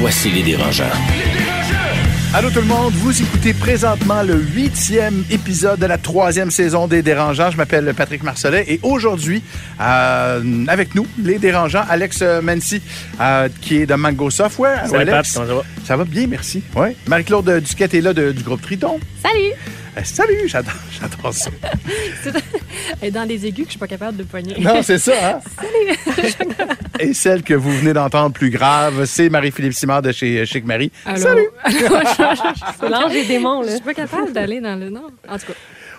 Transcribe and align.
Voici 0.00 0.30
les 0.30 0.42
dérangeants. 0.42 0.84
Allô 2.34 2.50
tout 2.50 2.60
le 2.60 2.66
monde, 2.66 2.92
vous 2.94 3.22
écoutez 3.22 3.54
présentement 3.54 4.22
le 4.22 4.34
huitième 4.34 5.24
épisode 5.30 5.80
de 5.80 5.86
la 5.86 5.96
troisième 5.96 6.50
saison 6.50 6.86
des 6.86 7.00
Dérangeants. 7.02 7.50
Je 7.50 7.56
m'appelle 7.56 7.92
Patrick 7.96 8.22
Marcelet 8.22 8.64
et 8.68 8.80
aujourd'hui, 8.82 9.42
euh, 9.80 10.64
avec 10.68 10.94
nous, 10.94 11.06
les 11.22 11.38
Dérangeants, 11.38 11.84
Alex 11.88 12.22
Mancy, 12.42 12.82
euh, 13.20 13.48
qui 13.62 13.78
est 13.78 13.86
de 13.86 13.94
Mango 13.94 14.28
Software. 14.30 14.86
Salut, 14.88 15.10
Alex. 15.10 15.32
Pat, 15.32 15.34
comment 15.34 15.46
ça 15.48 15.54
va? 15.54 15.62
Ça 15.86 15.96
va 15.96 16.04
bien, 16.04 16.26
merci. 16.26 16.62
Ouais. 16.76 16.94
Marie-Claude 17.06 17.62
Duquette 17.66 17.94
est 17.94 18.02
là 18.02 18.12
de- 18.12 18.32
du 18.32 18.42
groupe 18.42 18.60
Triton. 18.60 19.00
Salut! 19.22 19.54
Euh, 19.98 20.04
salut, 20.04 20.46
j'adore, 20.46 20.72
j'adore 21.00 21.34
ça. 21.34 21.50
Et 23.02 23.10
dans 23.10 23.24
les 23.24 23.46
aigus 23.46 23.64
que 23.64 23.64
je 23.64 23.70
suis 23.70 23.78
pas 23.78 23.86
capable 23.86 24.16
de 24.16 24.22
poigner. 24.22 24.56
Non, 24.60 24.82
c'est 24.82 24.98
ça, 24.98 25.12
hein? 25.36 25.40
Et 27.00 27.14
celle 27.14 27.42
que 27.42 27.54
vous 27.54 27.70
venez 27.70 27.92
d'entendre 27.92 28.32
plus 28.32 28.50
grave, 28.50 29.04
c'est 29.06 29.28
Marie-Philippe 29.28 29.74
Simard 29.74 30.02
de 30.02 30.12
chez 30.12 30.44
Chic 30.46 30.64
Marie. 30.64 30.90
Allô? 31.04 31.20
Salut! 31.20 31.48
C'est 31.68 32.88
l'ange 32.88 33.12
des 33.12 33.24
démons, 33.24 33.62
là. 33.62 33.68
Je 33.68 33.74
suis 33.76 33.84
pas 33.84 33.94
capable 33.94 34.32
d'aller 34.32 34.60
dans 34.60 34.76
le... 34.76 34.90
Non, 34.90 35.06
en 35.28 35.38
tout 35.38 35.46
cas. 35.46 35.52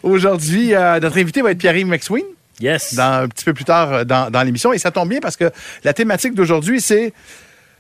Aujourd'hui, 0.04 0.74
euh, 0.74 1.00
notre 1.00 1.18
invité 1.18 1.42
va 1.42 1.52
être 1.52 1.58
Pierre-Yves 1.58 1.88
McSween. 1.88 2.26
Yes. 2.60 2.96
dans, 2.96 3.24
un 3.24 3.28
petit 3.30 3.46
peu 3.46 3.54
plus 3.54 3.64
tard 3.64 3.94
euh, 3.94 4.04
dans, 4.04 4.30
dans 4.30 4.44
l'émission. 4.44 4.74
Et 4.74 4.78
ça 4.78 4.92
tombe 4.92 5.10
bien 5.10 5.20
parce 5.22 5.38
que 5.38 5.50
la 5.86 5.94
thématique 5.94 6.34
d'aujourd'hui, 6.34 6.82
c'est 6.82 7.14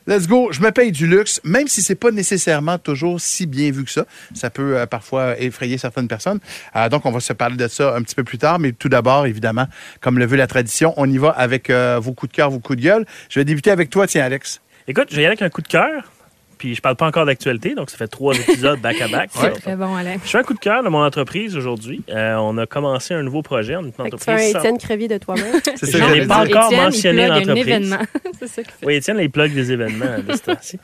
Let's 0.09 0.27
go, 0.27 0.51
je 0.51 0.59
me 0.61 0.71
paye 0.71 0.91
du 0.91 1.05
luxe, 1.05 1.39
même 1.43 1.67
si 1.67 1.83
c'est 1.83 1.93
pas 1.93 2.09
nécessairement 2.09 2.79
toujours 2.79 3.21
si 3.21 3.45
bien 3.45 3.69
vu 3.69 3.83
que 3.83 3.91
ça. 3.91 4.05
Ça 4.33 4.49
peut 4.49 4.75
euh, 4.75 4.87
parfois 4.87 5.39
effrayer 5.39 5.77
certaines 5.77 6.07
personnes. 6.07 6.39
Euh, 6.75 6.89
donc, 6.89 7.05
on 7.05 7.11
va 7.11 7.19
se 7.19 7.31
parler 7.31 7.57
de 7.57 7.67
ça 7.67 7.95
un 7.95 8.01
petit 8.01 8.15
peu 8.15 8.23
plus 8.23 8.39
tard. 8.39 8.57
Mais 8.57 8.71
tout 8.71 8.89
d'abord, 8.89 9.27
évidemment, 9.27 9.67
comme 10.01 10.17
le 10.17 10.25
veut 10.25 10.35
la 10.35 10.47
tradition, 10.47 10.95
on 10.97 11.07
y 11.07 11.19
va 11.19 11.29
avec 11.29 11.69
euh, 11.69 11.99
vos 12.01 12.13
coups 12.13 12.31
de 12.31 12.35
cœur, 12.35 12.49
vos 12.49 12.57
coups 12.57 12.79
de 12.79 12.83
gueule. 12.85 13.05
Je 13.29 13.39
vais 13.39 13.45
débuter 13.45 13.69
avec 13.69 13.91
toi, 13.91 14.07
tiens, 14.07 14.25
Alex. 14.25 14.61
Écoute, 14.87 15.09
je 15.11 15.15
vais 15.15 15.21
y 15.21 15.25
aller 15.25 15.33
avec 15.33 15.43
un 15.43 15.49
coup 15.49 15.61
de 15.61 15.67
cœur. 15.67 16.11
Puis 16.59 16.75
je 16.75 16.81
parle 16.81 16.95
pas 16.97 17.07
encore 17.07 17.25
d'actualité, 17.25 17.73
donc 17.73 17.89
ça 17.89 17.97
fait 17.97 18.07
trois 18.07 18.35
épisodes 18.39 18.79
back-à-back. 18.79 19.29
C'est 19.33 19.51
très 19.53 19.75
bon, 19.75 19.95
Alex. 19.95 20.19
Je 20.25 20.29
fais 20.29 20.37
un 20.37 20.43
coup 20.43 20.53
de 20.53 20.59
cœur 20.59 20.83
de 20.83 20.89
mon 20.89 21.01
entreprise 21.03 21.55
aujourd'hui. 21.57 22.03
Euh, 22.09 22.35
on 22.35 22.55
a 22.57 22.65
commencé 22.67 23.13
un 23.13 23.23
nouveau 23.23 23.41
projet. 23.41 23.75
On 23.77 23.81
est 23.81 23.85
une 23.85 23.93
Fait 23.93 24.09
que 24.11 24.15
tu 24.17 24.23
fais 24.23 24.31
un 24.31 24.33
entreprise. 24.35 24.51
sans- 24.51 24.59
Étienne 24.59 24.77
Crevier 24.77 25.07
de 25.07 25.17
toi-même. 25.17 25.45
C'est 25.75 25.85
ça 25.85 25.91
que 25.93 25.97
J'en 25.97 26.05
ai 26.05 26.15
j'allais 26.15 26.27
pas 26.27 26.45
encore 26.45 26.65
Étienne, 26.65 26.83
mentionné 26.83 27.27
l'entreprise. 27.27 27.97
Oui, 28.83 28.93
Étienne, 28.95 29.17
il 29.21 29.31
plug 29.31 29.53
des 29.53 29.71
événements 29.71 30.19
de 30.27 30.33
ce 30.35 30.41
temps-ci. 30.41 30.79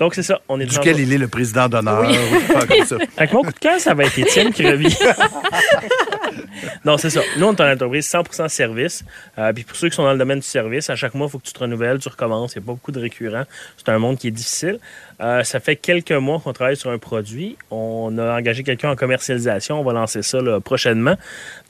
Donc, 0.00 0.14
c'est 0.14 0.22
ça. 0.22 0.40
On 0.48 0.58
est 0.58 0.64
Duquel 0.64 0.98
il 0.98 1.12
est 1.12 1.18
le 1.18 1.28
président 1.28 1.68
d'honneur. 1.68 2.10
ou 2.10 2.52
pas 2.54 2.66
comme 2.66 2.86
ça. 2.86 2.96
Fait 3.18 3.26
que 3.26 3.34
mon 3.34 3.42
coup 3.42 3.52
de 3.52 3.58
cœur, 3.58 3.78
ça 3.78 3.92
va 3.92 4.04
être 4.04 4.18
Étienne 4.18 4.50
Crevier. 4.50 4.88
non, 6.86 6.96
c'est 6.96 7.10
ça. 7.10 7.20
Nous, 7.36 7.46
on 7.46 7.54
est 7.54 7.60
une 7.60 7.74
entreprise 7.74 8.08
100% 8.08 8.48
service. 8.48 9.04
Euh, 9.38 9.52
puis 9.52 9.64
pour 9.64 9.76
ceux 9.76 9.90
qui 9.90 9.96
sont 9.96 10.04
dans 10.04 10.12
le 10.12 10.18
domaine 10.18 10.38
du 10.38 10.46
service, 10.46 10.88
à 10.88 10.96
chaque 10.96 11.12
mois, 11.12 11.26
il 11.26 11.30
faut 11.30 11.38
que 11.38 11.44
tu 11.44 11.52
te 11.52 11.58
renouvelles, 11.58 11.98
tu 11.98 12.08
recommences. 12.08 12.54
Il 12.54 12.60
n'y 12.60 12.64
a 12.64 12.66
pas 12.68 12.72
beaucoup 12.72 12.92
de 12.92 12.98
récurrents. 12.98 13.44
C'est 13.76 13.90
un 13.90 13.98
monde 13.98 14.16
qui 14.16 14.28
est 14.28 14.30
difficile. 14.30 14.78
Euh, 15.20 15.44
ça 15.44 15.60
fait 15.60 15.76
quelques 15.76 16.12
mois 16.12 16.40
qu'on 16.40 16.54
travaille 16.54 16.78
sur 16.78 16.90
un 16.90 16.96
produit. 16.96 17.58
On 17.70 18.16
a 18.16 18.38
engagé 18.38 18.62
quelqu'un 18.62 18.88
en 18.88 18.96
commercialisation. 18.96 19.80
On 19.80 19.84
va 19.84 19.92
lancer 19.92 20.22
ça 20.22 20.40
là, 20.40 20.60
prochainement. 20.60 21.16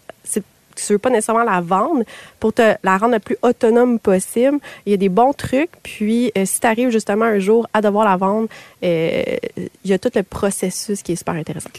tu 0.76 0.94
veux 0.94 0.98
pas 1.00 1.10
nécessairement 1.10 1.44
la 1.44 1.60
vendre, 1.60 2.06
pour 2.40 2.54
te 2.54 2.76
la 2.84 2.98
rendre 2.98 3.14
le 3.14 3.20
plus 3.20 3.36
autonome 3.42 4.00
possible, 4.00 4.60
il 4.86 4.92
y 4.92 4.94
a 4.94 4.98
des 4.98 5.10
bons 5.10 5.34
trucs. 5.34 5.72
Puis, 5.84 6.32
euh, 6.38 6.46
si 6.46 6.62
tu 6.62 6.68
arrives 6.68 6.90
justement 6.90 7.26
un 7.26 7.40
jour 7.40 7.68
à 7.74 7.82
devoir 7.82 8.06
la 8.06 8.16
vendre, 8.16 8.48
euh, 8.84 9.22
il 9.58 9.92
y 9.92 9.94
a 9.94 10.00
tout 10.00 10.12
le 10.16 10.24
processus 10.24 11.02
qui 11.04 11.12
est 11.12 11.16
super 11.18 11.34
intéressant. 11.34 11.70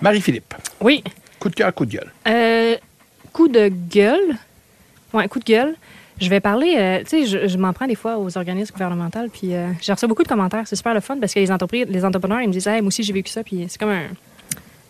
Marie-Philippe, 0.00 0.54
Oui. 0.80 1.04
coup 1.38 1.50
de 1.50 1.54
cœur, 1.54 1.74
coup 1.74 1.84
de 1.84 1.92
gueule. 1.92 2.10
Euh, 2.26 2.76
coup 3.34 3.48
de 3.48 3.68
gueule. 3.68 4.36
Ouais, 5.12 5.28
coup 5.28 5.38
de 5.38 5.44
gueule. 5.44 5.74
Je 6.20 6.28
vais 6.28 6.40
parler, 6.40 6.74
euh, 6.76 6.98
tu 7.00 7.24
sais, 7.24 7.26
je, 7.26 7.46
je 7.46 7.58
m'en 7.58 7.72
prends 7.72 7.86
des 7.86 7.94
fois 7.94 8.18
aux 8.18 8.36
organismes 8.36 8.72
gouvernementaux, 8.72 9.28
puis 9.32 9.54
euh, 9.54 9.68
j'ai 9.80 9.92
reçu 9.92 10.06
beaucoup 10.06 10.22
de 10.24 10.28
commentaires. 10.28 10.64
C'est 10.66 10.76
super 10.76 10.94
le 10.94 11.00
fun 11.00 11.16
parce 11.20 11.32
que 11.32 11.38
les 11.38 11.50
entreprises, 11.52 11.86
les 11.88 12.04
entrepreneurs, 12.04 12.40
ils 12.40 12.48
me 12.48 12.52
disent, 12.52 12.66
hey, 12.66 12.80
moi 12.80 12.88
aussi 12.88 13.02
j'ai 13.02 13.12
vécu 13.12 13.30
ça, 13.30 13.44
puis 13.44 13.66
c'est 13.68 13.78
comme 13.78 13.90
un, 13.90 14.06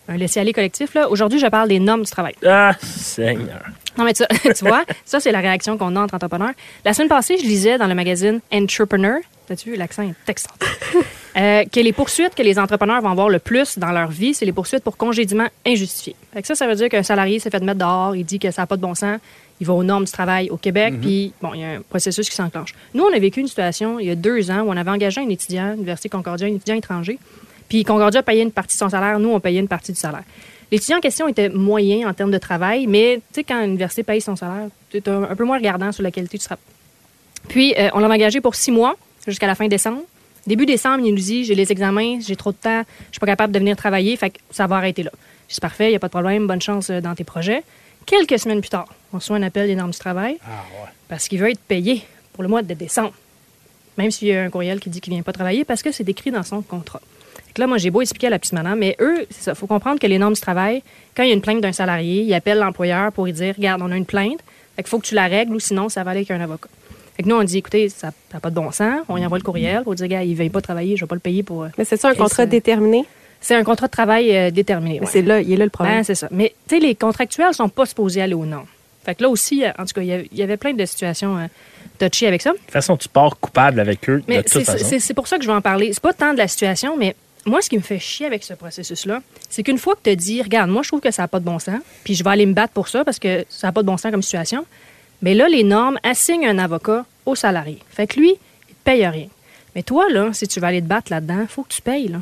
un 0.07 0.17
laisser-aller 0.17 0.53
collectif. 0.53 0.95
là. 0.95 1.07
Aujourd'hui, 1.09 1.39
je 1.39 1.45
parle 1.47 1.69
des 1.69 1.79
normes 1.79 2.03
du 2.03 2.11
travail. 2.11 2.33
Ah, 2.45 2.73
Seigneur. 2.81 3.61
Non, 3.97 4.05
mais 4.05 4.13
tu, 4.13 4.23
tu 4.55 4.65
vois, 4.65 4.83
ça, 5.05 5.19
c'est 5.19 5.31
la 5.31 5.39
réaction 5.39 5.77
qu'on 5.77 5.95
a 5.95 6.01
entre 6.01 6.15
entrepreneurs. 6.15 6.53
La 6.83 6.93
semaine 6.93 7.09
passée, 7.09 7.37
je 7.37 7.43
lisais 7.43 7.77
dans 7.77 7.87
le 7.87 7.95
magazine 7.95 8.39
Entrepreneur, 8.51 9.19
as-tu 9.49 9.71
vu, 9.71 9.75
l'accent 9.75 10.03
est 10.03 10.29
extraordinaire, 10.29 11.03
euh, 11.37 11.63
que 11.71 11.79
les 11.79 11.93
poursuites 11.93 12.35
que 12.35 12.43
les 12.43 12.57
entrepreneurs 12.59 13.01
vont 13.01 13.09
avoir 13.09 13.29
le 13.29 13.39
plus 13.39 13.77
dans 13.77 13.91
leur 13.91 14.09
vie, 14.09 14.33
c'est 14.33 14.45
les 14.45 14.51
poursuites 14.51 14.83
pour 14.83 14.97
congédiement 14.97 15.47
injustifié. 15.65 16.15
Fait 16.33 16.41
que 16.41 16.47
ça, 16.47 16.55
ça 16.55 16.67
veut 16.67 16.75
dire 16.75 16.89
qu'un 16.89 17.03
salarié 17.03 17.39
s'est 17.39 17.49
fait 17.49 17.61
mettre 17.61 17.79
dehors, 17.79 18.15
il 18.15 18.25
dit 18.25 18.39
que 18.39 18.51
ça 18.51 18.63
n'a 18.63 18.67
pas 18.67 18.77
de 18.77 18.81
bon 18.81 18.95
sens, 18.95 19.19
il 19.59 19.67
va 19.67 19.73
aux 19.73 19.83
normes 19.83 20.05
du 20.05 20.11
travail 20.11 20.49
au 20.49 20.57
Québec, 20.57 20.95
puis 21.01 21.33
bon, 21.41 21.53
il 21.53 21.61
y 21.61 21.63
a 21.63 21.71
un 21.71 21.81
processus 21.81 22.29
qui 22.29 22.35
s'enclenche. 22.35 22.73
Nous, 22.93 23.03
on 23.03 23.13
a 23.13 23.19
vécu 23.19 23.39
une 23.39 23.47
situation 23.47 23.99
il 23.99 24.07
y 24.07 24.09
a 24.09 24.15
deux 24.15 24.51
ans 24.51 24.61
où 24.61 24.69
on 24.69 24.77
avait 24.77 24.91
engagé 24.91 25.21
un 25.21 25.29
étudiant 25.29 25.71
à 25.71 25.71
l'Université 25.71 26.09
Concordia, 26.09 26.47
un 26.47 26.55
étudiant 26.55 26.75
étranger, 26.75 27.19
puis 27.67 27.83
Concordia 27.83 28.23
payait 28.23 28.43
une 28.43 28.51
partie 28.51 28.75
de 28.75 28.79
son 28.79 28.89
salaire, 28.89 29.19
nous, 29.19 29.29
on 29.29 29.39
payait 29.39 29.59
une 29.59 29.67
partie 29.67 29.91
du 29.91 29.99
salaire. 29.99 30.23
L'étudiant 30.71 30.97
en 30.97 31.01
question 31.01 31.27
était 31.27 31.49
moyen 31.49 32.07
en 32.07 32.13
termes 32.13 32.31
de 32.31 32.37
travail, 32.37 32.87
mais 32.87 33.21
tu 33.33 33.39
sais, 33.39 33.43
quand 33.43 33.61
l'université 33.61 34.03
paye 34.03 34.21
son 34.21 34.35
salaire, 34.35 34.69
tu 34.89 34.97
es 34.97 35.09
un, 35.09 35.35
peu 35.35 35.43
moins 35.43 35.57
regardant 35.57 35.91
sur 35.91 36.03
la 36.03 36.11
qualité 36.11 36.37
du 36.37 36.43
travail. 36.43 36.63
Puis, 37.47 37.73
euh, 37.77 37.89
on 37.93 37.99
l'a 37.99 38.07
engagé 38.07 38.39
pour 38.39 38.55
six 38.55 38.71
mois, 38.71 38.95
jusqu'à 39.27 39.47
la 39.47 39.55
fin 39.55 39.67
décembre. 39.67 40.01
Début 40.47 40.65
décembre, 40.65 41.05
il 41.05 41.11
nous 41.11 41.19
dit 41.19 41.43
j'ai 41.43 41.55
les 41.55 41.71
examens, 41.71 42.19
j'ai 42.21 42.35
trop 42.35 42.51
de 42.51 42.57
temps, 42.57 42.83
je 43.07 43.13
suis 43.13 43.19
pas 43.19 43.27
capable 43.27 43.53
de 43.53 43.59
venir 43.59 43.75
travailler, 43.75 44.15
fait 44.15 44.31
que 44.31 44.39
ça 44.51 44.67
va 44.67 44.77
arrêter 44.77 45.03
là. 45.03 45.11
Dis 45.49 45.59
parfait, 45.59 45.87
il 45.87 45.89
n'y 45.89 45.95
a 45.95 45.99
pas 45.99 46.07
de 46.07 46.11
problème, 46.11 46.47
bonne 46.47 46.61
chance 46.61 46.89
euh, 46.89 47.01
dans 47.01 47.15
tes 47.15 47.23
projets. 47.23 47.63
Quelques 48.09 48.39
semaines 48.39 48.59
plus 48.61 48.69
tard, 48.69 48.87
on 49.13 49.17
reçoit 49.17 49.35
un 49.37 49.43
appel 49.43 49.67
des 49.67 49.75
normes 49.75 49.91
du 49.91 49.99
travail 49.99 50.37
Ah, 50.43 50.63
ouais. 50.83 50.89
parce 51.07 51.27
qu'il 51.27 51.39
veut 51.39 51.51
être 51.51 51.59
payé 51.59 52.03
pour 52.33 52.41
le 52.43 52.49
mois 52.49 52.63
de 52.63 52.73
décembre. 52.73 53.13
même 53.97 54.09
s'il 54.11 54.29
y 54.29 54.33
a 54.33 54.41
un 54.43 54.49
courriel 54.49 54.79
qui 54.79 54.89
dit 54.89 54.99
qu'il 55.01 55.13
vient 55.13 55.21
pas 55.21 55.33
travailler, 55.33 55.63
parce 55.65 55.83
que 55.83 55.91
c'est 55.91 56.07
écrit 56.09 56.31
dans 56.31 56.41
son 56.43 56.61
contrat. 56.61 57.01
Là, 57.57 57.67
moi, 57.67 57.77
j'ai 57.77 57.89
beau 57.89 58.01
expliquer 58.01 58.27
à 58.27 58.29
la 58.29 58.39
petite 58.39 58.53
madame, 58.53 58.79
mais 58.79 58.95
eux, 59.01 59.25
c'est 59.29 59.43
ça. 59.43 59.55
faut 59.55 59.67
comprendre 59.67 59.99
que 59.99 60.07
les 60.07 60.17
normes 60.17 60.33
du 60.33 60.39
travail, 60.39 60.81
quand 61.15 61.23
il 61.23 61.29
y 61.29 61.31
a 61.31 61.35
une 61.35 61.41
plainte 61.41 61.59
d'un 61.61 61.73
salarié, 61.73 62.21
ils 62.23 62.33
appellent 62.33 62.59
l'employeur 62.59 63.11
pour 63.11 63.25
lui 63.25 63.33
dire 63.33 63.53
Regarde, 63.57 63.81
on 63.83 63.91
a 63.91 63.97
une 63.97 64.05
plainte, 64.05 64.39
qu'il 64.77 64.87
faut 64.87 64.99
que 64.99 65.05
tu 65.05 65.15
la 65.15 65.27
règles 65.27 65.53
ou 65.53 65.59
sinon, 65.59 65.89
ça 65.89 66.03
va 66.05 66.11
aller 66.11 66.19
avec 66.21 66.31
un 66.31 66.39
avocat. 66.39 66.69
Fait 67.17 67.23
que 67.23 67.27
nous, 67.27 67.35
on 67.35 67.43
dit 67.43 67.57
Écoutez, 67.57 67.89
ça 67.89 68.11
n'a 68.33 68.39
pas 68.39 68.49
de 68.49 68.55
bon 68.55 68.71
sens, 68.71 69.01
on 69.09 69.17
y 69.17 69.25
envoie 69.25 69.37
le 69.37 69.43
courriel 69.43 69.83
pour 69.83 69.93
dire 69.95 70.07
Gars, 70.07 70.23
il 70.23 70.31
ne 70.31 70.35
vient 70.35 70.49
pas 70.49 70.61
travailler, 70.61 70.95
je 70.95 71.03
ne 71.03 71.05
vais 71.05 71.09
pas 71.09 71.15
le 71.15 71.19
payer 71.21 71.43
pour. 71.43 71.63
euh, 71.63 71.67
Mais 71.77 71.83
c'est 71.83 71.97
ça 71.97 72.07
un 72.09 72.15
contrat 72.15 72.43
euh, 72.43 72.45
déterminé? 72.45 73.03
C'est 73.41 73.55
un 73.55 73.63
contrat 73.63 73.87
de 73.87 73.91
travail 73.91 74.35
euh, 74.35 74.51
déterminé. 74.51 74.99
Ouais. 74.99 75.05
C'est 75.09 75.21
là, 75.21 75.39
il 75.41 75.51
est 75.51 75.55
là 75.57 75.63
le 75.65 75.69
problème. 75.71 75.97
Ben, 75.97 76.03
c'est 76.03 76.15
ça. 76.15 76.27
Mais, 76.31 76.53
tu 76.67 76.75
sais, 76.75 76.81
les 76.81 76.95
contractuels 76.95 77.53
sont 77.53 77.69
pas 77.69 77.85
supposés 77.85 78.21
aller 78.21 78.33
au 78.33 78.45
nom. 78.45 78.63
Fait 79.05 79.15
que 79.15 79.23
là 79.23 79.29
aussi, 79.29 79.63
euh, 79.63 79.69
en 79.79 79.85
tout 79.85 79.93
cas, 79.93 80.01
il 80.01 80.07
y 80.07 80.11
avait- 80.13 80.27
il 80.31 80.37
y 80.37 80.43
avait 80.43 80.57
plein 80.57 80.73
de 80.73 80.85
situations 80.85 81.37
euh, 81.37 81.45
touchy 81.97 82.25
avec 82.25 82.41
ça. 82.41 82.51
De 82.51 82.57
toute 82.57 82.71
façon, 82.71 82.97
tu 82.97 83.07
pars 83.07 83.37
coupable 83.39 83.79
avec 83.79 84.09
eux 84.09 84.21
Mais 84.27 84.37
de 84.37 84.41
toute 84.41 84.51
c'est 84.51 84.63
façon. 84.65 84.85
c'est- 84.85 84.99
c'est 84.99 85.13
pour 85.13 85.27
ça 85.27 85.37
que 85.37 85.43
je 85.43 85.47
vais 85.49 85.55
en 85.55 85.61
parler. 85.61 85.91
C'est 85.93 86.03
pas 86.03 86.13
tant 86.13 86.33
de 86.33 86.37
la 86.37 86.47
situation, 86.49 86.97
mais 86.97 87.15
moi, 87.45 87.61
ce 87.61 87.69
qui 87.69 87.77
me 87.77 87.81
fait 87.81 87.97
chier 87.97 88.25
avec 88.25 88.43
ce 88.43 88.53
processus-là, 88.53 89.21
c'est 89.49 89.63
qu'une 89.63 89.77
fois 89.77 89.95
que 89.95 90.01
tu 90.03 90.09
as 90.09 90.15
dit, 90.15 90.41
regarde, 90.41 90.69
moi, 90.69 90.81
je 90.83 90.89
trouve 90.89 90.99
que 90.99 91.11
ça 91.11 91.21
n'a 91.23 91.27
pas 91.29 91.39
de 91.39 91.45
bon 91.45 91.59
sens, 91.59 91.79
puis 92.03 92.13
je 92.15 92.23
vais 92.25 92.29
aller 92.29 92.45
me 92.45 92.53
battre 92.53 92.73
pour 92.73 92.89
ça 92.89 93.05
parce 93.05 93.19
que 93.19 93.45
ça 93.49 93.67
n'a 93.67 93.71
pas 93.71 93.81
de 93.81 93.87
bon 93.87 93.95
sens 93.97 94.11
comme 94.11 94.21
situation, 94.21 94.65
mais 95.21 95.33
là, 95.33 95.47
les 95.47 95.63
normes 95.63 95.97
assignent 96.03 96.45
un 96.47 96.59
avocat 96.59 97.05
au 97.25 97.35
salarié. 97.35 97.79
Fait 97.89 98.05
que 98.05 98.19
lui, 98.19 98.31
il 98.67 98.73
te 98.75 98.83
paye 98.83 99.07
rien. 99.07 99.27
Mais 99.75 99.83
toi, 99.83 100.07
là, 100.09 100.29
si 100.33 100.45
tu 100.47 100.59
veux 100.59 100.65
aller 100.67 100.81
te 100.81 100.87
battre 100.87 101.09
là-dedans, 101.11 101.39
il 101.41 101.47
faut 101.47 101.63
que 101.63 101.73
tu 101.73 101.81
payes. 101.81 102.09
là. 102.09 102.19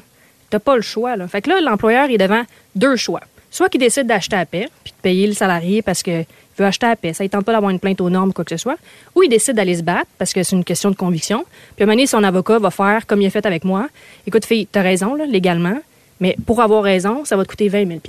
T'as 0.49 0.59
pas 0.59 0.75
le 0.75 0.81
choix. 0.81 1.15
Là. 1.15 1.27
Fait 1.27 1.41
que 1.41 1.49
là, 1.49 1.61
l'employeur 1.61 2.09
est 2.09 2.17
devant 2.17 2.43
deux 2.75 2.95
choix. 2.95 3.21
Soit 3.49 3.69
qu'il 3.69 3.79
décide 3.79 4.07
d'acheter 4.07 4.35
à 4.35 4.45
paix, 4.45 4.69
puis 4.83 4.93
de 4.95 5.01
payer 5.01 5.27
le 5.27 5.33
salarié 5.33 5.81
parce 5.81 6.03
qu'il 6.03 6.25
veut 6.57 6.65
acheter 6.65 6.85
à 6.85 6.95
paix. 6.95 7.13
Ça 7.13 7.23
ne 7.23 7.29
tente 7.29 7.45
pas 7.45 7.53
d'avoir 7.53 7.71
une 7.71 7.79
plainte 7.79 8.01
aux 8.01 8.09
normes 8.09 8.33
quoi 8.33 8.45
que 8.45 8.55
ce 8.55 8.61
soit. 8.61 8.77
Ou 9.15 9.23
il 9.23 9.29
décide 9.29 9.55
d'aller 9.55 9.75
se 9.75 9.83
battre 9.83 10.09
parce 10.17 10.33
que 10.33 10.43
c'est 10.43 10.55
une 10.55 10.63
question 10.63 10.91
de 10.91 10.95
conviction. 10.95 11.45
Puis 11.75 11.83
à 11.83 11.87
un 11.87 11.93
moment 11.93 12.05
son 12.05 12.23
avocat 12.23 12.59
va 12.59 12.71
faire 12.71 13.07
comme 13.07 13.21
il 13.21 13.27
a 13.27 13.29
fait 13.29 13.45
avec 13.45 13.63
moi. 13.63 13.87
Écoute, 14.25 14.45
fille, 14.45 14.67
t'as 14.67 14.81
raison, 14.81 15.15
là, 15.15 15.25
légalement, 15.25 15.79
mais 16.19 16.35
pour 16.45 16.61
avoir 16.61 16.83
raison, 16.83 17.25
ça 17.25 17.35
va 17.35 17.43
te 17.43 17.49
coûter 17.49 17.69
20 17.69 17.87
000 17.87 17.99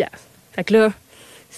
Fait 0.53 0.65
que 0.65 0.75
là, 0.75 0.93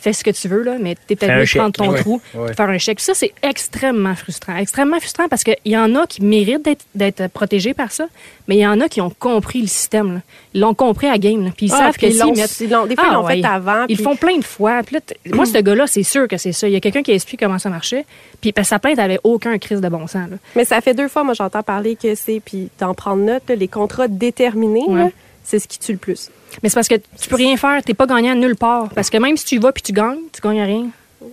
fais 0.00 0.12
ce 0.12 0.24
que 0.24 0.30
tu 0.30 0.48
veux, 0.48 0.62
là, 0.62 0.76
mais 0.80 0.96
t'es 1.06 1.16
peut-être 1.16 1.36
mieux 1.36 1.44
de 1.44 1.50
prendre 1.58 1.72
ton 1.72 1.92
trou, 1.94 2.20
faire 2.56 2.68
un 2.70 2.78
chèque. 2.78 3.00
Ça, 3.00 3.14
c'est 3.14 3.32
extrêmement 3.42 4.14
frustrant. 4.14 4.56
Extrêmement 4.56 4.98
frustrant 4.98 5.28
parce 5.28 5.44
qu'il 5.44 5.56
y 5.66 5.76
en 5.76 5.94
a 5.94 6.06
qui 6.06 6.22
méritent 6.24 6.64
d'être- 6.64 6.84
d'être 6.94 7.26
protégés 7.28 7.74
par 7.74 7.92
ça, 7.92 8.06
mais 8.48 8.56
il 8.56 8.60
y 8.60 8.66
en 8.66 8.80
a 8.80 8.88
qui 8.88 9.00
ont 9.00 9.10
compris 9.10 9.60
le 9.60 9.66
système. 9.68 10.14
là. 10.14 10.20
Ils 10.54 10.60
l'ont 10.60 10.74
compris 10.74 11.06
à 11.08 11.18
game. 11.18 11.44
là. 11.44 11.50
Puis 11.56 11.66
ils 11.66 11.72
Ah, 11.72 11.78
savent 11.78 11.94
que 11.96 12.06
puis 12.06 12.12
s'ils 12.14 12.34
mettent... 12.34 12.60
ils 12.60 12.70
l'ont- 12.70 12.86
des 12.86 12.96
fois, 12.96 13.04
ils 13.10 13.14
l'ont 13.14 13.26
fait 13.26 13.44
avant, 13.44 13.82
Ils 13.88 13.96
puis- 13.96 14.04
le 14.04 14.10
font 14.10 14.16
plein 14.16 14.36
de 14.38 14.44
fois. 14.44 14.82
Puis 14.84 14.94
là, 14.96 15.00
t- 15.00 15.16
moi, 15.34 15.44
ce 15.46 15.58
gars-là, 15.58 15.86
c'est 15.86 16.02
sûr 16.02 16.26
que 16.26 16.36
c'est 16.36 16.52
ça. 16.52 16.66
Il 16.68 16.72
y 16.72 16.76
a 16.76 16.80
quelqu'un 16.80 17.02
qui 17.02 17.12
explique 17.12 17.40
comment 17.40 17.58
ça 17.58 17.68
marchait. 17.70 18.04
Puis 18.40 18.52
parce 18.52 18.66
que 18.68 18.70
sa 18.70 18.78
plainte 18.78 18.98
avait 18.98 19.20
aucun 19.24 19.56
crise 19.58 19.80
de 19.80 19.88
bon 19.88 20.06
sens. 20.06 20.28
là. 20.30 20.36
Mais 20.56 20.64
ça 20.64 20.80
fait 20.80 20.94
deux 20.94 21.08
fois, 21.08 21.22
moi, 21.24 21.34
j'entends 21.34 21.62
parler 21.62 21.96
que 21.96 22.14
c'est, 22.14 22.40
puis 22.44 22.68
d'en 22.78 22.94
prendre 22.94 23.22
note, 23.22 23.42
là, 23.48 23.54
les 23.54 23.68
contrats 23.68 24.08
déterminés, 24.08 24.84
Ouais. 24.88 25.12
C'est 25.44 25.58
ce 25.58 25.68
qui 25.68 25.78
tue 25.78 25.92
le 25.92 25.98
plus. 25.98 26.30
Mais 26.62 26.68
c'est 26.68 26.74
parce 26.74 26.88
que 26.88 26.96
tu 26.96 27.28
peux 27.28 27.36
rien 27.36 27.56
faire. 27.56 27.82
T'es 27.82 27.94
pas 27.94 28.06
gagnant 28.06 28.34
nulle 28.34 28.56
part. 28.56 28.88
Parce 28.90 29.10
que 29.10 29.18
même 29.18 29.36
si 29.36 29.44
tu 29.44 29.54
y 29.56 29.58
vas 29.58 29.72
puis 29.72 29.82
tu 29.82 29.92
gagnes, 29.92 30.18
tu 30.32 30.40
gagnes 30.40 30.60
à 30.60 30.64
rien. 30.64 30.86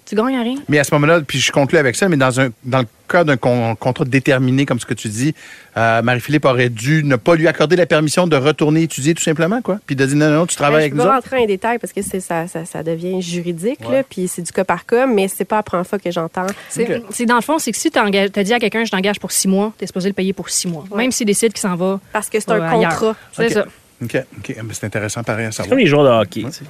Tu 0.06 0.16
gagnes 0.16 0.36
à 0.36 0.42
rien. 0.42 0.56
Mais 0.68 0.80
à 0.80 0.84
ce 0.84 0.94
moment-là, 0.96 1.22
puis 1.26 1.40
je 1.40 1.50
conclue 1.50 1.78
avec 1.78 1.96
ça, 1.96 2.10
mais 2.10 2.18
dans, 2.18 2.42
un, 2.42 2.50
dans 2.66 2.80
le 2.80 2.88
cas 3.08 3.24
d'un 3.24 3.38
con- 3.38 3.74
contrat 3.80 4.04
déterminé, 4.04 4.66
comme 4.66 4.82
ce 4.82 4.86
que 4.86 4.94
tu 4.94 5.08
dis, 5.08 5.34
euh, 5.78 6.02
Marie-Philippe 6.02 6.44
aurait 6.44 6.68
dû 6.68 7.06
ne 7.06 7.16
pas 7.16 7.36
lui 7.36 7.48
accorder 7.48 7.78
la 7.78 7.86
permission 7.86 8.28
de 8.28 8.36
retourner 8.36 8.84
étudier 8.84 9.14
tout 9.14 9.24
simplement, 9.24 9.62
quoi. 9.62 9.80
Puis 9.86 9.96
de 9.96 10.06
dire 10.06 10.18
non, 10.18 10.30
non, 10.30 10.46
tu 10.46 10.58
travailles 10.58 10.74
Ben, 10.76 10.80
avec 10.82 10.92
je 10.92 10.98
nous 10.98 11.04
peux 11.04 11.08
autres. 11.08 11.16
rentrer 11.30 11.38
en 11.44 11.46
détail 11.46 11.80
parce 11.80 11.94
que 11.94 12.02
c'est, 12.02 12.20
ça, 12.20 12.48
ça, 12.48 12.66
ça 12.66 12.84
devient 12.84 13.22
juridique, 13.22 13.80
Ouais. 13.88 13.96
là, 13.98 14.04
puis 14.04 14.28
c'est 14.28 14.42
du 14.42 14.52
cas 14.52 14.66
par 14.66 14.86
cas, 14.86 15.08
mais 15.08 15.30
c'est 15.30 15.46
pas 15.46 15.56
la 15.56 15.64
première 15.64 15.88
fois 15.88 16.00
que 16.00 16.12
j'entends. 16.12 16.48
C'est 16.68 16.98
Ok. 16.98 17.04
c'est 17.12 17.26
dans 17.26 17.36
le 17.38 17.42
fond, 17.42 17.58
c'est 17.58 17.72
que 17.72 17.78
si 17.78 17.90
tu 17.90 17.98
as 17.98 18.10
dit 18.44 18.54
à 18.54 18.60
quelqu'un, 18.60 18.84
je 18.84 18.92
t'engage 18.92 19.22
pour 19.22 19.32
six 19.32 19.48
mois, 19.48 19.72
tu 19.78 19.86
es 19.86 19.88
supposé 19.88 20.10
le 20.10 20.14
payer 20.14 20.34
pour 20.34 20.50
six 20.50 20.68
mois. 20.68 20.84
Ouais. 20.92 20.98
Même 20.98 21.12
s'il 21.14 21.28
décide 21.28 21.54
qu'il 21.54 21.62
s'en 21.62 21.76
va. 21.78 22.02
Parce 22.12 22.30
que 22.30 22.42
c'est 22.42 22.52
euh, 22.52 22.62
un 22.62 22.78
ailleurs. 22.78 22.90
contrat. 22.92 23.16
C'est 23.32 23.46
Ok. 23.46 23.52
ça. 23.54 23.66
OK, 24.04 24.16
OK. 24.38 24.56
Mais 24.64 24.74
C'est 24.74 24.86
intéressant, 24.86 25.24
pareil 25.24 25.48
à 25.48 25.52
C'est 25.52 25.58
savoir. 25.58 25.70
comme 25.72 25.80
les 25.80 25.88
joueurs 25.88 26.04
de 26.04 26.10
hockey. 26.10 26.44
tu 26.44 26.52
sais. 26.52 26.66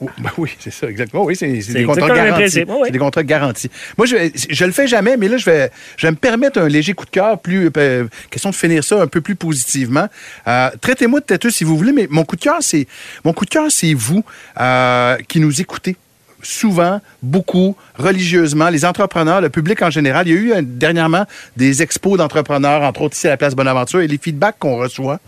Oh, 0.00 0.08
ben 0.18 0.30
oui, 0.36 0.50
c'est 0.58 0.70
ça, 0.70 0.86
exactement. 0.88 1.24
Oui, 1.24 1.34
c'est 1.34 1.60
c'est 1.62 1.72
C'est 1.72 1.78
des 1.78 1.84
contrats 1.84 2.08
garantis. 2.08 2.64
oui. 2.68 2.82
C'est 2.84 2.90
des 2.92 2.98
contrats 2.98 3.22
garantis. 3.22 3.70
Moi, 3.96 4.06
je, 4.06 4.16
je 4.50 4.64
le 4.64 4.72
fais 4.72 4.86
jamais, 4.86 5.16
mais 5.16 5.28
là, 5.28 5.38
je 5.38 5.44
vais, 5.46 5.70
je 5.96 6.06
vais 6.06 6.10
me 6.10 6.16
permettre 6.16 6.60
un 6.60 6.68
léger 6.68 6.92
coup 6.92 7.06
de 7.06 7.10
cœur, 7.10 7.38
plus 7.38 7.70
euh, 7.78 8.04
question 8.30 8.50
de 8.50 8.54
finir 8.54 8.84
ça 8.84 9.00
un 9.00 9.06
peu 9.06 9.20
plus 9.22 9.36
positivement. 9.36 10.06
Euh, 10.48 10.70
Traitez-moi 10.80 11.20
de 11.20 11.24
têteux 11.24 11.50
si 11.50 11.64
vous 11.64 11.76
voulez, 11.78 11.92
mais 11.92 12.08
mon 12.10 12.24
coup 12.24 12.36
de 12.36 12.42
cœur, 12.42 12.58
c'est 12.60 12.86
mon 13.24 13.32
coup 13.32 13.44
de 13.46 13.50
cœur, 13.50 13.66
c'est 13.70 13.94
vous 13.94 14.22
euh, 14.60 15.16
qui 15.28 15.40
nous 15.40 15.60
écoutez 15.62 15.96
souvent, 16.42 17.00
beaucoup, 17.22 17.74
religieusement, 17.96 18.68
les 18.68 18.84
entrepreneurs, 18.84 19.40
le 19.40 19.48
public 19.48 19.82
en 19.82 19.90
général. 19.90 20.28
Il 20.28 20.34
y 20.48 20.52
a 20.52 20.60
eu 20.60 20.62
dernièrement 20.62 21.24
des 21.56 21.82
expos 21.82 22.16
d'entrepreneurs, 22.18 22.82
entre 22.82 23.00
autres 23.02 23.16
ici 23.16 23.26
à 23.26 23.30
la 23.30 23.36
place 23.36 23.54
Bonaventure, 23.56 24.00
et 24.02 24.06
les 24.06 24.18
feedbacks 24.18 24.56
qu'on 24.58 24.76
reçoit. 24.76 25.18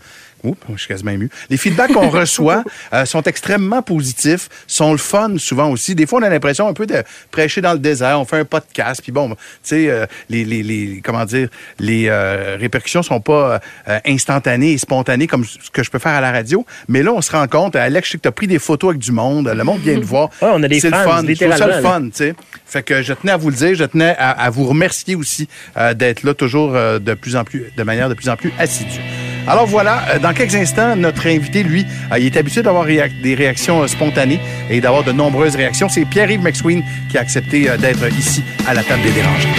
Oups, 0.43 0.57
je 0.73 0.77
suis 0.77 0.87
quasiment 0.87 1.11
ému. 1.11 1.29
Les 1.49 1.57
feedbacks 1.57 1.91
qu'on 1.91 2.09
reçoit 2.09 2.63
euh, 2.93 3.05
sont 3.05 3.23
extrêmement 3.23 3.81
positifs, 3.81 4.49
sont 4.67 4.91
le 4.91 4.97
fun 4.97 5.37
souvent 5.37 5.69
aussi. 5.69 5.95
Des 5.95 6.05
fois, 6.05 6.19
on 6.19 6.23
a 6.23 6.29
l'impression 6.29 6.67
un 6.67 6.73
peu 6.73 6.85
de 6.85 7.03
prêcher 7.31 7.61
dans 7.61 7.73
le 7.73 7.79
désert. 7.79 8.19
On 8.19 8.25
fait 8.25 8.39
un 8.39 8.45
podcast, 8.45 9.01
puis 9.01 9.11
bon, 9.11 9.29
tu 9.29 9.35
sais, 9.63 9.89
euh, 9.89 10.05
les, 10.29 10.45
les, 10.45 10.63
les, 10.63 11.01
comment 11.03 11.25
dire, 11.25 11.49
les 11.77 12.05
euh, 12.07 12.57
répercussions 12.59 13.03
sont 13.03 13.19
pas 13.19 13.59
instantanées 14.05 14.73
et 14.73 14.77
spontanées 14.77 15.27
comme 15.27 15.43
ce 15.43 15.69
que 15.71 15.83
je 15.83 15.89
peux 15.89 15.99
faire 15.99 16.13
à 16.13 16.21
la 16.21 16.31
radio. 16.31 16.65
Mais 16.87 17.03
là, 17.03 17.11
on 17.13 17.21
se 17.21 17.31
rend 17.31 17.47
compte, 17.47 17.75
Alex, 17.75 18.07
je 18.07 18.11
sais 18.13 18.17
que 18.17 18.23
tu 18.23 18.27
as 18.27 18.33
pris 18.33 18.47
des 18.47 18.59
photos 18.59 18.91
avec 18.91 19.01
du 19.01 19.11
monde. 19.11 19.47
Le 19.47 19.63
monde 19.63 19.79
vient 19.79 19.99
te 19.99 20.05
voir. 20.05 20.29
Ouais, 20.41 20.49
on 20.53 20.63
a 20.63 20.67
des 20.67 20.79
C'est 20.79 20.89
le 20.89 20.97
fun. 20.97 21.23
Ça 21.57 21.67
le 21.67 21.81
fun, 21.81 22.03
tu 22.03 22.11
sais. 22.13 22.35
Fait 22.65 22.83
que 22.83 23.01
je 23.01 23.13
tenais 23.13 23.31
à 23.31 23.37
vous 23.37 23.49
le 23.49 23.55
dire, 23.55 23.75
je 23.75 23.83
tenais 23.83 24.15
à, 24.17 24.31
à 24.31 24.49
vous 24.49 24.65
remercier 24.65 25.15
aussi 25.15 25.47
d'être 25.95 26.23
là 26.23 26.33
toujours 26.33 26.71
de 26.71 27.13
plus 27.13 27.35
en 27.35 27.43
plus, 27.43 27.65
de 27.75 27.83
manière 27.83 28.09
de 28.09 28.13
plus 28.13 28.29
en 28.29 28.35
plus 28.35 28.53
assidue. 28.59 29.01
Alors 29.49 29.65
voilà, 29.65 30.03
euh, 30.09 30.19
dans 30.19 30.31
quelques 30.33 30.53
instants, 30.55 30.95
notre 30.95 31.25
invité, 31.27 31.63
lui, 31.63 31.83
euh, 32.11 32.19
il 32.19 32.27
est 32.27 32.37
habitué 32.37 32.61
d'avoir 32.61 32.85
réac- 32.85 33.19
des 33.21 33.33
réactions 33.33 33.81
euh, 33.81 33.87
spontanées 33.87 34.39
et 34.69 34.79
d'avoir 34.79 35.03
de 35.03 35.11
nombreuses 35.11 35.55
réactions. 35.55 35.89
C'est 35.89 36.05
Pierre-Yves 36.05 36.41
McSween 36.43 36.83
qui 37.09 37.17
a 37.17 37.21
accepté 37.21 37.67
d'être 37.79 38.07
ici 38.15 38.43
à 38.67 38.75
la 38.75 38.83
table 38.83 39.01
des 39.01 39.11
dérangeants. 39.11 39.49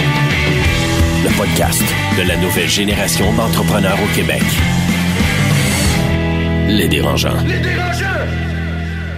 Le 1.25 1.29
podcast 1.37 1.83
de 2.17 2.27
la 2.27 2.37
nouvelle 2.37 2.69
génération 2.69 3.33
d'entrepreneurs 3.33 3.97
au 4.01 4.15
Québec. 4.15 4.41
Les 6.69 6.87
dérangeants. 6.87 7.35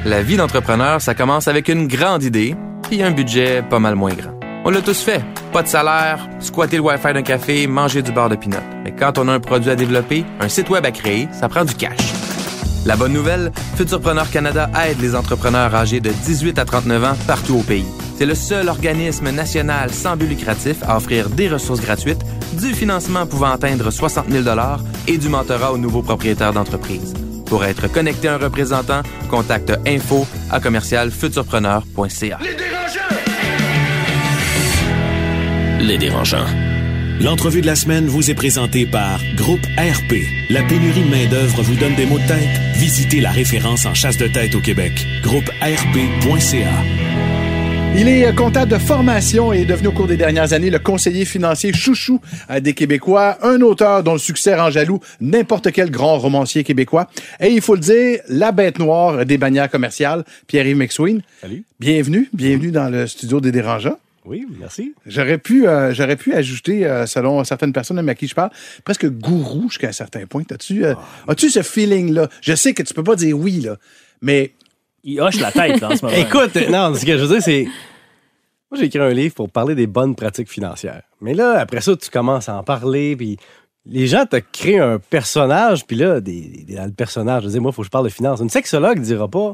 La 0.05 0.21
vie 0.23 0.35
d'entrepreneur, 0.37 1.01
ça 1.01 1.13
commence 1.13 1.47
avec 1.47 1.69
une 1.69 1.87
grande 1.87 2.23
idée, 2.23 2.55
puis 2.89 3.03
un 3.03 3.11
budget 3.11 3.61
pas 3.61 3.79
mal 3.79 3.95
moins 3.95 4.13
grand. 4.13 4.32
On 4.65 4.69
l'a 4.69 4.81
tous 4.81 5.01
fait. 5.01 5.21
Pas 5.51 5.62
de 5.62 5.68
salaire, 5.68 6.27
squatter 6.39 6.77
le 6.77 6.83
Wi-Fi 6.83 7.13
d'un 7.13 7.21
café, 7.21 7.68
manger 7.68 8.01
du 8.01 8.12
beurre 8.13 8.30
de 8.30 8.36
pinot. 8.36 8.57
Mais 8.83 8.94
quand 8.94 9.18
on 9.18 9.27
a 9.27 9.33
un 9.33 9.39
produit 9.39 9.69
à 9.69 9.75
développer, 9.75 10.24
un 10.39 10.48
site 10.48 10.69
web 10.69 10.86
à 10.86 10.92
créer, 10.92 11.27
ça 11.33 11.50
prend 11.50 11.65
du 11.65 11.75
cash. 11.75 11.98
La 12.86 12.95
bonne 12.95 13.13
nouvelle, 13.13 13.52
Futurpreneur 13.76 14.30
Canada 14.30 14.69
aide 14.85 15.02
les 15.02 15.16
entrepreneurs 15.16 15.76
âgés 15.76 15.99
de 15.99 16.09
18 16.09 16.59
à 16.59 16.66
39 16.66 17.04
ans 17.04 17.18
partout 17.28 17.56
au 17.56 17.61
pays. 17.61 17.85
C'est 18.18 18.26
le 18.26 18.35
seul 18.35 18.69
organisme 18.69 19.31
national 19.31 19.92
sans 19.92 20.16
but 20.16 20.28
lucratif 20.28 20.78
à 20.83 20.95
offrir 20.95 21.30
des 21.30 21.49
ressources 21.49 21.81
gratuites, 21.81 22.23
du 22.54 22.73
financement 22.73 23.26
pouvant 23.26 23.52
atteindre 23.52 23.92
60 23.92 24.30
000 24.30 24.45
et 25.07 25.18
du 25.18 25.28
mentorat 25.28 25.73
aux 25.73 25.78
nouveaux 25.78 26.04
propriétaires 26.04 26.54
d'entreprise. 26.54 27.14
Pour 27.47 27.66
être 27.66 27.92
connecté 27.92 28.30
à 28.30 28.35
un 28.35 28.37
représentant, 28.37 29.02
contacte 29.30 29.73
info 29.85 30.26
à 30.52 30.59
commercialfuturpreneur.ca. 30.59 32.40
Les 35.83 35.97
dérangeants. 35.97 36.45
L'entrevue 37.19 37.59
de 37.59 37.66
la 37.66 37.75
semaine 37.75 38.06
vous 38.06 38.31
est 38.31 38.35
présentée 38.35 38.85
par 38.85 39.19
Groupe 39.35 39.66
RP. 39.78 40.16
La 40.49 40.63
pénurie 40.63 41.04
de 41.04 41.09
main-d'œuvre 41.09 41.61
vous 41.61 41.75
donne 41.75 41.94
des 41.95 42.06
maux 42.06 42.19
de 42.19 42.25
tête? 42.25 42.57
Visitez 42.75 43.19
la 43.19 43.31
référence 43.31 43.85
en 43.85 43.94
chasse 43.94 44.16
de 44.18 44.28
tête 44.28 44.56
au 44.56 44.61
Québec. 44.61 44.94
Groupe 45.23 45.49
RP.ca. 45.61 46.71
Il 47.97 48.07
est 48.07 48.25
euh, 48.25 48.31
comptable 48.31 48.71
de 48.71 48.78
formation 48.78 49.52
et 49.52 49.63
est 49.63 49.66
devenu 49.66 49.90
au 49.90 49.92
cours 49.92 50.07
des 50.07 50.16
dernières 50.16 50.54
années 50.54 50.69
le 50.69 50.80
conseiller 50.80 51.25
financier 51.25 51.73
chouchou 51.73 52.21
euh, 52.49 52.61
des 52.61 52.73
Québécois, 52.73 53.37
un 53.42 53.59
auteur 53.59 54.04
dont 54.04 54.13
le 54.13 54.19
succès 54.19 54.56
rend 54.56 54.69
jaloux 54.69 55.02
n'importe 55.19 55.73
quel 55.73 55.92
grand 55.92 56.18
romancier 56.18 56.63
québécois. 56.63 57.09
Et 57.42 57.49
il 57.49 57.61
faut 57.61 57.75
le 57.75 57.81
dire, 57.81 58.19
la 58.30 58.54
bête 58.54 58.80
noire 58.80 59.25
des 59.25 59.37
bannières 59.37 59.69
commerciales, 59.69 60.23
Pierre-Yves 60.47 60.78
McSween. 60.78 61.21
Salut. 61.42 61.66
Bienvenue, 61.81 62.30
bienvenue 62.31 62.71
dans 62.71 62.87
le 62.87 63.06
studio 63.06 63.42
des 63.42 63.52
dérangeants. 63.52 63.97
Oui, 64.25 64.45
merci. 64.59 64.94
J'aurais 65.06 65.37
pu, 65.37 65.68
euh, 65.68 65.94
j'aurais 65.94 66.15
pu 66.15 66.33
ajouter, 66.33 66.85
euh, 66.85 67.06
selon 67.06 67.44
certaines 67.44 67.73
personnes 67.73 67.97
même 67.97 68.07
à 68.09 68.15
qui 68.15 68.27
je 68.27 68.35
parle, 68.35 68.51
presque 68.85 69.09
gourou 69.09 69.69
jusqu'à 69.69 69.89
un 69.89 69.94
certain 69.94 70.25
point. 70.25 70.44
As-tu, 70.51 70.85
euh, 70.85 70.94
as-tu 71.27 71.49
ce 71.49 71.61
feeling-là? 71.61 72.30
Je 72.42 72.53
sais 72.56 72.73
que 72.73 72.83
tu 72.83 72.94
peux 72.94 73.03
pas 73.03 73.15
dire 73.15 73.37
oui, 73.37 73.59
là, 73.61 73.77
mais 74.21 74.53
Il 75.03 75.19
hoche 75.19 75.39
la 75.42 75.51
tête 75.51 75.81
là, 75.81 75.89
en 75.92 75.95
ce 75.97 76.06
moment. 76.06 76.18
Écoute, 76.19 76.56
non, 76.69 76.95
ce 76.95 77.06
que 77.06 77.18
je 77.18 77.23
veux 77.25 77.27
dire, 77.35 77.44
c'est. 77.44 77.63
Moi, 78.71 78.80
j'ai 78.80 78.85
écrit 78.85 78.99
un 78.99 79.09
livre 79.09 79.35
pour 79.35 79.49
parler 79.49 79.75
des 79.75 79.85
bonnes 79.87 80.15
pratiques 80.15 80.49
financières. 80.49 81.03
Mais 81.21 81.33
là, 81.33 81.59
après 81.59 81.81
ça, 81.81 81.95
tu 81.95 82.09
commences 82.09 82.47
à 82.49 82.56
en 82.57 82.63
parler, 82.63 83.15
puis 83.18 83.37
les 83.85 84.07
gens 84.07 84.25
te 84.25 84.37
créent 84.37 84.80
un 84.80 84.97
personnage, 84.99 85.85
puis 85.85 85.97
là, 85.97 86.21
des, 86.21 86.63
des- 86.65 86.75
dans 86.75 86.85
le 86.85 86.92
personnage, 86.94 87.42
je 87.44 87.47
veux 87.47 87.51
dire, 87.51 87.61
moi, 87.61 87.71
il 87.71 87.75
faut 87.75 87.81
que 87.81 87.87
je 87.87 87.92
parle 87.92 88.06
de 88.06 88.09
finances. 88.09 88.39
Une 88.39 88.49
sexologue 88.49 88.99
dira 89.01 89.27
pas, 89.27 89.53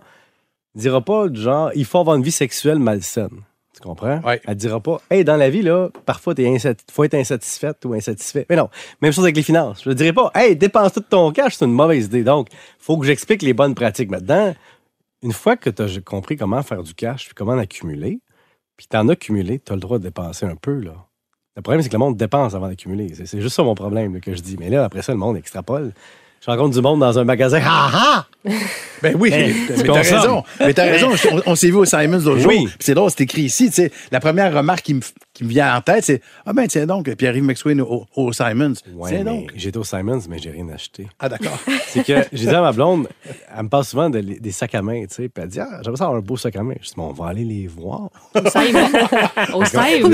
dira 0.75 1.01
pas 1.01 1.27
du 1.27 1.41
genre, 1.41 1.71
il 1.73 1.83
faut 1.85 1.97
avoir 1.97 2.15
une 2.15 2.23
vie 2.23 2.31
sexuelle 2.31 2.77
malsaine. 2.79 3.41
Tu 3.81 3.87
comprends? 3.87 4.19
Ouais. 4.21 4.41
Elle 4.45 4.55
te 4.55 4.59
dira 4.59 4.79
pas, 4.81 4.99
hey, 5.09 5.23
dans 5.23 5.37
la 5.37 5.49
vie, 5.49 5.61
là, 5.61 5.89
parfois, 6.05 6.33
il 6.37 6.59
faut 6.91 7.03
être 7.05 7.13
insatisfaite 7.13 7.85
ou 7.85 7.93
insatisfait. 7.93 8.45
Mais 8.49 8.57
non, 8.57 8.69
même 9.01 9.13
chose 9.13 9.23
avec 9.23 9.37
les 9.37 9.43
finances. 9.43 9.83
Je 9.83 9.89
ne 9.89 9.93
dirais 9.93 10.11
pas, 10.11 10.31
hey, 10.35 10.55
dépense 10.55 10.93
tout 10.93 10.99
ton 10.99 11.31
cash, 11.31 11.55
c'est 11.55 11.65
une 11.65 11.71
mauvaise 11.71 12.05
idée. 12.05 12.23
Donc, 12.23 12.49
faut 12.77 12.97
que 12.97 13.05
j'explique 13.05 13.41
les 13.41 13.53
bonnes 13.53 13.75
pratiques. 13.75 14.09
Maintenant, 14.11 14.53
une 15.23 15.31
fois 15.31 15.55
que 15.55 15.69
tu 15.69 15.81
as 15.81 16.01
compris 16.03 16.35
comment 16.35 16.61
faire 16.61 16.83
du 16.83 16.93
cash, 16.93 17.25
puis 17.25 17.33
comment 17.35 17.53
en 17.53 17.57
accumuler, 17.59 18.19
puis 18.75 18.87
tu 18.89 18.97
en 18.97 19.07
as 19.07 19.13
accumulé, 19.13 19.59
tu 19.59 19.71
as 19.71 19.75
le 19.75 19.81
droit 19.81 19.97
de 19.97 20.03
dépenser 20.03 20.45
un 20.45 20.55
peu, 20.55 20.79
là. 20.81 20.93
Le 21.55 21.61
problème, 21.61 21.81
c'est 21.81 21.89
que 21.89 21.93
le 21.95 21.99
monde 21.99 22.15
dépense 22.17 22.53
avant 22.55 22.67
d'accumuler. 22.69 23.13
C'est- 23.15 23.25
C'est 23.25 23.41
juste 23.41 23.55
ça 23.55 23.63
mon 23.63 23.75
problème 23.75 24.13
là, 24.13 24.19
que 24.21 24.33
je 24.33 24.41
dis. 24.41 24.55
Mais 24.59 24.69
là, 24.69 24.85
après 24.85 25.01
ça, 25.01 25.11
le 25.13 25.17
monde 25.17 25.35
extrapole. 25.37 25.93
Je 26.41 26.49
rencontre 26.49 26.73
du 26.75 26.81
monde 26.81 26.99
dans 27.01 27.19
un 27.19 27.23
magasin. 27.23 27.59
Ah 27.63 27.89
ah! 27.93 28.25
Ben 29.01 29.15
oui, 29.17 29.31
Hey, 29.31 29.53
mais 29.69 29.75
tu 29.77 29.83
t'as 29.83 29.93
raison. 29.93 30.43
Mais 30.59 30.73
t'as 30.73 30.83
raison. 30.83 31.11
On, 31.31 31.51
on 31.51 31.55
s'est 31.55 31.67
vu 31.67 31.75
au 31.75 31.85
Simons 31.85 32.19
l'autre 32.19 32.45
Oui. 32.47 32.57
jour. 32.57 32.65
Puis 32.67 32.75
C'est 32.79 32.93
drôle, 32.95 33.09
c'est 33.09 33.21
écrit 33.23 33.43
ici. 33.43 33.67
Tu 33.67 33.75
sais, 33.75 33.91
la 34.11 34.19
première 34.19 34.53
remarque 34.53 34.81
qui 34.81 34.93
me, 34.93 34.99
qui 35.33 35.45
me 35.45 35.49
vient 35.49 35.73
en 35.73 35.79
tête, 35.79 36.03
c'est 36.03 36.21
Ah 36.45 36.51
ben 36.51 36.67
tiens 36.67 36.85
donc, 36.85 37.09
Pierre-Yves 37.15 37.43
McSween 37.45 37.79
au, 37.81 38.05
au 38.17 38.33
Simons. 38.33 38.73
Ouais, 38.93 39.09
tiens 39.09 39.17
mais 39.19 39.23
donc. 39.23 39.51
J'étais 39.55 39.77
au 39.77 39.85
Simons, 39.85 40.19
mais 40.29 40.37
j'ai 40.39 40.49
rien 40.51 40.67
acheté. 40.67 41.07
Ah 41.17 41.29
d'accord. 41.29 41.57
C'est 41.87 42.03
que 42.05 42.25
j'ai 42.33 42.47
dit 42.47 42.53
à 42.53 42.59
ma 42.61 42.73
blonde, 42.73 43.07
elle 43.57 43.63
me 43.63 43.69
passe 43.69 43.89
souvent 43.89 44.09
de- 44.09 44.19
des 44.19 44.51
sacs 44.51 44.75
à 44.75 44.81
main, 44.81 45.01
tu 45.03 45.15
sais. 45.15 45.29
Puis 45.29 45.43
elle 45.43 45.49
dit, 45.49 45.59
ah, 45.61 45.79
j'aimerais 45.81 45.97
ça 45.97 46.03
avoir 46.05 46.19
un 46.19 46.21
beau 46.21 46.35
sac 46.35 46.57
à 46.57 46.63
main. 46.63 46.75
Je 46.81 46.87
dis, 46.89 46.93
bon, 46.97 47.07
on 47.09 47.13
va 47.13 47.29
aller 47.29 47.45
les 47.45 47.67
voir. 47.67 48.09
Au 48.35 48.49
Simon. 48.49 48.89
Au 49.53 49.63
Simon. 49.65 50.09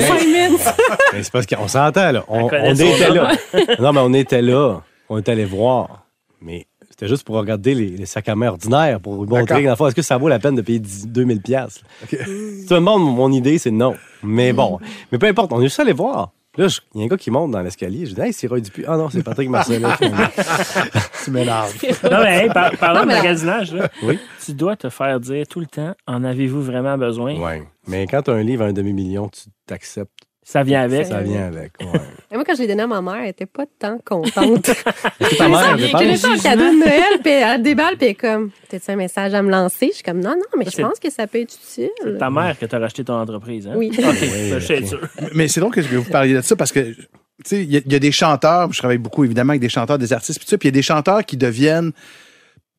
Mais 1.14 1.24
c'est 1.24 1.32
parce 1.32 1.48
qu'on 1.48 1.68
s'entend, 1.68 2.12
là. 2.12 2.24
On, 2.28 2.44
on 2.52 2.74
était 2.76 3.10
là. 3.10 3.32
Non, 3.80 3.94
mais 3.94 4.02
on 4.02 4.14
était 4.14 4.42
là. 4.44 4.82
On 5.10 5.18
était 5.18 5.32
allé 5.32 5.46
voir. 5.46 6.05
Mais 6.42 6.68
c'était 6.90 7.08
juste 7.08 7.24
pour 7.24 7.36
regarder 7.36 7.74
les, 7.76 7.90
les 7.90 8.06
sacs 8.06 8.30
à 8.30 8.36
main 8.36 8.50
ordinaires, 8.50 9.00
pour 9.00 9.14
vous 9.16 9.26
montrer, 9.26 9.64
dans 9.64 9.72
le 9.72 9.76
fond, 9.76 9.88
est-ce 9.88 9.96
que 9.96 10.02
ça 10.02 10.18
vaut 10.18 10.28
la 10.28 10.40
peine 10.40 10.56
de 10.56 10.62
payer 10.62 10.80
10 10.80 11.08
2000 11.08 11.42
pièces 11.42 11.82
Si 12.10 12.16
tu 12.18 12.74
me 12.74 12.76
demandes 12.76 13.04
mon 13.04 13.32
idée, 13.32 13.58
c'est 13.58 13.72
non. 13.72 13.96
Mais 14.24 14.54
bon, 14.54 14.80
mais 15.12 15.18
peu 15.18 15.28
importe, 15.28 15.52
on 15.54 15.60
est 15.62 15.66
juste 15.66 15.80
allé 15.80 15.94
voir. 15.94 16.32
Là, 16.58 16.68
il 16.94 17.00
y 17.02 17.04
a 17.04 17.06
un 17.06 17.10
gars 17.10 17.18
qui 17.18 17.32
monte 17.32 17.52
dans 17.52 17.60
l'escalier. 17.62 18.06
Je 18.06 18.16
dis, 18.16 18.22
hey, 18.22 18.32
c'est 18.32 18.48
Roy 18.48 18.62
Dupuis. 18.62 18.86
Ah 18.88 18.96
non, 18.96 19.10
c'est 19.10 19.24
Patrick 19.24 19.50
Marcelin. 19.50 19.94
tu 21.24 21.32
m'énerves. 21.32 21.74
Non, 22.10 22.24
mais 22.24 22.44
hey, 22.46 22.50
par- 22.50 22.72
parlant 22.78 23.02
de 23.02 23.08
magasinage, 23.08 23.74
là, 23.74 23.90
Oui. 24.04 24.18
tu 24.44 24.54
dois 24.54 24.78
te 24.78 24.90
faire 24.90 25.20
dire 25.20 25.46
tout 25.48 25.60
le 25.60 25.66
temps 25.66 25.94
en 26.08 26.24
avez-vous 26.24 26.62
vraiment 26.62 26.98
besoin? 26.98 27.38
Ouais. 27.38 27.64
Mais 27.88 28.08
quand 28.08 28.22
tu 28.22 28.32
as 28.32 28.36
un 28.36 28.44
livre 28.44 28.64
à 28.64 28.68
un 28.68 28.74
demi-million, 28.74 29.28
tu 29.28 29.42
t'acceptes. 29.66 30.25
Ça 30.48 30.62
vient 30.62 30.84
avec. 30.84 31.08
Ça 31.08 31.22
vient 31.22 31.48
avec. 31.48 31.72
Ouais. 31.82 32.00
Et 32.32 32.36
moi, 32.36 32.44
quand 32.46 32.54
je 32.54 32.62
l'ai 32.62 32.68
donné 32.68 32.84
à 32.84 32.88
ma 32.88 33.02
mère, 33.02 33.16
elle 33.24 33.30
était 33.30 33.48
pas 33.48 33.66
tant 33.80 33.98
contente. 34.06 34.66
Ta 35.38 35.50
mère, 35.50 35.76
vient 35.76 35.88
je 35.88 35.92
pense? 35.92 36.02
Je 36.04 36.08
l'ai 36.08 36.18
fait 36.18 36.28
en 36.28 36.38
cadeau 36.38 36.64
de 36.66 36.80
Noël, 36.80 37.20
puis 37.24 37.32
elle 37.32 37.64
déballe, 37.64 37.98
puis 37.98 38.06
elle 38.06 38.12
est 38.12 38.14
comme, 38.14 38.52
t'as-tu 38.70 38.92
un 38.92 38.96
message 38.96 39.34
à 39.34 39.42
me 39.42 39.50
lancer? 39.50 39.88
Je 39.90 39.96
suis 39.96 40.04
comme, 40.04 40.20
non, 40.20 40.36
non, 40.36 40.46
mais 40.60 40.66
je 40.66 40.80
pense 40.80 41.00
que 41.00 41.10
ça 41.10 41.26
peut 41.26 41.40
être 41.42 41.56
utile. 41.56 41.90
C'est 42.04 42.18
ta 42.20 42.30
mère 42.30 42.56
que 42.60 42.66
t'a 42.68 42.78
racheté 42.78 43.04
ton 43.04 43.16
entreprise. 43.16 43.68
Hein? 43.68 43.74
Oui. 43.76 43.90
OK, 43.98 44.06
Oui, 44.22 44.50
ça, 44.52 44.60
je 44.60 44.66
suis 44.66 44.78
ok. 44.78 44.86
sûr. 44.86 45.00
Mais 45.34 45.48
c'est 45.48 45.60
drôle 45.62 45.74
que 45.74 45.82
vous 45.82 46.04
parliez 46.04 46.36
de 46.36 46.42
ça 46.42 46.56
parce 46.56 46.72
que, 46.72 46.92
tu 46.92 47.04
sais, 47.44 47.64
il 47.64 47.74
y, 47.76 47.84
y 47.84 47.96
a 47.96 48.00
des 48.00 48.12
chanteurs, 48.12 48.72
je 48.72 48.78
travaille 48.78 49.00
beaucoup 49.00 49.24
évidemment 49.24 49.52
avec 49.52 49.62
des 49.62 49.70
chanteurs, 49.70 49.98
des 49.98 50.14
artistes, 50.14 50.38
puis 50.38 50.46
tout 50.46 50.52
ça, 50.52 50.58
puis 50.60 50.68
il 50.68 50.72
y 50.72 50.76
a 50.76 50.78
des 50.78 50.84
chanteurs 50.84 51.26
qui 51.26 51.38
deviennent 51.38 51.92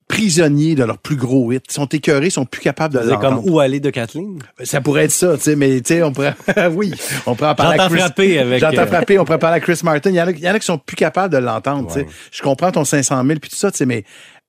prisonniers 0.09 0.75
de 0.75 0.85
leurs 0.85 0.99
plus 0.99 1.17
gros 1.17 1.51
hits. 1.53 1.59
Ils 1.69 1.73
sont 1.73 1.87
écœurés, 1.87 2.27
ils 2.27 2.31
sont 2.31 2.45
plus 2.47 2.61
capables 2.61 2.95
de 2.95 3.09
C'est 3.09 3.19
comme 3.19 3.41
où 3.45 3.59
aller 3.61 3.81
de 3.81 3.91
Kathleen? 3.91 4.39
Ça 4.63 4.81
pourrait 4.81 5.05
être 5.05 5.11
ça, 5.11 5.37
tu 5.37 5.43
sais, 5.43 5.57
mais 5.57 5.81
tu 5.81 5.95
sais, 5.95 6.03
on 6.03 6.13
pourrait, 6.13 6.35
oui, 6.73 6.93
on 7.27 7.35
pourrait 7.35 7.51
en 7.51 7.55
parler 7.55 7.75
à 7.75 7.83
J'entends 7.85 7.91
Chris- 7.95 8.01
frapper 8.01 8.39
avec. 8.39 8.61
J'entends 8.61 8.79
euh, 8.83 8.87
frapper, 8.87 9.19
on 9.19 9.25
pourrait 9.25 9.39
parler 9.39 9.57
à 9.57 9.61
Chris 9.61 9.81
Martin. 9.83 10.11
Il 10.11 10.17
y 10.17 10.23
en 10.23 10.27
a, 10.29 10.31
il 10.31 10.39
y 10.39 10.49
en 10.49 10.55
a 10.55 10.59
qui 10.59 10.67
sont 10.67 10.79
plus 10.79 10.97
capables 10.97 11.33
de 11.33 11.39
l'entendre, 11.39 11.89
tu 11.89 11.95
sais. 12.01 12.07
Je 12.31 12.43
comprends 12.43 12.71
ton 12.71 12.85
500 12.85 13.25
000 13.27 13.41
puis 13.41 13.51
tout 13.51 13.57
ça, 13.57 13.71
tu 13.73 13.79
sais, 13.79 13.87
mais 13.87 14.05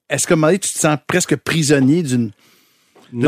est-ce 0.10 0.28
qu'à 0.28 0.34
un 0.34 0.38
moment 0.38 0.48
donné, 0.48 0.60
tu 0.60 0.72
te 0.72 0.78
sens 0.78 0.98
presque 1.08 1.36
prisonnier 1.38 2.04
d'une 2.04 2.32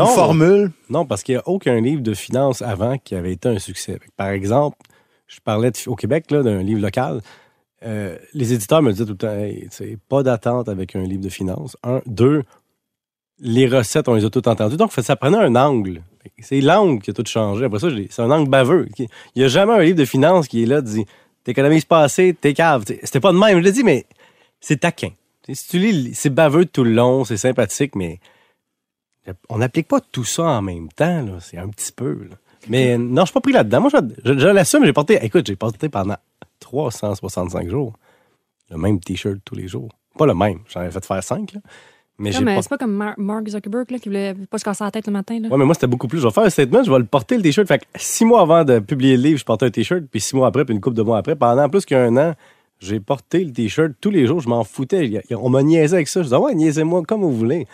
formule? 0.06 0.70
Non, 0.88 1.04
parce 1.06 1.22
qu'il 1.22 1.34
n'y 1.34 1.38
a 1.40 1.48
aucun 1.48 1.80
livre 1.80 2.02
de 2.02 2.14
finances 2.14 2.62
avant 2.62 2.96
qui 2.98 3.14
avait 3.14 3.32
été 3.32 3.48
un 3.48 3.58
succès. 3.58 3.98
Par 4.16 4.28
exemple, 4.28 4.76
je 5.26 5.38
parlais 5.44 5.70
de- 5.70 5.76
au 5.88 5.94
Québec 5.96 6.26
là, 6.30 6.42
d'un 6.42 6.62
livre 6.62 6.80
local. 6.80 7.20
Euh, 7.84 8.18
les 8.34 8.52
éditeurs 8.52 8.82
me 8.82 8.92
disaient 8.92 9.04
tout 9.06 9.12
le 9.12 9.16
temps 9.16 9.34
hey, 9.34 9.68
pas 10.08 10.22
d'attente 10.22 10.68
avec 10.68 10.94
un 10.96 11.02
livre 11.02 11.22
de 11.22 11.28
finances. 11.30 11.76
Un. 11.82 12.02
Deux, 12.06 12.42
les 13.38 13.66
recettes, 13.66 14.08
on 14.08 14.14
les 14.14 14.24
a 14.24 14.30
toutes 14.30 14.48
entendues. 14.48 14.76
Donc, 14.76 14.92
ça 14.92 15.16
prenait 15.16 15.38
un 15.38 15.56
angle. 15.56 16.02
C'est 16.40 16.60
l'angle 16.60 17.00
qui 17.02 17.10
a 17.10 17.14
tout 17.14 17.24
changé. 17.26 17.64
Après 17.64 17.78
ça, 17.78 17.88
c'est 18.10 18.20
un 18.22 18.30
angle 18.30 18.50
baveux. 18.50 18.88
Il 18.98 19.06
n'y 19.36 19.44
a 19.44 19.48
jamais 19.48 19.72
un 19.72 19.80
livre 19.82 19.96
de 19.98 20.04
finances 20.04 20.46
qui 20.48 20.62
est 20.62 20.66
là, 20.66 20.82
dit 20.82 21.06
t'économises 21.44 21.86
pas 21.86 22.02
assez, 22.02 22.36
t'es 22.38 22.52
cave. 22.52 22.84
C'était 22.86 23.20
pas 23.20 23.32
de 23.32 23.38
même. 23.38 23.58
Je 23.58 23.64
l'ai 23.64 23.72
dit, 23.72 23.82
mais 23.84 24.04
c'est 24.60 24.80
taquin. 24.80 25.10
Si 25.50 25.68
tu 25.68 25.78
lis, 25.78 26.14
c'est 26.14 26.28
baveux 26.30 26.66
tout 26.66 26.84
le 26.84 26.92
long, 26.92 27.24
c'est 27.24 27.38
sympathique, 27.38 27.96
mais 27.96 28.20
on 29.48 29.58
n'applique 29.58 29.88
pas 29.88 30.00
tout 30.00 30.24
ça 30.24 30.42
en 30.44 30.62
même 30.62 30.88
temps. 30.90 31.26
C'est 31.40 31.56
un 31.56 31.68
petit 31.68 31.92
peu. 31.92 32.28
Mais 32.68 32.98
non, 32.98 33.22
je 33.22 33.26
suis 33.28 33.32
pas 33.34 33.40
pris 33.40 33.52
là-dedans. 33.52 33.80
Moi, 33.80 33.90
je, 33.92 34.32
je- 34.32 34.38
je 34.38 34.48
l'assume. 34.48 34.84
J'ai 34.84 34.92
porté, 34.92 35.18
écoute, 35.24 35.46
j'ai 35.46 35.56
porté 35.56 35.88
pendant 35.88 36.16
365 36.60 37.68
jours 37.68 37.94
le 38.70 38.76
même 38.78 39.00
T-shirt 39.00 39.38
tous 39.44 39.56
les 39.56 39.66
jours. 39.66 39.90
Pas 40.16 40.26
le 40.26 40.34
même. 40.34 40.60
J'en 40.68 40.82
ai 40.82 40.90
fait 40.90 41.04
faire 41.04 41.22
5. 41.22 41.54
Mais 42.18 42.30
pas... 42.32 42.60
C'est 42.62 42.68
pas 42.68 42.78
comme 42.78 42.92
Mar- 42.92 43.14
Mark 43.16 43.48
Zuckerberg 43.48 43.90
là, 43.90 43.98
qui 43.98 44.08
voulait 44.10 44.34
pas 44.48 44.58
se 44.58 44.64
casser 44.64 44.84
la 44.84 44.90
tête 44.90 45.06
le 45.06 45.12
matin. 45.12 45.40
Là. 45.40 45.48
Ouais, 45.48 45.56
mais 45.56 45.64
moi, 45.64 45.74
c'était 45.74 45.86
beaucoup 45.86 46.06
plus. 46.06 46.18
Je 46.20 46.26
vais 46.26 46.32
faire 46.32 46.44
un 46.44 46.50
statement, 46.50 46.82
je 46.84 46.90
vais 46.92 46.98
le 46.98 47.06
porter 47.06 47.36
le 47.36 47.42
T-shirt. 47.42 47.66
Fait 47.66 47.78
que 47.78 47.84
six 47.96 48.24
mois 48.24 48.42
avant 48.42 48.62
de 48.64 48.78
publier 48.78 49.16
le 49.16 49.22
livre, 49.22 49.38
je 49.38 49.44
portais 49.44 49.66
un 49.66 49.70
T-shirt, 49.70 50.04
puis 50.04 50.20
six 50.20 50.36
mois 50.36 50.46
après, 50.48 50.64
puis 50.64 50.74
une 50.74 50.80
couple 50.80 50.96
de 50.96 51.02
mois 51.02 51.18
après, 51.18 51.34
pendant 51.34 51.68
plus 51.68 51.84
qu'un 51.86 52.16
an, 52.16 52.34
j'ai 52.78 53.00
porté 53.00 53.42
le 53.44 53.52
T-shirt 53.52 53.92
tous 54.00 54.10
les 54.10 54.26
jours. 54.26 54.40
Je 54.40 54.48
m'en 54.48 54.62
foutais. 54.64 55.22
On 55.32 55.48
m'a 55.48 55.62
niaisé 55.62 55.94
avec 55.94 56.08
ça. 56.08 56.20
Je 56.20 56.24
disais, 56.26 56.36
ouais, 56.36 56.54
niaisez-moi 56.54 57.02
comme 57.08 57.22
vous 57.22 57.34
voulez. 57.34 57.66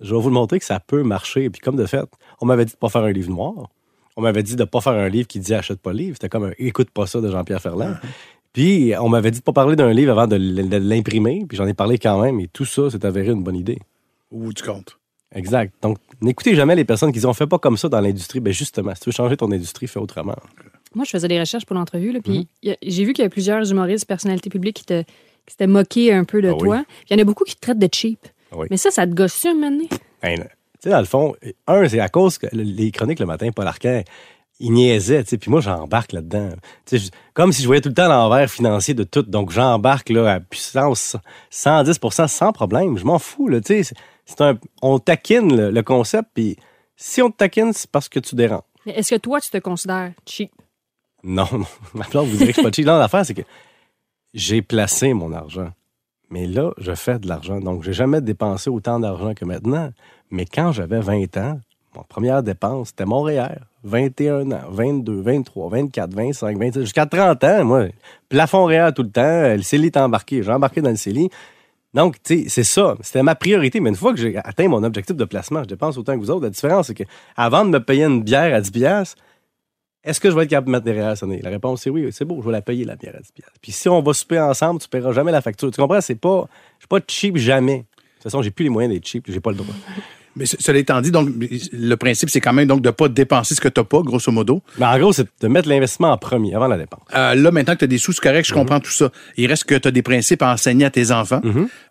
Je 0.00 0.14
vais 0.14 0.20
vous 0.20 0.28
le 0.28 0.34
montrer 0.34 0.58
que 0.58 0.64
ça 0.64 0.80
peut 0.80 1.02
marcher. 1.02 1.48
Puis 1.48 1.60
comme 1.60 1.76
de 1.76 1.86
fait, 1.86 2.04
on 2.40 2.46
m'avait 2.46 2.64
dit 2.64 2.72
de 2.72 2.78
pas 2.78 2.88
faire 2.88 3.02
un 3.04 3.12
livre 3.12 3.30
noir. 3.30 3.70
On 4.16 4.22
m'avait 4.22 4.42
dit 4.42 4.56
de 4.56 4.64
pas 4.64 4.80
faire 4.80 4.94
un 4.94 5.08
livre 5.08 5.26
qui 5.28 5.38
dit 5.40 5.54
achète 5.54 5.80
pas 5.80 5.92
le 5.92 5.98
livre. 5.98 6.14
C'était 6.14 6.28
comme 6.28 6.44
un 6.44 6.52
écoute 6.58 6.90
pas 6.90 7.06
ça 7.06 7.20
de 7.20 7.30
Jean-Pierre 7.30 7.60
Ferland. 7.60 7.96
Puis 8.52 8.94
on 8.98 9.08
m'avait 9.10 9.30
dit 9.30 9.40
de 9.40 9.44
pas 9.44 9.52
parler 9.52 9.76
d'un 9.76 9.92
livre 9.92 10.12
avant 10.12 10.26
de 10.26 10.36
l'imprimer. 10.78 11.44
Puis 11.48 11.58
j'en 11.58 11.66
ai 11.66 11.74
parlé 11.74 11.98
quand 11.98 12.20
même. 12.22 12.40
Et 12.40 12.48
tout 12.48 12.64
ça, 12.64 12.88
c'est 12.90 13.04
avéré 13.04 13.28
une 13.32 13.42
bonne 13.42 13.56
idée. 13.56 13.78
Ou 14.30 14.52
tu 14.52 14.62
comptes? 14.64 14.98
Exact. 15.34 15.74
Donc, 15.82 15.98
n'écoutez 16.22 16.54
jamais 16.54 16.74
les 16.74 16.84
personnes 16.84 17.10
qui 17.10 17.18
disent 17.18 17.26
on 17.26 17.34
fait 17.34 17.46
pas 17.46 17.58
comme 17.58 17.76
ça 17.76 17.88
dans 17.90 18.00
l'industrie. 18.00 18.40
Ben 18.40 18.52
justement, 18.52 18.94
si 18.94 19.02
tu 19.02 19.10
veux 19.10 19.12
changer 19.14 19.36
ton 19.36 19.50
industrie, 19.52 19.86
fais 19.86 19.98
autrement. 20.00 20.36
Moi, 20.94 21.04
je 21.04 21.10
faisais 21.10 21.28
des 21.28 21.38
recherches 21.38 21.66
pour 21.66 21.76
l'entrevue, 21.76 22.10
là, 22.12 22.20
puis 22.24 22.48
a- 22.66 22.76
j'ai 22.82 23.04
vu 23.04 23.12
qu'il 23.12 23.22
y 23.22 23.26
a 23.26 23.28
plusieurs 23.28 23.70
humoristes, 23.70 24.06
personnalités 24.06 24.48
publiques 24.48 24.76
qui 24.76 24.84
te- 24.86 25.02
qui 25.02 25.52
s'étaient 25.52 25.66
moqués 25.66 26.12
un 26.14 26.24
peu 26.24 26.40
de 26.40 26.48
Ah 26.48 26.52
oui. 26.54 26.58
toi. 26.60 26.84
Puis 26.88 27.06
Il 27.10 27.16
y 27.16 27.20
en 27.20 27.22
a 27.22 27.24
beaucoup 27.24 27.44
qui 27.44 27.54
te 27.54 27.60
traitent 27.60 27.78
de 27.78 27.88
cheap. 27.92 28.18
Ah 28.50 28.56
oui. 28.58 28.66
Mais 28.70 28.78
ça, 28.78 28.90
ça 28.90 29.06
te 29.06 29.12
gosse 29.12 29.44
un 29.44 29.52
moment 29.54 29.70
donné? 29.70 29.88
Ben, 30.22 30.48
sais, 30.84 30.90
dans 30.90 30.98
le 31.00 31.04
fond, 31.04 31.34
un, 31.66 31.88
c'est 31.88 32.00
à 32.00 32.08
cause 32.08 32.38
que 32.38 32.46
les 32.52 32.90
chroniques 32.90 33.20
le 33.20 33.26
matin, 33.26 33.50
Paul 33.54 33.66
Arcand, 33.66 34.02
il 34.58 34.72
niaisait, 34.72 35.22
tu 35.24 35.30
sais, 35.30 35.38
puis 35.38 35.50
moi, 35.50 35.60
j'embarque 35.60 36.12
là-dedans. 36.12 36.50
Tu 36.86 36.98
sais, 36.98 37.04
je- 37.06 37.10
comme 37.34 37.52
si 37.52 37.60
je 37.62 37.66
voyais 37.66 37.82
tout 37.82 37.90
le 37.90 37.94
temps 37.94 38.08
l'envers 38.08 38.50
financier 38.50 38.94
de 38.94 39.04
tout. 39.04 39.22
Donc, 39.22 39.50
j'embarque 39.50 40.08
là, 40.08 40.32
à 40.34 40.40
puissance 40.40 41.16
110% 41.50 42.26
sans 42.28 42.52
problème. 42.52 42.96
Je 42.96 43.04
m'en 43.04 43.18
fous, 43.18 43.48
là, 43.48 43.60
tu 43.60 43.68
sais. 43.74 43.82
c'est- 43.82 43.94
C'est 44.28 44.40
un, 44.40 44.58
on 44.82 44.98
taquine 44.98 45.54
le, 45.56 45.70
le 45.70 45.82
concept, 45.84 46.30
puis 46.34 46.56
si 46.96 47.22
on 47.22 47.30
te 47.30 47.36
taquine, 47.36 47.72
c'est 47.72 47.88
parce 47.88 48.08
que 48.08 48.18
tu 48.18 48.34
déranges. 48.34 48.62
Mais 48.84 48.92
est-ce 48.94 49.14
que 49.14 49.20
toi, 49.20 49.40
tu 49.40 49.50
te 49.50 49.58
considères 49.58 50.12
cheap? 50.26 50.50
Non, 51.22 51.46
non. 51.52 51.66
Ma 51.94 52.04
plante 52.06 52.26
vous 52.26 52.36
dirait 52.36 52.46
que 52.52 52.56
je 52.56 52.60
suis 52.60 52.62
pas 52.62 52.72
cheap. 52.74 52.86
Non, 52.86 52.96
l'affaire, 52.98 53.24
c'est 53.24 53.34
que 53.34 53.42
j'ai 54.34 54.62
placé 54.62 55.12
mon 55.12 55.32
argent. 55.32 55.68
Mais 56.30 56.46
là, 56.46 56.72
je 56.78 56.94
fais 56.94 57.18
de 57.18 57.28
l'argent. 57.28 57.60
Donc, 57.60 57.82
j'ai 57.82 57.92
jamais 57.92 58.20
dépensé 58.20 58.70
autant 58.70 58.98
d'argent 58.98 59.34
que 59.34 59.44
maintenant. 59.44 59.90
Mais 60.30 60.44
quand 60.44 60.72
j'avais 60.72 61.00
20 61.00 61.36
ans, 61.36 61.60
ma 61.94 62.02
première 62.02 62.42
dépense, 62.42 62.88
c'était 62.88 63.04
Montréal. 63.04 63.66
21 63.84 64.50
ans, 64.50 64.64
22, 64.68 65.20
23, 65.20 65.70
24, 65.70 66.14
25, 66.14 66.58
26, 66.58 66.80
jusqu'à 66.80 67.06
30 67.06 67.44
ans, 67.44 67.64
moi, 67.64 67.84
plafond 68.28 68.64
réel 68.64 68.92
tout 68.92 69.04
le 69.04 69.10
temps, 69.10 69.54
le 69.54 69.62
CELI 69.62 69.86
est 69.86 69.96
embarqué, 69.96 70.42
j'ai 70.42 70.50
embarqué 70.50 70.80
dans 70.80 70.90
le 70.90 70.96
CELI. 70.96 71.30
Donc, 71.94 72.20
tu 72.22 72.42
sais, 72.42 72.48
c'est 72.48 72.64
ça. 72.64 72.96
C'était 73.00 73.22
ma 73.22 73.34
priorité. 73.36 73.80
Mais 73.80 73.88
une 73.90 73.96
fois 73.96 74.12
que 74.12 74.18
j'ai 74.18 74.36
atteint 74.36 74.68
mon 74.68 74.82
objectif 74.82 75.16
de 75.16 75.24
placement, 75.24 75.62
je 75.62 75.68
dépense 75.68 75.96
autant 75.96 76.14
que 76.14 76.18
vous 76.18 76.30
autres. 76.30 76.42
La 76.42 76.50
différence, 76.50 76.88
c'est 76.88 76.94
que 76.94 77.04
avant 77.36 77.64
de 77.64 77.70
me 77.70 77.78
payer 77.78 78.04
une 78.04 78.22
bière 78.22 78.54
à 78.54 78.60
10 78.60 78.70
piastres, 78.70 79.16
est-ce 80.06 80.20
que 80.20 80.30
je 80.30 80.36
vais 80.36 80.44
être 80.44 80.50
capable 80.50 80.66
de 80.68 80.72
mettre 80.72 80.84
des 80.84 80.92
réels 80.92 81.04
à 81.10 81.16
sonner? 81.16 81.40
La 81.42 81.50
réponse, 81.50 81.82
c'est 81.82 81.90
oui. 81.90 82.08
C'est 82.12 82.24
beau, 82.24 82.40
je 82.40 82.46
vais 82.46 82.52
la 82.52 82.62
payer, 82.62 82.84
la 82.84 82.96
bière 82.96 83.14
à 83.16 83.20
10 83.20 83.32
piastres. 83.32 83.52
Puis 83.60 83.72
si 83.72 83.88
on 83.88 84.00
va 84.02 84.12
souper 84.14 84.38
ensemble, 84.40 84.80
tu 84.80 84.88
paieras 84.88 85.12
jamais 85.12 85.32
la 85.32 85.42
facture. 85.42 85.70
Tu 85.70 85.80
comprends? 85.80 86.00
C'est 86.00 86.14
pas, 86.14 86.48
je 86.78 86.82
suis 86.84 86.88
pas 86.88 87.00
cheap 87.06 87.36
jamais. 87.36 87.78
De 87.78 87.82
toute 87.82 88.22
façon, 88.22 88.42
j'ai 88.42 88.50
plus 88.50 88.64
les 88.64 88.70
moyens 88.70 88.94
d'être 88.94 89.06
cheap. 89.06 89.24
J'ai 89.28 89.40
pas 89.40 89.50
le 89.50 89.56
droit. 89.56 89.74
Mais 90.38 90.44
ce- 90.44 90.56
cela 90.60 90.78
étant 90.78 91.00
dit, 91.00 91.10
donc, 91.10 91.30
le 91.72 91.94
principe, 91.94 92.28
c'est 92.28 92.42
quand 92.42 92.52
même 92.52 92.68
donc 92.68 92.82
de 92.82 92.90
pas 92.90 93.08
dépenser 93.08 93.54
ce 93.54 93.60
que 93.62 93.68
tu 93.68 93.80
n'as 93.80 93.84
pas, 93.84 94.02
grosso 94.02 94.30
modo. 94.30 94.60
Mais 94.78 94.84
en 94.84 94.98
gros, 94.98 95.12
c'est 95.14 95.26
de 95.40 95.48
mettre 95.48 95.66
l'investissement 95.66 96.12
en 96.12 96.18
premier, 96.18 96.54
avant 96.54 96.66
la 96.68 96.76
dépense. 96.76 97.00
Euh, 97.14 97.34
là, 97.34 97.50
maintenant 97.50 97.72
que 97.72 97.78
tu 97.78 97.84
as 97.84 97.88
des 97.88 97.96
sous, 97.96 98.12
c'est 98.12 98.20
correct, 98.20 98.46
je 98.46 98.52
Mhm. 98.52 98.60
comprends 98.60 98.80
tout 98.80 98.90
ça. 98.90 99.10
Il 99.38 99.46
reste 99.46 99.64
que 99.64 99.76
tu 99.76 99.88
as 99.88 99.90
des 99.90 100.02
principes 100.02 100.42
à 100.42 100.52
enseigner 100.52 100.84
à 100.84 100.90
tes 100.90 101.10
enfants. 101.10 101.40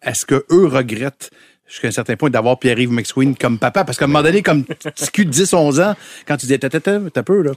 Est-ce 0.04 0.28
que 0.28 0.46
eux 0.52 0.68
regrettent 0.68 1.32
jusqu'à 1.68 1.88
un 1.88 1.92
certain 1.92 2.16
point 2.18 2.30
d'avoir 2.30 2.60
Pierre-Yves 2.60 2.92
McSween 2.92 3.36
comme 3.36 3.58
papa? 3.58 3.84
Parce 3.84 3.98
qu'à 3.98 4.06
un 4.06 4.10
moment 4.10 4.22
donné, 4.22 4.44
comme 4.44 4.64
petit 4.64 5.10
cul 5.12 5.26
de 5.26 5.32
10, 5.32 5.52
11 5.52 5.80
ans, 5.80 5.96
quand 6.28 6.38
tu 6.38 6.46
dis, 6.46 6.60
t'as 6.60 6.70
peu, 7.24 7.42
là. 7.42 7.52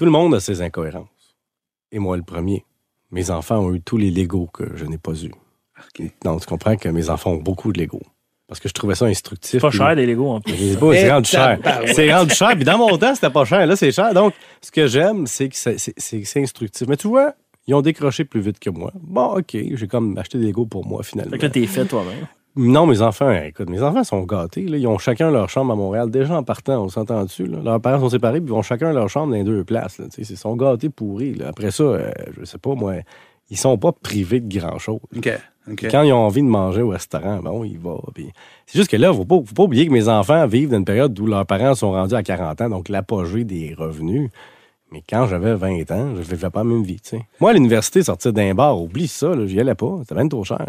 Tout 0.00 0.06
le 0.06 0.10
monde 0.12 0.34
a 0.34 0.40
ses 0.40 0.62
incohérences. 0.62 1.36
Et 1.92 1.98
moi, 1.98 2.16
le 2.16 2.22
premier. 2.22 2.64
Mes 3.10 3.30
enfants 3.30 3.58
ont 3.58 3.74
eu 3.74 3.82
tous 3.82 3.98
les 3.98 4.10
Legos 4.10 4.46
que 4.46 4.74
je 4.74 4.86
n'ai 4.86 4.96
pas 4.96 5.12
eus. 5.12 5.30
Donc, 6.24 6.40
tu 6.40 6.46
comprends 6.46 6.74
que 6.76 6.88
mes 6.88 7.10
enfants 7.10 7.32
ont 7.32 7.36
beaucoup 7.36 7.70
de 7.70 7.78
Legos. 7.82 8.00
parce 8.48 8.60
que 8.60 8.68
je 8.70 8.72
trouvais 8.72 8.94
ça 8.94 9.04
instructif. 9.04 9.60
Pas 9.60 9.70
cher, 9.70 9.94
des 9.94 10.06
Lego, 10.06 10.30
en 10.30 10.40
plus. 10.40 10.54
Les 10.54 10.72
Legos, 10.72 10.94
c'est 10.94 11.12
rendu 11.12 11.28
cher. 11.28 11.58
C'est 11.94 12.14
rendu 12.14 12.34
cher. 12.34 12.52
Puis 12.56 12.64
dans 12.64 12.78
mon 12.78 12.96
temps, 12.96 13.14
c'était 13.14 13.28
pas 13.28 13.44
cher. 13.44 13.66
Là, 13.66 13.76
c'est 13.76 13.92
cher. 13.92 14.14
Donc, 14.14 14.32
ce 14.62 14.70
que 14.70 14.86
j'aime, 14.86 15.26
c'est 15.26 15.50
que 15.50 15.56
c'est- 15.56 15.76
c'est 15.76 15.92
c'est- 15.98 16.24
c'est 16.24 16.40
instructif. 16.42 16.88
Mais 16.88 16.96
tu 16.96 17.06
vois, 17.08 17.34
ils 17.66 17.74
ont 17.74 17.82
décroché 17.82 18.24
plus 18.24 18.40
vite 18.40 18.58
que 18.58 18.70
moi. 18.70 18.92
Bon, 18.94 19.36
OK, 19.36 19.54
j'ai 19.54 19.86
comme 19.86 20.16
acheté 20.16 20.38
des 20.38 20.46
Legos 20.46 20.64
pour 20.64 20.86
moi, 20.86 21.02
finalement. 21.02 21.30
Fait 21.32 21.36
que 21.38 21.42
là, 21.44 21.50
t'es 21.50 21.66
fait 21.66 21.84
toi-même. 21.84 22.26
Non, 22.56 22.86
mes 22.86 23.00
enfants, 23.00 23.30
écoute, 23.30 23.70
mes 23.70 23.82
enfants 23.82 24.02
sont 24.04 24.22
gâtés. 24.24 24.62
là. 24.66 24.76
Ils 24.76 24.86
ont 24.86 24.98
chacun 24.98 25.30
leur 25.30 25.48
chambre 25.48 25.72
à 25.72 25.76
Montréal. 25.76 26.10
Déjà 26.10 26.36
en 26.36 26.42
partant, 26.42 26.82
on 26.84 26.88
s'entend 26.88 27.22
dessus. 27.24 27.46
Leurs 27.46 27.80
parents 27.80 28.00
sont 28.00 28.08
séparés, 28.10 28.40
puis 28.40 28.50
ils 28.50 28.54
ont 28.56 28.62
chacun 28.62 28.92
leur 28.92 29.08
chambre 29.08 29.28
dans 29.32 29.36
les 29.38 29.44
deux 29.44 29.62
places. 29.64 29.98
là. 29.98 30.06
Ils 30.18 30.24
sont 30.36 30.56
gâtés 30.56 30.88
pourris. 30.88 31.34
là. 31.34 31.48
Après 31.48 31.70
ça, 31.70 31.84
euh, 31.84 32.10
je 32.38 32.44
sais 32.44 32.58
pas, 32.58 32.74
moi, 32.74 32.94
ils 33.50 33.56
sont 33.56 33.78
pas 33.78 33.92
privés 33.92 34.40
de 34.40 34.58
grand-chose. 34.58 35.00
OK. 35.16 35.30
OK. 35.70 35.86
Quand 35.90 36.02
ils 36.02 36.12
ont 36.12 36.24
envie 36.24 36.42
de 36.42 36.48
manger 36.48 36.82
au 36.82 36.88
restaurant, 36.88 37.38
bon, 37.42 37.62
ils 37.64 37.78
vont. 37.78 38.02
Puis 38.14 38.30
C'est 38.66 38.78
juste 38.78 38.90
que 38.90 38.96
là, 38.96 39.10
il 39.12 39.16
faut 39.16 39.24
pas, 39.24 39.36
faut 39.44 39.54
pas 39.54 39.62
oublier 39.64 39.86
que 39.86 39.92
mes 39.92 40.08
enfants 40.08 40.46
vivent 40.46 40.70
dans 40.70 40.78
une 40.78 40.84
période 40.84 41.18
où 41.20 41.26
leurs 41.26 41.46
parents 41.46 41.74
sont 41.74 41.92
rendus 41.92 42.14
à 42.14 42.22
40 42.22 42.60
ans, 42.62 42.68
donc 42.70 42.88
l'apogée 42.88 43.44
des 43.44 43.74
revenus. 43.78 44.30
Mais 44.90 45.02
quand 45.08 45.26
j'avais 45.28 45.54
20 45.54 45.88
ans, 45.92 46.16
je 46.16 46.22
vivais 46.22 46.50
pas 46.50 46.60
la 46.60 46.64
même 46.64 46.82
vie. 46.82 47.00
Moi, 47.40 47.50
à 47.50 47.52
l'université, 47.52 48.02
sortir 48.02 48.32
d'un 48.32 48.54
bar, 48.54 48.80
oublie 48.80 49.06
ça, 49.06 49.36
là, 49.36 49.46
j'y 49.46 49.60
allais 49.60 49.76
pas. 49.76 49.98
C'était 50.00 50.16
bien 50.16 50.26
trop 50.26 50.42
cher. 50.42 50.66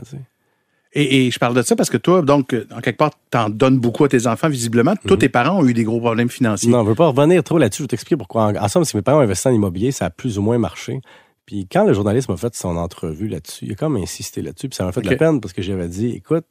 Et, 0.94 1.28
et 1.28 1.32
je 1.32 1.40
parle 1.40 1.56
de 1.56 1.62
ça 1.62 1.76
parce 1.76 1.90
que 1.90 1.98
toi, 1.98 2.22
donc, 2.22 2.56
en 2.76 2.82
quelque 2.82 2.98
part, 2.98 3.12
t'en 3.30 3.50
donnes 3.50 3.80
beaucoup 3.80 4.04
à 4.04 4.10
tes 4.10 4.28
enfants, 4.28 4.50
visiblement. 4.50 4.96
Tous 5.08 5.16
tes 5.16 5.30
parents 5.30 5.62
ont 5.62 5.68
eu 5.68 5.74
des 5.74 5.86
gros 5.86 6.00
problèmes 6.00 6.30
financiers. 6.30 6.70
Non, 6.70 6.84
je 6.84 6.90
veux 6.90 6.96
pas 6.96 7.08
revenir 7.08 7.44
trop 7.44 7.58
là-dessus. 7.58 7.84
Je 7.84 7.84
vais 7.84 7.90
t'expliquer 7.90 8.18
pourquoi. 8.18 8.48
En, 8.48 8.56
en 8.56 8.68
somme, 8.68 8.84
si 8.84 8.98
mes 8.98 9.02
parents 9.02 9.20
ont 9.20 9.24
investi 9.24 9.48
en 9.48 9.54
immobilier, 9.54 9.92
ça 9.92 10.06
a 10.06 10.10
plus 10.10 10.38
ou 10.38 10.42
moins 10.42 10.58
marché. 10.58 11.00
Puis 11.46 11.68
quand 11.72 11.86
le 11.86 11.94
journaliste 11.94 12.30
m'a 12.30 12.38
fait 12.38 12.54
son 12.56 12.76
entrevue 12.78 13.28
là-dessus, 13.28 13.66
il 13.66 13.72
a 13.72 13.76
comme 13.76 13.96
insisté 13.96 14.42
là-dessus. 14.42 14.70
Puis 14.70 14.76
ça 14.76 14.84
m'a 14.84 14.92
fait 14.92 15.02
de 15.02 15.10
la 15.10 15.16
peine 15.16 15.40
parce 15.40 15.54
que 15.54 15.62
j'avais 15.62 15.88
dit, 15.88 16.10
écoute, 16.10 16.46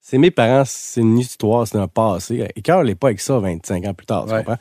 c'est 0.00 0.18
mes 0.18 0.30
parents, 0.30 0.64
c'est 0.66 1.00
une 1.00 1.18
histoire, 1.18 1.66
c'est 1.66 1.78
un 1.78 1.88
passé. 1.88 2.48
Et 2.56 2.62
les 2.84 2.94
pas 2.94 3.06
avec 3.08 3.20
ça 3.20 3.38
25 3.38 3.84
ans 3.86 3.94
plus 3.94 4.06
tard, 4.06 4.26
tu 4.26 4.34
comprends? 4.34 4.58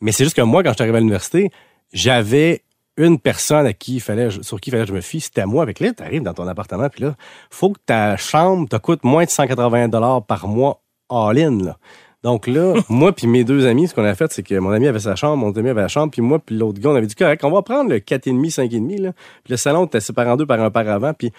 Mais 0.00 0.12
c'est 0.12 0.24
juste 0.24 0.36
que 0.36 0.42
moi, 0.42 0.62
quand 0.62 0.70
je 0.70 0.74
suis 0.74 0.82
arrivé 0.82 0.96
à 0.96 1.00
l'université, 1.00 1.50
j'avais 1.92 2.62
une 3.06 3.18
personne 3.18 3.66
à 3.66 3.72
qui 3.72 3.96
il 3.96 4.00
fallait, 4.00 4.30
sur 4.42 4.60
qui 4.60 4.70
il 4.70 4.72
fallait 4.72 4.84
que 4.84 4.90
je 4.90 4.94
me 4.94 5.00
fie, 5.00 5.20
c'était 5.20 5.46
moi. 5.46 5.62
Avec 5.62 5.80
là, 5.80 5.92
tu 5.92 6.02
arrives 6.02 6.22
dans 6.22 6.34
ton 6.34 6.46
appartement, 6.46 6.88
puis 6.88 7.04
là, 7.04 7.16
faut 7.50 7.70
que 7.70 7.78
ta 7.84 8.16
chambre 8.16 8.68
te 8.68 8.76
coûte 8.76 9.04
moins 9.04 9.24
de 9.24 9.30
180 9.30 9.88
dollars 9.88 10.24
par 10.24 10.46
mois 10.48 10.82
all-in. 11.08 11.74
Donc 12.22 12.46
là, 12.46 12.74
moi 12.88 13.12
puis 13.12 13.26
mes 13.26 13.44
deux 13.44 13.66
amis, 13.66 13.88
ce 13.88 13.94
qu'on 13.94 14.04
a 14.04 14.14
fait, 14.14 14.30
c'est 14.32 14.42
que 14.42 14.54
mon 14.58 14.70
ami 14.70 14.86
avait 14.86 14.98
sa 15.00 15.16
chambre, 15.16 15.36
mon 15.38 15.52
ami 15.52 15.70
avait 15.70 15.80
la 15.80 15.88
chambre, 15.88 16.10
puis 16.10 16.22
moi 16.22 16.38
puis 16.38 16.56
l'autre 16.56 16.80
gars, 16.80 16.90
on 16.90 16.94
avait 16.94 17.06
dit 17.06 17.14
correct, 17.14 17.42
on 17.44 17.50
va 17.50 17.62
prendre 17.62 17.90
le 17.90 17.98
4,5, 17.98 18.68
5,5. 18.68 19.00
Là. 19.00 19.12
Puis 19.44 19.52
le 19.52 19.56
salon 19.56 19.86
était 19.86 20.00
séparé 20.00 20.30
en 20.30 20.36
deux 20.36 20.46
par 20.46 20.60
un 20.60 20.70
paravent, 20.70 21.14
puis 21.14 21.32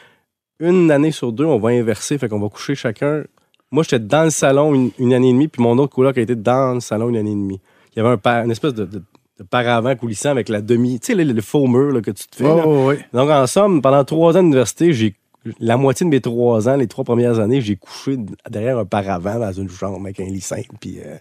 une 0.60 0.92
année 0.92 1.12
sur 1.12 1.32
deux, 1.32 1.46
on 1.46 1.60
va 1.60 1.70
inverser, 1.70 2.18
fait 2.18 2.30
qu'on 2.30 2.40
va 2.40 2.50
coucher 2.50 2.76
chacun. 2.76 3.24
Moi, 3.72 3.84
j'étais 3.84 4.00
dans 4.00 4.26
le 4.26 4.30
salon 4.30 4.76
une, 4.76 4.92
une 5.00 5.14
année 5.14 5.30
et 5.30 5.34
demie, 5.34 5.48
puis 5.48 5.62
mon 5.62 5.78
autre 5.78 5.96
coloc 5.96 6.18
a 6.18 6.22
été 6.22 6.36
dans 6.36 6.76
le 6.76 6.80
salon 6.82 7.10
une 7.10 7.18
année 7.18 7.32
et 7.32 7.36
demie. 7.36 7.62
Il 7.96 8.02
y 8.02 8.06
avait 8.06 8.18
un 8.24 8.44
une 8.44 8.52
espèce 8.52 8.74
de, 8.74 8.86
de, 8.86 9.02
de 9.42 9.48
paravent 9.48 9.96
coulissant 9.96 10.30
avec 10.30 10.50
la 10.50 10.62
demi, 10.62 11.00
tu 11.00 11.08
sais, 11.08 11.16
le, 11.16 11.24
le 11.24 11.42
faux 11.42 11.68
mur 11.68 11.92
là, 11.92 12.02
que 12.02 12.12
tu 12.12 12.28
te 12.28 12.36
fais. 12.36 12.46
Oh, 12.46 12.90
oui. 12.90 12.96
Donc, 13.14 13.30
en 13.30 13.48
somme, 13.48 13.82
pendant 13.82 14.04
trois 14.04 14.38
ans 14.38 14.44
d'université, 14.44 14.94
j'ai 14.94 15.16
la 15.60 15.78
moitié 15.78 16.06
de 16.06 16.12
mes 16.12 16.22
trois 16.22 16.70
ans, 16.70 16.76
les 16.76 16.88
trois 16.88 17.04
premières 17.04 17.40
années, 17.40 17.62
j'ai 17.62 17.76
couché 17.76 18.18
derrière 18.50 18.78
un 18.78 18.86
paravent 18.86 19.40
dans 19.40 19.52
une 19.52 19.70
chambre 19.70 20.00
avec 20.00 20.20
un 20.20 20.26
lit 20.26 20.42
simple. 20.42 20.76
Puis 20.80 21.00
euh, 21.00 21.16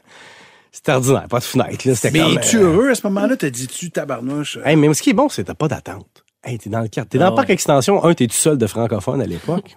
c'était 0.71 0.93
ordinaire, 0.93 1.27
pas 1.29 1.39
de 1.39 1.45
fenêtre. 1.45 1.89
Là, 1.89 1.95
Mais 2.13 2.21
comme, 2.21 2.39
es-tu 2.39 2.59
euh, 2.59 2.65
heureux 2.65 2.91
à 2.91 2.95
ce 2.95 3.07
moment-là? 3.07 3.37
T'as 3.37 3.51
dit-tu 3.51 3.91
tabarnouche? 3.91 4.59
hey, 4.65 4.77
mais 4.77 4.93
ce 4.93 5.01
qui 5.03 5.11
est 5.11 5.15
bon, 5.15 5.29
c'est 5.31 5.43
que 5.43 5.47
t'as 5.47 5.55
pas 5.55 5.69
d'attente. 5.69 6.25
Hey, 6.45 6.59
t'es 6.59 6.71
dans 6.71 6.81
le 6.81 6.89
cadre. 6.89 7.09
T'es 7.09 7.19
dans 7.19 7.31
le 7.31 7.35
parc 7.35 7.49
ouais. 7.49 7.55
extension. 7.55 8.05
Un, 8.05 8.15
t'es 8.15 8.27
tout 8.27 8.35
seul 8.35 8.59
de 8.59 8.67
francophone 8.67 9.21
à 9.21 9.27
l'époque. 9.27 9.77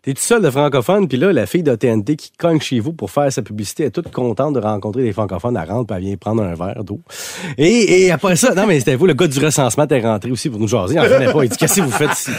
T'es 0.00 0.14
tout 0.14 0.22
seul 0.22 0.40
de 0.40 0.48
francophone, 0.48 1.08
puis 1.08 1.18
là, 1.18 1.32
la 1.32 1.44
fille 1.44 1.64
de 1.64 1.74
TNT 1.74 2.14
qui 2.16 2.30
cogne 2.38 2.60
chez 2.60 2.78
vous 2.78 2.92
pour 2.92 3.10
faire 3.10 3.32
sa 3.32 3.42
publicité 3.42 3.82
est 3.82 3.90
toute 3.90 4.12
contente 4.12 4.54
de 4.54 4.60
rencontrer 4.60 5.02
des 5.02 5.12
francophones. 5.12 5.56
Elle 5.60 5.68
rentre, 5.68 5.88
puis 5.88 5.96
elle 5.96 6.04
vient 6.08 6.16
prendre 6.16 6.42
un 6.44 6.54
verre 6.54 6.84
d'eau. 6.84 7.00
Et, 7.58 8.04
et 8.04 8.10
après 8.12 8.36
ça, 8.36 8.54
non, 8.54 8.66
mais 8.66 8.78
c'était 8.78 8.94
vous, 8.94 9.06
le 9.06 9.14
gars 9.14 9.26
du 9.26 9.44
recensement 9.44 9.88
t'es 9.88 9.98
rentré 10.00 10.30
aussi 10.30 10.48
pour 10.50 10.60
nous 10.60 10.68
jaser. 10.68 10.94
Il 10.94 11.00
en 11.00 11.32
pas. 11.32 11.44
Il 11.44 11.50
dit, 11.50 11.56
qu'est-ce 11.56 11.80
que 11.80 11.84
vous 11.84 11.90
faites 11.90 12.12
ici? 12.12 12.30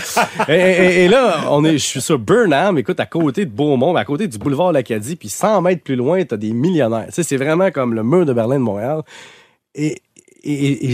Et, 0.47 0.53
et- 0.53 1.03
et 1.03 1.07
là, 1.09 1.47
on 1.51 1.65
est, 1.65 1.73
je 1.73 1.85
suis 1.85 2.01
sur 2.01 2.17
Burnham, 2.17 2.77
écoute, 2.77 2.99
à 3.01 3.05
côté 3.05 3.45
de 3.45 3.51
Beaumont, 3.51 3.93
à 3.95 4.05
côté 4.05 4.27
du 4.29 4.37
boulevard 4.37 4.71
Lacadie, 4.71 5.17
puis 5.17 5.27
100 5.29 5.61
mètres 5.61 5.83
plus 5.83 5.97
loin, 5.97 6.23
t'as 6.23 6.37
des 6.37 6.53
millionnaires. 6.53 7.07
Tu 7.07 7.15
sais, 7.15 7.23
c'est 7.23 7.37
vraiment 7.37 7.71
comme 7.71 7.93
le 7.93 8.03
mur 8.03 8.25
de 8.25 8.31
Berlin 8.33 8.55
de 8.55 8.63
Montréal. 8.63 9.01
Et, 9.75 10.01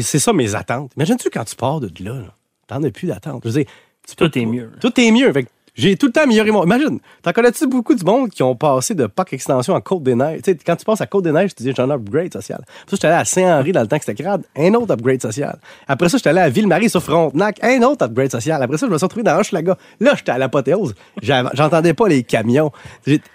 c'est 0.01 0.19
ça 0.19 0.33
mes 0.33 0.55
attentes. 0.55 0.91
Imagine-tu 0.97 1.29
quand 1.29 1.43
tu 1.43 1.55
pars 1.55 1.79
de 1.79 1.89
là, 2.03 2.13
là, 2.15 2.33
t'en 2.67 2.81
as 2.83 2.89
plus 2.89 3.07
d'attente. 3.07 3.41
Je 3.45 3.49
veux 3.49 3.63
dire, 3.63 3.71
tu 4.07 4.15
peux 4.15 4.27
Tout 4.29 4.39
est 4.39 4.45
mieux. 4.45 4.71
Tout 4.81 4.99
est 4.99 5.11
mieux. 5.11 5.31
Fait 5.31 5.45
j'ai 5.75 5.95
tout 5.97 6.07
le 6.07 6.11
temps 6.11 6.21
amélioré 6.23 6.51
mon. 6.51 6.63
Imagine, 6.63 6.99
t'en 7.21 7.31
connais-tu 7.33 7.67
beaucoup 7.67 7.93
du 7.93 8.03
monde 8.03 8.29
qui 8.29 8.41
ont 8.43 8.55
passé 8.55 8.95
de 8.95 9.05
Parc 9.07 9.33
Extension 9.33 9.75
à 9.75 9.81
Côte-des-Neiges? 9.81 10.41
Tu 10.41 10.51
sais, 10.51 10.57
quand 10.65 10.75
tu 10.75 10.85
passes 10.85 11.01
à 11.01 11.05
Côte-des-Neiges, 11.05 11.53
tu 11.53 11.63
dis 11.63 11.73
j'ai 11.75 11.81
un 11.81 11.89
upgrade 11.91 12.31
social. 12.33 12.59
Après 12.63 12.91
ça, 12.91 12.95
j'étais 12.95 13.07
allé 13.07 13.17
à 13.17 13.25
Saint-Henri 13.25 13.71
dans 13.73 13.81
le 13.81 13.87
temps 13.87 13.97
que 13.99 14.05
c'était 14.05 14.23
crade, 14.23 14.43
un 14.57 14.73
autre 14.73 14.93
upgrade 14.93 15.21
social. 15.21 15.59
Après 15.87 16.09
ça, 16.09 16.17
j'étais 16.17 16.29
allé 16.29 16.39
à 16.39 16.49
Ville-Marie 16.49 16.89
sur 16.89 17.03
Frontenac, 17.03 17.59
un 17.61 17.81
autre 17.83 18.05
upgrade 18.05 18.31
social. 18.31 18.63
Après 18.63 18.77
ça, 18.77 18.87
je 18.87 18.91
me 18.91 18.97
suis 18.97 19.05
retrouvé 19.05 19.23
dans 19.23 19.37
Hochelaga. 19.37 19.77
Là, 19.99 20.13
j'étais 20.15 20.31
à 20.31 20.37
l'apothéose. 20.37 20.95
J'entendais 21.21 21.93
pas 21.93 22.07
les 22.07 22.23
camions. 22.23 22.71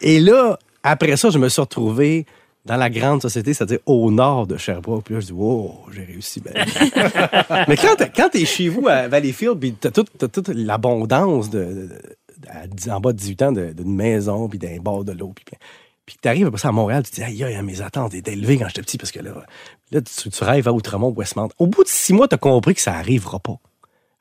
Et 0.00 0.18
là, 0.20 0.58
après 0.82 1.16
ça, 1.16 1.30
je 1.30 1.38
me 1.38 1.48
suis 1.48 1.60
retrouvé 1.60 2.26
dans 2.66 2.76
la 2.76 2.90
grande 2.90 3.22
société, 3.22 3.54
c'est-à-dire 3.54 3.78
au 3.86 4.10
nord 4.10 4.46
de 4.46 4.58
Sherbrooke. 4.58 5.04
Puis 5.04 5.14
là, 5.14 5.20
je 5.20 5.26
dis, 5.26 5.32
wow, 5.32 5.76
j'ai 5.92 6.04
réussi. 6.04 6.42
Mais 7.68 7.76
quand 7.76 8.28
t'es, 8.30 8.44
chez 8.44 8.68
vous 8.68 8.86
à 8.86 9.08
Valleyfield, 9.08 9.58
puis 9.58 9.72
toute- 9.72 10.10
t'as 10.18 10.28
toute 10.28 10.48
l'abondance 10.48 11.48
de- 11.50 11.88
à 12.50 12.96
en 12.96 13.00
bas 13.00 13.12
de 13.12 13.18
18 13.18 13.42
ans 13.42 13.52
d'une 13.52 13.94
maison, 13.94 14.48
puis 14.48 14.58
d'un 14.58 14.76
bord 14.78 15.04
de 15.04 15.12
l'eau, 15.12 15.32
puis, 15.34 15.44
puis 16.06 16.16
que 16.16 16.20
t'arrives 16.20 16.46
après 16.46 16.58
ça 16.60 16.68
à 16.68 16.72
Montréal, 16.72 17.02
tu 17.04 17.10
te 17.10 17.16
dis, 17.16 17.22
aïe, 17.22 17.44
aïe, 17.44 17.62
mes 17.62 17.80
attentes 17.82 18.14
étaient 18.14 18.32
élevées 18.32 18.58
quand 18.58 18.66
j'étais 18.68 18.82
petit, 18.82 18.98
parce 18.98 19.12
que 19.12 19.20
là, 19.20 19.30
là 19.92 20.00
tu, 20.00 20.30
tu 20.30 20.44
rêves 20.44 20.66
à 20.68 20.72
Outremont, 20.72 21.12
Westmount. 21.16 21.50
Au 21.58 21.66
bout 21.66 21.84
de 21.84 21.88
six 21.88 22.12
mois, 22.12 22.26
t'as 22.28 22.36
compris 22.38 22.74
que 22.74 22.80
ça 22.80 22.94
arrivera 22.94 23.38
pas. 23.38 23.56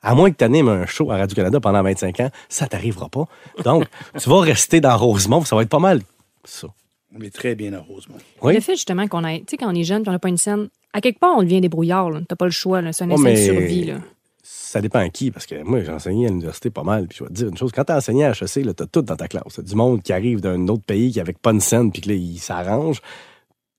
À 0.02 0.14
moins 0.14 0.30
que 0.30 0.36
tu 0.36 0.44
animes 0.44 0.68
un 0.68 0.86
show 0.86 1.10
à 1.10 1.16
Radio-Canada 1.18 1.60
pendant 1.60 1.82
25 1.82 2.20
ans, 2.20 2.30
ça 2.48 2.66
t'arrivera 2.66 3.08
pas. 3.10 3.26
Donc, 3.64 3.84
tu 4.18 4.30
vas 4.30 4.40
rester 4.40 4.80
dans 4.80 4.96
Rosemont, 4.96 5.44
ça 5.44 5.56
va 5.56 5.62
être 5.62 5.68
pas 5.68 5.78
mal 5.78 6.00
ça. 6.44 6.68
On 7.14 7.20
est 7.22 7.34
très 7.34 7.54
bien 7.56 7.72
à 7.74 7.80
Rosemont. 7.80 8.16
Oui. 8.40 8.54
Le 8.54 8.60
fait 8.60 8.74
justement 8.76 9.08
qu'on 9.08 9.24
a, 9.24 9.36
tu 9.38 9.44
sais, 9.50 9.56
quand 9.56 9.70
on 9.70 9.74
est 9.74 9.82
jeune, 9.84 10.02
puis 10.02 10.08
on 10.08 10.12
n'a 10.12 10.18
pas 10.20 10.28
une 10.28 10.36
scène, 10.38 10.68
à 10.92 11.00
quelque 11.00 11.18
part, 11.18 11.36
on 11.36 11.42
devient 11.42 11.60
débrouillard. 11.60 12.08
là. 12.10 12.20
T'as 12.28 12.36
pas 12.36 12.44
le 12.46 12.50
choix. 12.52 12.80
là. 12.80 12.92
C'est 12.92 13.04
un 13.04 13.10
Oh, 13.10 13.18
mais- 13.18 13.32
de 13.32 13.36
survie. 13.52 13.84
Là. 13.86 13.96
Ça 14.42 14.80
dépend 14.80 15.00
à 15.00 15.08
qui, 15.08 15.30
parce 15.30 15.46
que 15.46 15.62
moi, 15.62 15.82
j'ai 15.82 15.90
enseigné 15.92 16.26
à 16.26 16.28
l'université 16.28 16.70
pas 16.70 16.82
mal. 16.82 17.06
Puis 17.06 17.18
je 17.18 17.24
vais 17.24 17.28
te 17.30 17.34
dire 17.34 17.48
une 17.48 17.56
chose, 17.56 17.72
quand 17.74 17.84
t'as 17.84 17.96
enseigné 17.98 18.24
à 18.24 18.30
HEC, 18.30 18.74
t'as 18.74 18.86
tout 18.86 19.02
dans 19.02 19.16
ta 19.16 19.28
classe. 19.28 19.54
T'as 19.56 19.62
du 19.62 19.74
monde 19.74 20.02
qui 20.02 20.12
arrive 20.12 20.40
d'un 20.40 20.66
autre 20.68 20.84
pays, 20.84 21.10
qui 21.12 21.20
avec 21.20 21.38
pas 21.38 21.50
une 21.52 21.60
scène, 21.60 21.90
puis 21.92 22.00
que 22.02 22.08
là, 22.08 22.14
il 22.14 22.38
s'arrange. 22.38 23.00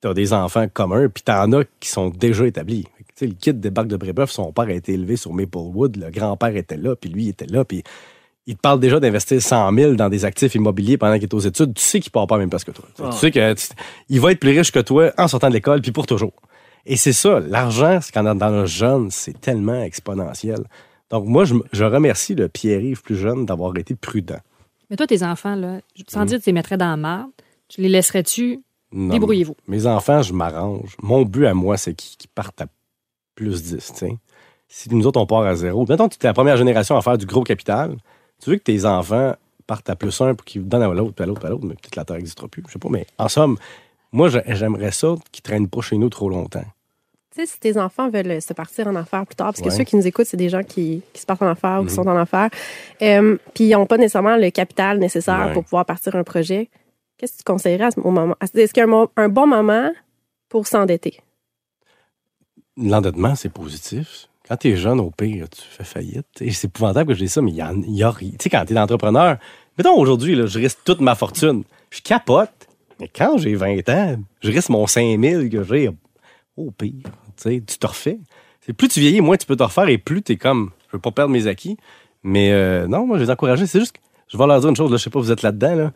T'as 0.02 0.14
des 0.14 0.34
enfants 0.34 0.68
communs, 0.72 1.10
puis 1.10 1.24
t'en 1.24 1.52
as 1.54 1.64
qui 1.80 1.90
sont 1.90 2.10
déjà 2.10 2.46
établis. 2.48 2.84
Fait 2.98 3.04
que, 3.04 3.08
Tu 3.10 3.14
sais, 3.16 3.28
le 3.28 3.34
kid 3.34 3.60
débarque 3.60 3.88
de 3.88 3.98
Brébeuf, 3.98 4.32
son 4.32 4.52
père 4.52 4.66
a 4.66 4.72
été 4.74 4.94
élevé 4.94 5.16
sur 5.16 5.32
Maplewood, 5.34 5.96
le 5.98 6.10
grand-père 6.10 6.56
était 6.56 6.78
là, 6.78 6.96
puis 6.96 7.10
lui 7.10 7.26
il 7.26 7.30
était 7.30 7.46
là, 7.46 7.64
puis 7.66 7.84
il 8.48 8.56
te 8.56 8.62
parle 8.62 8.80
déjà 8.80 9.00
d'investir 9.00 9.40
100 9.42 9.72
000 9.76 9.94
dans 9.94 10.10
des 10.10 10.26
actifs 10.26 10.56
immobiliers 10.56 10.98
pendant 10.98 11.14
qu'il 11.16 11.24
est 11.26 11.34
aux 11.36 11.40
études. 11.40 11.76
Tu 11.76 11.84
sais 11.84 12.00
qu'il 12.00 12.12
part 12.12 12.26
pas 12.26 12.40
même 12.40 12.50
place 12.50 12.64
que 12.64 12.72
toi. 12.72 12.86
Tu 12.96 13.04
sais- 13.04 13.08
Ah. 13.08 13.12
Tu 13.14 13.18
sais 13.20 13.32
que 13.32 13.54
tu- 13.54 13.68
il 14.10 14.20
va 14.20 14.32
être 14.32 14.40
plus 14.40 14.58
riche 14.58 14.72
que 14.72 14.80
toi 14.80 15.12
en 15.20 15.28
sortant 15.28 15.50
de 15.50 15.54
l'école, 15.54 15.82
puis 15.82 15.92
pour 15.92 16.08
toujours. 16.08 16.34
Et 16.86 16.98
c'est 16.98 17.14
ça, 17.14 17.40
l'argent, 17.40 18.00
quand 18.14 18.26
on 18.26 18.36
est 18.36 18.40
dans 18.40 18.50
le 18.50 18.66
jeune, 18.66 19.12
c'est 19.12 19.40
tellement 19.40 19.82
exponentiel. 19.84 20.64
Donc 21.10 21.26
moi, 21.26 21.46
je, 21.46 21.56
je 21.72 21.84
remercie 21.84 22.36
le 22.36 22.50
Pierre-Yves 22.50 23.02
plus 23.02 23.16
jeune 23.16 23.46
d'avoir 23.46 23.76
été 23.78 23.96
prudent. 23.96 24.40
Mais 24.90 24.98
toi, 24.98 25.08
tes 25.08 25.24
enfants, 25.24 25.56
là, 25.56 25.80
sans 26.08 26.26
dire 26.26 26.40
que 26.40 26.44
tu 26.44 26.50
les 26.50 26.54
mettrais 26.54 26.78
dans 26.78 26.90
la 26.90 26.98
marde, 26.98 27.32
tu 27.68 27.82
les 27.82 27.90
laisserais-tu? 27.90 28.62
Débrouillez-vous. 28.92 29.56
Mes 29.68 29.88
enfants, 29.88 30.22
je 30.22 30.34
m'arrange. 30.34 30.98
Mon 31.02 31.24
but 31.24 31.46
à 31.46 31.54
moi, 31.54 31.78
c'est 31.78 31.94
qu'ils 31.94 32.30
partent 32.30 32.62
à 32.62 32.66
plus 33.36 33.64
10. 33.64 33.78
tu 33.78 33.96
sais. 33.96 34.18
Si 34.68 34.94
nous 34.94 35.06
autres, 35.08 35.20
on 35.20 35.26
part 35.26 35.44
à 35.44 35.56
zéro, 35.56 35.86
mettons 35.88 36.10
que 36.10 36.16
tu 36.16 36.26
es 36.26 36.30
la 36.30 36.34
première 36.34 36.58
génération 36.58 36.98
à 36.98 37.02
faire 37.02 37.18
du 37.18 37.26
gros 37.26 37.44
capital, 37.44 37.96
tu 38.42 38.50
veux 38.50 38.58
que 38.58 38.64
tes 38.64 38.86
enfants 38.86 39.34
partent 39.68 39.90
à 39.90 39.96
plus 39.96 40.20
un 40.22 40.36
pour 40.36 40.44
qu'ils 40.46 40.68
donnent 40.68 40.82
à 40.84 40.88
l'autre, 40.88 41.14
puis 41.14 41.24
à 41.24 41.28
l'autre, 41.28 41.40
puis 41.40 41.48
à 41.48 41.52
l'autre, 41.52 41.66
mais 41.66 41.76
peut-être 41.76 41.96
la 41.96 42.06
terre 42.06 42.18
n'existera 42.18 42.48
plus. 42.48 42.64
Je 42.68 42.74
sais 42.74 42.80
pas, 42.80 42.90
mais 42.90 43.06
en 43.18 43.30
somme, 43.30 43.58
moi, 44.12 44.30
j'ai- 44.30 44.44
j'aimerais 44.48 44.92
ça 44.92 45.16
qu'ils 45.32 45.42
traînent 45.42 45.68
pas 45.70 45.82
chez 45.82 45.98
nous 45.98 46.10
trop 46.10 46.30
longtemps. 46.30 46.66
Tu 47.34 47.42
sais, 47.42 47.46
si 47.46 47.60
tes 47.60 47.78
enfants 47.78 48.10
veulent 48.10 48.42
se 48.42 48.54
partir 48.54 48.88
en 48.88 48.96
affaires 48.96 49.26
plus 49.26 49.36
tard, 49.36 49.48
parce 49.48 49.62
que 49.62 49.70
Ouais. 49.70 49.76
ceux 49.76 49.86
qui 49.86 49.96
nous 49.96 50.06
écoutent, 50.06 50.26
c'est 50.26 50.36
des 50.36 50.50
gens 50.50 50.64
qui, 50.64 51.02
qui 51.14 51.22
se 51.22 51.26
partent 51.26 51.42
en 51.42 51.48
affaires 51.48 51.80
ou 51.82 51.86
qui 51.86 51.92
Mhm. 51.92 51.96
sont 52.04 52.08
en 52.08 52.18
affaires, 52.18 52.50
euh, 53.02 53.38
puis 53.54 53.66
ils 53.66 53.72
n'ont 53.72 53.86
pas 53.86 53.98
nécessairement 53.98 54.36
le 54.36 54.50
capital 54.50 55.00
nécessaire 55.00 55.48
Ouais. 55.48 55.54
pour 55.54 55.64
pouvoir 55.64 55.86
partir 55.86 56.16
un 56.18 56.24
projet. 56.26 56.70
Qu'est-ce 57.18 57.34
que 57.34 57.38
tu 57.38 57.44
conseillerais 57.46 57.86
à 57.86 57.92
ce 57.92 58.00
moment? 58.02 58.36
Est-ce 58.42 58.74
qu'il 58.74 58.84
y 58.84 58.86
a 58.86 59.08
un, 59.16 59.30
bon 59.30 59.48
moment 59.48 59.92
pour 60.50 60.68
s'endetter? 60.68 61.20
L'endettement, 62.78 63.36
c'est 63.36 63.50
positif. 63.54 64.28
Quand 64.48 64.58
tu 64.58 64.70
es 64.70 64.76
jeune, 64.76 65.00
au 65.00 65.12
pire, 65.12 65.48
tu 65.50 65.62
fais 65.62 65.84
faillite. 65.84 66.26
Et 66.42 66.52
C'est 66.52 66.68
épouvantable 66.68 67.10
que 67.10 67.14
je 67.14 67.24
dise 67.24 67.34
ça, 67.34 67.42
mais 67.42 67.52
il 67.52 67.56
y, 67.58 67.88
il 67.88 67.96
y 67.96 68.04
a 68.04 68.12
rien. 68.12 68.32
Tu 68.32 68.38
sais, 68.42 68.50
quand 68.50 68.66
tu 68.66 68.74
es 68.74 68.80
entrepreneur, 68.80 69.38
mettons 69.78 69.96
aujourd'hui, 69.98 70.36
je 70.48 70.60
risque 70.60 70.80
toute 70.84 71.00
ma 71.00 71.16
fortune. 71.16 71.64
Je 71.92 72.02
capote. 72.02 72.50
Mais 73.02 73.10
quand 73.14 73.40
j'ai 73.40 73.56
20 73.56 73.90
ans, 73.90 74.16
je 74.42 74.52
risque 74.52 74.70
mon 74.70 74.86
5000 74.86 75.50
que 75.50 75.64
j'ai. 75.64 75.90
Au 76.56 76.70
pire, 76.70 77.10
tu 77.44 77.62
te 77.62 77.88
refais. 77.88 78.20
Plus 78.78 78.88
tu 78.90 79.00
vieillis, 79.00 79.22
moins 79.22 79.38
tu 79.38 79.48
peux 79.48 79.56
te 79.56 79.64
refaire 79.64 79.90
et 79.90 79.98
plus 79.98 80.22
tu 80.22 80.34
es 80.34 80.36
comme, 80.36 80.70
je 80.88 80.98
veux 80.98 81.02
pas 81.02 81.10
perdre 81.10 81.32
mes 81.32 81.48
acquis. 81.48 81.78
Mais 82.22 82.52
euh, 82.52 82.88
non, 82.88 83.08
moi, 83.08 83.18
je 83.18 83.24
les 83.24 83.32
encourager. 83.32 83.66
C'est 83.66 83.80
juste 83.80 83.94
que 83.94 84.00
je 84.28 84.38
vais 84.38 84.46
leur 84.46 84.60
dire 84.60 84.70
une 84.70 84.76
chose, 84.76 84.92
là, 84.92 84.98
je 84.98 85.04
sais 85.04 85.10
pas, 85.10 85.20
vous 85.20 85.32
êtes 85.32 85.42
là-dedans, 85.42 85.76
là. 85.76 85.94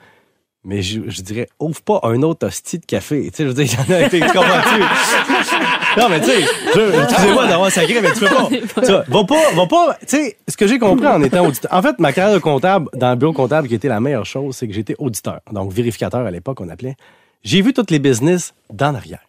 Mais 0.68 0.82
je, 0.82 1.02
je 1.08 1.22
dirais, 1.22 1.48
ouvre 1.60 1.80
pas 1.84 2.00
un 2.04 2.24
autre 2.24 2.48
hostie 2.48 2.80
de 2.80 2.86
café. 2.86 3.30
Tu 3.30 3.38
sais, 3.38 3.44
je 3.44 3.50
veux 3.50 3.54
dire, 3.54 3.66
il 3.66 3.94
y 3.94 3.94
en 3.94 4.06
a 4.06 4.10
tu 4.10 4.20
comprends-tu? 4.20 6.00
non, 6.00 6.10
mais 6.10 6.20
tu 6.20 6.26
sais, 6.26 6.42
excusez-moi 6.42 7.48
d'avoir 7.48 7.72
sacré, 7.72 8.02
mais 8.02 8.12
tu 8.14 8.20
peux 8.20 8.26
pas. 8.26 8.50
Tu 8.82 8.92
vois, 8.92 9.04
va 9.08 9.24
pas, 9.24 9.52
va 9.54 9.68
pas, 9.68 9.98
tu 10.02 10.18
sais, 10.18 10.38
ce 10.48 10.58
que 10.58 10.66
j'ai 10.66 10.80
compris 10.80 11.06
en 11.06 11.22
étant 11.22 11.46
auditeur. 11.46 11.72
En 11.72 11.84
fait, 11.84 12.00
ma 12.00 12.12
carrière 12.12 12.34
de 12.34 12.40
comptable, 12.42 12.90
dans 12.96 13.12
le 13.12 13.16
bureau 13.16 13.32
comptable, 13.32 13.68
qui 13.68 13.76
était 13.76 13.88
la 13.88 14.00
meilleure 14.00 14.26
chose, 14.26 14.56
c'est 14.56 14.68
que 14.68 14.74
j'étais 14.74 14.96
auditeur. 14.98 15.40
Donc, 15.52 15.72
vérificateur 15.72 16.26
à 16.26 16.32
l'époque, 16.32 16.60
on 16.62 16.70
appelait. 16.70 16.96
J'ai 17.44 17.62
vu 17.62 17.72
toutes 17.72 17.92
les 17.92 18.00
business 18.00 18.56
d'en 18.74 18.96
arrière. 18.96 19.22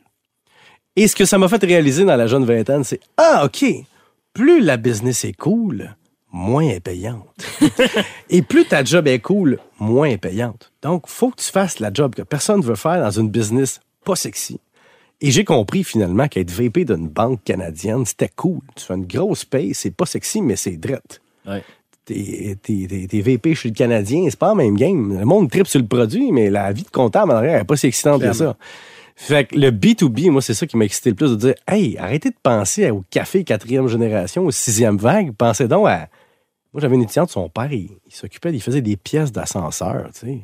Et 0.96 1.06
ce 1.06 1.14
que 1.14 1.26
ça 1.26 1.36
m'a 1.36 1.48
fait 1.48 1.62
réaliser 1.62 2.06
dans 2.06 2.16
la 2.16 2.26
jeune 2.26 2.46
vingtaine, 2.46 2.82
c'est, 2.82 3.00
ah, 3.18 3.44
OK, 3.44 3.62
plus 4.32 4.62
la 4.62 4.78
business 4.78 5.26
est 5.26 5.34
cool, 5.34 5.94
moins 6.32 6.62
elle 6.64 6.76
est 6.76 6.80
payante. 6.80 7.26
Et 8.30 8.42
plus 8.42 8.64
ta 8.66 8.84
job 8.84 9.06
est 9.06 9.20
cool, 9.20 9.58
moins 9.78 10.06
elle 10.06 10.12
est 10.14 10.18
payante. 10.18 10.72
Donc, 10.82 11.06
faut 11.06 11.30
que 11.30 11.40
tu 11.42 11.50
fasses 11.50 11.78
la 11.80 11.90
job 11.92 12.14
que 12.14 12.22
personne 12.22 12.60
ne 12.60 12.64
veut 12.64 12.74
faire 12.76 13.00
dans 13.00 13.10
une 13.10 13.28
business 13.30 13.80
pas 14.04 14.16
sexy. 14.16 14.60
Et 15.20 15.30
j'ai 15.30 15.44
compris 15.44 15.82
finalement 15.82 16.28
qu'être 16.28 16.50
VP 16.50 16.84
d'une 16.84 17.08
banque 17.08 17.42
canadienne, 17.44 18.04
c'était 18.04 18.30
cool. 18.36 18.60
Tu 18.74 18.84
fais 18.84 18.94
une 18.94 19.06
grosse 19.06 19.44
paye, 19.44 19.72
c'est 19.74 19.90
pas 19.90 20.04
sexy, 20.06 20.42
mais 20.42 20.56
c'est 20.56 20.76
drette. 20.76 21.22
Ouais. 21.46 21.62
T'es, 22.04 22.56
t'es- 22.62 22.86
t'es- 22.88 23.06
t'es 23.08 23.20
VP 23.20 23.54
chez 23.54 23.70
le 23.70 23.74
Canadien, 23.74 24.26
c'est 24.28 24.38
pas 24.38 24.48
la 24.50 24.54
même 24.54 24.76
game. 24.76 25.18
Le 25.18 25.24
monde 25.24 25.50
tripe 25.50 25.66
sur 25.66 25.80
le 25.80 25.86
produit, 25.86 26.30
mais 26.32 26.50
la 26.50 26.70
vie 26.72 26.82
de 26.84 26.90
comptable 26.90 27.32
en 27.32 27.36
arrière 27.36 27.58
n'est 27.58 27.64
pas 27.64 27.76
si 27.76 27.86
excitante 27.86 28.20
que 28.20 28.32
ça. 28.34 28.56
Fait 29.18 29.46
que 29.46 29.56
le 29.58 29.70
B2B, 29.70 30.30
moi, 30.30 30.42
c'est 30.42 30.52
ça 30.52 30.66
qui 30.66 30.76
m'a 30.76 30.84
excité 30.84 31.08
le 31.08 31.16
plus 31.16 31.30
de 31.30 31.36
dire 31.36 31.54
Hey, 31.66 31.96
arrêtez 31.96 32.28
de 32.28 32.36
penser 32.40 32.90
au 32.90 33.02
café 33.10 33.44
quatrième 33.44 33.88
génération, 33.88 34.44
au 34.44 34.50
sixième 34.50 34.98
vague. 34.98 35.32
Pensez 35.32 35.66
donc 35.66 35.88
à. 35.88 36.08
Moi, 36.72 36.82
j'avais 36.82 36.96
une 36.96 37.02
étudiante, 37.02 37.30
son 37.30 37.48
père, 37.48 37.72
il, 37.72 37.88
il 38.06 38.14
s'occupait, 38.14 38.52
il 38.52 38.60
faisait 38.60 38.82
des 38.82 38.98
pièces 38.98 39.32
d'ascenseur, 39.32 40.10
tu 40.12 40.20
sais. 40.20 40.40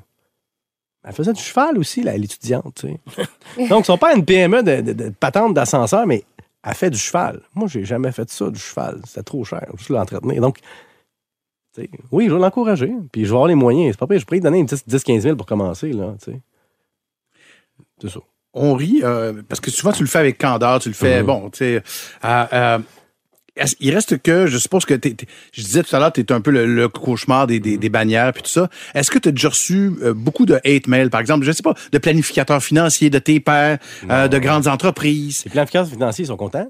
Elle 1.04 1.12
faisait 1.12 1.35
du 1.35 1.42
cheval 1.42 1.76
aussi, 1.76 2.02
là, 2.02 2.16
l'étudiante, 2.16 2.74
tu 2.74 2.98
sais. 3.16 3.68
Donc, 3.68 3.85
son 3.85 3.98
père 3.98 4.11
a 4.11 4.14
une 4.14 4.24
PME 4.24 4.62
de, 4.62 4.80
de, 4.80 4.92
de 4.94 5.08
patente 5.11 5.52
d'ascenseur, 5.52 6.06
mais 6.06 6.24
elle 6.64 6.74
fait 6.74 6.88
du 6.88 6.98
cheval. 6.98 7.42
Moi, 7.54 7.68
j'ai 7.68 7.85
jamais 7.85 8.12
fait 8.12 8.30
ça, 8.30 8.48
du 8.48 8.58
cheval. 8.58 9.02
C'était 9.04 9.22
trop 9.22 9.44
cher, 9.44 9.66
juste 9.76 9.90
l'entretenir. 9.90 10.40
Donc, 10.40 10.61
tu 11.74 11.82
sais, 11.82 11.90
oui, 12.11 12.28
je 12.28 12.35
vais 12.35 12.40
l'encourager. 12.40 12.94
Puis 13.12 13.24
je 13.24 13.28
vais 13.28 13.35
avoir 13.35 13.48
les 13.48 13.54
moyens. 13.54 13.92
C'est 13.92 13.98
pas 13.98 14.06
pire, 14.06 14.18
je 14.18 14.24
pourrais 14.24 14.38
lui 14.38 14.42
donner 14.42 14.61
une 14.61 14.66
10-15 14.66 15.20
000 15.20 15.37
pour 15.37 15.46
commencer, 15.46 15.92
là, 15.92 16.14
tu 16.18 16.32
sais. 16.32 16.40
C'est 18.00 18.08
ça. 18.08 18.20
On 18.55 18.75
rit 18.75 19.01
euh, 19.03 19.33
parce 19.49 19.61
que 19.61 19.71
souvent 19.71 19.93
tu 19.93 20.03
le 20.03 20.09
fais 20.09 20.19
avec 20.19 20.38
candeur, 20.38 20.81
tu 20.81 20.88
le 20.88 20.95
fais, 20.95 21.21
Mhm. 21.21 21.27
bon, 21.27 21.51
tu 21.51 21.59
sais. 21.59 21.83
euh, 22.25 22.45
euh, 22.53 22.79
il 23.81 23.95
reste 23.95 24.17
que, 24.23 24.47
je 24.47 24.57
suppose 24.57 24.87
que 24.87 24.95
t'es- 24.95 25.12
t'es- 25.12 25.27
je 25.53 25.62
disais 25.62 25.83
tout 25.83 25.95
à 25.95 25.99
l'heure, 25.99 26.12
tu 26.12 26.23
es 26.23 26.33
un 26.33 26.41
peu 26.41 26.51
le, 26.51 26.65
le 26.65 26.88
cauchemar 26.88 27.47
des, 27.47 27.61
des, 27.61 27.77
des 27.77 27.88
bannières 27.91 28.33
puis 28.33 28.43
tout 28.43 28.49
ça. 28.51 28.71
Est-ce 28.95 29.11
que 29.11 29.19
tu 29.19 29.29
as 29.29 29.33
déjà 29.33 29.51
reçu 29.51 29.91
euh, 30.03 30.15
beaucoup 30.15 30.47
de 30.47 30.55
hate 30.65 30.87
mail, 30.87 31.11
par 31.11 31.21
exemple, 31.21 31.45
je 31.45 31.53
sais 31.53 31.62
pas, 31.62 31.75
de 31.93 31.99
planificateurs 31.99 32.62
financiers, 32.62 33.11
de 33.11 33.19
tes 33.19 33.41
pairs, 33.41 33.79
euh, 34.11 34.27
de 34.29 34.38
grandes 34.38 34.69
entreprises? 34.69 35.43
Les 35.45 35.51
planificateurs 35.51 35.91
financiers 35.91 36.25
sont 36.25 36.37
contents. 36.37 36.69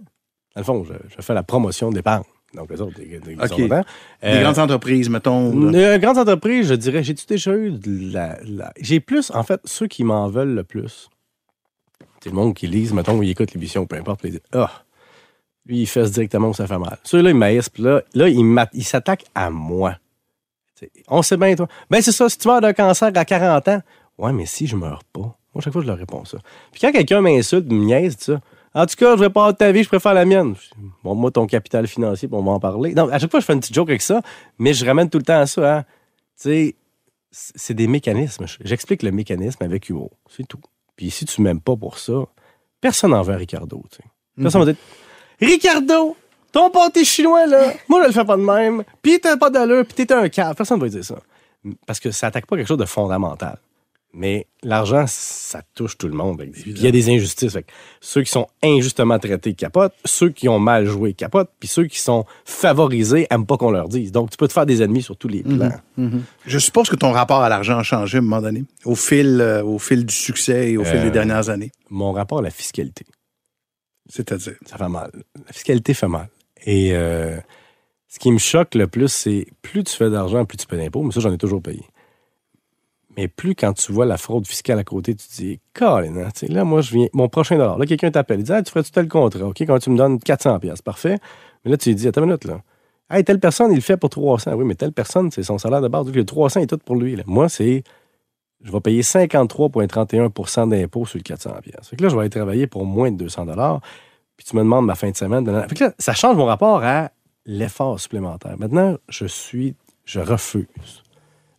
Dans 0.57 0.61
le 0.61 0.65
fond, 0.65 0.85
je, 0.85 0.93
je 1.17 1.23
fais 1.23 1.35
la 1.35 1.43
promotion 1.45 1.91
de 1.91 1.95
l'épargne. 1.97 2.25
Donc, 2.55 2.69
les 2.71 2.81
autres. 2.83 2.99
Des 2.99 4.41
grandes 4.43 4.59
entreprises, 4.59 5.09
mettons. 5.09 5.73
Euh, 5.73 5.99
grandes 5.99 6.19
entreprises, 6.19 6.69
je 6.69 6.75
dirais, 6.75 7.03
j'ai-tu 7.03 7.25
déjà 7.27 7.55
eu 7.57 7.71
de 7.71 8.13
la. 8.13 8.39
la- 8.45 8.73
J'ai 8.79 9.01
plus, 9.01 9.31
en 9.35 9.43
fait, 9.43 9.61
ceux 9.65 9.87
qui 9.87 10.05
m'en 10.05 10.29
veulent 10.29 10.55
le 10.55 10.65
plus. 10.65 11.09
C'est 12.23 12.29
le 12.31 12.37
monde 12.37 12.55
qui 12.55 12.67
lise, 12.69 12.93
mettons, 12.93 13.19
ou 13.19 13.23
ils 13.23 13.31
écoutent 13.31 13.53
l'émission, 13.53 13.85
peu 13.87 13.97
importe, 13.97 14.21
puis 14.21 14.29
ils 14.29 14.33
disent 14.33 14.41
Ah, 14.53 14.71
lui, 15.67 15.81
il 15.83 15.87
fait 15.87 16.09
directement 16.11 16.49
où 16.49 16.55
ça 16.55 16.67
fait 16.67 16.79
mal. 16.79 16.99
Ceux-là, 17.05 17.31
ils 17.31 17.37
maïssent, 17.37 17.69
puis 17.69 17.83
là, 17.83 18.03
là 18.15 18.29
ils 18.29 18.45
m'a- 18.45 18.69
ils 18.73 18.85
s'attaquent 18.85 19.27
à 19.35 19.51
moi. 19.51 19.97
On 21.09 21.23
sait 21.23 21.37
bien, 21.37 21.55
toi. 21.55 21.69
Ben, 21.91 22.03
c'est 22.03 22.13
ça, 22.13 22.29
si 22.29 22.39
tu 22.39 22.49
meurs 22.49 22.61
d'un 22.61 22.73
cancer 22.73 23.11
à 23.15 23.25
40 23.25 23.69
ans, 23.69 23.83
ouais, 24.19 24.33
mais 24.33 24.47
si 24.47 24.67
je 24.67 24.77
meurs 24.77 25.05
pas. 25.13 25.21
Moi, 25.55 25.61
chaque 25.63 25.73
fois, 25.73 25.83
je 25.83 25.87
leur 25.87 25.99
réponds 25.99 26.25
ça. 26.25 26.39
Puis 26.73 26.81
quand 26.81 26.91
quelqu'un 26.93 27.21
m'insulte, 27.21 27.67
me 27.71 27.85
niaise, 27.85 28.17
dit 28.17 28.25
ça. 28.25 28.41
En 28.75 28.87
tout 28.87 28.97
cas, 28.97 29.17
je 29.17 29.21
vais 29.21 29.29
pas 29.31 29.41
avoir 29.43 29.57
ta 29.57 29.71
vie, 29.71 29.83
je 29.83 29.89
préfère 29.89 30.15
la 30.15 30.25
mienne. 30.25 30.55
Bon, 31.05 31.15
moi, 31.15 31.31
ton 31.31 31.47
capital 31.47 31.87
financier, 31.87 32.29
on 32.33 32.43
va 32.43 32.53
en 32.53 32.59
parler. 32.61 32.95
Non, 32.95 33.09
à 33.11 33.19
chaque 33.19 33.31
fois, 33.31 33.39
je 33.41 33.45
fais 33.45 33.53
une 33.53 33.61
petite 33.61 33.75
joke 33.75 33.91
avec 33.91 34.01
ça, 34.03 34.23
mais 34.59 34.73
je 34.75 34.85
ramène 34.87 35.11
tout 35.11 35.19
le 35.19 35.25
temps 35.25 35.39
à 35.41 35.47
ça. 35.47 35.79
Hein. 35.79 35.83
Tu 36.41 36.49
sais, 36.49 36.75
c'est 37.31 37.75
des 37.75 37.87
mécanismes. 37.87 38.47
J'explique 38.65 39.03
le 39.03 39.13
mécanisme 39.13 39.63
avec 39.63 39.89
humour. 39.91 40.11
C'est 40.31 40.47
tout. 40.49 40.59
Puis 40.97 41.11
si 41.11 41.25
tu 41.25 41.43
m'aimes 41.43 41.61
pas 41.61 41.77
pour 41.77 41.99
ça, 41.99 42.13
personne 42.81 43.11
n'en 43.11 43.23
veut 43.23 43.35
à 43.35 43.39
Ricardo. 43.39 43.83
Personne 44.37 44.65
va 44.65 44.73
dire 44.73 44.81
Ricardo, 45.41 46.17
ton 46.53 46.71
pâté 46.71 47.05
chinois, 47.05 47.47
là, 47.47 47.73
moi, 47.89 48.03
je 48.03 48.09
le 48.09 48.13
fais 48.13 48.25
pas 48.25 48.37
de 48.37 48.43
même. 48.43 48.85
Puis 49.01 49.19
t'as 49.21 49.37
pas 49.37 49.51
d'allure, 49.51 49.85
puis 49.85 49.95
t'es 49.95 50.13
un 50.13 50.29
cave. 50.29 50.55
Personne 50.55 50.79
va 50.79 50.89
dire 50.89 51.05
ça. 51.05 51.17
Parce 51.87 51.99
que 52.01 52.11
ça 52.11 52.29
attaque 52.29 52.47
pas 52.47 52.57
quelque 52.57 52.69
chose 52.69 52.79
de 52.79 52.85
fondamental. 52.85 53.59
Mais 54.15 54.47
l'argent, 54.63 55.07
ça 55.09 55.63
touche 55.75 55.97
tout 55.97 56.07
le 56.07 56.13
monde. 56.15 56.43
Il 56.67 56.83
y 56.83 56.87
a 56.87 56.91
des 56.91 57.09
injustices. 57.09 57.53
Fait 57.55 57.65
ceux 58.01 58.23
qui 58.23 58.31
sont 58.31 58.47
injustement 58.63 59.19
traités 59.19 59.55
capotent, 59.55 59.95
ceux 60.05 60.29
qui 60.29 60.51
ont 60.51 60.59
mal 60.59 60.85
joué 60.87 61.15
capotent, 61.15 61.51
puis 61.59 61.67
ceux 61.69 61.87
qui 61.87 61.99
sont 61.99 62.27
favorisés 62.45 63.27
aiment 63.31 63.47
pas 63.47 63.57
qu'on 63.57 63.71
leur 63.71 63.89
dise. 63.89 64.13
Donc, 64.13 64.29
tu 64.31 64.37
peux 64.37 64.49
te 64.49 64.53
faire 64.53 64.67
des 64.67 64.83
ennemis 64.83 65.01
sur 65.03 65.17
tous 65.17 65.29
les 65.29 65.43
plans. 65.43 65.73
Je 66.47 66.59
suppose 66.59 66.91
que 66.91 66.97
ton 66.97 67.11
rapport 67.13 67.41
à 67.41 67.49
l'argent 67.49 67.79
a 67.79 67.83
changé 67.83 68.19
à 68.19 68.21
un 68.21 68.25
moment 68.25 68.43
donné, 68.43 68.65
au 68.85 68.95
fil, 68.95 69.41
euh, 69.41 69.65
au 69.65 69.79
fil 69.79 70.05
du 70.05 70.15
succès 70.15 70.73
et 70.73 70.77
au 70.77 70.85
fil 70.85 70.99
Euh, 70.99 71.05
des 71.05 71.11
dernières 71.11 71.49
années. 71.49 71.73
Mon 71.89 72.13
rapport 72.13 72.41
à 72.41 72.43
la 72.43 72.51
fiscalité. 72.51 73.07
C'est-à-dire? 74.09 74.55
ça 74.67 74.77
fait 74.77 74.89
mal. 74.89 75.11
La 75.47 75.53
fiscalité 75.53 75.95
fait 75.95 76.09
mal. 76.09 76.29
Et 76.67 76.91
euh, 76.93 77.39
ce 78.09 78.19
qui 78.19 78.31
me 78.31 78.39
choque 78.39 78.75
le 78.75 78.87
plus, 78.89 79.09
c'est 79.09 79.47
plus 79.63 79.85
tu 79.85 79.97
fais 79.97 80.11
d'argent, 80.11 80.45
plus 80.45 80.59
tu 80.59 80.67
payes 80.67 80.79
d'impôts. 80.79 81.03
Mais 81.03 81.13
ça, 81.13 81.21
j'en 81.21 81.33
ai 81.33 81.39
toujours 81.39 81.63
payé. 81.63 81.83
Mais 83.17 83.29
plus 83.29 83.55
quand 83.55 83.73
tu 83.75 83.93
vois 83.93 84.07
la 84.07 84.17
fraude 84.17 84.47
fiscale 84.47 84.79
à 84.79 84.85
côté, 84.85 85.15
tu 85.15 85.27
te 85.27 85.35
dis, 85.35 85.61
Colin, 85.75 86.17
hein, 86.17 86.29
là, 86.49 86.65
moi, 86.65 86.81
je 86.81 86.95
viens, 86.95 87.09
mon 87.13 87.29
prochain 87.29 87.57
dollar. 87.57 87.79
Là, 87.79 87.87
quelqu'un 87.87 88.11
t'appelle, 88.11 88.41
il 88.41 88.45
dit, 88.45 88.53
tu 88.65 88.71
ferais-tu 88.71 88.91
tel 88.91 89.09
contrat? 89.09 89.47
OK, 89.47 89.61
quand 89.61 89.79
tu 89.79 89.91
me 89.91 89.99
donnes 89.99 90.19
400 90.19 90.59
pièces, 90.61 90.83
parfait. 90.83 91.19
Mais 91.65 91.71
là, 91.71 91.77
tu 91.77 91.91
lui 91.91 91.97
dis, 91.97 92.09
attends 92.09 92.23
une 92.23 92.29
minute, 92.29 92.45
là. 92.45 92.61
Hey, 93.11 93.25
telle 93.25 93.41
personne, 93.41 93.71
il 93.73 93.75
le 93.75 93.83
fait 93.83 93.99
pour 93.99 94.09
300. 94.09 94.55
Oui, 94.55 94.65
mais 94.65 94.75
telle 94.75 94.93
personne, 94.93 95.31
c'est 95.31 95.43
son 95.43 95.59
salaire 95.59 95.83
de 95.83 95.89
base. 95.89 96.07
Donc, 96.07 96.15
le 96.15 96.25
300 96.25 96.61
est 96.61 96.67
tout 96.67 96.79
pour 96.79 96.97
lui. 96.97 97.21
Moi, 97.27 97.51
c'est, 97.51 97.85
je 98.63 98.73
vais 98.73 98.81
payer 98.81 99.03
53,31% 99.03 100.71
d'impôts 100.71 101.05
sur 101.05 101.19
le 101.19 101.23
400 101.23 101.51
pièces. 101.63 101.89
Fait 101.89 101.97
que 101.97 102.03
là, 102.03 102.09
je 102.09 102.15
vais 102.15 102.23
aller 102.23 102.31
travailler 102.31 102.67
pour 102.67 102.87
moins 102.87 103.11
de 103.11 103.17
200 103.17 103.45
dollars. 103.47 103.81
Puis 104.37 104.47
tu 104.47 104.57
me 104.57 104.63
demandes 104.63 104.87
ma 104.87 104.95
fin 104.95 105.11
de 105.11 105.17
semaine. 105.17 105.67
ça 105.99 106.15
change 106.15 106.37
mon 106.37 106.47
rapport 106.47 106.83
à 106.83 107.11
l'effort 107.45 108.01
supplémentaire. 108.01 108.57
Maintenant, 108.59 108.97
je 109.09 109.27
suis, 109.27 109.75
je 110.05 110.21
refuse. 110.21 111.02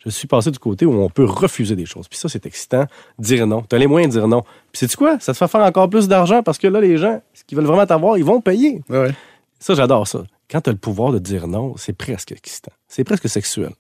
Je 0.06 0.10
suis 0.10 0.28
passé 0.28 0.52
du 0.52 0.60
côté 0.60 0.86
où 0.86 0.94
on 1.02 1.10
peut 1.10 1.24
refuser 1.26 1.76
des 1.76 1.86
choses. 1.86 2.08
Puis 2.10 2.18
ça, 2.20 2.28
c'est 2.28 2.46
excitant. 2.46 2.86
Dire 3.20 3.48
non. 3.48 3.64
Tu 3.70 3.76
as 3.76 3.80
les 3.80 3.88
moyens 3.88 4.14
de 4.14 4.20
dire 4.20 4.28
non. 4.28 4.42
Puis 4.72 4.80
sais-tu 4.80 4.98
quoi? 4.98 5.18
Ça 5.20 5.32
te 5.34 5.38
fait 5.38 5.48
faire 5.48 5.62
encore 5.62 5.90
plus 5.90 6.08
d'argent 6.10 6.44
parce 6.44 6.58
que 6.58 6.68
là, 6.68 6.82
les 6.82 6.98
gens, 6.98 7.22
ce 7.34 7.44
qu'ils 7.46 7.58
veulent 7.58 7.68
vraiment 7.68 7.86
t'avoir, 7.86 8.18
ils 8.18 8.26
vont 8.26 8.42
payer. 8.42 8.82
Ouais. 8.90 9.12
Ça, 9.60 9.74
j'adore 9.76 10.08
ça. 10.08 10.24
Quand 10.52 10.60
tu 10.62 10.70
as 10.70 10.74
le 10.74 10.80
pouvoir 10.80 11.14
de 11.14 11.20
dire 11.20 11.48
non, 11.48 11.76
c'est 11.78 11.94
presque 11.94 12.34
excitant. 12.34 12.74
C'est 12.88 13.04
presque 13.06 13.30
sexuel. 13.30 13.72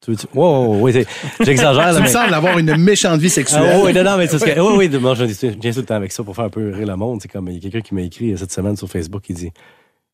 Tu 0.00 0.10
veux 0.10 0.16
dire, 0.16 0.26
wow, 0.34 0.66
wow, 0.74 0.80
oui, 0.82 0.92
c'est- 0.92 1.06
j'exagère. 1.44 1.88
Tu 1.90 1.96
me 1.96 2.00
mais- 2.02 2.08
sembles 2.08 2.32
avoir 2.34 2.58
une 2.58 2.76
méchante 2.76 3.20
vie 3.20 3.30
sexuelle. 3.30 3.70
ah, 3.74 3.80
oui, 3.84 3.92
non, 3.92 4.02
non, 4.04 4.16
mais 4.16 4.26
c'est 4.28 4.38
ce 4.38 4.44
que. 4.44 4.58
Oui, 4.60 4.88
oui, 4.88 4.88
viens 4.88 5.72
tout 5.72 5.80
le 5.80 5.84
temps 5.86 5.94
avec 5.94 6.12
ça 6.12 6.22
pour 6.22 6.34
faire 6.36 6.44
un 6.46 6.50
peu 6.50 6.70
rire 6.70 6.86
le 6.86 6.96
monde. 6.96 7.20
C'est 7.22 7.28
comme, 7.28 7.48
il 7.48 7.54
y 7.54 7.56
a 7.58 7.60
quelqu'un 7.60 7.80
qui 7.80 7.94
m'a 7.94 8.02
écrit 8.02 8.36
cette 8.38 8.52
semaine 8.52 8.76
sur 8.76 8.88
Facebook 8.88 9.22
qui 9.22 9.34
dit 9.34 9.50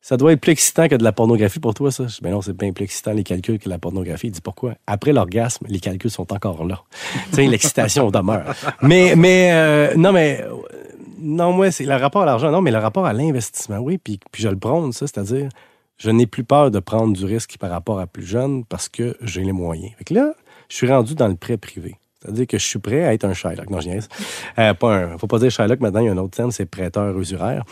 Ça 0.05 0.17
doit 0.17 0.33
être 0.33 0.41
plus 0.41 0.51
excitant 0.51 0.89
que 0.89 0.95
de 0.95 1.03
la 1.03 1.13
pornographie 1.13 1.59
pour 1.61 1.73
toi, 1.73 1.89
ça. 1.89 2.05
Ben 2.21 2.31
non, 2.31 2.41
c'est 2.41 2.51
bien 2.55 2.73
plus 2.73 2.83
excitant 2.83 3.13
les 3.13 3.23
calculs 3.23 3.57
que 3.57 3.69
la 3.69 3.79
pornographie. 3.79 4.27
Il 4.27 4.31
dit 4.31 4.41
Pourquoi 4.41 4.73
Après 4.85 5.13
l'orgasme, 5.13 5.65
les 5.69 5.79
calculs 5.79 6.11
sont 6.11 6.31
encore 6.33 6.65
là. 6.65 6.83
tu 7.29 7.35
sais, 7.37 7.47
l'excitation 7.47 8.11
demeure. 8.11 8.53
Mais, 8.81 9.15
mais, 9.15 9.51
euh, 9.53 9.95
non, 9.95 10.11
mais. 10.11 10.41
euh, 10.43 10.53
Non, 11.19 11.53
moi, 11.53 11.71
c'est 11.71 11.85
le 11.85 11.95
rapport 11.95 12.23
à 12.23 12.25
l'argent. 12.25 12.51
Non, 12.51 12.61
mais 12.61 12.69
le 12.71 12.79
rapport 12.79 13.05
à 13.05 13.13
l'investissement, 13.13 13.77
oui. 13.77 13.97
Puis, 13.97 14.19
puis 14.31 14.43
je 14.43 14.49
le 14.49 14.57
prône, 14.57 14.91
ça, 14.91 15.07
c'est-à-dire, 15.07 15.47
je 15.97 16.09
n'ai 16.09 16.27
plus 16.27 16.43
peur 16.43 16.69
de 16.69 16.79
prendre 16.79 17.13
du 17.15 17.23
risque 17.23 17.57
par 17.57 17.69
rapport 17.69 17.99
à 18.01 18.05
plus 18.05 18.25
jeune 18.25 18.65
parce 18.65 18.89
que 18.89 19.15
j'ai 19.21 19.41
les 19.43 19.53
moyens. 19.53 19.93
Fait 19.97 20.03
que 20.03 20.13
là, 20.13 20.33
je 20.67 20.75
suis 20.75 20.87
rendu 20.91 21.15
dans 21.15 21.29
le 21.29 21.35
prêt 21.35 21.55
privé. 21.55 21.95
C'est-à-dire 22.21 22.47
que 22.47 22.57
je 22.57 22.65
suis 22.65 22.79
prêt 22.79 23.05
à 23.05 23.13
être 23.13 23.23
un 23.23 23.33
Shylock. 23.33 23.69
Non, 23.69 23.79
je 23.79 23.87
niaise. 23.87 24.09
Euh, 24.59 24.73
pas 24.73 24.95
un, 24.95 25.17
faut 25.17 25.27
pas 25.27 25.39
dire 25.39 25.49
Shylock 25.49 25.79
maintenant, 25.79 26.01
il 26.01 26.07
y 26.07 26.09
a 26.09 26.11
un 26.11 26.17
autre 26.17 26.35
terme, 26.35 26.51
c'est 26.51 26.65
prêteur 26.65 27.17
usuraire. 27.17 27.63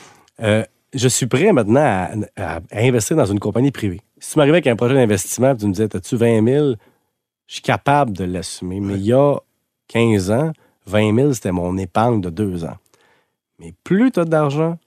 Euh, 0.41 0.63
je 0.93 1.08
suis 1.08 1.25
prêt 1.27 1.51
maintenant 1.54 1.82
à, 1.82 2.10
à- 2.38 2.56
à 2.71 2.80
investir 2.82 3.15
dans 3.17 3.25
une 3.25 3.39
compagnie 3.39 3.71
privée. 3.71 4.01
Si 4.19 4.34
tu 4.34 4.38
m'arrivais 4.39 4.58
avec 4.58 4.67
un 4.67 4.75
projet 4.75 4.95
d'investissement, 4.95 5.51
puis 5.56 5.62
tu 5.62 5.67
me 5.67 5.73
disais, 5.73 5.95
as-tu 5.95 6.15
20 6.15 6.45
000? 6.45 6.67
Je 7.47 7.54
suis 7.54 7.62
capable 7.62 8.12
de 8.13 8.23
l'assumer. 8.23 8.80
Mais 8.80 8.95
il 8.95 9.06
y 9.06 9.13
a 9.13 9.36
15 9.89 10.32
ans, 10.32 10.51
20 10.88 11.15
000, 11.15 11.34
c'était 11.34 11.51
mon 11.51 11.77
épargne 11.77 12.21
de 12.21 12.30
deux 12.30 12.63
ans. 12.63 12.77
Mais 13.60 13.73
plus 13.84 14.12
tu 14.12 14.19
as 14.19 14.25
d'argent, 14.25 14.77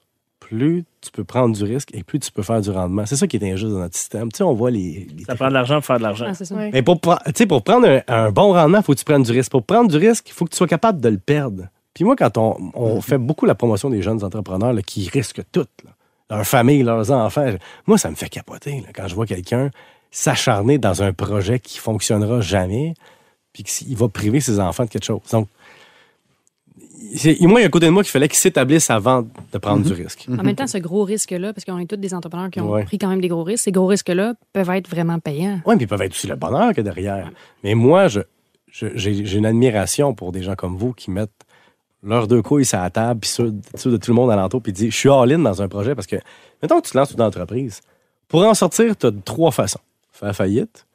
plus 0.40 0.84
tu 1.00 1.10
peux 1.10 1.24
prendre 1.24 1.54
du 1.54 1.64
risque 1.64 1.90
et 1.94 2.02
plus 2.02 2.18
tu 2.20 2.30
peux 2.32 2.42
faire 2.42 2.60
du 2.60 2.70
rendement. 2.70 3.06
C'est 3.06 3.16
ça 3.16 3.26
qui 3.26 3.36
est 3.36 3.52
injuste 3.52 3.72
dans 3.72 3.78
notre 3.80 3.96
système. 3.96 4.30
Tu 4.32 4.38
sais, 4.38 4.44
on 4.44 4.54
voit 4.54 4.70
les... 4.70 5.06
les 5.16 5.24
Ça 5.24 5.34
prend 5.36 5.48
de 5.48 5.52
l'argent 5.54 5.76
pour 5.76 5.84
faire 5.86 5.98
de 5.98 6.02
l'argent. 6.02 6.26
Ah, 6.28 6.34
c'est 6.34 6.44
ça. 6.44 6.54
Ouais. 6.54 6.70
mais 6.72 6.82
pour, 6.82 6.96
pre- 6.96 7.22
tu 7.26 7.32
sais, 7.36 7.46
pour 7.46 7.62
prendre 7.62 7.86
un, 7.88 8.02
un 8.08 8.30
bon 8.30 8.52
rendement, 8.52 8.78
il 8.78 8.84
faut 8.84 8.92
que 8.94 8.98
tu 8.98 9.04
prennes 9.04 9.22
du 9.22 9.32
risque. 9.32 9.50
Pour 9.50 9.62
prendre 9.62 9.90
du 9.90 9.96
risque, 9.96 10.28
il 10.28 10.32
faut 10.32 10.44
que 10.44 10.50
tu 10.50 10.56
sois 10.56 10.66
capable 10.66 11.00
de 11.00 11.08
le 11.08 11.18
perdre. 11.18 11.64
Puis 11.92 12.04
moi, 12.04 12.16
quand 12.16 12.36
on, 12.38 12.56
on 12.74 13.00
fait 13.00 13.18
beaucoup 13.18 13.46
la 13.46 13.54
promotion 13.54 13.88
des 13.90 14.02
jeunes 14.02 14.24
entrepreneurs 14.24 14.72
là, 14.72 14.82
qui 14.82 15.08
risquent 15.08 15.42
tout, 15.52 15.66
là, 15.84 15.90
leur 16.30 16.46
famille, 16.46 16.82
leurs 16.82 17.10
enfants, 17.10 17.46
moi, 17.86 17.98
ça 17.98 18.10
me 18.10 18.14
fait 18.16 18.28
capoter 18.28 18.80
là, 18.80 18.88
quand 18.94 19.06
je 19.08 19.14
vois 19.14 19.26
quelqu'un 19.26 19.70
s'acharner 20.10 20.78
dans 20.78 21.02
un 21.02 21.12
projet 21.12 21.58
qui 21.58 21.78
fonctionnera 21.78 22.40
jamais 22.40 22.94
puis 23.52 23.62
qu'il 23.64 23.96
va 23.96 24.08
priver 24.08 24.40
ses 24.40 24.58
enfants 24.60 24.84
de 24.84 24.88
quelque 24.90 25.04
chose. 25.04 25.20
Donc, 25.32 25.48
moi, 27.42 27.60
il 27.60 27.62
y 27.62 27.64
a 27.64 27.66
un 27.66 27.70
côté 27.70 27.86
de 27.86 27.90
moi 27.90 28.02
qu'il 28.02 28.10
fallait 28.10 28.28
qu'ils 28.28 28.38
s'établissent 28.38 28.90
avant 28.90 29.22
de 29.52 29.58
prendre 29.58 29.84
du 29.84 29.92
risque. 29.92 30.26
En 30.28 30.42
même 30.42 30.56
temps, 30.56 30.66
ce 30.66 30.78
gros 30.78 31.04
risque-là, 31.04 31.52
parce 31.52 31.64
qu'on 31.64 31.78
est 31.78 31.86
tous 31.86 31.96
des 31.96 32.14
entrepreneurs 32.14 32.50
qui 32.50 32.60
ont 32.60 32.70
Ouais. 32.70 32.84
pris 32.84 32.98
quand 32.98 33.08
même 33.08 33.20
des 33.20 33.28
gros 33.28 33.44
risques, 33.44 33.64
ces 33.64 33.72
gros 33.72 33.86
risques-là 33.86 34.34
peuvent 34.52 34.70
être 34.70 34.88
vraiment 34.88 35.18
payants. 35.18 35.60
Oui, 35.66 35.76
puis 35.76 35.84
ils 35.84 35.88
peuvent 35.88 36.02
être 36.02 36.12
aussi 36.12 36.26
le 36.26 36.36
bonheur 36.36 36.70
qu'il 36.70 36.80
a 36.80 36.82
derrière. 36.84 37.30
Mais 37.62 37.74
moi, 37.74 38.08
je, 38.08 38.20
je- 38.72 38.96
j'ai, 38.96 39.24
j'ai 39.26 39.38
une 39.38 39.46
admiration 39.46 40.14
pour 40.14 40.32
des 40.32 40.42
gens 40.42 40.54
comme 40.56 40.76
vous 40.76 40.92
qui 40.92 41.10
mettent 41.10 41.30
leurs 42.04 42.28
deux 42.28 42.42
couilles 42.42 42.64
sur 42.64 42.78
la 42.78 42.90
table, 42.90 43.20
puis 43.20 43.30
ceux, 43.30 43.54
ceux 43.74 43.90
de 43.90 43.96
tout 43.96 44.10
le 44.10 44.14
monde 44.14 44.30
alentour, 44.30 44.62
puis 44.62 44.72
disent 44.72 44.92
Je 44.92 44.96
suis 44.96 45.08
all-in 45.10 45.38
dans 45.38 45.62
un 45.62 45.68
projet. 45.68 45.94
Parce 45.94 46.06
que, 46.06 46.16
mettons 46.62 46.80
que 46.80 46.86
tu 46.86 46.92
te 46.92 46.98
lances 46.98 47.12
une 47.12 47.22
entreprise, 47.22 47.80
pour 48.28 48.44
en 48.44 48.54
sortir, 48.54 48.96
tu 48.96 49.06
as 49.06 49.12
trois 49.24 49.50
façons 49.50 49.80
faire 50.14 50.34
faillite, 50.34 50.86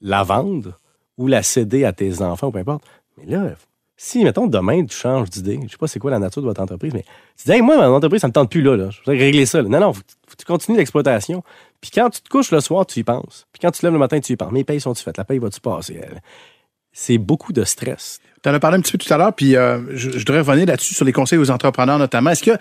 la 0.00 0.22
vendre 0.22 0.78
ou 1.16 1.26
la 1.26 1.42
céder 1.42 1.84
à 1.84 1.92
tes 1.92 2.22
enfants, 2.22 2.48
ou 2.48 2.50
peu 2.50 2.58
importe. 2.58 2.84
Mais 3.16 3.26
là, 3.26 3.54
si, 3.96 4.22
mettons, 4.22 4.46
demain, 4.46 4.84
tu 4.84 4.96
changes 4.96 5.30
d'idée, 5.30 5.58
je 5.64 5.72
sais 5.72 5.76
pas 5.76 5.88
c'est 5.88 5.98
quoi 5.98 6.10
la 6.10 6.18
nature 6.18 6.42
de 6.42 6.46
votre 6.46 6.62
entreprise, 6.62 6.92
mais 6.94 7.04
tu 7.36 7.46
dis, 7.46 7.52
hey, 7.52 7.62
moi, 7.62 7.76
mon 7.76 7.94
entreprise, 7.94 8.20
ça 8.20 8.28
me 8.28 8.32
tente 8.32 8.50
plus 8.50 8.62
là, 8.62 8.76
là. 8.76 8.90
Je 8.90 8.98
voudrais 8.98 9.16
régler 9.16 9.46
ça. 9.46 9.62
là. 9.62 9.68
Non, 9.68 9.80
non, 9.80 9.92
tu 9.92 10.44
continues 10.44 10.78
l'exploitation. 10.78 11.42
Puis 11.80 11.90
quand 11.92 12.10
tu 12.10 12.20
te 12.20 12.28
couches 12.28 12.52
le 12.52 12.60
soir, 12.60 12.86
tu 12.86 13.00
y 13.00 13.04
penses. 13.04 13.46
Puis 13.52 13.60
quand 13.60 13.70
tu 13.70 13.80
te 13.80 13.86
lèves 13.86 13.92
le 13.92 13.98
matin, 13.98 14.20
tu 14.20 14.32
y 14.32 14.36
penses. 14.36 14.52
Mes 14.52 14.64
payes 14.64 14.80
sont-tu 14.80 15.02
faites? 15.02 15.16
La 15.16 15.24
paye 15.24 15.38
va-tu 15.38 15.60
passer? 15.60 16.00
C'est 16.92 17.18
beaucoup 17.18 17.52
de 17.52 17.64
stress. 17.64 18.20
Tu 18.42 18.48
en 18.48 18.54
as 18.54 18.60
parlé 18.60 18.78
un 18.78 18.80
petit 18.80 18.92
peu 18.92 18.98
tout 18.98 19.12
à 19.12 19.16
l'heure, 19.16 19.34
puis 19.34 19.56
euh, 19.56 19.80
je, 19.96 20.10
je 20.10 20.18
voudrais 20.18 20.40
revenir 20.40 20.66
là-dessus 20.66 20.94
sur 20.94 21.04
les 21.04 21.12
conseils 21.12 21.38
aux 21.38 21.50
entrepreneurs 21.50 21.98
notamment. 21.98 22.30
Est-ce 22.30 22.42
que 22.42 22.52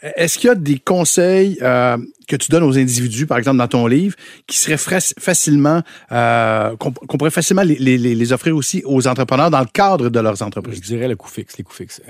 est-ce 0.00 0.38
qu'il 0.38 0.46
y 0.46 0.50
a 0.50 0.54
des 0.54 0.78
conseils 0.78 1.58
euh, 1.60 1.96
que 2.28 2.36
tu 2.36 2.50
donnes 2.50 2.62
aux 2.62 2.78
individus, 2.78 3.26
par 3.26 3.36
exemple 3.36 3.58
dans 3.58 3.66
ton 3.66 3.86
livre, 3.88 4.14
qui 4.46 4.56
seraient 4.56 4.76
facilement 4.78 5.82
euh, 6.12 6.76
qu'on 6.76 6.92
pourrait 6.92 7.32
facilement 7.32 7.62
les, 7.64 8.32
offrir 8.32 8.54
aussi 8.54 8.82
aux 8.84 9.08
entrepreneurs 9.08 9.50
dans 9.50 9.58
le 9.58 9.66
cadre 9.66 10.08
de 10.08 10.20
leurs 10.20 10.36
Je 10.36 10.44
entreprises? 10.44 10.80
dirais 10.82 11.08
le 11.08 11.16
coût 11.16 11.28
fixe, 11.28 11.58
les 11.58 11.64
coûts 11.64 11.72
fixes. 11.74 12.00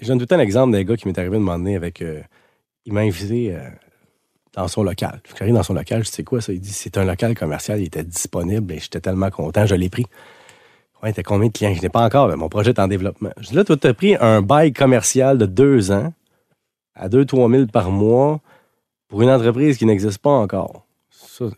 Je 0.00 0.08
donne 0.08 0.18
tout 0.18 0.22
le 0.22 0.26
temps 0.26 0.38
l'exemple 0.38 0.72
d'un 0.72 0.82
gars 0.84 0.96
qui 0.96 1.06
m'est 1.06 1.18
arrivé 1.18 1.38
de 1.38 1.44
donné 1.44 1.76
avec. 1.76 2.02
il 2.86 2.92
m'a 2.92 3.00
invité 3.00 3.54
dans 4.54 4.68
son 4.68 4.82
local. 4.82 5.20
J'arrive 5.38 5.54
dans 5.54 5.62
son 5.62 5.74
local, 5.74 6.04
je 6.04 6.10
c'est 6.10 6.24
quoi 6.24 6.40
ça? 6.40 6.52
Il 6.52 6.60
dit, 6.60 6.72
c'est 6.72 6.96
un 6.96 7.04
local 7.04 7.34
commercial, 7.36 7.80
il 7.80 7.86
était 7.86 8.04
disponible 8.04 8.72
et 8.72 8.78
j'étais 8.78 9.00
tellement 9.00 9.30
content, 9.30 9.66
je 9.66 9.74
l'ai 9.74 9.88
pris. 9.90 10.06
Ouais, 11.04 11.12
t'as 11.12 11.22
combien 11.22 11.48
de 11.48 11.52
clients? 11.52 11.74
Je 11.74 11.82
n'ai 11.82 11.90
pas 11.90 12.02
encore, 12.02 12.34
mon 12.34 12.48
projet 12.48 12.70
est 12.70 12.80
en 12.80 12.88
développement. 12.88 13.28
Je 13.38 13.48
dis, 13.48 13.54
là, 13.54 13.62
toi, 13.62 13.76
t'as 13.76 13.92
pris 13.92 14.16
un 14.18 14.40
bail 14.40 14.72
commercial 14.72 15.36
de 15.36 15.44
deux 15.44 15.92
ans 15.92 16.14
à 16.94 17.10
2-3 17.10 17.54
000 17.54 17.66
par 17.66 17.90
mois 17.90 18.40
pour 19.08 19.20
une 19.20 19.28
entreprise 19.28 19.76
qui 19.76 19.84
n'existe 19.84 20.16
pas 20.16 20.30
encore. 20.30 20.86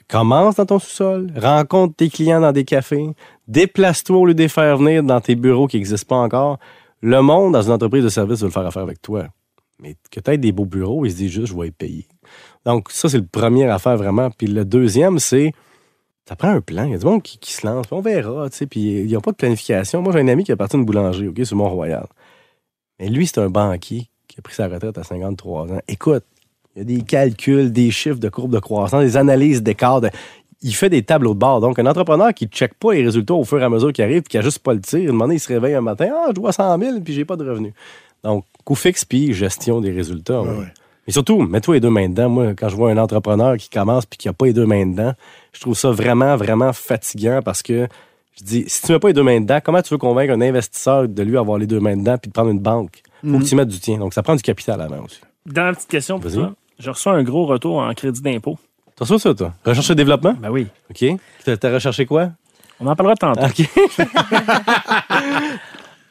Commence 0.08 0.56
dans 0.56 0.66
ton 0.66 0.80
sous-sol, 0.80 1.30
rencontre 1.36 1.94
tes 1.94 2.08
clients 2.08 2.40
dans 2.40 2.50
des 2.50 2.64
cafés, 2.64 3.10
déplace-toi 3.46 4.16
au 4.16 4.26
lieu 4.26 4.34
de 4.34 4.42
les 4.42 4.48
faire 4.48 4.78
venir 4.78 5.04
dans 5.04 5.20
tes 5.20 5.36
bureaux 5.36 5.68
qui 5.68 5.76
n'existent 5.76 6.08
pas 6.08 6.20
encore. 6.20 6.58
Le 7.00 7.22
monde, 7.22 7.52
dans 7.52 7.62
une 7.62 7.72
entreprise 7.72 8.02
de 8.02 8.08
service, 8.08 8.40
veut 8.40 8.46
le 8.46 8.52
faire 8.52 8.66
affaire 8.66 8.82
avec 8.82 9.00
toi. 9.00 9.28
Mais 9.78 9.94
que 10.10 10.18
tu 10.18 10.38
des 10.38 10.50
beaux 10.50 10.64
bureaux, 10.64 11.04
il 11.04 11.12
se 11.12 11.16
dit 11.16 11.28
juste, 11.28 11.52
je 11.52 11.56
vais 11.56 11.68
être 11.68 11.76
payé. 11.76 12.08
Donc, 12.64 12.90
ça, 12.90 13.08
c'est 13.08 13.18
le 13.18 13.26
premier 13.26 13.68
affaire 13.68 13.96
vraiment. 13.96 14.28
Puis 14.30 14.48
le 14.48 14.64
deuxième, 14.64 15.20
c'est, 15.20 15.52
ça 16.28 16.36
prend 16.36 16.48
un 16.48 16.60
plan. 16.60 16.84
Il 16.84 16.92
y 16.92 16.94
a 16.94 16.98
du 16.98 17.04
monde 17.06 17.22
qui, 17.22 17.38
qui 17.38 17.52
se 17.52 17.66
lance, 17.66 17.86
on 17.90 18.00
verra, 18.00 18.48
tu 18.50 18.56
sais, 18.56 18.66
puis 18.66 18.80
il 19.00 19.06
n'y 19.06 19.14
a 19.14 19.20
pas 19.20 19.30
de 19.30 19.36
planification. 19.36 20.02
Moi, 20.02 20.12
j'ai 20.12 20.20
un 20.20 20.28
ami 20.28 20.44
qui 20.44 20.52
est 20.52 20.56
parti 20.56 20.76
d'une 20.76 20.84
boulangerie, 20.84 21.28
OK, 21.28 21.40
sur 21.44 21.56
Mont-Royal. 21.56 22.06
Mais 22.98 23.08
lui, 23.08 23.26
c'est 23.26 23.38
un 23.38 23.48
banquier 23.50 24.08
qui 24.26 24.36
a 24.38 24.42
pris 24.42 24.54
sa 24.54 24.68
retraite 24.68 24.98
à 24.98 25.04
53 25.04 25.72
ans. 25.72 25.80
Écoute, 25.88 26.24
il 26.74 26.78
y 26.78 26.82
a 26.82 26.84
des 26.84 27.02
calculs, 27.04 27.72
des 27.72 27.90
chiffres 27.90 28.18
de 28.18 28.28
courbe 28.28 28.52
de 28.52 28.58
croissance, 28.58 29.02
des 29.02 29.16
analyses 29.16 29.62
d'écart. 29.62 30.00
de- 30.00 30.10
Il 30.62 30.74
fait 30.74 30.88
des 30.90 31.02
tableaux 31.02 31.34
de 31.34 31.38
bord. 31.38 31.60
Donc, 31.60 31.78
un 31.78 31.86
entrepreneur 31.86 32.32
qui 32.34 32.46
ne 32.46 32.50
check 32.50 32.74
pas 32.74 32.94
les 32.94 33.04
résultats 33.04 33.34
au 33.34 33.44
fur 33.44 33.60
et 33.60 33.64
à 33.64 33.68
mesure 33.68 33.92
qu'il 33.92 34.02
arrive, 34.04 34.22
puis 34.22 34.30
qui 34.32 34.38
a 34.38 34.42
juste 34.42 34.58
pas 34.60 34.74
le 34.74 34.80
tir, 34.80 35.12
donné, 35.12 35.34
il 35.36 35.40
se 35.40 35.48
réveille 35.48 35.74
un 35.74 35.80
matin, 35.80 36.08
ah, 36.14 36.24
je 36.28 36.32
dois 36.34 36.52
100 36.52 36.78
000, 36.78 37.00
puis 37.00 37.12
j'ai 37.14 37.24
pas 37.24 37.36
de 37.36 37.48
revenus. 37.48 37.72
Donc, 38.24 38.44
coût 38.64 38.74
fixe, 38.74 39.04
puis 39.04 39.32
gestion 39.32 39.80
des 39.80 39.92
résultats. 39.92 40.42
ouais. 40.42 40.66
Mais 41.06 41.12
surtout, 41.12 41.40
mets-toi 41.40 41.74
les 41.74 41.80
deux 41.80 41.90
mains 41.90 42.08
dedans. 42.08 42.28
Moi, 42.28 42.54
quand 42.54 42.68
je 42.68 42.74
vois 42.74 42.90
un 42.90 42.96
entrepreneur 42.98 43.56
qui 43.58 43.70
commence 43.70 44.06
puis 44.06 44.16
qui 44.18 44.26
n'a 44.26 44.32
pas 44.32 44.46
les 44.46 44.52
deux 44.52 44.66
mains 44.66 44.84
dedans, 44.86 45.12
je 45.56 45.60
trouve 45.62 45.74
ça 45.74 45.90
vraiment, 45.90 46.36
vraiment 46.36 46.72
fatigant 46.74 47.40
parce 47.42 47.62
que 47.62 47.88
je 48.38 48.44
dis, 48.44 48.64
si 48.66 48.82
tu 48.82 48.92
mets 48.92 48.98
pas 48.98 49.08
les 49.08 49.14
deux 49.14 49.22
mains 49.22 49.40
dedans, 49.40 49.58
comment 49.64 49.80
tu 49.80 49.94
veux 49.94 49.98
convaincre 49.98 50.34
un 50.34 50.42
investisseur 50.42 51.08
de 51.08 51.22
lui 51.22 51.38
avoir 51.38 51.56
les 51.56 51.66
deux 51.66 51.80
mains 51.80 51.96
dedans 51.96 52.18
puis 52.18 52.28
de 52.28 52.34
prendre 52.34 52.50
une 52.50 52.60
banque? 52.60 53.00
Faut 53.22 53.38
que 53.38 53.44
tu 53.44 53.54
mettes 53.56 53.68
du 53.68 53.80
tien. 53.80 53.96
Donc, 53.96 54.12
ça 54.12 54.22
prend 54.22 54.36
du 54.36 54.42
capital 54.42 54.78
avant 54.82 55.02
aussi. 55.02 55.20
Dans 55.46 55.64
la 55.64 55.72
petite 55.72 55.88
question 55.88 56.20
pour 56.20 56.30
toi, 56.30 56.52
je 56.78 56.90
reçois 56.90 57.14
un 57.14 57.22
gros 57.22 57.46
retour 57.46 57.78
en 57.78 57.94
crédit 57.94 58.20
d'impôt. 58.20 58.58
T'as 58.94 59.06
reçu 59.06 59.18
ça, 59.18 59.34
toi? 59.34 59.54
Recherche 59.64 59.88
et 59.90 59.94
développement? 59.94 60.34
Ben 60.34 60.50
oui. 60.50 60.66
OK. 60.90 61.06
T'as 61.44 61.72
recherché 61.72 62.04
quoi? 62.04 62.32
On 62.78 62.86
en 62.86 62.94
parlera 62.94 63.16
tantôt. 63.16 63.40
OK. 63.42 63.62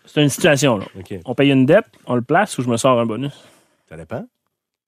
C'est 0.06 0.24
une 0.24 0.30
situation, 0.30 0.78
là. 0.78 0.86
OK. 0.98 1.14
On 1.26 1.36
paye 1.36 1.52
une 1.52 1.68
dette, 1.68 1.86
on 2.08 2.16
le 2.16 2.22
place 2.24 2.58
ou 2.58 2.64
je 2.64 2.70
me 2.70 2.78
sors 2.78 3.00
un 3.00 3.06
bonus? 3.06 3.34
Ça 3.88 3.96
dépend. 3.98 4.26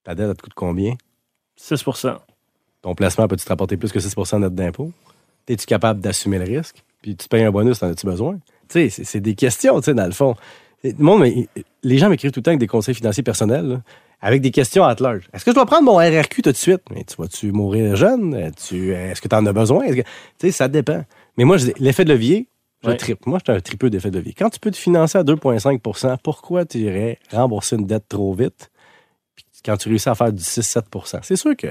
Ta 0.03 0.15
dette, 0.15 0.29
elle 0.29 0.35
te 0.35 0.41
coûte 0.41 0.53
combien? 0.55 0.95
6 1.57 1.83
Ton 2.81 2.95
placement 2.95 3.27
peut-tu 3.27 3.43
te 3.43 3.49
rapporter 3.49 3.77
plus 3.77 3.91
que 3.91 3.99
6% 3.99 4.39
net 4.39 4.53
d'impôt? 4.53 4.91
Es-tu 5.47 5.65
capable 5.65 5.99
d'assumer 6.01 6.39
le 6.39 6.45
risque? 6.45 6.83
Puis 7.01 7.15
tu 7.15 7.27
payes 7.27 7.43
un 7.43 7.51
bonus, 7.51 7.79
t'en 7.79 7.89
as-tu 7.89 8.05
besoin? 8.05 8.35
Tu 8.69 8.89
sais, 8.89 9.03
c'est- 9.03 9.19
des 9.21 9.35
questions, 9.35 9.79
tu 9.79 9.85
sais, 9.85 9.93
dans 9.93 10.05
le 10.05 10.11
fond. 10.11 10.35
Et 10.83 10.91
le 10.91 11.03
monde, 11.03 11.21
mais- 11.21 11.47
les 11.83 11.97
gens 11.97 12.09
m'écrivent 12.09 12.31
tout 12.31 12.39
le 12.39 12.43
temps 12.43 12.51
avec 12.51 12.59
des 12.59 12.67
conseils 12.67 12.93
financiers 12.95 13.23
personnels, 13.23 13.65
là, 13.67 13.81
avec 14.21 14.41
des 14.41 14.51
questions 14.51 14.83
à 14.83 14.93
large. 14.99 15.29
Est-ce 15.33 15.45
que 15.45 15.51
je 15.51 15.55
dois 15.55 15.65
prendre 15.65 15.83
mon 15.83 15.95
RRQ 15.97 16.41
tout 16.41 16.51
de 16.51 16.57
suite? 16.57 16.81
Mais 16.91 17.03
tu 17.03 17.15
vas-tu 17.17 17.51
mourir 17.51 17.95
jeune? 17.95 18.51
Tu, 18.67 18.91
Est-ce 18.93 19.21
que 19.21 19.27
tu 19.27 19.35
en 19.35 19.45
as 19.45 19.53
besoin? 19.53 19.85
Tu 19.91 20.03
sais, 20.39 20.51
ça 20.51 20.67
dépend. 20.67 21.03
Mais 21.37 21.45
moi, 21.45 21.57
je 21.57 21.67
l'effet 21.79 22.03
de 22.03 22.11
levier, 22.13 22.47
je 22.83 22.89
Ouais. 22.89 22.97
tripe. 22.97 23.25
Moi, 23.25 23.39
j'étais 23.39 23.53
un 23.53 23.61
tripeux 23.61 23.89
d'effet 23.89 24.11
de 24.11 24.17
levier. 24.17 24.33
Quand 24.37 24.49
tu 24.49 24.59
peux 24.59 24.71
te 24.71 24.77
financer 24.77 25.17
à 25.17 25.23
2,5% 25.23 26.17
pourquoi 26.21 26.65
tu 26.65 26.79
irais 26.79 27.19
rembourser 27.31 27.75
une 27.77 27.85
dette 27.87 28.07
trop 28.09 28.33
vite? 28.33 28.69
Puis 29.35 29.45
quand 29.63 29.77
tu 29.77 29.87
réussis 29.89 30.09
à 30.09 30.15
faire 30.15 30.33
du 30.33 30.43
6-7% 30.43 31.19
C'est 31.23 31.35
sûr 31.37 31.55
que 31.55 31.67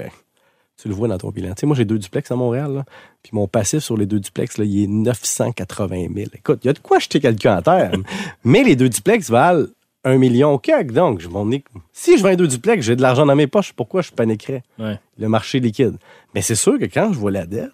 tu 0.81 0.87
le 0.87 0.93
vois 0.93 1.07
dans 1.07 1.17
ton 1.17 1.29
bilan. 1.31 1.49
Tu 1.49 1.61
sais, 1.61 1.65
moi, 1.65 1.75
j'ai 1.75 1.85
deux 1.85 1.97
duplex 1.97 2.29
à 2.31 2.35
Montréal, 2.35 2.71
là, 2.73 2.85
puis 3.23 3.31
mon 3.33 3.47
passif 3.47 3.79
sur 3.79 3.97
les 3.97 4.05
deux 4.05 4.19
duplex, 4.19 4.57
là, 4.57 4.65
il 4.65 4.83
est 4.83 4.87
980 4.87 6.07
000. 6.15 6.29
Écoute, 6.35 6.59
il 6.63 6.67
y 6.67 6.69
a 6.69 6.73
de 6.73 6.79
quoi 6.79 6.97
acheter 6.97 7.19
quelqu'un 7.19 7.55
à 7.55 7.61
terre. 7.61 7.91
mais 8.43 8.63
les 8.63 8.75
deux 8.75 8.89
duplex 8.89 9.29
valent 9.29 9.65
un 10.03 10.17
million 10.17 10.51
au 10.53 10.59
quelque. 10.59 10.93
Donc, 10.93 11.19
je 11.19 11.27
ai- 11.27 11.63
si 11.91 12.17
je 12.17 12.23
vends 12.23 12.35
deux 12.35 12.47
duplex, 12.47 12.85
j'ai 12.85 12.95
de 12.95 13.01
l'argent 13.01 13.25
dans 13.25 13.35
mes 13.35 13.47
poches, 13.47 13.73
pourquoi 13.73 14.01
je 14.01 14.11
paniquerais? 14.11 14.63
Ouais. 14.79 14.99
Le 15.17 15.27
marché 15.27 15.59
liquide. 15.59 15.97
Mais 16.35 16.41
c'est 16.41 16.55
sûr 16.55 16.77
que 16.79 16.85
quand 16.85 17.11
je 17.11 17.17
vois 17.17 17.31
la 17.31 17.45
dette, 17.45 17.71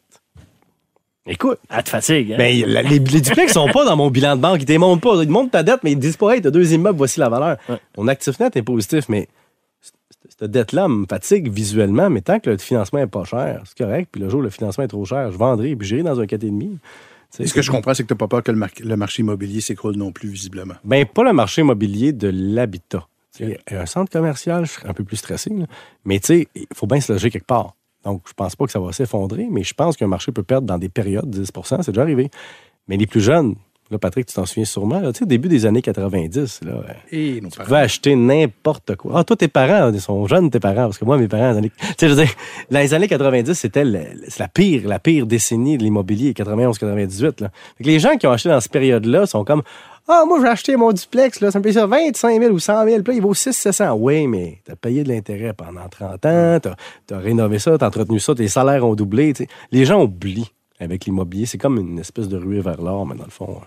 écoute, 1.25 1.59
Elle 1.69 1.83
te 1.83 1.89
fatigue, 1.89 2.33
hein? 2.33 2.37
ben, 2.37 2.65
la- 2.65 2.81
les, 2.81 2.99
les 2.99 3.21
duplex 3.21 3.53
sont 3.53 3.67
pas 3.69 3.85
dans 3.85 3.95
mon 3.95 4.09
bilan 4.09 4.35
de 4.35 4.41
banque. 4.41 4.61
Ils 4.67 4.73
ne 4.73 4.77
montrent 4.79 5.01
pas. 5.01 5.21
Ils 5.21 5.27
te 5.27 5.31
montrent 5.31 5.51
ta 5.51 5.63
dette, 5.63 5.81
mais 5.83 5.91
ils 5.91 5.99
disent 5.99 6.17
pas, 6.17 6.31
hey, 6.35 6.41
t'as 6.41 6.51
deux 6.51 6.73
immeubles, 6.73 6.97
voici 6.97 7.19
la 7.19 7.29
valeur. 7.29 7.57
Ouais. 7.69 7.77
Mon 7.97 8.07
actif 8.07 8.39
net 8.39 8.55
est 8.55 8.63
positif, 8.63 9.09
mais 9.09 9.27
cette 10.29 10.51
dette-là 10.51 10.87
me 10.87 11.05
fatigue 11.07 11.51
visuellement, 11.51 12.09
mais 12.09 12.21
tant 12.21 12.39
que 12.39 12.49
le 12.49 12.57
financement 12.57 12.99
est 12.99 13.07
pas 13.07 13.23
cher, 13.25 13.61
c'est 13.65 13.77
correct. 13.77 14.09
Puis 14.11 14.21
le 14.21 14.29
jour 14.29 14.39
où 14.39 14.43
le 14.43 14.49
financement 14.49 14.83
est 14.83 14.87
trop 14.87 15.05
cher, 15.05 15.31
je 15.31 15.37
vendrai, 15.37 15.75
puis 15.75 15.87
j'irai 15.87 16.03
dans 16.03 16.19
un 16.19 16.25
4,5. 16.25 16.59
Tu 16.69 16.77
sais, 17.29 17.47
Ce 17.47 17.53
que 17.53 17.61
je 17.61 17.71
comprends, 17.71 17.93
c'est 17.93 18.03
que 18.03 18.07
tu 18.07 18.13
n'as 18.13 18.17
pas 18.17 18.27
peur 18.27 18.43
que 18.43 18.51
le, 18.51 18.57
mar- 18.57 18.69
le 18.79 18.95
marché 18.95 19.21
immobilier 19.21 19.59
s'écroule 19.61 19.95
non 19.95 20.11
plus, 20.11 20.29
visiblement. 20.29 20.75
Ben, 20.83 21.05
pas 21.05 21.23
le 21.23 21.33
marché 21.33 21.61
immobilier 21.61 22.13
de 22.13 22.29
l'habitat. 22.31 23.07
Sais, 23.31 23.59
Un 23.71 23.85
centre 23.87 24.11
commercial, 24.11 24.65
je 24.65 24.71
serais 24.73 24.87
un 24.89 24.93
peu 24.93 25.03
plus 25.03 25.17
stressé. 25.17 25.49
là. 25.49 25.65
Mais 26.05 26.19
tu 26.19 26.27
sais, 26.27 26.47
il 26.55 26.67
faut 26.75 26.85
bien 26.87 27.01
se 27.01 27.11
loger 27.11 27.31
quelque 27.31 27.47
part. 27.47 27.73
Donc, 28.03 28.21
je 28.27 28.33
pense 28.33 28.55
pas 28.55 28.65
que 28.65 28.71
ça 28.71 28.79
va 28.79 28.91
s'effondrer, 28.91 29.47
mais 29.49 29.63
je 29.63 29.73
pense 29.73 29.97
qu'un 29.97 30.07
marché 30.07 30.31
peut 30.31 30.43
perdre 30.43 30.67
dans 30.67 30.77
des 30.77 30.89
périodes 30.89 31.29
10 31.29 31.49
c'est 31.81 31.87
déjà 31.89 32.01
arrivé. 32.01 32.29
Mais 32.87 32.97
les 32.97 33.07
plus 33.07 33.21
jeunes, 33.21 33.55
là, 33.91 33.97
Patrick, 33.99 34.25
tu 34.25 34.33
t'en 34.33 34.45
souviens 34.45 34.65
sûrement, 34.65 34.99
là, 34.99 35.11
tu 35.13 35.19
sais, 35.19 35.25
début 35.25 35.49
des 35.49 35.65
années 35.65 35.81
90, 35.81 36.61
là, 36.65 36.73
Et 37.11 37.41
tu 37.41 37.59
pouvais 37.59 37.77
acheter 37.77 38.15
n'importe 38.15 38.95
quoi. 38.95 39.13
Ah, 39.15 39.23
toi, 39.23 39.35
tes 39.35 39.47
parents, 39.47 39.91
ils 39.93 40.01
sont 40.01 40.25
jeunes, 40.27 40.49
tes 40.49 40.59
parents, 40.59 40.83
parce 40.85 40.97
que 40.97 41.05
moi, 41.05 41.17
mes 41.17 41.27
parents, 41.27 41.53
dans 41.53 41.59
les, 41.59 41.69
tu 41.79 41.85
sais, 41.97 42.07
je 42.09 42.13
veux 42.13 42.23
dire, 42.23 42.33
dans 42.71 42.79
les 42.79 42.93
années 42.93 43.07
90, 43.07 43.53
c'était 43.53 43.83
la 43.83 44.47
pire, 44.53 44.87
la 44.87 44.99
pire 44.99 45.25
décennie 45.27 45.77
de 45.77 45.83
l'immobilier, 45.83 46.33
91-98. 46.33 47.41
là. 47.41 47.51
Fait 47.77 47.83
que 47.83 47.89
Les 47.89 47.99
gens 47.99 48.15
qui 48.17 48.25
ont 48.27 48.31
acheté 48.31 48.49
dans 48.49 48.59
cette 48.59 48.71
période-là 48.71 49.25
sont 49.25 49.43
comme, 49.43 49.61
ah, 50.07 50.23
moi, 50.27 50.39
j'ai 50.41 50.47
acheté 50.47 50.75
mon 50.75 50.91
duplex, 50.91 51.39
là, 51.39 51.49
ça 51.51 51.59
me 51.59 51.63
paye 51.63 51.73
ça 51.73 51.85
25 51.85 52.41
000 52.41 52.53
ou 52.53 52.59
100 52.59 52.85
000, 52.85 53.03
puis 53.03 53.13
là, 53.13 53.17
il 53.17 53.21
vaut 53.21 53.33
6 53.33 53.53
700. 53.53 53.93
Oui, 53.93 54.27
mais 54.27 54.59
t'as 54.65 54.75
payé 54.75 55.03
de 55.03 55.09
l'intérêt 55.09 55.53
pendant 55.53 55.87
30 55.89 56.25
ans, 56.25 56.59
t'as 56.61 57.15
as 57.15 57.19
rénové 57.19 57.57
ça, 57.59 57.77
t'as 57.77 57.87
entretenu 57.87 58.19
ça, 58.19 58.35
tes 58.35 58.47
salaires 58.49 58.85
ont 58.85 58.95
doublé. 58.95 59.33
Les 59.71 59.85
gens 59.85 60.01
oublient 60.03 60.51
avec 60.79 61.05
l'immobilier. 61.05 61.45
C'est 61.45 61.57
comme 61.57 61.77
une 61.77 61.99
espèce 61.99 62.27
de 62.27 62.35
ruée 62.37 62.59
vers 62.59 62.81
l'or, 62.81 63.05
mais 63.05 63.15
dans 63.15 63.23
le 63.23 63.29
fond. 63.31 63.59
hein. 63.61 63.65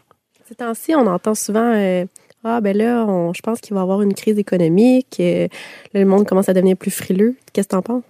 Ces 0.48 0.54
temps-ci, 0.54 0.94
on 0.94 1.06
entend 1.08 1.34
souvent 1.34 1.72
euh, 1.74 2.04
Ah, 2.44 2.60
ben 2.60 2.76
là, 2.76 3.04
je 3.34 3.40
pense 3.40 3.60
qu'il 3.60 3.74
va 3.74 3.80
y 3.80 3.82
avoir 3.82 4.02
une 4.02 4.14
crise 4.14 4.38
économique. 4.38 5.16
euh, 5.18 5.48
là, 5.92 6.00
le 6.00 6.06
monde 6.06 6.24
commence 6.24 6.48
à 6.48 6.54
devenir 6.54 6.76
plus 6.76 6.92
frileux. 6.92 7.34
Qu'est-ce 7.52 7.66
que 7.66 7.72
t'en 7.72 7.82
penses? 7.82 8.04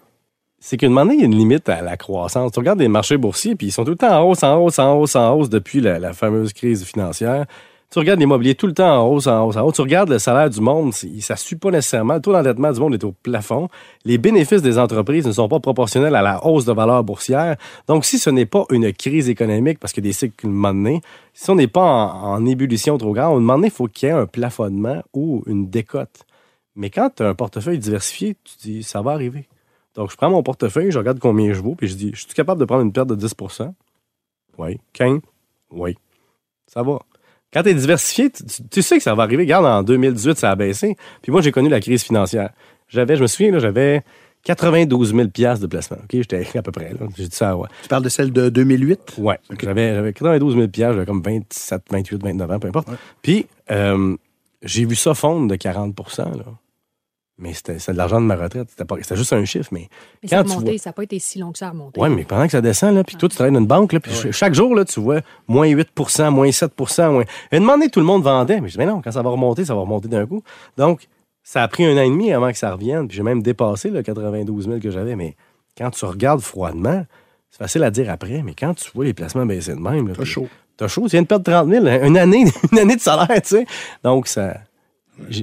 c'est 0.58 0.82
moment 0.82 1.04
donné, 1.04 1.14
il 1.14 1.20
y 1.20 1.22
a 1.22 1.26
une 1.26 1.36
limite 1.36 1.68
à 1.68 1.80
la 1.80 1.96
croissance. 1.96 2.50
Tu 2.52 2.58
regardes 2.58 2.80
les 2.80 2.88
marchés 2.88 3.16
boursiers, 3.16 3.54
puis 3.54 3.68
ils 3.68 3.70
sont 3.70 3.84
tout 3.84 3.92
le 3.92 3.96
temps 3.96 4.20
en 4.20 4.28
hausse, 4.28 4.42
en 4.42 4.58
hausse, 4.58 4.78
en 4.78 4.98
hausse, 4.98 5.14
en 5.14 5.34
hausse 5.34 5.48
depuis 5.48 5.80
la 5.80 6.12
fameuse 6.12 6.52
crise 6.52 6.84
financière. 6.84 7.46
Tu 7.90 8.00
regardes 8.00 8.18
l'immobilier 8.18 8.56
tout 8.56 8.66
le 8.66 8.74
temps 8.74 9.00
en 9.00 9.08
hausse, 9.08 9.28
en 9.28 9.46
hausse, 9.46 9.56
en 9.56 9.62
hausse. 9.62 9.74
Tu 9.74 9.80
regardes 9.80 10.08
le 10.08 10.18
salaire 10.18 10.50
du 10.50 10.60
monde, 10.60 10.92
ça 10.92 11.34
ne 11.34 11.38
suit 11.38 11.56
pas 11.56 11.70
nécessairement. 11.70 12.14
Le 12.14 12.20
taux 12.20 12.32
d'endettement 12.32 12.72
du 12.72 12.80
monde 12.80 12.94
est 12.94 13.04
au 13.04 13.12
plafond. 13.12 13.68
Les 14.04 14.18
bénéfices 14.18 14.62
des 14.62 14.78
entreprises 14.78 15.24
ne 15.26 15.32
sont 15.32 15.48
pas 15.48 15.60
proportionnels 15.60 16.16
à 16.16 16.22
la 16.22 16.44
hausse 16.44 16.64
de 16.64 16.72
valeur 16.72 17.04
boursière. 17.04 17.56
Donc, 17.86 18.04
si 18.04 18.18
ce 18.18 18.28
n'est 18.28 18.46
pas 18.46 18.64
une 18.70 18.92
crise 18.92 19.28
économique, 19.28 19.78
parce 19.78 19.92
que 19.92 20.00
des 20.00 20.12
cycles, 20.12 20.46
un 20.48 20.50
moment 20.50 20.74
donné, 20.74 21.00
si 21.32 21.48
on 21.50 21.54
n'est 21.54 21.68
pas 21.68 21.82
en, 21.82 22.44
ébullition 22.44 22.98
trop 22.98 23.12
grande, 23.12 23.36
un 23.36 23.40
moment 23.40 23.54
donné, 23.54 23.68
il 23.68 23.72
faut 23.72 23.86
qu'il 23.86 24.08
y 24.08 24.10
ait 24.10 24.14
un 24.14 24.26
plafonnement 24.26 25.02
ou 25.14 25.44
une 25.46 25.70
décote. 25.70 26.24
Mais 26.74 26.90
quand 26.90 27.10
tu 27.16 27.22
as 27.22 27.28
un 27.28 27.34
portefeuille 27.34 27.78
diversifié, 27.78 28.36
tu 28.42 28.56
dis, 28.62 28.82
ça 28.82 29.00
va 29.00 29.12
arriver. 29.12 29.48
Donc, 29.94 30.10
je 30.10 30.16
prends 30.16 30.28
mon 30.28 30.42
portefeuille, 30.42 30.90
je 30.90 30.98
regarde 30.98 31.20
combien 31.20 31.52
je 31.52 31.60
vaux, 31.60 31.76
puis 31.76 31.86
je 31.86 31.94
dis, 31.94 32.10
je 32.12 32.22
suis 32.22 32.34
capable 32.34 32.60
de 32.60 32.66
prendre 32.66 32.82
une 32.82 32.92
perte 32.92 33.08
de 33.08 33.14
10 33.14 33.32
Oui. 34.58 34.78
15 34.92 35.20
Oui. 35.70 35.96
Ça 36.66 36.82
va. 36.82 36.98
Quand 37.52 37.62
tu 37.62 37.70
es 37.70 37.74
diversifié, 37.74 38.30
tu, 38.70 38.82
sais 38.82 38.96
que 38.98 39.02
ça 39.02 39.14
va 39.14 39.22
arriver. 39.22 39.44
Regarde, 39.44 39.66
en 39.66 39.82
2018, 39.82 40.36
ça 40.36 40.50
a 40.50 40.56
baissé. 40.56 40.96
Puis 41.22 41.32
moi, 41.32 41.40
j'ai 41.40 41.52
connu 41.52 41.68
la 41.68 41.80
crise 41.80 42.02
financière. 42.02 42.50
J'avais, 42.88 43.16
je 43.16 43.22
me 43.22 43.26
souviens, 43.26 43.52
là, 43.52 43.58
j'avais 43.58 44.02
92 44.44 45.14
000 45.14 45.28
piastres 45.28 45.62
de 45.62 45.66
placement. 45.66 45.98
OK, 45.98 46.10
j'étais 46.12 46.46
à 46.54 46.62
peu 46.62 46.72
près, 46.72 46.90
là. 46.90 47.06
J'ai 47.16 47.28
dit 47.28 47.36
ça, 47.36 47.56
ouais. 47.56 47.68
Tu 47.82 47.88
parles 47.88 48.04
de 48.04 48.08
celle 48.08 48.32
de 48.32 48.48
2008? 48.48 49.14
Ouais. 49.18 49.38
J'avais, 49.60 49.94
j'avais 49.94 50.12
92 50.12 50.54
000 50.54 50.68
piastres, 50.68 50.94
j'avais 50.94 51.06
comme 51.06 51.22
27, 51.22 51.82
28, 51.90 52.22
29 52.22 52.50
ans, 52.50 52.58
peu 52.58 52.68
importe. 52.68 52.88
Puis, 53.22 53.46
euh, 53.70 54.16
j'ai 54.62 54.84
vu 54.84 54.94
ça 54.94 55.14
fondre 55.14 55.48
de 55.48 55.56
40 55.56 55.96
là. 56.18 56.44
Mais 57.38 57.52
c'était, 57.52 57.78
c'est 57.78 57.92
de 57.92 57.98
l'argent 57.98 58.18
de 58.18 58.24
ma 58.26 58.34
retraite. 58.34 58.68
C'était, 58.70 58.86
pas, 58.86 58.96
c'était 59.02 59.16
juste 59.16 59.32
un 59.34 59.44
chiffre, 59.44 59.68
mais 59.70 59.88
Mais 60.22 60.28
ça 60.28 60.38
a 60.38 60.42
quand 60.42 60.48
tu 60.48 60.54
remonté, 60.54 60.70
vois... 60.72 60.78
ça 60.78 60.88
n'a 60.90 60.94
pas 60.94 61.02
été 61.02 61.18
si 61.18 61.38
long 61.38 61.52
que 61.52 61.58
ça 61.58 61.66
a 61.66 61.70
remonté. 61.70 62.00
Oui, 62.00 62.08
mais 62.08 62.24
pendant 62.24 62.46
que 62.46 62.52
ça 62.52 62.62
descend, 62.62 62.94
là, 62.94 63.04
puis 63.04 63.16
toi, 63.16 63.28
tu 63.28 63.34
travailles 63.34 63.52
dans 63.52 63.60
une 63.60 63.66
banque, 63.66 63.92
là, 63.92 64.00
puis 64.00 64.10
ch- 64.14 64.34
chaque 64.34 64.54
jour, 64.54 64.74
là, 64.74 64.86
tu 64.86 65.00
vois 65.00 65.20
moins 65.46 65.66
8% 65.66 66.30
moins 66.30 66.50
7 66.50 66.72
moins... 67.10 67.24
Et 67.52 67.60
demander, 67.60 67.90
tout 67.90 68.00
le 68.00 68.06
monde 68.06 68.22
vendait. 68.22 68.60
Mais 68.62 68.68
je 68.68 68.72
dis, 68.72 68.78
mais 68.78 68.86
non, 68.86 69.02
quand 69.02 69.12
ça 69.12 69.20
va 69.20 69.28
remonter, 69.28 69.66
ça 69.66 69.74
va 69.74 69.82
remonter 69.82 70.08
d'un 70.08 70.24
coup. 70.26 70.42
Donc, 70.78 71.08
ça 71.42 71.62
a 71.62 71.68
pris 71.68 71.84
un 71.84 71.92
an 71.98 72.00
et 72.02 72.08
demi 72.08 72.32
avant 72.32 72.50
que 72.50 72.56
ça 72.56 72.72
revienne, 72.72 73.06
puis 73.06 73.18
j'ai 73.18 73.22
même 73.22 73.42
dépassé 73.42 73.90
le 73.90 74.02
92 74.02 74.64
000 74.66 74.80
que 74.80 74.90
j'avais. 74.90 75.14
Mais 75.14 75.36
quand 75.76 75.90
tu 75.90 76.06
regardes 76.06 76.40
froidement, 76.40 77.04
c'est 77.50 77.58
facile 77.58 77.84
à 77.84 77.90
dire 77.90 78.10
après, 78.10 78.42
mais 78.42 78.54
quand 78.54 78.72
tu 78.74 78.90
vois 78.94 79.04
les 79.04 79.12
placements 79.14 79.44
baisser 79.44 79.74
de 79.74 79.80
même... 79.80 80.10
T'as 80.16 80.24
chaud. 80.24 80.48
T'as 80.78 80.88
chaud, 80.88 81.02
tu 81.02 81.10
viens 81.10 81.22
de 81.22 81.26
perdre 81.26 81.44
30 81.50 81.68
000, 81.68 81.86
hein, 81.86 82.00
une 82.06 82.16
année, 82.18 82.44
une 82.72 82.78
année 82.78 82.96
de 82.96 83.00
salaire, 83.00 83.28
tu 83.42 83.48
sais. 83.48 83.66
Donc, 84.02 84.26
ça... 84.26 84.56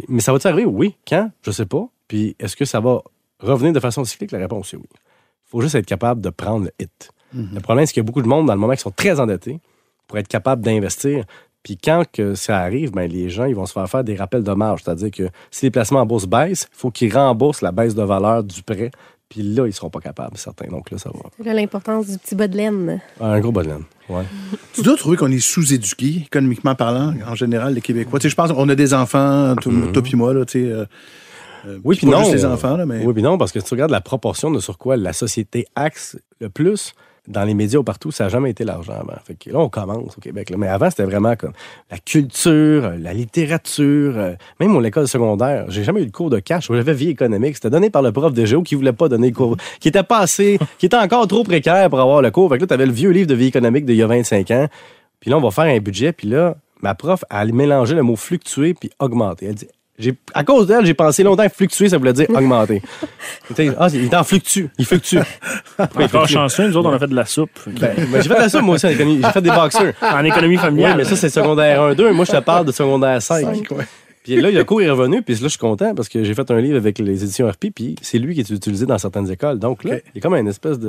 Mais 0.08 0.22
ça 0.22 0.32
va-tu 0.32 0.48
arriver? 0.48 0.66
Oui. 0.66 0.96
Quand? 1.08 1.32
Je 1.42 1.52
sais 1.52 1.66
pas. 1.66 1.88
Puis, 2.08 2.36
est-ce 2.40 2.56
que 2.56 2.66
ça 2.66 2.80
va 2.80 3.02
revenir 3.40 3.74
de 3.74 3.80
façon 3.80 4.04
cyclique? 4.04 4.32
La 4.32 4.40
réponse 4.40 4.74
est 4.74 4.78
oui. 4.78 4.88
Il 4.94 5.50
faut 5.50 5.62
juste 5.62 5.76
être 5.76 5.86
capable 5.86 6.22
de 6.22 6.30
prendre 6.30 6.66
le 6.66 6.72
hit. 6.80 7.12
Le 7.34 7.60
problème, 7.60 7.86
c'est 7.86 7.94
qu'il 7.94 8.02
y 8.02 8.06
a 8.06 8.08
beaucoup 8.08 8.22
de 8.22 8.28
monde 8.28 8.46
dans 8.46 8.54
le 8.54 8.60
moment 8.60 8.74
qui 8.74 8.82
sont 8.82 8.92
très 8.92 9.20
endettés 9.20 9.60
pour 10.08 10.18
être 10.18 10.28
capable 10.28 10.62
d'investir. 10.64 11.26
Puis 11.64 11.78
quand 11.78 12.04
que 12.12 12.36
ça 12.36 12.60
arrive, 12.60 12.92
ben, 12.92 13.10
les 13.10 13.30
gens 13.30 13.46
ils 13.46 13.56
vont 13.56 13.66
se 13.66 13.74
faire 13.74 13.90
faire 13.90 14.04
des 14.04 14.16
rappels 14.16 14.44
de 14.44 14.52
marge. 14.52 14.82
C'est-à-dire 14.84 15.12
que 15.12 15.30
si 15.50 15.66
les 15.66 15.72
placements 15.72 16.02
en 16.02 16.06
bourse 16.06 16.28
baissent, 16.28 16.68
il 16.72 16.78
faut 16.78 16.92
qu'ils 16.92 17.16
remboursent 17.16 17.62
la 17.62 17.72
baisse 17.72 17.96
de 17.96 18.04
valeur 18.04 18.44
du 18.44 18.62
prêt. 18.62 18.92
Puis 19.34 19.42
là, 19.42 19.64
ils 19.64 19.70
ne 19.70 19.72
seront 19.72 19.90
pas 19.90 20.00
capables, 20.00 20.38
certains. 20.38 20.68
Donc 20.68 20.92
là, 20.92 21.00
ça 21.00 21.10
va. 21.10 21.22
C'est 21.36 21.44
là 21.44 21.56
l'importance 21.56 22.06
du 22.08 22.20
petit 22.20 22.36
bas 22.36 22.48
de 22.48 22.56
laine. 22.56 23.02
Un 23.20 23.40
gros 23.40 23.52
bonhomme. 23.52 23.86
Ouais. 24.08 24.22
Tu 24.74 24.84
dois 24.84 24.96
trouver 24.96 25.18
qu'on 25.18 25.32
est 25.32 25.40
sous-éduqué, 25.40 26.24
économiquement 26.28 26.76
parlant, 26.76 27.16
en 27.28 27.34
général, 27.34 27.74
les 27.74 27.82
Québécois. 27.82 28.20
Tu 28.20 28.24
sais, 28.24 28.30
je 28.30 28.36
pense 28.36 28.52
qu'on 28.52 28.70
a 28.70 28.76
des 28.76 28.94
enfants, 28.94 29.56
tout, 29.60 29.72
toi 29.92 30.04
puis 30.04 30.16
moi, 30.16 30.36
là, 30.36 30.46
tu 30.46 30.64
sais. 30.64 30.72
euh, 30.72 30.86
euh, 31.66 31.80
Oui, 31.84 31.96
puis 31.96 32.06
non. 32.06 32.20
juste 32.20 32.34
les 32.34 32.46
enfants, 32.46 32.78
là, 32.78 32.86
mais. 32.86 33.04
Oui, 33.04 33.12
puis 33.14 33.24
non, 33.24 33.40
parce 33.40 33.52
que 33.52 33.60
si 33.60 33.66
tu 33.66 33.74
regardes 33.74 33.90
la 33.92 34.02
proportion 34.02 34.52
de 34.52 34.60
sur 34.60 34.78
quoi 34.78 34.98
la 34.98 35.14
société 35.14 35.66
axe 35.76 36.16
le 36.40 36.50
plus 36.50 36.94
dans 37.28 37.44
les 37.46 37.54
médias 37.54 37.80
ou 37.80 37.84
partout, 37.84 38.12
ça 38.12 38.26
n'a 38.26 38.30
jamais 38.30 38.50
été 38.50 38.66
l'argent 38.66 38.94
avant. 38.94 39.18
Fait 39.24 39.36
que 39.36 39.50
là, 39.50 39.60
on 39.60 39.70
commence 39.70 40.18
au 40.18 40.22
Québec. 40.22 40.50
là. 40.50 40.58
Mais 40.58 40.68
avant, 40.68 40.90
c'était 40.90 41.06
vraiment 41.06 41.36
comme 41.36 41.54
la 41.90 41.98
culture, 41.98 42.86
euh, 42.86 42.98
la 43.00 43.14
littérature, 43.14 44.14
euh, 44.18 44.34
même 44.60 44.72
mon 44.72 44.84
école 44.84 45.08
secondaire. 45.08 45.66
J'ai 45.70 45.84
jamais 45.84 46.02
eu 46.02 46.06
de 46.06 46.12
cours 46.12 46.30
de 46.30 46.40
cash. 46.40 46.68
J'avais 46.70 46.94
vie 46.94 47.10
économique. 47.10 47.56
C'était 47.56 47.70
donné 47.70 47.90
par 47.90 48.02
le 48.02 48.12
prof 48.12 48.34
de 48.34 48.46
géo 48.46 48.62
qui 48.62 48.76
voulait 48.76 48.94
pas 48.94 49.08
donner 49.08 49.30
le 49.30 49.36
cours, 49.36 49.56
qui 49.80 49.88
était 49.88 50.04
pas 50.04 50.20
assez, 50.20 50.60
qui 50.78 50.88
était 50.88 50.98
encore 50.98 51.28
trop 51.28 51.44
précaire 51.44 51.90
pour 51.90 52.00
avoir 52.00 52.22
le 52.22 52.32
cours. 52.32 52.50
Fait 52.50 52.58
que 52.58 52.64
là, 52.64 52.68
tu 52.68 52.74
avais 52.74 52.86
le 52.86 52.92
vieux 52.92 53.12
livre 53.12 53.28
de 53.28 53.36
vie 53.36 53.48
économique 53.48 53.86
d'il 53.86 53.96
y 53.96 54.04
a 54.04 54.08
25 54.08 54.52
ans. 54.52 54.68
Puis 55.22 55.30
là, 55.30 55.38
on 55.38 55.42
va 55.42 55.52
faire 55.52 55.66
un 55.66 55.80
budget. 55.80 56.12
Puis 56.12 56.28
là, 56.28 56.58
ma 56.82 56.94
prof, 56.94 57.24
elle 57.32 57.54
mélangeait 57.54 57.96
le 57.96 58.04
mot 58.04 58.18
fluctuer 58.18 58.74
puis 58.74 58.90
augmenter. 59.00 59.46
Elle 59.46 59.56
dit, 59.56 59.68
à 60.34 60.44
cause 60.44 60.68
d'elle, 60.68 60.86
j'ai 60.86 60.94
pensé 60.94 61.24
longtemps 61.24 61.48
que 61.48 61.54
fluctuer, 61.54 61.88
ça 61.90 61.98
voulait 61.98 62.14
dire 62.14 62.28
augmenter. 62.30 62.82
Ah, 63.78 63.88
il 63.94 64.06
est 64.06 64.16
en 64.16 64.24
fluctue. 64.24 64.66
Il 64.80 64.86
fluctue. 64.86 65.18
Encore 65.78 66.28
chanceux, 66.28 66.68
nous 66.68 66.78
autres, 66.78 66.90
on 66.90 66.94
a 66.94 67.00
fait 67.00 67.08
de 67.08 67.16
la 67.16 67.26
soupe. 67.26 67.52
Ben, 67.68 67.94
ben, 68.12 68.22
j'ai 68.22 68.30
fait 68.30 68.40
la 68.40 68.50
somme, 68.50 68.66
moi 68.66 68.76
aussi, 68.76 68.88
en 68.88 68.90
économie. 68.90 69.22
J'ai 69.24 69.32
fait 69.32 69.42
des 69.42 69.52
boxeurs. 69.52 69.94
en 70.02 70.24
économie 70.24 70.56
Oui, 70.56 70.62
familiale. 70.62 70.98
mais 70.98 71.04
ça, 71.04 71.16
c'est 71.16 71.30
secondaire 71.30 71.82
1, 71.82 71.94
2. 71.94 72.12
Moi, 72.14 72.26
je 72.26 72.32
te 72.32 72.38
parle 72.40 72.66
de 72.66 72.72
secondaire 72.72 73.22
5. 73.22 73.42
Cinq, 73.42 73.72
ouais. 73.78 73.86
Puis 74.24 74.40
là, 74.40 74.64
cours 74.64 74.82
est 74.82 74.90
revenu, 74.90 75.22
puis 75.22 75.34
là, 75.36 75.40
je 75.44 75.48
suis 75.50 75.58
content 75.58 75.94
parce 75.94 76.08
que 76.08 76.24
j'ai 76.24 76.34
fait 76.34 76.50
un 76.50 76.62
livre 76.62 76.78
avec 76.78 76.98
les 76.98 77.24
éditions 77.24 77.48
RP, 77.50 77.68
puis 77.76 77.96
c'est 78.02 78.20
lui 78.20 78.34
qui 78.34 78.40
est 78.40 78.50
utilisé 78.50 78.86
dans 78.86 78.98
certaines 78.98 79.30
écoles. 79.30 79.60
Donc 79.60 79.84
là, 79.84 79.98
il 79.98 80.16
y 80.16 80.18
a 80.20 80.22
comme 80.22 80.36
une 80.36 80.48
espèce 80.48 80.80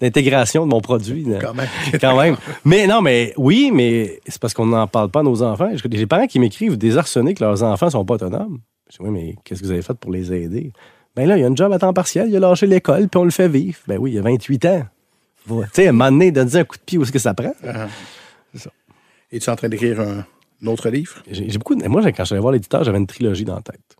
d'intégration 0.00 0.66
de 0.66 0.70
mon 0.70 0.80
produit. 0.80 1.24
Quand 1.40 1.54
même. 1.54 1.68
Quand 2.00 2.20
même. 2.20 2.36
Mais 2.64 2.88
non, 2.88 3.00
mais 3.00 3.32
oui, 3.36 3.70
mais 3.72 4.20
c'est 4.26 4.40
parce 4.40 4.54
qu'on 4.54 4.66
n'en 4.66 4.88
parle 4.88 5.10
pas 5.10 5.20
à 5.20 5.22
nos 5.22 5.42
enfants. 5.42 5.70
J'ai 5.74 5.88
des 5.88 6.06
parents 6.06 6.26
qui 6.26 6.40
m'écrivent 6.40 6.76
désarçonnés 6.76 7.34
que 7.34 7.44
leurs 7.44 7.62
enfants 7.62 7.90
sont 7.90 8.04
pas 8.04 8.14
autonomes. 8.14 8.58
Je 8.90 8.96
dis, 8.96 9.02
oui, 9.02 9.10
mais 9.10 9.34
qu'est-ce 9.44 9.60
que 9.60 9.66
vous 9.66 9.72
avez 9.72 9.82
fait 9.82 9.94
pour 9.94 10.10
les 10.10 10.32
aider? 10.32 10.72
Ben 11.14 11.28
là, 11.28 11.36
il 11.36 11.40
y 11.40 11.44
a 11.44 11.46
un 11.46 11.54
job 11.54 11.72
à 11.72 11.78
temps 11.78 11.92
partiel, 11.92 12.28
il 12.28 12.36
a 12.36 12.40
lâché 12.40 12.66
l'école, 12.66 13.08
puis 13.08 13.18
on 13.18 13.24
le 13.24 13.30
fait 13.30 13.48
vivre. 13.48 13.78
Ben 13.86 13.98
oui, 13.98 14.12
il 14.12 14.14
y 14.14 14.18
a 14.18 14.22
28 14.22 14.64
ans. 14.66 14.82
Tu 15.46 15.54
sais, 15.72 15.86
à 15.86 15.90
un 15.90 15.92
moment 15.92 16.10
donné, 16.10 16.30
donne 16.32 16.54
un 16.54 16.64
coup 16.64 16.76
de 16.76 16.82
pied 16.82 16.98
où 16.98 17.02
est-ce 17.02 17.12
que 17.12 17.18
ça 17.18 17.34
prend? 17.34 17.52
Es-tu 19.32 19.48
en 19.48 19.56
train 19.56 19.68
d'écrire 19.68 20.00
un, 20.00 20.24
un 20.62 20.66
autre 20.66 20.88
livre? 20.90 21.22
J'ai 21.30 21.46
beaucoup. 21.58 21.74
de- 21.74 21.86
Moi, 21.88 22.02
quand 22.12 22.24
je 22.24 22.34
suis 22.34 22.38
voir 22.38 22.52
l'éditeur, 22.52 22.84
j'avais 22.84 22.98
une 22.98 23.06
trilogie 23.06 23.44
dans 23.44 23.56
la 23.56 23.62
tête. 23.62 23.96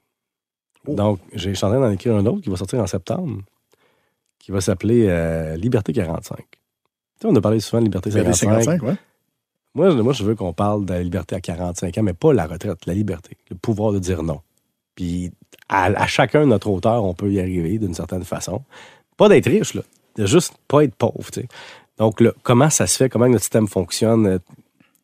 Oh. 0.87 0.95
Donc, 0.95 1.21
j'ai- 1.35 1.51
en 1.53 1.55
train 1.55 1.81
d'en 1.81 1.91
écrire 1.91 2.15
un 2.17 2.25
autre 2.27 2.41
qui 2.41 2.51
va 2.51 2.57
sortir 2.57 2.79
en 2.81 2.87
septembre, 2.87 3.43
qui 4.39 4.51
va 4.53 4.61
s'appeler 4.61 5.07
euh, 5.09 5.57
Liberté 5.57 5.93
45. 5.93 6.39
Tu 6.39 6.47
sais, 7.21 7.27
on 7.27 7.35
a 7.37 7.41
parlé 7.41 7.61
souvent 7.61 7.81
de 7.81 7.85
Liberté 7.87 8.11
Regardez 8.11 8.33
55. 8.33 8.65
55, 8.81 8.83
ouais. 8.89 8.97
Moi, 9.75 9.91
je- 9.91 9.97
moi, 9.99 10.13
je 10.13 10.25
veux 10.25 10.35
qu'on 10.35 10.53
parle 10.53 10.85
de 10.87 10.93
la 10.95 11.03
liberté 11.03 11.35
à 11.37 11.41
45 11.41 11.97
ans, 11.99 12.03
mais 12.03 12.13
pas 12.15 12.33
la 12.33 12.47
retraite, 12.47 12.87
la 12.87 12.95
liberté, 12.95 13.37
le 13.51 13.57
pouvoir 13.57 13.93
de 13.93 13.99
dire 13.99 14.23
non. 14.23 14.41
Puis, 14.97 15.31
à, 15.69 15.85
à 15.85 16.07
chacun 16.07 16.41
de 16.41 16.47
notre 16.47 16.69
hauteur, 16.69 17.05
on 17.05 17.15
peut 17.15 17.31
y 17.31 17.39
arriver 17.41 17.79
d'une 17.79 17.95
certaine 17.95 18.25
façon. 18.25 18.63
Pas 19.17 19.29
d'être 19.29 19.49
riche, 19.49 19.75
là. 19.75 19.83
De 20.17 20.27
juste 20.27 20.55
pas 20.67 20.83
être 20.85 20.95
pauvre, 20.97 21.31
tu 21.31 21.43
sais. 21.43 21.49
Donc, 21.99 22.21
là, 22.21 22.33
comment 22.43 22.69
ça 22.71 22.87
se 22.87 22.97
fait, 22.97 23.09
comment 23.09 23.29
notre 23.29 23.43
système 23.45 23.69
fonctionne, 23.69 24.27
euh, 24.27 24.39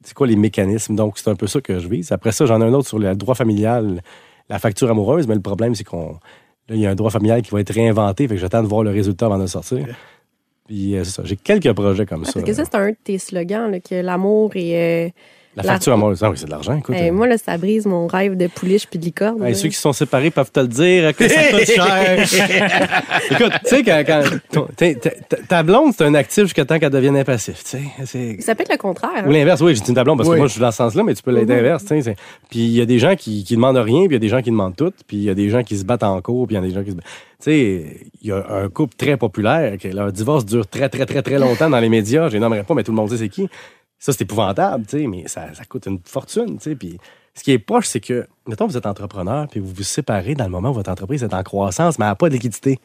c'est 0.06 0.14
quoi 0.14 0.26
les 0.26 0.36
mécanismes? 0.36 0.94
Donc, 0.96 1.18
c'est 1.18 1.28
un 1.28 1.34
peu 1.34 1.46
ça 1.46 1.60
que 1.60 1.78
je 1.78 1.88
vise. 1.88 2.12
Après 2.12 2.32
ça, 2.32 2.46
j'en 2.46 2.60
ai 2.62 2.64
un 2.64 2.72
autre 2.72 2.88
sur 2.88 2.98
le 2.98 3.14
droit 3.14 3.34
familial, 3.34 4.00
la 4.48 4.58
facture 4.58 4.90
amoureuse, 4.90 5.26
mais 5.26 5.34
le 5.34 5.40
problème, 5.42 5.74
c'est 5.74 5.84
qu'on. 5.84 6.12
Là, 6.68 6.74
il 6.74 6.80
y 6.80 6.86
a 6.86 6.90
un 6.90 6.94
droit 6.94 7.10
familial 7.10 7.42
qui 7.42 7.50
va 7.50 7.60
être 7.60 7.72
réinventé, 7.72 8.26
fait 8.26 8.34
que 8.34 8.40
j'attends 8.40 8.62
de 8.62 8.68
voir 8.68 8.82
le 8.82 8.90
résultat 8.90 9.26
avant 9.26 9.38
de 9.38 9.46
sortir. 9.46 9.86
Puis, 10.66 10.96
euh, 10.96 11.04
c'est 11.04 11.10
ça. 11.12 11.22
J'ai 11.24 11.36
quelques 11.36 11.72
projets 11.74 12.06
comme 12.06 12.22
Ah, 12.24 12.26
ça. 12.26 12.32
parce 12.34 12.44
que 12.46 12.52
ça, 12.52 12.64
c'est 12.64 12.74
un 12.76 12.90
de 12.90 12.96
tes 13.04 13.18
slogans, 13.18 13.70
là, 13.70 13.78
que 13.80 13.94
l'amour 13.94 14.50
est. 14.56 15.06
euh, 15.06 15.10
la 15.56 15.62
la- 15.62 15.72
facture 15.72 15.92
amoureuse, 15.94 16.22
ah 16.22 16.30
oui, 16.30 16.36
c'est 16.38 16.44
de 16.46 16.50
l'argent, 16.50 16.76
écoute. 16.76 16.94
eh, 16.98 17.08
euh, 17.08 17.12
moi, 17.12 17.26
là, 17.26 17.38
ça 17.38 17.56
brise 17.56 17.86
mon 17.86 18.06
rêve 18.06 18.36
de 18.36 18.46
pouliche 18.46 18.86
puis 18.86 18.98
de 18.98 19.04
licorne. 19.06 19.42
Hey, 19.42 19.52
là. 19.52 19.54
ceux 19.58 19.68
qui 19.70 19.74
sont 19.76 19.92
séparés 19.94 20.30
peuvent 20.30 20.50
te 20.52 20.60
le 20.60 20.68
dire 20.68 21.16
que 21.16 21.26
ça 21.28 21.42
coûte 21.50 21.64
cher. 21.74 22.26
Écoute, 23.30 23.52
tu 23.64 23.68
sais, 23.76 23.82
quand, 23.82 24.02
quand 24.06 24.66
ta- 24.76 25.36
ta 25.48 25.62
blonde, 25.62 25.92
c'est 25.96 26.04
un 26.04 26.14
actif 26.14 26.44
jusqu'à 26.44 26.64
temps 26.64 26.78
qu'elle 26.78 26.90
devienne 26.90 27.16
impassif. 27.16 27.62
tu 27.64 27.70
sais. 27.70 27.82
C'est- 28.04 28.40
Ça 28.42 28.54
peut 28.54 28.62
être 28.62 28.72
le 28.72 28.78
contraire. 28.78 29.24
Ou 29.26 29.30
hein. 29.30 29.32
l'inverse, 29.32 29.60
oui, 29.60 29.74
j'ai 29.74 29.80
dit 29.80 29.94
ta 29.94 30.04
blonde 30.04 30.18
parce 30.18 30.28
Oui. 30.28 30.34
que 30.34 30.38
moi, 30.40 30.46
je 30.46 30.52
suis 30.52 30.60
dans 30.60 30.70
ce 30.70 30.76
sens-là, 30.76 31.02
mais 31.02 31.14
tu 31.14 31.22
peux 31.22 31.30
l'aider 31.32 31.54
Mhm. 31.54 31.58
inverse. 31.60 31.82
tu 31.84 31.88
sais, 31.88 32.02
c'est- 32.02 32.16
Puis 32.50 32.60
il 32.60 32.72
y 32.72 32.80
a 32.80 32.86
des 32.86 32.98
gens 32.98 33.16
qui, 33.16 33.44
qui 33.44 33.54
demandent 33.56 33.76
rien, 33.76 34.00
puis 34.06 34.10
il 34.10 34.12
y 34.12 34.16
a 34.16 34.18
des 34.20 34.28
gens 34.28 34.42
qui 34.42 34.50
demandent 34.50 34.76
tout, 34.76 34.92
puis 35.06 35.16
il 35.16 35.22
y 35.24 35.30
a 35.30 35.34
des 35.34 35.48
gens 35.48 35.62
qui 35.62 35.76
se 35.76 35.84
battent 35.84 36.02
en 36.04 36.20
cours, 36.20 36.46
puis 36.46 36.56
il 36.56 36.60
y 36.60 36.64
a 36.64 36.66
des 36.66 36.74
gens 36.74 36.82
qui 36.82 36.90
se 36.90 36.96
battent. 36.96 37.06
Tu 37.38 37.50
sais, 37.50 37.86
il 38.22 38.28
y 38.28 38.32
a 38.32 38.44
un 38.50 38.68
couple 38.68 38.94
très 38.96 39.16
populaire, 39.16 39.76
que 39.78 39.88
leur 39.88 40.10
divorce 40.10 40.44
dure 40.46 40.66
très, 40.66 40.88
très, 40.88 41.04
très, 41.04 41.22
très 41.22 41.38
longtemps 41.38 41.68
dans 41.68 41.80
les 41.80 41.88
médias. 41.90 42.28
Je 42.28 42.34
les 42.34 42.40
nommerai 42.40 42.62
pas, 42.62 42.74
mais 42.74 42.82
tout 42.82 42.92
le 42.92 42.96
monde 42.96 43.10
sait 43.10 43.18
c'est 43.18 43.28
qui. 43.28 43.48
Ça, 43.98 44.12
c'est 44.12 44.22
épouvantable, 44.22 44.86
tu 44.86 45.06
mais 45.08 45.26
ça, 45.26 45.54
ça 45.54 45.64
coûte 45.64 45.86
une 45.86 46.00
fortune, 46.04 46.58
tu. 46.58 46.76
Puis 46.76 46.98
ce 47.34 47.42
qui 47.42 47.52
est 47.52 47.58
poche, 47.58 47.86
c'est 47.86 48.00
que, 48.00 48.26
mettons, 48.46 48.66
vous 48.66 48.76
êtes 48.76 48.86
entrepreneur, 48.86 49.46
puis 49.48 49.60
vous 49.60 49.72
vous 49.72 49.82
séparez 49.82 50.34
dans 50.34 50.44
le 50.44 50.50
moment 50.50 50.70
où 50.70 50.74
votre 50.74 50.90
entreprise 50.90 51.22
est 51.22 51.34
en 51.34 51.42
croissance, 51.42 51.98
mais 51.98 52.04
elle 52.04 52.10
n'a 52.10 52.14
pas 52.14 52.28
de 52.28 52.34
liquidité. 52.34 52.78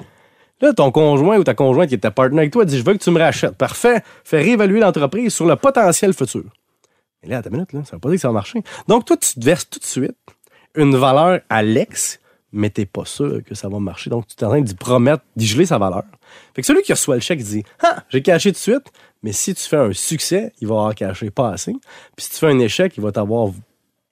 Là, 0.62 0.74
ton 0.74 0.91
conjoint 0.91 1.38
ou 1.38 1.43
ta 1.43 1.54
conjointe 1.54 1.89
qui 1.89 2.00
ta 2.00 2.12
partenaire 2.12 2.41
avec 2.41 2.54
toi 2.54 2.65
dit 2.65 2.78
Je 2.78 2.84
veux 2.84 2.93
que 2.93 3.04
tu 3.04 3.10
me 3.10 3.19
rachètes. 3.19 3.56
Parfait. 3.58 4.04
Fais 4.24 4.38
réévaluer 4.38 4.80
l'entreprise 4.80 5.34
sur 5.34 5.45
le 5.45 5.56
potentiel 5.56 6.13
futur. 6.13 6.43
Et 7.24 7.28
là, 7.28 7.39
à 7.39 7.41
ta 7.41 7.50
minute, 7.50 7.74
là, 7.74 7.82
ça 7.84 7.95
veut 7.95 8.00
pas 8.00 8.10
dire 8.10 8.17
que 8.17 8.21
ça 8.21 8.28
va 8.28 8.34
marcher. 8.34 8.62
Donc, 8.88 9.06
toi, 9.06 9.17
tu 9.17 9.34
te 9.34 9.43
verses 9.43 9.69
tout 9.69 9.80
de 9.80 9.86
suite 9.86 10.17
une 10.76 10.95
valeur 10.95 11.41
à 11.50 11.63
l'ex, 11.63 12.19
mais 12.52 12.69
t'es 12.69 12.86
pas 12.86 13.06
sûr 13.06 13.41
que 13.43 13.56
ça 13.56 13.69
va 13.69 13.80
marcher. 13.80 14.10
Donc, 14.10 14.28
tu 14.28 14.36
es 14.36 14.43
en 14.45 14.50
train 14.50 14.62
d'y 14.62 14.76
promettre, 14.76 15.24
d'y 15.36 15.47
geler 15.47 15.65
sa 15.65 15.78
valeur. 15.78 16.04
Fait 16.56 16.62
que 16.62 16.67
celui 16.67 16.82
qui 16.84 16.93
reçoit 16.93 17.15
le 17.15 17.21
chèque 17.21 17.41
dit 17.41 17.63
Ah, 17.82 18.04
j'ai 18.10 18.21
caché 18.21 18.51
tout 18.51 18.55
de 18.55 18.59
suite, 18.59 18.91
mais 19.24 19.34
si 19.34 19.53
tu 19.53 19.63
fais 19.63 19.78
un 19.78 19.93
succès, 19.93 20.51
il 20.61 20.67
va 20.67 20.76
avoir 20.76 20.95
caché 20.95 21.30
pas 21.30 21.49
assez. 21.49 21.74
Puis 22.15 22.26
si 22.26 22.32
tu 22.32 22.38
fais 22.38 22.47
un 22.47 22.59
échec, 22.59 22.93
il 22.97 23.03
va 23.03 23.11
t'avoir 23.11 23.51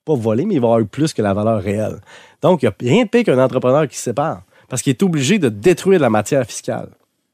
pas 0.04 0.14
volé, 0.14 0.44
mais 0.44 0.54
il 0.54 0.60
va 0.60 0.68
avoir 0.68 0.80
eu 0.80 0.86
plus 0.86 1.12
que 1.12 1.22
la 1.22 1.34
valeur 1.34 1.62
réelle. 1.62 2.00
Donc, 2.42 2.62
il 2.62 2.66
n'y 2.66 2.68
a 2.70 2.92
rien 2.92 3.04
de 3.04 3.08
pire 3.08 3.24
qu'un 3.24 3.42
entrepreneur 3.42 3.86
qui 3.88 3.96
se 3.96 4.04
sépare 4.04 4.42
parce 4.68 4.82
qu'il 4.82 4.90
est 4.90 5.02
obligé 5.02 5.38
de 5.38 5.48
détruire 5.48 6.00
la 6.00 6.08
matière 6.08 6.46
fiscale. 6.46 6.88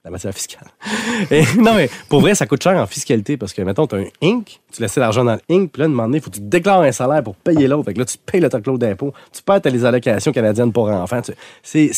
la 0.05 0.11
matière 0.11 0.33
fiscale. 0.33 0.67
Et, 1.31 1.43
non, 1.59 1.75
mais 1.75 1.91
pour 2.09 2.21
vrai, 2.21 2.35
ça 2.35 2.47
coûte 2.47 2.63
cher 2.63 2.77
en 2.77 2.87
fiscalité 2.87 3.37
parce 3.37 3.53
que, 3.53 3.61
mettons, 3.61 3.87
tu 3.87 3.97
as 3.97 3.99
un 3.99 4.07
Inc., 4.23 4.61
tu 4.73 4.81
laisses 4.81 4.97
l'argent 4.97 5.25
dans 5.25 5.35
le 5.35 5.55
Inc., 5.55 5.71
puis 5.71 5.81
là, 5.81 5.87
un 5.87 5.89
moment 5.89 6.15
il 6.15 6.21
faut 6.21 6.31
que 6.31 6.37
tu 6.37 6.43
déclares 6.43 6.81
un 6.81 6.93
salaire 6.93 7.23
pour 7.23 7.37
payer 7.37 7.69
l'autre. 7.69 7.85
Fait 7.85 7.95
que 7.95 7.99
là, 7.99 8.05
tu 8.05 8.17
payes 8.17 8.41
le 8.41 8.49
taxe 8.49 8.67
d'impôt, 8.67 9.13
tu 9.33 9.43
perds 9.43 9.61
tes 9.61 9.85
allocations 9.85 10.33
canadiennes 10.33 10.73
pour 10.73 10.89
enfants. 10.89 11.21
C'est, 11.63 11.91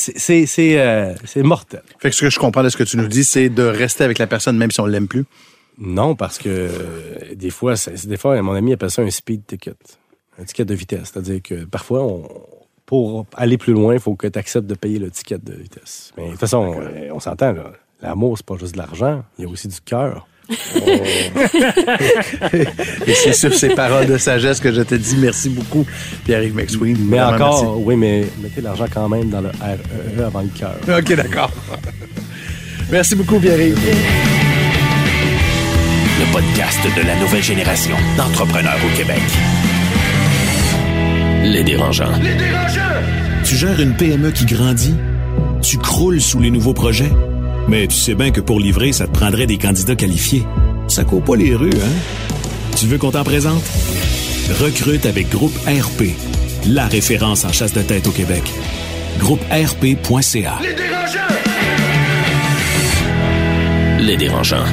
euh, 0.59 1.15
c'est 1.25 1.43
mortel. 1.43 1.83
Fait 1.99 2.11
que 2.11 2.17
ce 2.17 2.23
que 2.23 2.31
je 2.31 2.39
comprends 2.39 2.65
de 2.65 2.69
ce 2.69 2.77
que 2.77 2.85
tu 2.85 2.97
nous 2.97 3.07
dis, 3.07 3.25
c'est 3.25 3.49
de 3.49 3.63
rester 3.63 4.05
avec 4.05 4.19
la 4.19 4.27
personne 4.27 4.57
même 4.57 4.71
si 4.71 4.81
on 4.81 4.87
l'aime 4.87 5.07
plus. 5.07 5.25
Non, 5.79 6.15
parce 6.17 6.39
que 6.39 6.49
euh, 6.49 7.35
des 7.37 7.51
fois, 7.51 7.77
c'est- 7.77 8.07
des 8.07 8.17
fois, 8.17 8.41
mon 8.43 8.53
ami 8.55 8.73
appelle 8.73 8.91
ça 8.91 9.03
un 9.03 9.11
speed 9.11 9.47
ticket, 9.47 9.75
un 10.41 10.45
ticket 10.45 10.65
de 10.65 10.75
vitesse. 10.75 11.11
C'est-à-dire 11.13 11.41
que 11.43 11.65
parfois, 11.65 12.03
on- 12.05 12.29
pour 12.85 13.27
aller 13.37 13.59
plus 13.59 13.73
loin, 13.75 13.95
il 13.95 14.01
faut 14.01 14.15
que 14.17 14.27
tu 14.27 14.39
acceptes 14.39 14.67
de 14.67 14.75
payer 14.75 14.99
le 14.99 15.11
ticket 15.11 15.39
de 15.39 15.53
vitesse. 15.55 16.13
Mais 16.17 16.25
de 16.27 16.31
toute 16.33 16.41
façon, 16.41 16.75
euh, 16.81 17.11
on 17.13 17.21
s'entend, 17.21 17.53
là. 17.53 17.73
L'amour, 18.01 18.37
c'est 18.39 18.47
pas 18.47 18.57
juste 18.57 18.73
de 18.75 18.79
l'argent, 18.79 19.23
il 19.39 19.45
y 19.45 19.47
a 19.47 19.51
aussi 19.51 19.69
du 19.69 19.81
cœur. 19.85 20.27
Et 23.07 23.13
c'est 23.15 23.33
sur 23.35 23.53
ces 23.53 23.71
paroles 23.75 24.07
de 24.07 24.17
sagesse 24.17 24.61
que 24.61 24.73
je 24.73 24.81
te 24.83 24.95
dis 24.95 25.17
merci 25.19 25.51
beaucoup, 25.51 25.85
Pierre-Yves 26.25 26.55
McSween. 26.55 26.97
Mais 27.09 27.21
encore, 27.21 27.79
oui, 27.85 27.97
mais 27.97 28.27
mettez 28.41 28.61
l'argent 28.63 28.87
quand 28.93 29.09
même 29.09 29.29
dans 29.29 29.41
le 29.43 29.49
REE 29.51 30.23
avant 30.25 30.41
le 30.43 30.49
cœur. 30.49 30.77
OK, 30.89 31.13
d'accord. 31.15 31.51
merci 32.91 33.15
beaucoup, 33.15 33.39
Pierre-Yves. 33.39 33.77
Podcast 36.33 36.81
de 36.97 37.07
la 37.07 37.17
nouvelle 37.17 37.43
génération 37.43 37.97
d'entrepreneurs 38.17 38.79
au 38.85 38.97
Québec. 38.97 39.21
Les 41.43 41.63
dérangeants. 41.63 42.13
Tu 43.45 43.57
gères 43.57 43.81
une 43.81 43.95
PME 43.95 44.31
qui 44.31 44.45
grandit? 44.45 44.95
Tu 45.63 45.79
croules 45.79 46.21
sous 46.21 46.41
les 46.41 46.51
nouveaux 46.51 46.75
projets? 46.75 47.11
Mais 47.69 47.87
tu 47.87 47.97
sais 47.97 48.15
bien 48.15 48.31
que 48.31 48.41
pour 48.41 48.61
livrer, 48.61 48.93
ça 48.93 49.07
te 49.07 49.13
prendrait 49.13 49.47
des 49.47 49.59
candidats 49.59 49.97
qualifiés. 49.97 50.45
Ça 50.89 51.05
court 51.05 51.23
pas 51.23 51.37
les 51.37 51.55
rues, 51.55 51.71
hein? 51.75 52.37
Tu 52.77 52.87
veux 52.87 52.99
qu'on 52.99 53.11
t'en 53.11 53.25
présente? 53.25 53.63
Recrute 54.61 55.07
avec 55.07 55.31
Groupe 55.31 55.57
RP, 55.67 56.15
la 56.67 56.87
référence 56.87 57.45
en 57.45 57.53
chasse 57.53 57.73
de 57.73 57.83
tête 57.83 58.07
au 58.07 58.13
Québec. 58.13 58.43
GroupeRP.ca. 59.19 60.59
Les 64.01 64.17
dérangeants. 64.17 64.65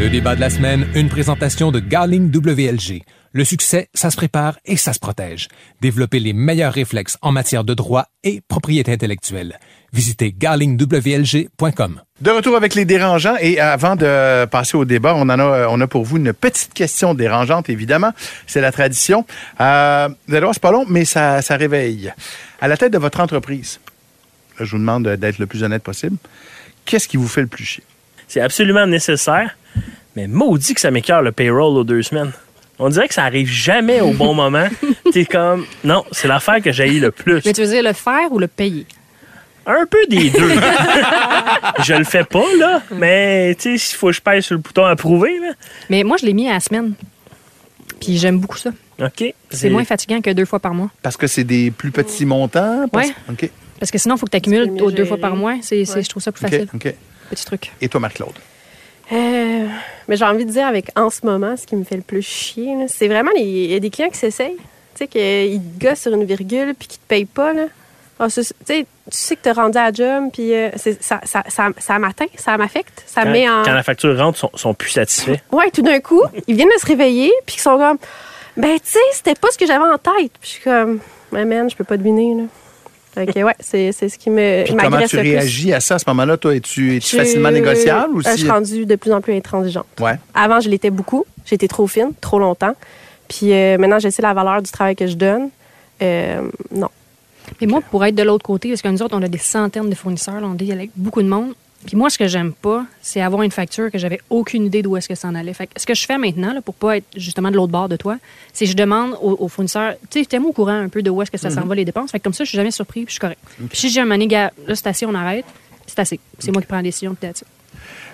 Le 0.00 0.08
débat 0.08 0.34
de 0.34 0.40
la 0.40 0.48
semaine, 0.48 0.86
une 0.94 1.10
présentation 1.10 1.70
de 1.70 1.78
Garling 1.78 2.34
WLG. 2.34 3.02
Le 3.32 3.44
succès, 3.44 3.90
ça 3.92 4.10
se 4.10 4.16
prépare 4.16 4.58
et 4.64 4.78
ça 4.78 4.94
se 4.94 4.98
protège. 4.98 5.48
Développer 5.82 6.20
les 6.20 6.32
meilleurs 6.32 6.72
réflexes 6.72 7.18
en 7.20 7.32
matière 7.32 7.64
de 7.64 7.74
droit 7.74 8.06
et 8.24 8.40
propriété 8.48 8.94
intellectuelle. 8.94 9.60
Visitez 9.92 10.32
garlingwlg.com. 10.32 12.00
De 12.18 12.30
retour 12.30 12.56
avec 12.56 12.74
les 12.76 12.86
dérangeants 12.86 13.36
et 13.42 13.60
avant 13.60 13.94
de 13.94 14.46
passer 14.46 14.78
au 14.78 14.86
débat, 14.86 15.12
on 15.14 15.28
en 15.28 15.38
a, 15.38 15.68
on 15.68 15.78
a 15.82 15.86
pour 15.86 16.04
vous 16.04 16.16
une 16.16 16.32
petite 16.32 16.72
question 16.72 17.12
dérangeante, 17.12 17.68
évidemment. 17.68 18.12
C'est 18.46 18.62
la 18.62 18.72
tradition. 18.72 19.26
Euh, 19.60 20.08
vous 20.26 20.34
allez 20.34 20.44
voir, 20.44 20.54
c'est 20.54 20.62
pas 20.62 20.72
long, 20.72 20.86
mais 20.88 21.04
ça, 21.04 21.42
ça 21.42 21.58
réveille. 21.58 22.10
À 22.62 22.68
la 22.68 22.78
tête 22.78 22.94
de 22.94 22.98
votre 22.98 23.20
entreprise, 23.20 23.80
là, 24.58 24.64
je 24.64 24.70
vous 24.70 24.78
demande 24.78 25.06
d'être 25.06 25.38
le 25.38 25.46
plus 25.46 25.62
honnête 25.62 25.82
possible. 25.82 26.16
Qu'est-ce 26.86 27.06
qui 27.06 27.18
vous 27.18 27.28
fait 27.28 27.42
le 27.42 27.48
plus 27.48 27.66
chier? 27.66 27.84
C'est 28.28 28.40
absolument 28.40 28.86
nécessaire, 28.86 29.56
mais 30.16 30.26
maudit 30.26 30.74
que 30.74 30.80
ça 30.80 30.90
m'écœure 30.90 31.22
le 31.22 31.32
payroll 31.32 31.76
aux 31.76 31.84
deux 31.84 32.02
semaines. 32.02 32.32
On 32.78 32.88
dirait 32.88 33.08
que 33.08 33.14
ça 33.14 33.24
arrive 33.24 33.48
jamais 33.48 34.00
au 34.00 34.12
bon 34.12 34.32
moment. 34.42 34.66
T'es 35.12 35.24
comme, 35.26 35.66
non, 35.84 36.04
c'est 36.12 36.28
l'affaire 36.28 36.62
que 36.62 36.72
j'ai 36.72 36.88
le 36.88 37.10
plus. 37.10 37.42
Mais 37.44 37.52
tu 37.52 37.60
veux 37.62 37.68
dire 37.68 37.82
le 37.82 37.92
faire 37.92 38.30
ou 38.32 38.38
le 38.38 38.48
payer? 38.48 38.86
Un 39.66 39.84
peu 39.86 39.98
des 40.08 40.30
deux. 40.30 40.54
je 41.84 41.94
le 41.94 42.04
fais 42.04 42.24
pas, 42.24 42.44
là, 42.58 42.82
mais 42.90 43.54
tu 43.56 43.72
sais, 43.72 43.78
s'il 43.78 43.96
faut 43.98 44.06
que 44.08 44.14
je 44.14 44.20
pèse 44.22 44.44
sur 44.46 44.54
le 44.54 44.60
bouton 44.60 44.84
approuver, 44.86 45.38
là. 45.38 45.52
Mais 45.90 46.02
moi, 46.02 46.16
je 46.18 46.24
l'ai 46.26 46.32
mis 46.32 46.48
à 46.48 46.54
la 46.54 46.60
semaine. 46.60 46.94
Puis 48.00 48.16
j'aime 48.16 48.38
beaucoup 48.38 48.56
ça. 48.56 48.70
OK. 48.98 49.34
C'est 49.50 49.68
moins 49.70 49.84
fatigant 49.84 50.20
que 50.22 50.30
deux 50.30 50.46
fois 50.46 50.58
par 50.60 50.72
mois. 50.74 50.90
Parce 51.02 51.16
que 51.18 51.26
c'est 51.26 51.44
des 51.44 51.70
plus 51.70 51.90
petits 51.90 52.24
montants? 52.24 52.86
Parce- 52.90 53.08
Ouais. 53.08 53.14
OK. 53.30 53.50
Parce 53.78 53.90
que 53.90 53.98
sinon, 53.98 54.16
il 54.16 54.18
faut 54.18 54.26
que 54.26 54.30
tu 54.30 54.36
accumules 54.38 54.74
deux 54.94 55.04
fois 55.04 55.18
par 55.18 55.36
mois. 55.36 55.56
C'est, 55.62 55.88
Ouais. 55.88 56.02
je 56.02 56.08
trouve 56.08 56.22
ça 56.22 56.32
plus 56.32 56.40
facile. 56.40 56.66
OK. 56.74 56.94
Petit 57.30 57.44
truc. 57.44 57.72
Et 57.80 57.88
toi, 57.88 58.00
Marc-Claude? 58.00 58.32
Euh, 59.12 59.66
mais 60.08 60.16
j'ai 60.16 60.24
envie 60.24 60.44
de 60.44 60.50
dire 60.50 60.66
avec 60.66 60.90
en 60.96 61.10
ce 61.10 61.24
moment, 61.24 61.56
ce 61.56 61.66
qui 61.66 61.76
me 61.76 61.84
fait 61.84 61.96
le 61.96 62.02
plus 62.02 62.22
chier, 62.22 62.74
c'est 62.88 63.08
vraiment 63.08 63.30
les, 63.34 63.42
il 63.42 63.72
y 63.72 63.74
a 63.74 63.80
des 63.80 63.90
clients 63.90 64.10
qui 64.10 64.18
s'essayent. 64.18 64.56
Tu 64.94 65.04
sais, 65.04 65.08
qu'ils 65.08 65.60
te 65.60 65.84
gossent 65.86 66.00
sur 66.00 66.12
une 66.12 66.24
virgule 66.24 66.74
puis 66.78 66.88
qui 66.88 66.98
te 66.98 67.06
payent 67.06 67.24
pas. 67.24 67.52
Là. 67.52 67.66
Ah, 68.18 68.28
tu 68.28 68.42
sais, 68.42 68.54
tu 68.66 68.86
sais 69.10 69.34
que 69.34 69.42
tu 69.42 69.48
as 69.48 69.54
rendu 69.54 69.78
à 69.78 69.90
la 69.90 69.92
job, 69.92 70.30
puis 70.30 70.54
euh, 70.54 70.70
ça, 70.76 71.20
ça, 71.24 71.42
ça, 71.48 71.68
ça 71.78 71.98
m'atteint, 71.98 72.26
ça 72.36 72.58
m'affecte, 72.58 73.02
ça 73.06 73.22
Quand, 73.22 73.30
met 73.30 73.48
en. 73.48 73.62
quand 73.62 73.72
la 73.72 73.82
facture 73.82 74.16
rentre, 74.18 74.36
ils 74.36 74.40
sont, 74.40 74.50
sont 74.54 74.74
plus 74.74 74.90
satisfaits. 74.90 75.36
Ouais, 75.50 75.70
tout 75.70 75.80
d'un 75.80 76.00
coup, 76.00 76.22
ils 76.46 76.54
viennent 76.54 76.68
de 76.68 76.80
se 76.80 76.86
réveiller, 76.86 77.32
puis 77.46 77.56
ils 77.56 77.62
sont 77.62 77.78
comme, 77.78 77.96
ben, 78.58 78.74
tu 78.74 78.90
sais, 78.90 78.98
c'était 79.12 79.34
pas 79.34 79.48
ce 79.50 79.56
que 79.56 79.66
j'avais 79.66 79.84
en 79.84 79.96
tête. 79.96 80.32
Puis 80.38 80.42
je 80.42 80.48
suis 80.48 80.62
comme, 80.62 81.00
man, 81.32 81.70
je 81.70 81.74
peux 81.74 81.84
pas 81.84 81.96
deviner, 81.96 82.34
là. 82.34 82.42
Fait 83.12 83.26
que, 83.26 83.40
ouais, 83.42 83.54
c'est 83.58 83.90
c'est 83.92 84.08
ce 84.08 84.16
qui 84.18 84.30
me 84.30 84.62
Puis 84.64 84.74
comment 84.76 84.98
tu 85.06 85.16
le 85.16 85.22
plus. 85.22 85.30
réagis 85.32 85.72
à 85.72 85.80
ça 85.80 85.96
à 85.96 85.98
ce 85.98 86.04
moment-là? 86.08 86.36
Toi, 86.36 86.54
es-tu, 86.54 86.96
es-tu 86.96 87.16
Je- 87.16 87.22
facilement 87.22 87.50
négociable 87.50 88.14
ou 88.14 88.18
Euh, 88.20 88.22
je 88.24 88.30
si... 88.30 88.38
suis 88.42 88.50
rendue 88.50 88.86
de 88.86 88.94
plus 88.96 89.12
en 89.12 89.20
plus 89.20 89.34
intransigeante. 89.34 89.86
Ouais. 90.00 90.14
Avant, 90.34 90.60
je 90.60 90.68
l'étais 90.68 90.90
beaucoup. 90.90 91.24
J'étais 91.44 91.66
trop 91.68 91.86
fine, 91.88 92.12
trop 92.20 92.38
longtemps. 92.38 92.74
Puis 93.28 93.52
euh, 93.52 93.78
maintenant, 93.78 93.98
je 93.98 94.08
sais 94.10 94.22
la 94.22 94.32
valeur 94.32 94.62
du 94.62 94.70
travail 94.70 94.94
que 94.94 95.06
je 95.08 95.14
donne. 95.14 95.50
Euh, 96.02 96.42
non. 96.72 96.88
Et 97.60 97.66
moi, 97.66 97.80
pour 97.90 98.04
être 98.04 98.14
de 98.14 98.22
l'autre 98.22 98.44
côté, 98.44 98.68
parce 98.68 98.80
que 98.82 98.88
nous 98.88 99.02
autres, 99.02 99.16
on 99.18 99.22
a 99.22 99.28
des 99.28 99.38
centaines 99.38 99.90
de 99.90 99.94
fournisseurs, 99.96 100.40
là, 100.40 100.46
on 100.46 100.54
deal 100.54 100.72
avec 100.72 100.90
beaucoup 100.94 101.20
de 101.22 101.28
monde. 101.28 101.52
Puis 101.86 101.96
moi, 101.96 102.10
ce 102.10 102.18
que 102.18 102.28
j'aime 102.28 102.52
pas, 102.52 102.84
c'est 103.00 103.20
avoir 103.22 103.42
une 103.42 103.50
facture 103.50 103.90
que 103.90 103.96
j'avais 103.98 104.20
aucune 104.28 104.66
idée 104.66 104.82
d'où 104.82 104.96
est-ce 104.98 105.08
que 105.08 105.14
ça 105.14 105.28
en 105.28 105.34
allait. 105.34 105.54
Fait 105.54 105.66
que 105.66 105.72
ce 105.80 105.86
que 105.86 105.94
je 105.94 106.04
fais 106.04 106.18
maintenant, 106.18 106.52
là, 106.52 106.60
pour 106.60 106.74
pas 106.74 106.98
être 106.98 107.06
justement 107.16 107.50
de 107.50 107.56
l'autre 107.56 107.72
bord 107.72 107.88
de 107.88 107.96
toi, 107.96 108.18
c'est 108.52 108.66
que 108.66 108.70
je 108.70 108.76
demande 108.76 109.12
aux, 109.22 109.36
aux 109.40 109.48
fournisseurs, 109.48 109.94
tu 110.10 110.20
sais, 110.20 110.26
t'es 110.26 110.38
au 110.38 110.52
courant 110.52 110.78
un 110.78 110.88
peu 110.90 111.02
de 111.02 111.08
où 111.10 111.22
est-ce 111.22 111.30
que 111.30 111.38
ça 111.38 111.48
s'en 111.50 111.62
va 111.62 111.74
les 111.74 111.86
dépenses. 111.86 112.10
Fait 112.10 112.18
que 112.18 112.24
comme 112.24 112.34
ça, 112.34 112.44
je 112.44 112.50
suis 112.50 112.56
jamais 112.56 112.70
surpris, 112.70 113.00
puis 113.04 113.08
je 113.08 113.12
suis 113.14 113.20
correct. 113.20 113.40
Puis 113.56 113.78
si 113.78 113.88
j'ai 113.90 114.00
un 114.02 114.18
gars, 114.26 114.52
là, 114.66 114.74
c'est 114.74 114.86
assez, 114.88 115.06
on 115.06 115.14
arrête, 115.14 115.46
c'est 115.86 115.98
assez. 115.98 116.20
C'est 116.38 116.52
moi 116.52 116.60
qui 116.60 116.68
prends 116.68 116.76
la 116.76 116.82
décision, 116.82 117.16
it. 117.22 117.44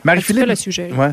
Marie-Philippe, 0.04 0.46
le 0.46 0.54
sujet. 0.54 0.90
Ouais. 0.92 1.10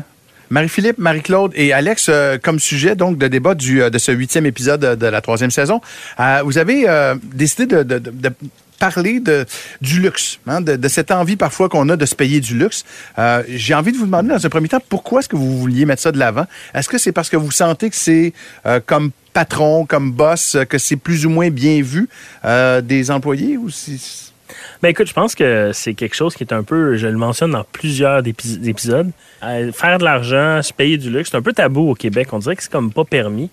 Marie-Philippe, 0.50 0.98
Marie-Claude 0.98 1.52
et 1.56 1.72
Alex, 1.72 2.06
euh, 2.08 2.38
comme 2.40 2.60
sujet 2.60 2.94
donc 2.94 3.18
de 3.18 3.26
débat 3.28 3.54
du, 3.54 3.82
euh, 3.82 3.90
de 3.90 3.98
ce 3.98 4.12
huitième 4.12 4.46
épisode 4.46 4.80
de, 4.80 4.94
de 4.94 5.06
la 5.06 5.20
troisième 5.22 5.50
saison, 5.50 5.80
euh, 6.20 6.42
vous 6.44 6.58
avez 6.58 6.86
décidé 7.22 7.66
de- 7.82 7.82
de 7.98 8.30
parler 8.78 9.20
de, 9.20 9.46
du 9.80 10.00
luxe, 10.00 10.38
hein, 10.46 10.60
de, 10.60 10.88
cette 10.88 11.10
envie 11.10 11.36
parfois 11.36 11.68
qu'on 11.68 11.88
a 11.88 11.96
de 11.96 12.06
se 12.06 12.14
payer 12.14 12.40
du 12.40 12.56
luxe. 12.56 12.84
Euh, 13.18 13.42
J'ai 13.48 13.74
envie 13.74 13.92
de 13.92 13.96
vous 13.96 14.06
demander 14.06 14.30
dans 14.30 14.44
un 14.44 14.48
premier 14.48 14.68
temps 14.68 14.82
pourquoi 14.88 15.20
est-ce 15.20 15.28
que 15.28 15.36
vous 15.36 15.58
vouliez 15.58 15.86
mettre 15.86 16.02
ça 16.02 16.12
de 16.12 16.18
l'avant? 16.18 16.46
Est-ce 16.74 16.88
que 16.88 16.98
c'est 16.98 17.12
parce 17.12 17.28
que 17.28 17.36
vous 17.36 17.50
sentez 17.50 17.90
que 17.90 17.96
c'est 17.96 18.32
euh, 18.66 18.80
comme 18.84 19.10
patron, 19.32 19.84
comme 19.84 20.12
boss, 20.12 20.56
que 20.68 20.78
c'est 20.78 20.96
plus 20.96 21.26
ou 21.26 21.30
moins 21.30 21.50
bien 21.50 21.82
vu 21.82 22.08
euh, 22.44 22.80
des 22.80 23.10
employés 23.10 23.56
ou 23.56 23.68
si 23.68 24.32
Ben 24.80 24.90
écoute, 24.90 25.08
je 25.08 25.12
pense 25.12 25.34
que 25.34 25.72
c'est 25.72 25.94
quelque 25.94 26.14
chose 26.14 26.34
qui 26.34 26.44
est 26.44 26.52
un 26.52 26.62
peu, 26.62 26.96
je 26.96 27.08
le 27.08 27.16
mentionne 27.16 27.50
dans 27.50 27.64
plusieurs 27.64 28.22
épisodes. 28.26 29.10
Faire 29.40 29.98
de 29.98 30.04
l'argent, 30.04 30.62
se 30.62 30.72
payer 30.72 30.98
du 30.98 31.10
luxe, 31.10 31.30
c'est 31.30 31.36
un 31.36 31.42
peu 31.42 31.52
tabou 31.52 31.90
au 31.90 31.94
Québec. 31.94 32.28
On 32.32 32.38
dirait 32.38 32.56
que 32.56 32.62
c'est 32.62 32.72
comme 32.72 32.92
pas 32.92 33.04
permis. 33.04 33.50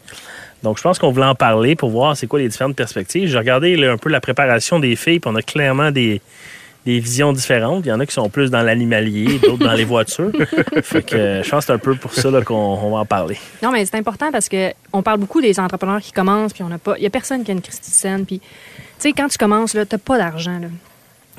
Donc, 0.64 0.78
je 0.78 0.84
pense 0.84 1.00
qu'on 1.00 1.12
voulait 1.12 1.26
en 1.26 1.36
parler 1.36 1.76
pour 1.76 1.90
voir 1.90 2.16
c'est 2.16 2.28
quoi 2.28 2.40
les 2.40 2.48
différentes 2.48 2.76
perspectives. 2.76 3.28
J'ai 3.28 3.38
regardé 3.38 3.76
là, 3.76 3.92
un 3.92 3.98
peu 3.98 4.10
la 4.10 4.22
préparation 4.22 4.80
des 4.80 4.96
filles, 4.96 5.20
puis 5.20 5.32
on 5.32 5.36
a 5.36 5.42
clairement 5.42 5.92
des, 5.92 6.22
des 6.86 7.00
visions 7.00 7.34
différentes. 7.34 7.86
Il 7.86 7.90
y 7.90 7.92
en 7.92 8.00
a 8.00 8.06
qui 8.06 8.14
sont 8.14 8.30
plus 8.30 8.52
dans 8.52 8.62
l'animalier, 8.62 9.40
d'autres 9.40 9.66
dans 9.66 9.74
les 9.74 9.86
voitures. 9.86 10.32
Fait 10.84 11.04
que 11.04 11.16
euh, 11.16 11.44
je 11.44 11.50
pense 11.50 11.62
que 11.62 11.68
c'est 11.68 11.74
un 11.74 11.78
peu 11.78 11.96
pour 11.96 12.14
ça 12.14 12.30
qu'on 12.46 12.56
on 12.56 12.92
va 12.92 12.98
en 13.00 13.06
parler. 13.06 13.38
Non, 13.62 13.72
mais 13.72 13.86
c'est 13.86 13.98
important 13.98 14.32
parce 14.32 14.50
que 14.50 14.72
on 14.94 15.02
parle 15.02 15.20
beaucoup 15.20 15.42
des 15.42 15.60
entrepreneurs 15.60 16.02
qui 16.02 16.12
commencent, 16.12 16.54
puis 16.54 16.64
on 16.64 16.70
n'a 16.70 16.78
pas. 16.78 16.96
Il 16.98 17.04
y 17.04 17.08
a 17.08 17.10
personne 17.10 17.44
qui 17.44 17.52
a 17.52 17.54
une 17.54 17.62
Christie 17.62 18.08
puis 18.26 18.40
tu 18.40 18.48
sais, 19.00 19.14
quand 19.14 19.28
tu 19.28 19.38
commences, 19.38 19.74
là, 19.74 19.86
t'as 19.86 19.98
pas 19.98 20.18
d'argent, 20.18 20.60
là. 20.60 20.68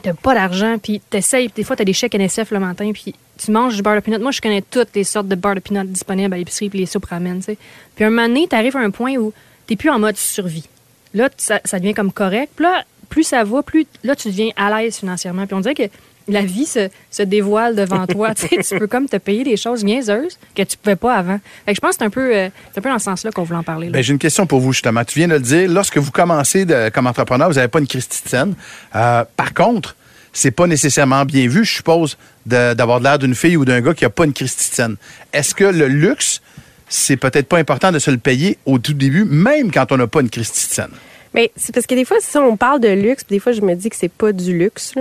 T'as 0.03 0.15
pas 0.15 0.35
d'argent, 0.35 0.79
puis 0.83 1.01
t'essayes, 1.11 1.49
des 1.55 1.63
fois, 1.63 1.77
t'as 1.77 1.85
des 1.85 1.93
chèques 1.93 2.15
NSF 2.15 2.51
le 2.51 2.59
matin, 2.59 2.91
puis 2.93 3.15
tu 3.39 3.51
manges 3.51 3.77
du 3.77 3.83
beurre 3.83 3.97
de 3.97 4.01
peanut. 4.01 4.21
Moi, 4.21 4.33
je 4.33 4.41
connais 4.41 4.63
toutes 4.63 4.95
les 4.95 5.05
sortes 5.05 5.29
de 5.29 5.35
beurre 5.35 5.55
de 5.55 5.61
peanut 5.61 5.87
disponibles 5.87 6.35
à 6.35 6.37
l'épicerie, 6.37 6.69
puis 6.69 6.81
les 6.81 6.87
soupes 6.87 7.05
ramen, 7.05 7.39
tu 7.39 7.45
sais. 7.45 7.59
Puis 7.95 8.05
un 8.05 8.11
moment 8.11 8.27
donné, 8.29 8.49
t'arrives 8.49 8.77
à 8.77 8.81
un 8.81 8.91
point 8.91 9.17
où 9.17 9.33
t'es 9.67 9.77
plus 9.77 9.91
en 9.91 9.99
mode 9.99 10.17
survie. 10.17 10.69
Là, 11.15 11.29
ça 11.37 11.61
devient 11.79 11.95
comme 11.95 12.13
correct. 12.13 12.53
Puis 12.57 12.65
là, 12.65 12.85
plus 13.09 13.25
ça 13.25 13.45
va, 13.45 13.63
plus 13.63 13.87
là, 14.03 14.17
tu 14.17 14.29
deviens 14.29 14.51
à 14.57 14.83
l'aise 14.83 14.97
financièrement. 14.97 15.47
Puis 15.47 15.55
on 15.55 15.61
dirait 15.61 15.75
que 15.75 15.83
la 16.29 16.43
vie 16.43 16.67
se, 16.67 16.89
se 17.11 17.23
dévoile 17.23 17.75
devant 17.77 18.07
toi. 18.07 18.35
tu 18.37 18.47
sais, 18.49 18.63
tu 18.63 18.79
peux 18.79 18.87
comme 18.87 19.09
te 19.09 19.17
payer 19.17 19.45
des 19.45 19.57
choses 19.57 19.85
niaiseuses 19.85 20.39
que 20.55 20.63
tu 20.63 20.77
pouvais 20.77 20.97
pas 20.97 21.15
avant. 21.15 21.41
Fait 21.67 21.73
que 21.73 21.77
je 21.77 21.81
pense 21.81 21.91
que 21.93 21.97
c'est 22.01 22.05
un 22.05 22.11
peu, 22.11 22.35
euh, 22.37 22.49
un 22.77 22.81
peu 22.81 22.89
dans 22.89 22.99
ce 22.99 23.05
sens-là 23.05 23.31
qu'on 23.33 23.43
voulait 23.45 23.59
en 23.59 23.63
parler. 23.63 23.89
Ben, 23.89 24.03
j'ai 24.03 24.13
une 24.13 24.19
question 24.19 24.47
pour 24.47 24.61
vous, 24.61 24.73
justement. 24.73 25.05
Tu 25.05 25.19
viens 25.19 25.29
de 25.29 25.35
le 25.35 25.41
dire, 25.41 25.69
lorsque 25.71 25.99
vous 25.99 26.11
commencez 26.11 26.65
de- 26.65 26.91
comme 26.91 27.07
entrepreneur, 27.07 27.49
vous 27.49 27.55
n'avez 27.57 27.69
pas 27.69 27.79
une 27.81 27.87
Christie 27.87 28.23
de 28.25 28.29
scène. 28.29 28.55
Euh, 28.95 29.25
par 29.37 29.53
contre, 29.55 29.97
c'est 30.33 30.51
pas 30.51 30.67
nécessairement 30.67 31.25
bien 31.25 31.47
vu, 31.49 31.65
je 31.65 31.75
suppose, 31.75 32.17
d'avoir 32.47 33.01
l'air 33.01 33.19
d'une 33.19 33.35
fille 33.35 33.57
ou 33.57 33.65
d'un 33.65 33.81
gars 33.81 33.95
qui 33.95 34.05
n'a 34.05 34.11
pas 34.11 34.25
une 34.25 34.33
Christie 34.33 34.71
de 34.71 34.75
scène. 34.75 34.97
Est-ce 35.33 35.55
que 35.55 35.65
le 35.65 35.89
luxe, 35.89 36.41
c'est 36.89 37.17
peut-être 37.17 37.49
pas 37.49 37.59
important 37.59 37.93
de 37.93 37.99
se 37.99 38.11
le 38.11 38.17
payer 38.19 38.59
au 38.65 38.79
tout 38.79 38.95
début, 38.95 39.25
même 39.25 39.71
quand 39.71 39.93
on 39.93 39.97
n'a 39.99 40.07
pas 40.07 40.21
une 40.21 40.31
Christie 40.31 40.69
de 40.69 40.73
scène? 40.75 40.91
Mais 41.35 41.51
c'est 41.57 41.75
parce 41.75 41.87
que 41.87 41.95
des 41.95 42.05
fois, 42.05 42.19
ça, 42.21 42.43
on 42.43 42.57
parle 42.57 42.81
de 42.81 42.89
luxe, 42.89 43.25
des 43.27 43.39
fois, 43.39 43.53
je 43.53 43.63
me 43.63 43.75
dis 43.75 43.89
que 43.89 43.97
c'est 43.97 44.11
pas 44.13 44.33
du 44.33 44.57
luxe. 44.57 44.95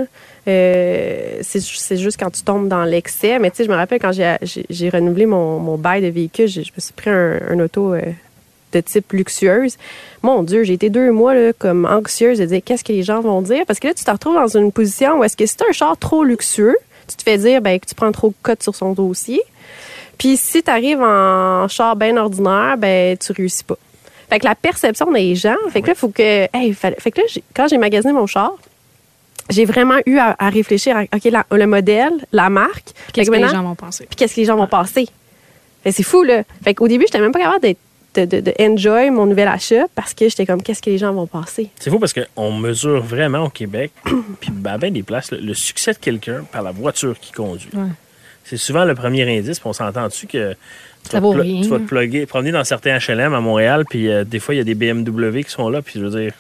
Euh, 0.48 1.40
c'est 1.42 1.98
juste 1.98 2.18
quand 2.20 2.30
tu 2.32 2.42
tombes 2.44 2.68
dans 2.68 2.84
l'excès. 2.84 3.38
Mais 3.40 3.52
tu 3.52 3.58
sais, 3.58 3.64
je 3.66 3.70
me 3.70 3.76
rappelle 3.76 4.00
quand 4.00 4.12
j'ai- 4.14 4.90
renouvelé 4.90 5.26
mon, 5.26 5.60
mon 5.60 5.78
bail 5.78 6.02
de 6.02 6.08
véhicule, 6.08 6.48
je 6.48 6.60
me 6.60 6.80
suis 6.80 6.94
pris 6.94 7.10
un, 7.10 7.40
un 7.50 7.60
auto 7.60 7.94
euh, 7.94 8.02
de 8.74 8.80
type 8.80 9.12
luxueuse. 9.12 9.78
Mon 10.22 10.44
Dieu, 10.44 10.64
j'ai 10.64 10.74
été 10.74 10.90
deux 10.90 11.12
mois 11.12 11.34
là, 11.34 11.52
comme 11.54 11.86
anxieuse 11.86 12.40
de 12.40 12.46
dire 12.46 12.62
qu'est-ce 12.64 12.84
que 12.84 12.94
les 12.94 13.04
gens 13.04 13.20
vont 13.22 13.42
dire? 13.42 13.66
Parce 13.68 13.80
que 13.80 13.88
là, 13.90 13.94
tu 13.94 14.04
te 14.04 14.12
retrouves 14.12 14.36
dans 14.36 14.58
une 14.58 14.72
position 14.72 15.20
où 15.20 15.24
est-ce 15.24 15.36
que 15.36 15.46
si 15.46 15.58
tu 15.58 15.64
un 15.68 15.74
char 15.74 15.98
trop 15.98 16.24
luxueux, 16.24 16.78
tu 17.08 17.18
te 17.18 17.24
fais 17.24 17.38
dire 17.38 17.62
ben, 17.62 17.78
que 17.80 17.86
tu 17.86 17.94
prends 17.96 18.12
trop 18.14 18.30
de 18.30 18.36
cotes 18.42 18.64
sur 18.64 18.74
son 18.74 18.94
dossier. 18.94 19.42
Puis 20.18 20.38
si 20.38 20.64
tu 20.64 20.72
arrives 20.72 21.02
en 21.02 21.68
char 21.68 21.96
bien 21.98 22.16
ordinaire, 22.16 22.76
ben 22.78 23.18
tu 23.18 23.32
réussis 23.34 23.64
pas. 23.66 23.78
Fait 24.32 24.40
que 24.40 24.46
la 24.46 24.56
perception 24.56 25.12
des 25.12 25.36
gens, 25.36 25.56
fait 25.72 25.82
que 25.82 25.88
là, 25.88 25.96
faut 25.96 26.08
que. 26.10 26.48
hey, 26.56 26.74
fait 26.74 26.96
que 27.12 27.20
là, 27.20 27.28
quand 27.54 27.68
j'ai 27.68 27.78
magasiné 27.78 28.14
mon 28.14 28.26
char, 28.28 28.54
j'ai 29.50 29.66
vraiment 29.66 29.98
eu 30.06 30.18
à, 30.20 30.36
à 30.40 30.50
réfléchir 30.50 30.96
à 30.96 31.02
OK, 31.04 31.26
la- 31.26 31.46
le 31.52 31.68
modèle, 31.68 32.14
la 32.32 32.50
marque. 32.50 32.92
Qu'est-ce 33.14 33.30
que 33.30 33.36
les 33.36 33.48
gens 33.50 33.64
vont 33.64 33.76
penser? 33.76 34.06
puis 34.06 34.16
qu'est-ce 34.16 34.36
que 34.36 34.40
les 34.40 34.46
gens 34.46 34.56
vont 34.56 34.68
que 35.92 35.92
c'est 35.92 36.04
fou, 36.04 36.24
là. 36.24 36.44
Fait 36.64 36.74
qu'au 36.74 36.88
début, 36.88 37.06
j'étais 37.08 37.20
même 37.20 37.32
pas 37.34 37.40
capable 37.40 37.62
d'être- 37.62 37.80
de, 38.14 38.26
de, 38.26 38.40
de 38.42 38.54
enjoy 38.60 39.10
mon 39.10 39.26
nouvel 39.26 39.48
achat 39.48 39.86
parce 39.96 40.14
que 40.14 40.28
j'étais 40.30 40.46
comme, 40.46 40.62
qu'est-ce 40.62 40.82
que 40.82 40.90
les 40.90 40.98
gens 40.98 41.12
vont 41.14 41.28
passer? 41.28 41.70
C'est 41.80 41.90
fou 41.90 41.98
parce 42.00 42.14
qu'on 42.14 42.52
mesure 42.54 43.02
vraiment 43.02 43.46
au 43.46 43.50
Québec, 43.50 43.92
puis 44.40 44.52
à 44.66 44.78
bien 44.78 44.92
des 44.92 45.02
places, 45.04 45.32
le, 45.32 45.40
le 45.40 45.54
succès 45.54 45.92
de 45.94 45.98
quelqu'un 45.98 46.44
par 46.52 46.62
la 46.62 46.72
voiture 46.72 47.20
qu'il 47.20 47.34
conduit. 47.36 47.70
Ouais. 47.74 47.84
C'est 48.44 48.58
souvent 48.58 48.86
le 48.86 48.96
premier 48.96 49.24
indice, 49.38 49.60
puis 49.60 49.68
on 49.70 49.74
s'entend 49.74 50.08
dessus 50.08 50.28
que 50.28 50.56
tu 51.04 51.12
Ça 51.12 51.20
vas, 51.20 51.28
vaut 51.28 51.34
te 51.34 51.42
tu 51.42 51.70
vas 51.70 51.80
te 51.80 51.88
plugger, 51.88 52.26
promener 52.26 52.52
dans 52.52 52.64
certains 52.64 52.98
HLM 52.98 53.34
à 53.34 53.42
Montréal, 53.42 53.86
puis 53.90 54.10
euh, 54.10 54.24
des 54.24 54.40
fois, 54.40 54.56
il 54.56 54.58
y 54.58 54.62
a 54.62 54.64
des 54.64 54.76
BMW 54.76 55.42
qui 55.44 55.52
sont 55.52 55.70
là, 55.70 55.82
puis 55.82 56.00
je 56.00 56.06
veux 56.06 56.22
dire, 56.22 56.34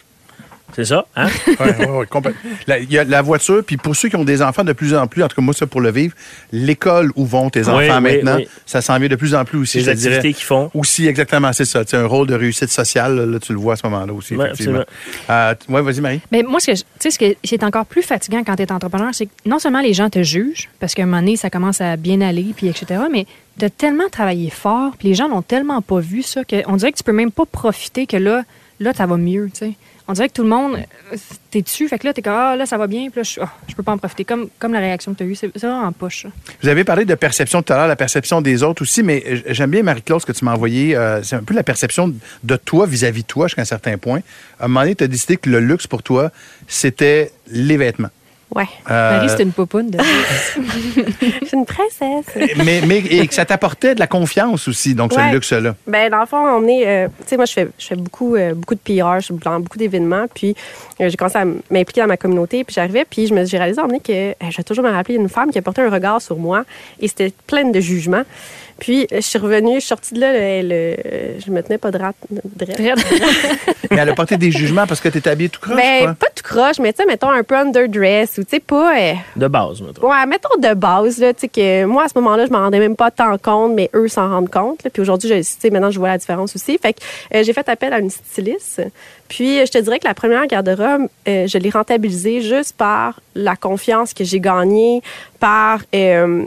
c'est 0.75 0.85
ça, 0.85 1.05
hein? 1.15 1.27
Ouais, 1.59 1.77
ouais, 1.77 1.87
ouais, 1.89 2.05
complètement. 2.07 2.39
La- 2.67 2.79
Il 2.79 2.91
y 2.91 2.97
a 2.97 3.03
la 3.03 3.21
voiture, 3.21 3.63
puis 3.65 3.77
pour 3.77 3.95
ceux 3.95 4.09
qui 4.09 4.15
ont 4.15 4.23
des 4.23 4.41
enfants 4.41 4.63
de 4.63 4.73
plus 4.73 4.93
en 4.95 5.07
plus, 5.07 5.23
en 5.23 5.27
tout 5.27 5.35
cas 5.35 5.41
moi, 5.41 5.53
ça 5.53 5.67
pour 5.67 5.81
le 5.81 5.91
vivre, 5.91 6.13
l'école 6.51 7.11
où 7.15 7.25
vont 7.25 7.49
tes 7.49 7.61
enfants 7.67 7.77
Oui, 7.77 7.85
oui, 7.89 8.01
maintenant, 8.01 8.35
oui. 8.37 8.47
ça 8.65 8.81
s'en 8.81 8.97
vient 8.97 9.07
de 9.09 9.15
plus 9.15 9.35
en 9.35 9.45
plus 9.45 9.59
aussi. 9.59 9.77
Les 9.79 9.83
je 9.85 9.89
activités 9.91 10.33
qu'ils 10.33 10.45
font. 10.45 10.69
Aussi, 10.73 11.07
exactement, 11.07 11.53
c'est 11.53 11.65
ça. 11.65 11.83
C'est 11.85 11.97
un 11.97 12.05
rôle 12.05 12.27
de 12.27 12.35
réussite 12.35 12.69
sociale, 12.69 13.29
là, 13.29 13.39
tu 13.39 13.53
le 13.53 13.59
vois 13.59 13.73
à 13.73 13.75
ce 13.77 13.85
moment-là 13.87 14.13
aussi, 14.13 14.35
Ouais, 14.35 14.45
effectivement. 14.45 14.83
Euh, 15.29 15.55
ouais, 15.69 15.81
vas-y, 15.81 16.01
Marie. 16.01 16.21
Mais 16.31 16.43
moi, 16.43 16.59
ce 16.59 16.67
que 16.67 16.75
je- 16.75 16.81
tu 16.81 16.87
sais, 16.99 17.11
ce 17.11 17.19
que 17.19 17.35
c'est 17.43 17.63
encore 17.63 17.85
plus 17.85 18.01
fatigant 18.03 18.43
quand 18.45 18.55
tu 18.55 18.63
es 18.63 18.71
entrepreneur, 18.71 19.09
c'est 19.13 19.25
que 19.27 19.31
non 19.45 19.59
seulement 19.59 19.81
les 19.81 19.93
gens 19.93 20.09
te 20.09 20.23
jugent, 20.23 20.69
parce 20.79 20.93
qu'à 20.93 21.03
un 21.03 21.05
moment 21.05 21.19
donné, 21.21 21.35
ça 21.35 21.49
commence 21.49 21.81
à 21.81 21.95
bien 21.97 22.21
aller, 22.21 22.53
puis 22.55 22.67
etc., 22.67 23.01
mais 23.11 23.25
tu 23.59 23.65
as 23.65 23.69
tellement 23.69 24.09
travaillé 24.11 24.49
fort, 24.49 24.93
puis 24.97 25.09
les 25.09 25.15
gens 25.15 25.29
n'ont 25.29 25.41
tellement 25.41 25.81
pas 25.81 25.99
vu 25.99 26.21
ça, 26.23 26.41
qu'on 26.43 26.75
dirait 26.77 26.91
que 26.91 26.97
tu 26.97 27.03
peux 27.03 27.11
même 27.11 27.31
pas 27.31 27.45
profiter 27.45 28.05
que 28.07 28.17
là, 28.17 28.43
là, 28.79 28.93
ça 28.95 29.05
va 29.05 29.17
mieux, 29.17 29.49
tu 29.53 29.59
sais. 29.59 29.73
On 30.11 30.13
dirait 30.13 30.27
que 30.27 30.33
tout 30.33 30.43
le 30.43 30.49
monde, 30.49 30.75
euh, 30.75 31.17
t'es 31.51 31.61
dessus, 31.61 31.87
fait 31.87 31.97
que 31.97 32.05
là, 32.05 32.11
t'es 32.11 32.21
comme, 32.21 32.33
ah, 32.33 32.57
là, 32.57 32.65
ça 32.65 32.77
va 32.77 32.87
bien, 32.87 33.09
puis 33.09 33.21
là, 33.21 33.23
je, 33.23 33.39
ah, 33.39 33.49
je 33.69 33.73
peux 33.75 33.81
pas 33.81 33.93
en 33.93 33.97
profiter. 33.97 34.25
Comme, 34.25 34.49
comme 34.59 34.73
la 34.73 34.81
réaction 34.81 35.13
que 35.13 35.19
tu 35.19 35.23
as 35.23 35.25
eue, 35.25 35.35
c'est 35.35 35.47
vraiment 35.57 35.83
en 35.83 35.93
poche. 35.93 36.27
Vous 36.61 36.67
avez 36.67 36.83
parlé 36.83 37.05
de 37.05 37.15
perception 37.15 37.63
tout 37.63 37.71
à 37.71 37.77
l'heure, 37.77 37.87
la 37.87 37.95
perception 37.95 38.41
des 38.41 38.61
autres 38.61 38.81
aussi, 38.81 39.03
mais 39.03 39.23
euh, 39.25 39.39
j'aime 39.51 39.71
bien, 39.71 39.83
Marie-Claude, 39.83 40.19
ce 40.19 40.25
que 40.25 40.33
tu 40.33 40.43
m'as 40.43 40.51
envoyé. 40.53 40.97
euh, 40.97 41.23
c'est 41.23 41.37
un 41.37 41.43
peu 41.43 41.53
la 41.53 41.63
perception 41.63 42.13
de 42.43 42.55
toi 42.57 42.85
vis-à-vis 42.85 43.21
de 43.21 43.27
toi 43.27 43.47
jusqu'à 43.47 43.61
un 43.61 43.63
certain 43.63 43.97
point. 43.97 44.19
À 44.59 44.65
un 44.65 44.67
moment 44.67 44.81
donné, 44.81 44.95
tu 44.95 45.05
as 45.05 45.07
décidé 45.07 45.37
que 45.37 45.49
le 45.49 45.61
luxe 45.61 45.87
pour 45.87 46.03
toi, 46.03 46.29
c'était 46.67 47.31
les 47.47 47.77
vêtements. 47.77 48.09
Ouais. 48.53 48.65
Euh, 48.89 49.11
Marie, 49.17 49.29
c'est 49.29 49.43
une 49.43 49.51
popoune. 49.53 49.89
De... 49.91 49.97
Suis 51.45 51.53
une 51.53 51.65
princesse. 51.65 52.25
mais, 52.65 52.81
mais 52.85 52.97
et 52.99 53.25
que 53.27 53.33
ça 53.33 53.45
t'apportait 53.45 53.95
de 53.95 53.99
la 53.99 54.07
confiance 54.07 54.67
aussi, 54.67 54.93
donc 54.93 55.13
Ouais. 55.13 55.29
ce 55.29 55.33
luxe-là? 55.33 55.75
Ben, 55.87 56.09
dans 56.09 56.19
le 56.19 56.25
fond, 56.25 56.37
on 56.37 56.67
est. 56.67 56.85
euh, 56.85 57.07
tu 57.21 57.27
sais, 57.27 57.35
moi, 57.37 57.45
je 57.45 57.53
fais, 57.53 57.67
je 57.79 57.85
fais 57.87 57.95
beaucoup, 57.95 58.35
euh, 58.35 58.53
beaucoup 58.53 58.75
de 58.75 58.79
PR, 58.79 59.19
je 59.19 59.25
suis 59.25 59.33
dans 59.35 59.59
beaucoup 59.59 59.77
d'événements. 59.77 60.25
Puis, 60.33 60.55
euh, 60.99 61.09
j'ai 61.09 61.15
commencé 61.17 61.37
à 61.37 61.45
m'impliquer 61.45 62.01
dans 62.01 62.07
ma 62.07 62.17
communauté. 62.17 62.63
Puis, 62.63 62.73
j'arrivais, 62.75 63.05
puis 63.09 63.27
je 63.27 63.33
me- 63.33 63.45
j'ai 63.45 63.57
réalisé 63.57 63.79
à 63.79 63.83
un 63.83 63.87
moment 63.87 63.99
donné 64.05 64.33
que 64.35 64.45
euh, 64.45 64.49
je 64.51 64.57
vais 64.57 64.63
toujours 64.63 64.83
me 64.83 64.91
rappeler 64.91 65.15
une 65.15 65.29
femme 65.29 65.51
qui 65.51 65.57
a 65.57 65.61
porté 65.61 65.81
un 65.81 65.89
regard 65.89 66.21
sur 66.21 66.37
moi 66.37 66.65
et 66.99 67.07
c'était 67.07 67.31
pleine 67.47 67.71
de 67.71 67.79
jugements. 67.79 68.23
Puis, 68.79 69.05
je 69.11 69.19
suis 69.21 69.37
revenue, 69.37 69.75
je 69.75 69.79
suis 69.81 69.87
sortie 69.89 70.15
de 70.15 70.19
là, 70.21 70.33
le, 70.33 70.67
le- 70.67 71.39
je 71.45 71.51
me 71.51 71.61
tenais 71.61 71.77
pas 71.77 71.91
droite. 71.91 72.15
droite. 72.29 72.97
Mais 73.91 73.97
elle 73.97 74.09
a 74.09 74.13
porté 74.15 74.37
des 74.37 74.51
jugements 74.51 74.87
parce 74.87 74.99
que 74.99 75.09
tu 75.09 75.19
étais 75.19 75.29
habillée 75.29 75.49
tout 75.49 75.59
croche, 75.61 75.75
Ben, 75.75 76.03
quoi? 76.03 76.13
pas 76.15 76.27
tout 76.35 76.43
croche, 76.43 76.79
mais 76.79 76.91
tu 76.91 76.97
sais, 77.03 77.05
mettons 77.07 77.29
un 77.29 77.43
peu 77.43 77.55
underdress 77.55 78.39
tu 78.43 78.49
sais, 78.51 78.59
pas. 78.59 78.97
euh, 78.97 79.13
De 79.35 79.47
base, 79.47 79.81
mettons. 79.81 80.07
Ouais, 80.09 80.25
mettons 80.25 80.57
de 80.59 80.73
base, 80.73 81.19
là, 81.19 81.33
tu 81.33 81.41
sais, 81.41 81.47
que 81.47 81.85
moi, 81.85 82.03
à 82.05 82.07
ce 82.07 82.13
moment-là, 82.19 82.45
je 82.45 82.51
m'en 82.51 82.59
rendais 82.59 82.79
même 82.79 82.95
pas 82.95 83.11
tant 83.11 83.37
compte, 83.37 83.73
mais 83.73 83.89
eux 83.93 84.07
s'en 84.07 84.29
rendent 84.29 84.49
compte. 84.49 84.83
là. 84.83 84.89
Puis 84.89 85.01
aujourd'hui, 85.01 85.29
tu 85.29 85.43
sais, 85.43 85.69
maintenant, 85.69 85.91
je 85.91 85.99
vois 85.99 86.09
la 86.09 86.17
différence 86.17 86.55
aussi. 86.55 86.77
Fait 86.77 86.93
que 86.93 86.99
euh, 87.35 87.43
j'ai 87.43 87.53
fait 87.53 87.67
appel 87.69 87.93
à 87.93 87.99
une 87.99 88.09
styliste. 88.09 88.81
Puis 89.27 89.59
euh, 89.59 89.65
je 89.65 89.71
te 89.71 89.77
dirais 89.77 89.99
que 89.99 90.07
la 90.07 90.13
première 90.13 90.45
garde-robe, 90.47 91.07
euh, 91.27 91.47
je 91.47 91.57
l'ai 91.57 91.69
rentabilisée 91.69 92.41
juste 92.41 92.75
par 92.75 93.19
la 93.35 93.55
confiance 93.55 94.13
que 94.13 94.23
j'ai 94.23 94.39
gagnée, 94.39 95.01
par. 95.39 95.79
euh, 95.95 96.45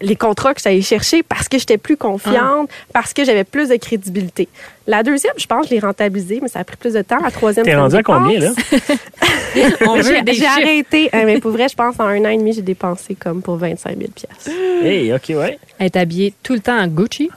les 0.00 0.16
contrats 0.16 0.54
que 0.54 0.60
j'allais 0.60 0.82
chercher 0.82 1.22
parce 1.22 1.48
que 1.48 1.58
j'étais 1.58 1.78
plus 1.78 1.96
confiante, 1.96 2.68
parce 2.92 3.12
que 3.12 3.24
j'avais 3.24 3.44
plus 3.44 3.68
de 3.68 3.76
crédibilité. 3.76 4.48
La 4.86 5.02
deuxième, 5.02 5.34
je 5.36 5.46
pense, 5.46 5.66
je 5.68 5.74
l'ai 5.74 5.80
rentabilisée, 5.80 6.38
mais 6.40 6.48
ça 6.48 6.60
a 6.60 6.64
pris 6.64 6.76
plus 6.76 6.94
de 6.94 7.02
temps. 7.02 7.18
La 7.22 7.30
troisième, 7.30 7.64
T'es 7.66 7.76
rendu 7.76 7.96
à 7.96 8.02
combien, 8.02 8.40
là? 8.40 8.50
On 9.86 9.96
veut 9.96 10.02
J'ai 10.02 10.22
des 10.22 10.32
j'ai 10.32 10.40
chiffres. 10.44 10.58
arrêté. 10.58 11.10
Euh, 11.14 11.22
mais 11.26 11.40
pour 11.40 11.50
vrai, 11.50 11.68
je 11.68 11.74
pense, 11.74 11.98
en 11.98 12.04
un 12.04 12.24
an 12.24 12.28
et 12.30 12.38
demi, 12.38 12.52
j'ai 12.52 12.62
dépensé 12.62 13.14
comme 13.14 13.42
pour 13.42 13.56
25 13.56 13.96
000 13.98 14.10
Hey, 14.82 15.12
OK, 15.12 15.24
ouais. 15.30 15.58
Elle 15.78 15.86
est 15.86 15.96
habillée 15.96 16.32
tout 16.42 16.54
le 16.54 16.60
temps 16.60 16.78
en 16.78 16.86
Gucci. 16.86 17.30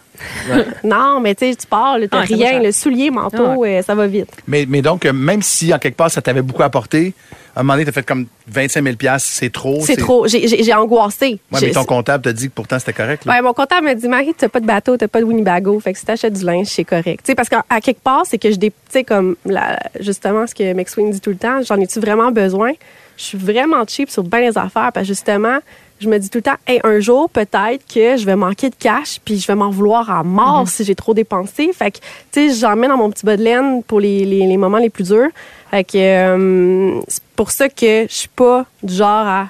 Non, 0.83 1.19
mais 1.19 1.35
tu 1.35 1.49
sais, 1.49 1.55
tu 1.55 1.67
pars, 1.67 1.97
t'as 2.09 2.19
Ah, 2.19 2.21
rien, 2.21 2.59
le 2.61 2.71
soulier, 2.71 3.09
manteau, 3.11 3.63
euh, 3.65 3.81
ça 3.81 3.95
va 3.95 4.07
vite. 4.07 4.29
Mais, 4.47 4.65
mais 4.67 4.81
donc, 4.81 5.05
euh, 5.05 5.13
même 5.13 5.41
si 5.41 5.73
en 5.73 5.79
quelque 5.79 5.95
part 5.97 6.11
ça 6.11 6.21
t'avait 6.21 6.41
beaucoup 6.41 6.63
apporté, 6.63 7.13
à 7.55 7.59
un 7.59 7.63
moment 7.63 7.73
donné, 7.73 7.83
tu 7.85 7.89
as 7.89 7.93
fait 7.93 8.05
comme 8.05 8.27
25 8.47 8.83
000 8.83 8.95
c'est 9.19 9.51
trop. 9.51 9.79
C'est 9.81 9.97
trop. 9.97 10.25
J'ai- 10.27 10.73
angoissé. 10.73 11.39
Ouais, 11.51 11.59
mais 11.61 11.71
ton 11.71 11.83
comptable 11.83 12.23
t'a 12.23 12.33
dit 12.33 12.47
que 12.47 12.53
pourtant 12.53 12.79
c'était 12.79 12.93
correct. 12.93 13.25
Ouais, 13.25 13.41
mon 13.41 13.53
comptable 13.53 13.85
m'a 13.87 13.95
dit, 13.95 14.07
Marie, 14.07 14.33
t'as 14.37 14.47
pas 14.47 14.61
de 14.61 14.65
bateau, 14.65 14.95
t'as 14.95 15.09
pas 15.09 15.19
de 15.19 15.25
Winnebago. 15.25 15.79
Fait 15.81 15.91
que 15.91 15.99
si 15.99 16.05
t'achètes 16.05 16.33
du 16.33 16.45
linge, 16.45 16.67
c'est 16.67 16.85
correct. 16.85 17.21
Tu 17.25 17.31
sais, 17.31 17.35
parce 17.35 17.49
qu'à 17.49 17.65
à 17.69 17.81
quelque 17.81 18.01
part, 18.01 18.23
c'est 18.25 18.37
que 18.37 18.49
je 18.51 18.55
tu 18.55 18.71
sais, 18.89 19.03
comme, 19.03 19.35
la, 19.45 19.79
justement, 19.99 20.47
ce 20.47 20.55
que 20.55 20.73
McSwing 20.73 21.11
dit 21.11 21.19
tout 21.19 21.31
le 21.31 21.35
temps, 21.35 21.61
j'en 21.61 21.75
ai-tu 21.79 21.99
vraiment 21.99 22.31
besoin? 22.31 22.71
Je 23.17 23.23
suis 23.23 23.37
vraiment 23.37 23.83
cheap 23.87 24.09
sur 24.09 24.23
bien 24.23 24.39
les 24.39 24.57
affaires, 24.57 24.91
parce 24.93 25.05
que 25.05 25.13
justement, 25.13 25.57
je 26.01 26.09
me 26.09 26.17
dis 26.17 26.29
tout 26.29 26.39
le 26.39 26.43
temps, 26.43 26.57
hey, 26.67 26.79
un 26.83 26.99
jour, 26.99 27.29
peut-être 27.29 27.85
que 27.93 28.17
je 28.17 28.25
vais 28.25 28.35
manquer 28.35 28.69
de 28.69 28.75
cash, 28.77 29.19
puis 29.23 29.39
je 29.39 29.47
vais 29.47 29.55
m'en 29.55 29.69
vouloir 29.69 30.09
à 30.09 30.23
mort 30.23 30.67
si 30.67 30.83
j'ai 30.83 30.95
trop 30.95 31.13
dépensé. 31.13 31.71
Fait 31.73 31.91
que, 31.91 31.97
tu 32.31 32.49
sais, 32.49 32.59
j'en 32.59 32.75
mets 32.75 32.87
dans 32.87 32.97
mon 32.97 33.09
petit 33.11 33.25
bas 33.25 33.37
de 33.37 33.43
laine 33.43 33.83
pour 33.83 33.99
les, 33.99 34.25
les, 34.25 34.47
les 34.47 34.57
moments 34.57 34.79
les 34.79 34.89
plus 34.89 35.05
durs. 35.09 35.29
Fait 35.69 35.83
que, 35.83 35.97
euh, 35.97 36.99
c'est 37.07 37.23
pour 37.35 37.51
ça 37.51 37.69
que 37.69 38.07
je 38.09 38.13
suis 38.13 38.29
pas 38.29 38.65
du 38.83 38.93
genre 38.93 39.27
à. 39.27 39.47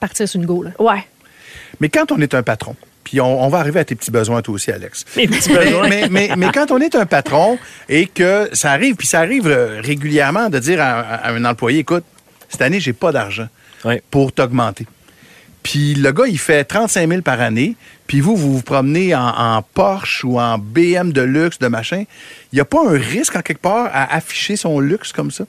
Partir 0.00 0.26
sur 0.28 0.40
une 0.40 0.46
go, 0.46 0.64
là. 0.64 0.70
Ouais. 0.80 1.04
Mais 1.78 1.88
quand 1.88 2.10
on 2.10 2.20
est 2.20 2.34
un 2.34 2.42
patron, 2.42 2.74
puis 3.04 3.20
on, 3.20 3.44
on 3.44 3.48
va 3.48 3.58
arriver 3.58 3.78
à 3.78 3.84
tes 3.84 3.94
petits 3.94 4.10
besoins 4.10 4.42
toi 4.42 4.54
aussi, 4.54 4.72
Alex. 4.72 5.04
Mes 5.16 5.28
petits 5.28 5.52
Mais, 5.52 5.64
besoins. 5.64 5.88
mais, 5.88 6.08
mais, 6.10 6.30
mais 6.36 6.48
quand 6.52 6.72
on 6.72 6.78
est 6.78 6.94
un 6.96 7.06
patron 7.06 7.58
et 7.88 8.06
que 8.06 8.48
ça 8.52 8.72
arrive, 8.72 8.96
puis 8.96 9.06
ça 9.06 9.20
arrive 9.20 9.46
euh, 9.46 9.80
régulièrement 9.80 10.48
de 10.48 10.58
dire 10.58 10.80
à, 10.80 11.00
à 11.00 11.32
un 11.32 11.44
employé, 11.44 11.80
écoute, 11.80 12.04
cette 12.48 12.62
année, 12.62 12.80
j'ai 12.80 12.92
pas 12.92 13.12
d'argent 13.12 13.46
pour 14.10 14.32
t'augmenter. 14.32 14.86
Puis 15.62 15.94
le 15.94 16.10
gars, 16.12 16.26
il 16.26 16.38
fait 16.38 16.64
35 16.64 17.08
000 17.08 17.22
par 17.22 17.40
année, 17.40 17.76
puis 18.06 18.20
vous, 18.20 18.36
vous 18.36 18.54
vous 18.56 18.62
promenez 18.62 19.14
en, 19.14 19.28
en 19.28 19.62
Porsche 19.62 20.24
ou 20.24 20.40
en 20.40 20.58
BM 20.58 21.12
de 21.12 21.22
luxe, 21.22 21.58
de 21.58 21.68
machin. 21.68 22.04
Il 22.52 22.56
n'y 22.56 22.60
a 22.60 22.64
pas 22.64 22.80
un 22.84 22.98
risque, 22.98 23.36
en 23.36 23.42
quelque 23.42 23.60
part, 23.62 23.88
à 23.92 24.14
afficher 24.14 24.56
son 24.56 24.80
luxe 24.80 25.12
comme 25.12 25.30
ça? 25.30 25.44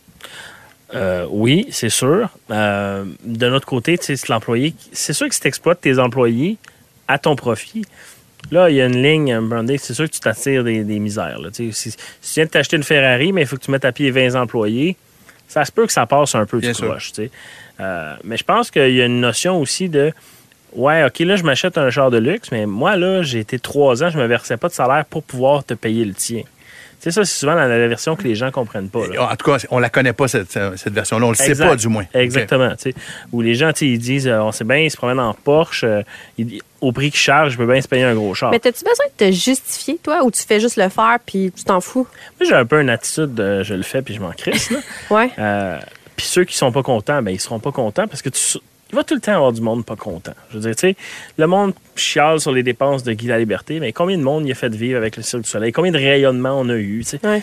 Euh, 0.94 1.26
oui, 1.32 1.66
c'est 1.72 1.90
sûr. 1.90 2.30
Euh, 2.52 3.04
de 3.26 3.50
notre 3.50 3.66
côté, 3.66 3.98
c'est 4.00 4.28
l'employé. 4.28 4.76
C'est 4.92 5.14
sûr 5.14 5.28
que 5.28 5.34
si 5.34 5.42
tu 5.42 5.48
exploites 5.48 5.82
tes 5.82 5.98
employés 5.98 6.58
à 7.08 7.18
ton 7.18 7.36
profit, 7.36 7.84
là, 8.52 8.70
il 8.70 8.76
y 8.76 8.82
a 8.82 8.86
une 8.86 9.02
ligne, 9.02 9.40
branding, 9.40 9.80
c'est 9.82 9.96
sûr 9.96 10.06
que 10.08 10.14
tu 10.14 10.20
t'attires 10.20 10.64
des, 10.64 10.84
des 10.84 11.00
misères. 11.00 11.40
là. 11.40 11.50
Si, 11.52 11.74
si 11.74 11.92
tu 11.92 11.98
viens 12.36 12.46
de 12.46 12.50
t'acheter 12.52 12.78
une 12.78 12.84
Ferrari, 12.84 13.32
mais 13.34 13.42
il 13.42 13.48
faut 13.48 13.56
que 13.58 13.64
tu 13.64 13.72
mettes 13.72 13.86
à 13.86 13.92
pied 13.92 14.12
20 14.12 14.36
employés, 14.40 14.96
ça 15.48 15.66
se 15.66 15.72
peut 15.72 15.88
que 15.88 15.94
ça 15.94 16.06
passe 16.06 16.36
un 16.36 16.46
peu 16.46 16.60
Bien 16.60 16.70
du 16.70 16.76
sûr. 16.76 16.88
croche. 16.90 17.12
tu 17.14 17.24
sais. 17.24 17.32
Euh, 17.80 18.14
mais 18.24 18.38
je 18.38 18.44
pense 18.44 18.72
qu'il 18.72 18.94
y 18.94 19.02
a 19.02 19.06
une 19.06 19.20
notion 19.22 19.60
aussi 19.60 19.90
de. 19.90 20.12
Ouais, 20.76 21.04
OK, 21.04 21.20
là, 21.20 21.36
je 21.36 21.44
m'achète 21.44 21.78
un 21.78 21.90
char 21.92 22.10
de 22.10 22.18
luxe, 22.18 22.50
mais 22.52 22.66
moi, 22.66 22.96
là, 22.96 23.22
j'ai 23.22 23.40
été 23.40 23.60
trois 23.60 24.04
ans, 24.04 24.10
je 24.10 24.18
me 24.18 24.26
versais 24.26 24.58
pas 24.58 24.70
de 24.70 24.74
salaire 24.74 25.06
pour 25.06 25.22
pouvoir 25.24 25.64
te 25.64 25.74
payer 25.76 26.04
le 26.04 26.14
tien. 26.14 26.42
Tu 26.42 27.12
sais, 27.12 27.12
ça, 27.12 27.26
c'est 27.26 27.38
souvent 27.38 27.54
la, 27.54 27.68
la 27.68 27.88
version 27.90 28.16
que 28.16 28.24
les 28.24 28.34
gens 28.34 28.50
comprennent 28.50 28.88
pas. 28.90 29.06
là. 29.08 29.30
En 29.30 29.36
tout 29.36 29.52
cas, 29.52 29.58
on 29.72 29.78
la 29.78 29.90
connaît 29.90 30.14
pas, 30.14 30.28
cette, 30.30 30.52
cette 30.78 30.94
version-là. 30.94 31.26
On 31.26 31.30
le 31.30 31.36
sait 31.36 31.54
pas, 31.54 31.76
du 31.76 31.90
moins. 31.90 32.06
Exactement. 32.14 32.70
tu 32.78 32.92
sais. 32.92 32.94
Où 33.34 33.42
les 33.42 33.56
gens, 33.56 33.72
ils 33.82 34.00
disent, 34.00 34.26
euh, 34.28 34.40
on 34.42 34.52
sait 34.54 34.64
bien, 34.64 34.78
ils 34.78 34.90
se 34.90 34.96
promènent 34.98 35.20
en 35.20 35.34
Porsche, 35.34 35.84
euh, 35.84 36.02
ils- 36.38 36.62
au 36.80 36.92
prix 36.94 37.12
qu'ils 37.12 37.20
chargent, 37.20 37.52
je 37.54 37.58
peux 37.58 37.68
bien 37.72 37.82
se 37.82 37.88
payer 37.90 38.04
un 38.06 38.16
gros 38.16 38.34
char. 38.34 38.52
Mais 38.52 38.60
t'as-tu 38.60 38.86
besoin 38.86 39.06
de 39.20 39.26
te 39.26 39.32
justifier, 39.32 40.00
toi, 40.02 40.24
ou 40.24 40.32
tu 40.32 40.42
fais 40.44 40.60
juste 40.62 40.78
le 40.78 40.88
faire 40.90 41.18
puis 41.26 41.52
tu 41.56 41.66
t'en 41.66 41.82
fous? 41.82 42.08
Moi, 42.40 42.50
j'ai 42.50 42.56
un 42.56 42.66
peu 42.66 42.80
une 42.82 42.90
attitude 42.90 43.34
de 43.36 43.64
je 43.64 43.74
le 43.74 43.84
fais 43.84 44.02
puis 44.02 44.14
je 44.16 44.22
m'en 44.22 44.32
crisse. 44.32 44.72
Ouais. 45.10 45.30
Euh, 45.38 45.78
puis 46.16 46.26
ceux 46.26 46.44
qui 46.46 46.56
sont 46.58 46.72
pas 46.72 46.84
contents, 46.84 47.22
ben, 47.22 47.32
ils 47.32 47.40
seront 47.40 47.60
pas 47.60 47.72
contents 47.72 48.08
parce 48.08 48.22
que 48.22 48.30
tu. 48.30 48.40
Il 48.92 48.96
va 48.96 49.04
tout 49.04 49.16
le 49.16 49.22
temps 49.22 49.34
avoir 49.34 49.52
du 49.52 49.62
monde 49.62 49.84
pas 49.86 49.96
content. 49.96 50.34
Je 50.52 50.56
veux 50.58 50.62
dire, 50.62 50.76
tu 50.76 50.82
sais, 50.90 50.96
le 51.38 51.48
monde 51.48 51.74
chiale 51.96 52.40
sur 52.40 52.52
les 52.52 52.62
dépenses 52.62 53.02
de 53.04 53.14
Guy 53.14 53.26
la 53.26 53.40
Liberté, 53.40 53.80
mais 53.80 53.92
combien 53.92 54.18
de 54.20 54.24
monde 54.24 54.46
il 54.46 54.52
a 54.52 54.56
fait 54.56 54.70
vivre 54.74 54.98
avec 54.98 55.18
le 55.18 55.24
Cirque 55.24 55.42
du 55.44 55.50
Soleil? 55.50 55.72
Combien 55.72 55.92
de 55.92 55.98
rayonnements 55.98 56.60
on 56.60 56.70
a 56.70 56.76
eu? 56.76 57.00
tu 57.04 57.18
sais? 57.18 57.20
Ouais. 57.26 57.42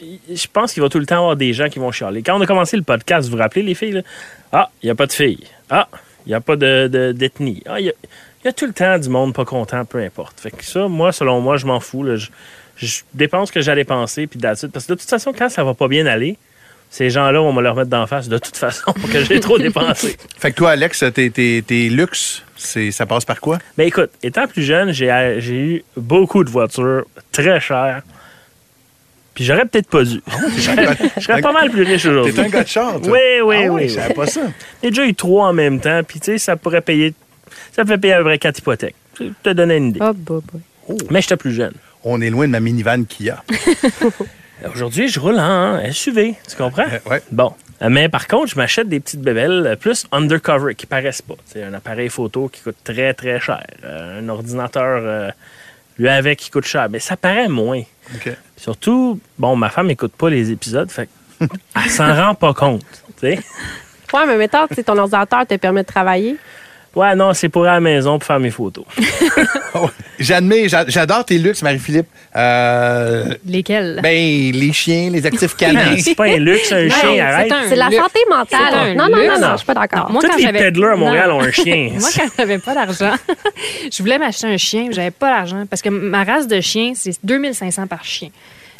je 0.00 0.46
pense 0.52 0.72
qu'il 0.72 0.82
va 0.82 0.88
tout 0.88 0.98
le 0.98 1.06
temps 1.06 1.18
avoir 1.18 1.36
des 1.36 1.52
gens 1.52 1.68
qui 1.68 1.78
vont 1.78 1.92
chialer. 1.92 2.22
Quand 2.22 2.36
on 2.36 2.40
a 2.40 2.46
commencé 2.46 2.76
le 2.76 2.82
podcast, 2.82 3.28
vous 3.28 3.36
vous 3.36 3.42
rappelez, 3.42 3.62
les 3.62 3.74
filles? 3.74 3.92
là? 3.92 4.02
Ah, 4.52 4.70
il 4.82 4.86
n'y 4.86 4.90
a 4.90 4.94
pas 4.96 5.06
de 5.06 5.12
filles. 5.12 5.44
Ah, 5.70 5.88
il 6.26 6.30
n'y 6.30 6.34
a 6.34 6.40
pas 6.40 6.56
de- 6.56 6.88
de- 6.88 7.12
d'ethnie. 7.12 7.62
ah, 7.66 7.78
il 7.80 7.86
y, 7.86 7.90
a- 7.90 7.94
il 8.42 8.46
y 8.46 8.48
a 8.48 8.52
tout 8.52 8.66
le 8.66 8.72
temps 8.72 8.98
du 8.98 9.08
monde 9.08 9.34
pas 9.34 9.44
content, 9.44 9.84
peu 9.84 9.98
importe. 9.98 10.40
Fait 10.40 10.50
que 10.50 10.64
ça, 10.64 10.88
moi, 10.88 11.12
selon 11.12 11.40
moi, 11.40 11.56
je 11.58 11.66
m'en 11.66 11.78
fous. 11.80 12.02
là. 12.02 12.16
Je, 12.16 12.28
je 12.76 13.02
dépense 13.14 13.48
ce 13.48 13.52
que 13.52 13.60
j'ai 13.60 13.70
à 13.70 13.74
dépenser, 13.76 14.26
puis 14.26 14.38
it. 14.40 14.42
Parce 14.72 14.86
que 14.86 14.92
de 14.94 14.98
toute 14.98 15.08
façon, 15.08 15.32
quand 15.32 15.48
ça 15.48 15.62
va 15.64 15.74
pas 15.74 15.88
bien 15.88 16.06
aller, 16.06 16.36
ces 16.96 17.10
gens-là, 17.10 17.42
on 17.42 17.50
va 17.50 17.52
me 17.52 17.62
leur 17.62 17.74
mettre 17.74 17.90
d'en 17.90 18.06
face 18.06 18.26
de 18.26 18.38
toute 18.38 18.56
façon 18.56 18.90
pour 18.94 19.10
que 19.10 19.22
j'ai 19.22 19.38
trop 19.38 19.58
dépensé. 19.58 20.16
Fait 20.38 20.50
que 20.50 20.56
toi, 20.56 20.70
Alex, 20.70 21.04
tes, 21.12 21.30
tes, 21.30 21.60
tes 21.60 21.90
luxes, 21.90 22.42
c'est, 22.56 22.90
ça 22.90 23.04
passe 23.04 23.26
par 23.26 23.38
quoi? 23.38 23.58
Mais 23.76 23.86
écoute, 23.88 24.08
étant 24.22 24.46
plus 24.46 24.62
jeune, 24.62 24.92
j'ai 24.92 25.36
j'ai 25.40 25.54
eu 25.54 25.84
beaucoup 25.98 26.42
de 26.42 26.48
voitures 26.48 27.04
très 27.32 27.60
chères. 27.60 28.00
Puis 29.34 29.44
j'aurais 29.44 29.66
peut-être 29.66 29.90
pas 29.90 30.04
dû. 30.04 30.22
je 30.56 30.60
serais, 30.62 30.96
je 31.18 31.20
serais 31.22 31.42
pas 31.42 31.52
mal 31.52 31.70
plus 31.70 31.82
riche 31.82 32.06
aujourd'hui. 32.06 32.32
T'es 32.32 32.40
un 32.40 32.48
gars 32.48 32.62
de 32.62 32.68
char, 32.68 32.98
toi? 32.98 33.12
Oui, 33.12 33.42
oui, 33.44 33.56
Ah 33.58 33.60
ouais, 33.60 33.68
oui. 33.68 33.88
Je 33.90 33.94
savais 33.94 34.14
pas 34.14 34.26
ça. 34.26 34.40
J'ai 34.82 34.88
déjà 34.88 35.04
eu 35.04 35.14
trois 35.14 35.48
en 35.48 35.52
même 35.52 35.78
temps, 35.78 36.00
puis 36.02 36.18
tu 36.18 36.32
sais, 36.32 36.38
ça 36.38 36.56
pourrait 36.56 36.80
payer. 36.80 37.12
Ça 37.72 37.84
fait 37.84 37.98
payer 37.98 38.14
à 38.14 38.18
peu 38.18 38.24
près 38.24 38.38
quatre 38.38 38.60
hypothèques. 38.60 38.96
Je 39.20 39.26
te 39.42 39.50
donner 39.50 39.76
une 39.76 39.88
idée. 39.88 40.00
Oh, 40.02 40.14
bah, 40.14 40.40
bah. 40.50 40.94
Mais 41.10 41.20
j'étais 41.20 41.36
plus 41.36 41.52
jeune. 41.52 41.74
On 42.04 42.22
est 42.22 42.30
loin 42.30 42.46
de 42.46 42.52
ma 42.52 42.60
minivan 42.60 43.04
Kia. 43.04 43.44
Aujourd'hui, 44.74 45.08
je 45.08 45.20
roule 45.20 45.38
en 45.38 45.80
SUV, 45.92 46.34
tu 46.48 46.56
comprends? 46.56 46.84
Euh, 46.90 47.10
ouais. 47.10 47.22
Bon. 47.30 47.54
Euh, 47.82 47.88
Mais 47.90 48.08
par 48.08 48.26
contre, 48.26 48.46
je 48.48 48.56
m'achète 48.56 48.88
des 48.88 49.00
petites 49.00 49.20
bébelles 49.20 49.66
euh, 49.66 49.76
plus 49.76 50.06
undercover 50.12 50.74
qui 50.74 50.86
paraissent 50.86 51.22
pas. 51.22 51.34
C'est 51.44 51.62
un 51.62 51.74
appareil 51.74 52.08
photo 52.08 52.48
qui 52.48 52.62
coûte 52.62 52.76
très, 52.82 53.12
très 53.14 53.38
cher. 53.38 53.64
Euh, 53.84 54.20
un 54.20 54.28
ordinateur, 54.28 55.00
euh, 55.04 55.30
lui 55.98 56.08
avec, 56.08 56.38
qui 56.38 56.50
coûte 56.50 56.64
cher. 56.64 56.88
Mais 56.90 57.00
ça 57.00 57.16
paraît 57.18 57.48
moins. 57.48 57.82
OK. 58.14 58.30
Surtout, 58.56 59.20
bon, 59.38 59.56
ma 59.56 59.68
femme 59.68 59.88
n'écoute 59.88 60.12
pas 60.16 60.30
les 60.30 60.50
épisodes, 60.50 60.90
fait 60.90 61.08
elle 61.40 61.90
s'en 61.90 62.14
rend 62.14 62.34
pas 62.34 62.54
compte. 62.54 62.82
tu 63.20 63.26
sais. 63.28 63.40
Ouais, 64.14 64.26
mais 64.26 64.36
mettons, 64.38 64.66
ton 64.68 64.96
ordinateur 64.96 65.46
te 65.46 65.54
permet 65.56 65.82
de 65.82 65.86
travailler. 65.86 66.36
Ouais, 66.96 67.14
non, 67.14 67.32
c'est 67.34 67.48
pour 67.50 67.62
aller 67.62 67.70
à 67.70 67.74
la 67.74 67.80
maison 67.80 68.18
pour 68.18 68.26
faire 68.26 68.40
mes 68.40 68.50
photos. 68.50 68.84
J'admets, 70.18 70.68
j'a- 70.68 70.86
j'adore 70.88 71.24
tes 71.26 71.36
luxes, 71.38 71.62
Marie-Philippe. 71.62 72.06
Euh, 72.34 73.34
Lesquels? 73.46 74.00
ben, 74.02 74.50
les 74.52 74.72
chiens, 74.72 75.10
les 75.10 75.26
actifs 75.26 75.54
canins. 75.58 75.96
c'est 75.98 76.14
pas 76.14 76.24
un 76.24 76.38
luxe, 76.38 76.72
un 76.72 76.84
Non, 76.84 76.88
chien, 76.90 77.10
c'est 77.14 77.20
arrête. 77.20 77.52
C'est 77.68 77.76
la 77.76 77.90
santé 77.90 78.20
mentale. 78.30 78.96
Non, 78.96 79.08
non, 79.10 79.16
non, 79.18 79.38
non, 79.40 79.52
je 79.52 79.56
suis 79.58 79.66
pas 79.66 79.74
d'accord. 79.74 80.10
Moi, 80.10 80.22
Tous 80.22 80.28
quand 80.30 80.36
les 80.36 80.42
j'avais- 80.44 80.58
peddlers 80.58 80.92
à 80.92 80.96
Montréal 80.96 81.28
Non. 81.28 81.36
ont 81.36 81.40
un 81.42 81.50
chien. 81.52 81.90
Moi, 81.98 82.08
quand 82.16 82.26
j'avais 82.38 82.58
pas 82.58 82.74
d'argent, 82.74 83.12
je 83.92 84.02
voulais 84.02 84.18
m'acheter 84.18 84.46
un 84.46 84.56
chien, 84.56 84.86
mais 84.88 84.94
j'avais 84.94 85.10
pas 85.10 85.30
d'argent 85.30 85.64
parce 85.68 85.82
que 85.82 85.90
ma 85.90 86.24
race 86.24 86.46
de 86.48 86.60
chien, 86.62 86.92
c'est 86.94 87.12
2500 87.22 87.86
par 87.86 88.04
chien. 88.04 88.28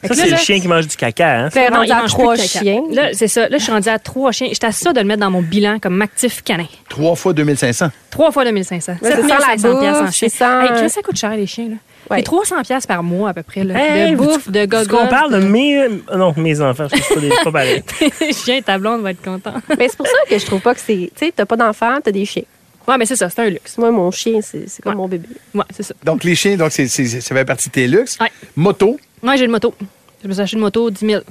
Ça, 0.08 0.14
c'est 0.14 0.30
le 0.30 0.36
chien 0.36 0.60
qui 0.60 0.68
mange 0.68 0.86
du 0.86 0.96
caca, 0.96 1.38
hein? 1.40 1.48
Tu 1.52 1.58
es 1.58 1.68
non, 1.70 1.76
rendu 1.78 1.88
il 1.88 1.92
à 1.92 2.02
trois 2.06 2.36
chiens. 2.36 2.82
Là, 2.92 3.08
c'est 3.12 3.28
ça. 3.28 3.48
Là, 3.48 3.58
je 3.58 3.62
suis 3.62 3.72
rendue 3.72 3.88
à 3.88 3.98
trois 3.98 4.32
chiens. 4.32 4.48
J'étais 4.50 4.66
à 4.66 4.72
ça 4.72 4.92
de 4.92 5.00
le 5.00 5.06
mettre 5.06 5.20
dans 5.20 5.30
mon 5.30 5.42
bilan 5.42 5.78
comme 5.78 6.00
actif 6.02 6.42
canin. 6.42 6.66
Trois 6.88 7.14
fois 7.16 7.32
2500. 7.32 7.90
Trois 8.10 8.30
fois 8.32 8.44
2500. 8.44 8.92
Ouais, 8.92 8.98
c'est 9.02 9.16
sans 9.22 9.26
la 9.28 9.38
7500 9.56 9.80
piastres 9.80 10.00
en 10.00 10.04
bouffe, 10.04 10.14
chien. 10.14 10.28
c'est 10.30 10.36
sans- 10.38 10.60
Hey, 10.62 10.68
Chris, 10.76 10.90
ça 10.90 11.02
coûte 11.02 11.16
cher, 11.18 11.30
les 11.36 11.46
chiens. 11.46 11.68
Là. 11.68 11.74
Ouais. 12.10 12.18
C'est 12.18 12.22
300 12.24 12.62
piastres 12.62 12.86
par 12.88 13.02
mois, 13.02 13.30
à 13.30 13.34
peu 13.34 13.42
près. 13.42 13.64
Là, 13.64 13.74
Hey, 13.78 14.12
de 14.12 14.16
bouffe, 14.16 14.48
de 14.48 14.60
Est-ce 14.60 14.66
gogoles. 14.68 14.86
qu'on 14.86 15.06
parle 15.08 15.32
de 15.40 15.46
mes... 15.46 15.76
euh, 15.78 15.88
Non, 16.16 16.32
mes 16.36 16.60
enfants, 16.60 16.86
je 16.92 17.02
suis 17.02 17.14
pas, 17.28 17.44
pas 17.44 17.52
pareil. 17.52 17.82
Les 18.20 18.32
chiens, 18.32 18.60
ta 18.62 18.78
blonde 18.78 19.02
va 19.02 19.10
être 19.10 19.22
content. 19.22 19.54
Mais 19.78 19.88
c'est 19.88 19.96
pour 19.96 20.06
ça 20.06 20.12
que 20.30 20.38
je 20.38 20.46
trouve 20.46 20.60
pas 20.60 20.74
que 20.74 20.80
c'est. 20.80 21.10
Tu 21.16 21.26
sais, 21.26 21.32
t'as 21.34 21.46
pas 21.46 21.56
d'enfant, 21.56 21.98
t'as 22.02 22.12
des 22.12 22.24
chiens. 22.24 22.44
Ouais, 22.88 22.96
mais 22.98 23.04
c'est 23.04 23.16
ça, 23.16 23.28
c'est 23.28 23.40
un 23.40 23.48
luxe. 23.50 23.76
Moi, 23.78 23.90
mon 23.90 24.12
chien, 24.12 24.38
c'est 24.40 24.64
comme 24.80 24.92
Ouais. 24.92 24.96
mon 24.98 25.08
bébé. 25.08 25.26
Ouais, 25.52 25.64
c'est 25.74 25.82
ça. 25.82 25.92
Donc, 26.04 26.22
les 26.22 26.36
chiens, 26.36 26.56
donc, 26.56 26.70
c'est, 26.70 26.86
c'est- 26.86 27.20
ça 27.20 27.34
fait 27.34 27.44
partie 27.44 27.68
de 27.68 27.72
tes 27.74 27.88
luxes. 27.88 28.16
Ouais. 28.20 28.30
Moto. 28.54 28.96
Moi, 29.24 29.34
j'ai 29.34 29.44
une 29.46 29.50
moto. 29.50 29.74
Je 30.22 30.28
me 30.28 30.32
suis 30.32 30.42
acheté 30.42 30.56
une 30.56 30.62
moto 30.62 30.90
10 30.90 31.06
000. 31.06 31.22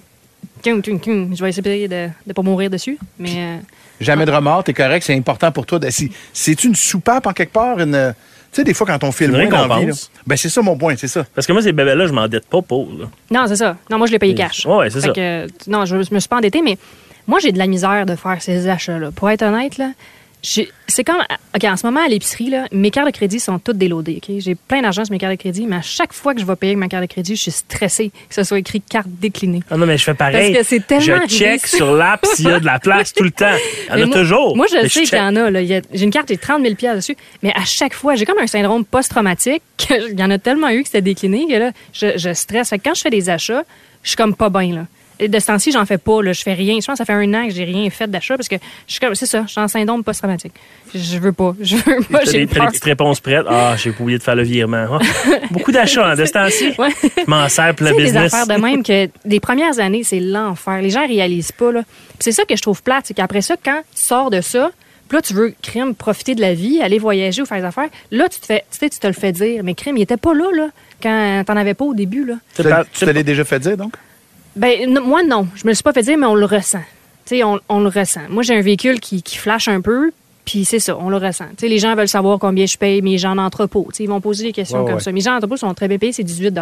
Tum, 0.63 0.81
tum, 0.81 0.99
tum. 0.99 1.35
Je 1.35 1.43
vais 1.43 1.49
essayer 1.49 1.87
de 1.87 2.07
ne 2.27 2.33
pas 2.33 2.41
mourir 2.41 2.69
dessus. 2.69 2.97
Mais 3.19 3.33
euh, 3.37 3.57
Jamais 3.99 4.25
de 4.25 4.31
remords, 4.31 4.63
t'es 4.63 4.73
correct, 4.73 5.03
c'est 5.03 5.15
important 5.15 5.51
pour 5.51 5.65
toi. 5.65 5.79
de- 5.79 5.89
si- 5.89 6.11
C'est 6.33 6.63
une 6.63 6.75
soupape 6.75 7.27
en 7.27 7.33
quelque 7.33 7.53
part, 7.53 7.79
une. 7.79 7.95
euh, 7.95 8.11
Tu 8.51 8.61
sais, 8.61 8.63
des 8.63 8.73
fois, 8.73 8.87
quand 8.87 9.03
on 9.03 9.11
filme 9.11 9.35
Une 9.35 9.49
dans 9.49 9.77
vie, 9.77 9.87
là, 9.87 9.93
ben 10.25 10.37
c'est 10.37 10.47
ça 10.49 10.61
mon 10.61 10.77
point, 10.77 10.95
c'est 10.97 11.09
ça. 11.09 11.25
Parce 11.35 11.45
que 11.45 11.51
moi, 11.51 11.61
ces 11.61 11.73
bébés-là, 11.73 12.07
je 12.07 12.13
m'endette 12.13 12.45
pas 12.47 12.61
pour. 12.61 12.89
là. 12.97 13.05
non, 13.31 13.45
c'est 13.47 13.57
ça. 13.57 13.75
Non, 13.89 13.97
moi, 13.97 14.07
je 14.07 14.13
l'ai 14.13 14.19
payé 14.19 14.33
cash. 14.33 14.65
Ouais, 14.65 14.89
c'est 14.89 15.01
ça. 15.01 15.09
que, 15.09 15.47
non, 15.67 15.83
je, 15.85 15.97
me 15.97 16.19
suis 16.19 16.29
pas 16.29 16.37
endettée, 16.37 16.61
mais 16.61 16.77
moi, 17.27 17.39
j'ai 17.39 17.51
de 17.51 17.57
la 17.57 17.67
misère 17.67 18.05
de 18.05 18.15
faire 18.15 18.41
ces 18.41 18.67
achats-là. 18.69 19.11
Pour 19.11 19.29
être 19.29 19.41
honnête, 19.43 19.77
là, 19.77 19.91
c'est 20.87 21.03
comme. 21.03 21.17
OK, 21.55 21.63
en 21.63 21.75
ce 21.77 21.85
moment, 21.85 22.01
à 22.05 22.07
l'épicerie, 22.07 22.53
mes 22.71 22.91
cartes 22.91 23.07
de 23.07 23.11
crédit 23.11 23.39
sont 23.39 23.57
toutes 23.59 23.77
déloadées. 23.77 24.21
J'ai 24.39 24.55
plein 24.55 24.81
d'argent 24.81 25.03
sur 25.05 25.11
mes 25.11 25.17
cartes 25.17 25.33
de 25.33 25.37
crédit, 25.39 25.65
mais 25.67 25.77
à 25.77 25.81
chaque 25.81 26.13
fois 26.13 26.33
que 26.33 26.39
je 26.41 26.45
vais 26.45 26.55
payer 26.55 26.71
avec 26.73 26.79
ma 26.79 26.87
carte 26.87 27.03
de 27.03 27.07
crédit, 27.11 27.35
je 27.35 27.41
suis 27.41 27.51
stressée 27.51 28.11
que 28.29 28.35
ce 28.35 28.43
soit 28.43 28.59
écrit 28.59 28.81
carte 28.81 29.07
déclinée. 29.09 29.61
Ah 29.71 29.77
non, 29.77 29.85
mais 29.85 29.97
je 29.97 30.03
fais 30.03 30.13
pareil. 30.13 30.53
Parce 30.53 30.63
que 30.63 30.69
c'est 30.69 30.85
tellement 30.85 31.21
Je 31.27 31.35
check 31.35 31.65
sur 31.65 31.93
l'app 31.93 32.25
s'il 32.25 32.47
y 32.47 32.51
a 32.51 32.59
de 32.59 32.65
la 32.65 32.79
place 32.79 33.13
tout 33.13 33.23
le 33.23 33.31
temps. 33.31 33.45
Il 33.89 33.99
y 33.99 34.01
en 34.01 34.03
a 34.03 34.05
moi- 34.05 34.15
toujours. 34.17 34.55
Moi, 34.55 34.67
je 34.69 34.75
Mais 34.83 34.89
sais 34.89 35.03
qu'il 35.03 35.17
y 35.17 35.21
en 35.21 35.35
a. 35.35 35.51
J'ai 35.63 35.81
une 36.03 36.11
carte, 36.11 36.27
j'ai 36.29 36.37
30 36.37 36.61
000 36.61 36.75
piastres 36.75 36.97
dessus. 36.97 37.17
Mais 37.41 37.51
à 37.55 37.65
chaque 37.65 37.93
fois, 37.93 38.15
j'ai 38.15 38.25
comme 38.25 38.39
un 38.39 38.47
syndrome 38.47 38.85
post-traumatique. 38.85 39.61
que 39.77 40.11
Il 40.11 40.19
y 40.19 40.23
en 40.23 40.29
a 40.31 40.37
tellement 40.37 40.69
eu 40.69 40.81
que 40.81 40.87
c'était 40.87 41.01
décliné 41.01 41.47
que 41.47 41.55
là, 41.55 41.71
je, 41.93 42.17
je 42.17 42.33
stresse. 42.33 42.69
Fait 42.69 42.77
que 42.79 42.83
quand 42.83 42.93
je 42.93 43.01
fais 43.01 43.09
des 43.09 43.29
achats, 43.29 43.63
je 44.03 44.09
suis 44.09 44.17
comme 44.17 44.35
pas 44.35 44.49
bien. 44.49 44.75
Là. 44.75 44.85
Et 45.19 45.27
de 45.27 45.39
ce 45.39 45.47
temps-ci, 45.47 45.71
j'en 45.71 45.85
fais 45.85 45.97
pas. 45.97 46.21
Là. 46.21 46.33
Je 46.33 46.41
fais 46.41 46.53
rien. 46.53 46.79
Je 46.79 46.85
pense 46.85 46.93
que 46.93 46.97
ça 46.97 47.05
fait 47.05 47.13
un 47.13 47.33
an 47.33 47.47
que 47.47 47.53
j'ai 47.53 47.63
rien 47.63 47.89
fait 47.89 48.09
d'achat 48.09 48.35
parce 48.35 48.47
que 48.47 48.55
je 48.87 48.91
suis 48.91 48.99
comme, 48.99 49.15
c'est 49.15 49.25
ça, 49.25 49.43
je 49.45 49.51
suis 49.51 49.61
en 49.61 49.67
syndrome 49.67 50.03
post-traumatique. 50.03 50.53
Je 50.93 51.17
veux 51.17 51.31
pas. 51.31 51.55
Je 51.61 51.77
veux 51.77 52.01
pas. 52.11 52.23
J'ai 52.25 52.45
des, 52.45 52.45
des 52.45 52.59
petites 52.59 52.83
réponses 52.83 53.19
prêtes? 53.19 53.45
Ah, 53.49 53.75
j'ai 53.77 53.91
oublié 53.91 54.17
de 54.17 54.23
faire 54.23 54.35
le 54.35 54.43
virement. 54.43 54.87
Ah, 54.91 54.99
beaucoup 55.51 55.71
d'achats 55.71 56.07
hein, 56.07 56.15
de 56.15 56.25
ce 56.25 56.31
temps-ci. 56.31 56.73
Ouais. 56.77 56.89
Je 57.03 57.29
m'en 57.29 57.47
sers 57.49 57.73
pour 57.75 57.87
le 57.87 57.95
des 57.95 58.03
business. 58.03 58.33
affaires 58.33 58.55
de 58.57 58.61
même 58.61 58.83
que 58.83 59.09
les 59.25 59.39
premières 59.39 59.79
années, 59.79 60.03
c'est 60.03 60.19
l'enfer. 60.19 60.81
Les 60.81 60.89
gens 60.89 61.05
réalisent 61.07 61.51
pas. 61.51 61.71
Là. 61.71 61.83
C'est 62.19 62.31
ça 62.31 62.43
que 62.45 62.55
je 62.55 62.61
trouve 62.61 62.81
plate, 62.83 63.05
c'est 63.07 63.13
qu'après 63.13 63.41
ça, 63.41 63.55
quand 63.63 63.81
tu 63.95 64.01
sors 64.01 64.29
de 64.29 64.41
ça, 64.41 64.71
puis 65.07 65.17
là, 65.17 65.21
tu 65.21 65.33
veux, 65.33 65.53
crime, 65.61 65.93
profiter 65.93 66.33
de 66.33 66.41
la 66.41 66.53
vie, 66.55 66.81
aller 66.81 66.97
voyager 66.97 67.41
ou 67.41 67.45
faire 67.45 67.59
des 67.59 67.65
affaires. 67.65 67.89
Là, 68.11 68.27
tu 68.27 68.39
te 68.39 68.45
fais, 68.47 68.65
tu 68.71 68.77
sais, 68.79 68.89
tu 68.89 68.97
te 68.97 69.05
le 69.05 69.13
fais 69.13 69.31
dire. 69.31 69.63
Mais 69.63 69.75
crime, 69.75 69.97
il 69.97 70.01
était 70.01 70.17
pas 70.17 70.33
là, 70.33 70.49
là, 70.51 70.69
quand 71.01 71.43
t'en 71.45 71.55
avais 71.57 71.75
pas 71.75 71.85
au 71.85 71.93
début, 71.93 72.25
là. 72.25 72.35
Tu 72.55 72.63
te 72.63 73.05
l'as 73.05 73.23
déjà 73.23 73.43
fait 73.45 73.59
dire, 73.59 73.77
donc? 73.77 73.93
Ben, 74.55 74.89
non, 74.91 75.01
moi, 75.05 75.23
non. 75.23 75.47
Je 75.55 75.63
me 75.65 75.69
le 75.69 75.73
suis 75.75 75.83
pas 75.83 75.93
fait 75.93 76.03
dire, 76.03 76.17
mais 76.17 76.25
on 76.27 76.35
le 76.35 76.45
ressent. 76.45 76.83
Tu 77.25 77.37
sais, 77.37 77.43
on, 77.43 77.59
on 77.69 77.79
le 77.81 77.89
ressent. 77.89 78.21
Moi, 78.29 78.43
j'ai 78.43 78.55
un 78.55 78.61
véhicule 78.61 78.99
qui, 78.99 79.21
qui 79.23 79.37
flash 79.37 79.67
un 79.67 79.81
peu, 79.81 80.11
puis 80.45 80.63
c'est 80.63 80.79
ça, 80.79 80.95
on 80.97 81.09
le 81.09 81.17
ressent. 81.17 81.45
Tu 81.57 81.61
sais, 81.61 81.67
les 81.67 81.79
gens 81.79 81.95
veulent 81.95 82.07
savoir 82.07 82.37
combien 82.39 82.65
je 82.65 82.77
paye 82.77 83.01
mes 83.01 83.17
gens 83.17 83.35
d'entrepôt. 83.35 83.87
Tu 83.91 83.97
sais, 83.97 84.03
ils 84.03 84.09
vont 84.09 84.21
poser 84.21 84.43
des 84.45 84.53
questions 84.53 84.79
Ouais, 84.81 84.85
comme 84.85 84.95
ouais. 84.95 85.01
ça. 85.01 85.11
Mes 85.11 85.21
gens 85.21 85.33
d'entrepôt 85.33 85.57
sont 85.57 85.73
très 85.73 85.87
bien 85.87 85.97
payés, 85.97 86.13
c'est 86.13 86.23
18 86.23 86.53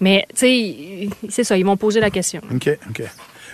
Mais, 0.00 0.24
tu 0.30 0.36
sais, 0.38 1.08
c'est 1.28 1.44
ça, 1.44 1.58
ils 1.58 1.64
vont 1.66 1.76
poser 1.76 2.00
la 2.00 2.10
question. 2.10 2.40
OK, 2.54 2.70
OK. 2.88 3.02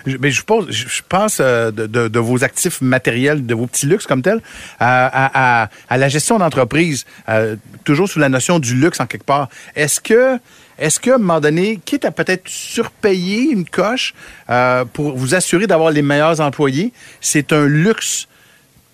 Je, 0.05 0.17
mais 0.17 0.31
je, 0.31 0.43
pose, 0.43 0.67
je, 0.69 0.87
je 0.89 1.01
pense 1.07 1.37
euh, 1.39 1.71
de, 1.71 1.87
de- 1.87 2.09
de 2.09 2.19
vos 2.19 2.43
actifs 2.43 2.81
matériels, 2.81 3.45
de 3.45 3.55
vos 3.55 3.67
petits 3.67 3.85
luxes 3.85 4.05
comme 4.05 4.21
tels, 4.21 4.41
à, 4.79 5.05
à- 5.07 5.63
à- 5.63 5.69
à 5.89 5.97
la 5.97 6.09
gestion 6.09 6.37
d'entreprise, 6.39 7.05
euh, 7.29 7.55
toujours 7.85 8.09
sous 8.09 8.19
la 8.19 8.27
notion 8.27 8.59
du 8.59 8.75
luxe 8.75 8.99
en 8.99 9.05
quelque 9.05 9.23
part. 9.25 9.47
Est-ce 9.77 10.01
que, 10.01 10.37
est-ce 10.79 10.99
que, 10.99 11.11
à 11.11 11.15
un 11.15 11.17
moment 11.17 11.39
donné, 11.39 11.79
quitte 11.83 12.05
à 12.05 12.11
peut-être 12.11 12.47
surpayer 12.47 13.51
une 13.51 13.65
coche 13.65 14.13
euh, 14.49 14.85
pour 14.85 15.15
vous 15.15 15.35
assurer 15.35 15.67
d'avoir 15.67 15.91
les 15.91 16.01
meilleurs 16.01 16.39
employés, 16.41 16.91
c'est 17.21 17.53
un 17.53 17.65
luxe 17.65 18.27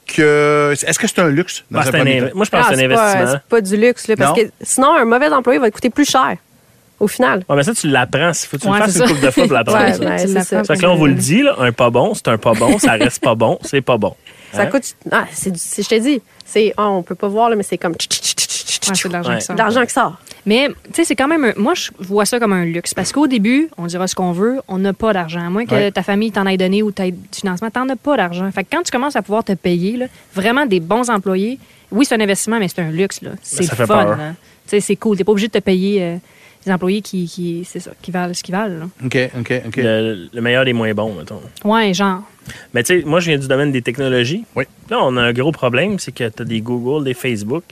que... 0.08 0.74
Est-ce 0.86 0.98
que 1.00 1.08
c'est 1.08 1.20
un 1.20 1.30
luxe? 1.30 1.64
dans 1.72 1.80
Ah, 1.82 1.90
un? 1.94 2.04
Moi, 2.34 2.46
je 2.46 2.50
pense 2.50 2.66
Ah, 2.68 2.70
que 2.72 2.76
c'est 2.76 2.86
un 2.86 2.90
pas- 2.90 3.02
investissement. 3.04 3.32
C'est 3.44 3.50
pas 3.50 3.62
du 3.62 3.78
luxe, 3.78 4.08
là, 4.08 4.16
parce 4.18 4.38
Non? 4.38 4.44
que 4.46 4.52
sinon, 4.62 4.96
un 4.96 5.06
mauvais 5.06 5.28
employé 5.30 5.60
va 5.60 5.70
te 5.70 5.76
coûter 5.76 5.90
plus 5.90 6.10
cher, 6.10 6.36
au 7.00 7.08
final. 7.08 7.44
Ouais, 7.48 7.56
mais 7.56 7.64
ça, 7.64 7.74
tu 7.74 7.88
l'apprends. 7.88 8.32
Il 8.32 8.48
faut 8.48 8.58
que 8.58 8.62
tu 8.64 8.68
Ouais, 8.68 8.78
le 8.80 8.86
fasses 8.86 8.96
une 8.96 9.02
ça. 9.02 9.08
couple 9.08 9.26
de 9.26 9.32
fois 9.32 9.44
pour 9.46 9.54
l'apprendre. 9.54 9.86
Ouais, 9.86 9.94
ça. 9.94 10.04
l'apprends 10.28 10.44
ça. 10.44 10.64
Fait 10.64 10.78
que 10.78 10.82
là, 10.82 10.92
on 10.92 10.96
vous 10.96 11.06
le 11.08 11.14
dit, 11.14 11.44
là, 11.44 11.56
un 11.60 11.72
pas 11.72 11.90
bon, 11.92 12.14
c'est 12.16 12.28
un 12.28 12.38
pas 12.38 12.54
bon, 12.54 12.80
ça 12.80 12.94
reste 12.94 13.22
pas 13.24 13.36
bon, 13.36 13.60
c'est 13.64 13.82
pas 13.82 13.98
bon. 13.98 14.16
Ça 14.52 14.64
Hein? 14.64 14.66
coûte. 14.68 14.96
Ah, 15.12 15.26
c'est 15.32 15.54
je 15.56 15.88
te 15.88 16.00
dis, 16.00 16.22
c'est. 16.44 16.74
ah, 16.76 16.90
on 16.90 17.04
peut 17.04 17.14
pas 17.14 17.28
voir, 17.28 17.52
là, 17.52 17.56
mais 17.56 17.62
c'est 17.64 17.78
comme. 17.78 17.94
Ouais, 18.88 18.96
c'est 18.96 19.08
de 19.08 19.14
l'argent 19.14 19.32
Ouais. 19.32 19.38
qui 19.40 19.46
sort. 19.46 19.56
de 19.56 19.60
l'argent 19.62 19.86
qui 19.86 19.94
sort. 19.94 20.18
Mais, 20.46 20.68
tu 20.70 20.74
sais, 20.94 21.04
c'est 21.04 21.16
quand 21.16 21.28
même. 21.28 21.44
un- 21.44 21.54
moi, 21.58 21.74
je 21.74 21.90
vois 22.00 22.26
ça 22.26 22.40
comme 22.40 22.54
un 22.54 22.66
luxe. 22.66 22.94
Parce 22.94 23.12
qu'au 23.12 23.28
début, 23.28 23.70
on 23.78 23.88
dira 23.88 24.08
ce 24.08 24.16
qu'on 24.16 24.32
veut, 24.32 24.62
on 24.68 24.78
n'a 24.78 24.94
pas 24.94 25.12
d'argent. 25.14 25.46
À 25.46 25.50
moins 25.50 25.66
que 25.66 25.76
Ouais. 25.76 25.92
ta 25.92 26.02
famille 26.04 26.32
t'en 26.32 26.46
ait 26.46 26.58
donné 26.58 26.82
ou 26.84 26.92
t'aide 26.92 27.16
du 27.16 27.40
financement, 27.40 27.70
t'en 27.70 27.88
as 27.90 27.96
pas 27.96 28.16
d'argent. 28.18 28.50
Fait 28.52 28.64
que 28.64 28.70
quand 28.72 28.84
tu 28.84 28.92
commences 28.92 29.16
à 29.16 29.22
pouvoir 29.22 29.44
te 29.44 29.52
payer, 29.54 29.98
là, 29.98 30.06
vraiment 30.34 30.66
des 30.66 30.80
bons 30.80 31.10
employés, 31.10 31.60
oui, 31.92 32.06
c'est 32.06 32.16
un 32.16 32.22
investissement, 32.22 32.60
mais 32.60 32.68
c'est 32.68 32.82
un 32.82 32.92
luxe. 32.92 33.22
là. 33.22 33.32
C'est 33.42 33.64
ça 33.64 33.76
fait 33.76 33.86
fun. 33.86 34.06
là. 34.06 34.16
Tu 34.66 34.70
sais, 34.70 34.80
c'est 34.80 34.96
cool. 34.96 35.18
T'es 35.18 35.24
pas 35.24 35.32
obligé 35.32 35.48
de 35.48 35.54
te 35.54 35.60
payer 35.60 36.02
euh, 36.04 36.18
des 36.66 36.72
employés 36.72 37.02
qui, 37.02 37.26
qui 37.28 37.66
c'est 37.66 37.80
ça, 37.80 37.92
qui 38.02 38.12
valent 38.12 38.34
ce 38.34 38.44
qu'ils 38.44 38.56
valent. 38.56 38.80
là. 38.80 38.86
OK, 39.06 39.18
OK, 39.40 39.62
OK. 39.68 39.76
Le, 39.78 40.30
le 40.34 40.42
meilleur 40.42 40.66
des 40.66 40.74
moins 40.74 40.94
bons, 40.94 41.14
mettons. 41.16 41.42
Ouais, 41.64 41.94
genre. 41.94 42.22
Mais 42.74 42.84
tu 42.84 43.00
sais, 43.00 43.06
moi, 43.06 43.20
je 43.20 43.30
viens 43.30 43.38
du 43.38 43.48
domaine 43.48 43.72
des 43.72 43.82
technologies. 43.82 44.44
Oui. 44.56 44.66
Là, 44.90 44.98
on 45.02 45.16
a 45.18 45.22
un 45.22 45.34
gros 45.34 45.52
problème, 45.52 46.00
c'est 46.00 46.12
que 46.12 46.28
tu 46.28 46.42
as 46.42 46.46
des 46.46 46.62
Google, 46.62 47.04
des 47.06 47.14
Facebook, 47.14 47.64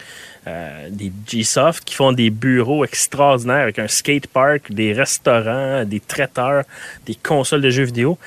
euh, 0.45 0.87
des 0.91 1.11
Gsoft 1.27 1.83
qui 1.83 1.95
font 1.95 2.11
des 2.13 2.29
bureaux 2.29 2.85
extraordinaires 2.85 3.63
avec 3.63 3.79
un 3.79 3.87
skate 3.87 4.27
park, 4.27 4.71
des 4.71 4.93
restaurants, 4.93 5.83
des 5.83 5.99
traiteurs, 5.99 6.63
des 7.05 7.15
consoles 7.15 7.61
de 7.61 7.69
jeux 7.71 7.83
vidéo. 7.85 8.17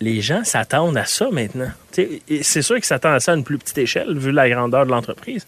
les 0.00 0.20
gens 0.20 0.42
s'attendent 0.44 0.96
à 0.96 1.04
ça 1.04 1.28
maintenant. 1.32 1.70
Tu 1.92 2.02
sais, 2.02 2.22
et 2.28 2.42
C'est 2.42 2.62
sûr 2.62 2.76
qu'ils 2.76 2.84
s'attendent 2.84 3.14
à 3.16 3.20
ça 3.20 3.32
à 3.32 3.36
une 3.36 3.44
plus 3.44 3.58
petite 3.58 3.78
échelle, 3.78 4.16
vu 4.16 4.30
la 4.32 4.48
grandeur 4.48 4.86
de 4.86 4.90
l'entreprise. 4.90 5.46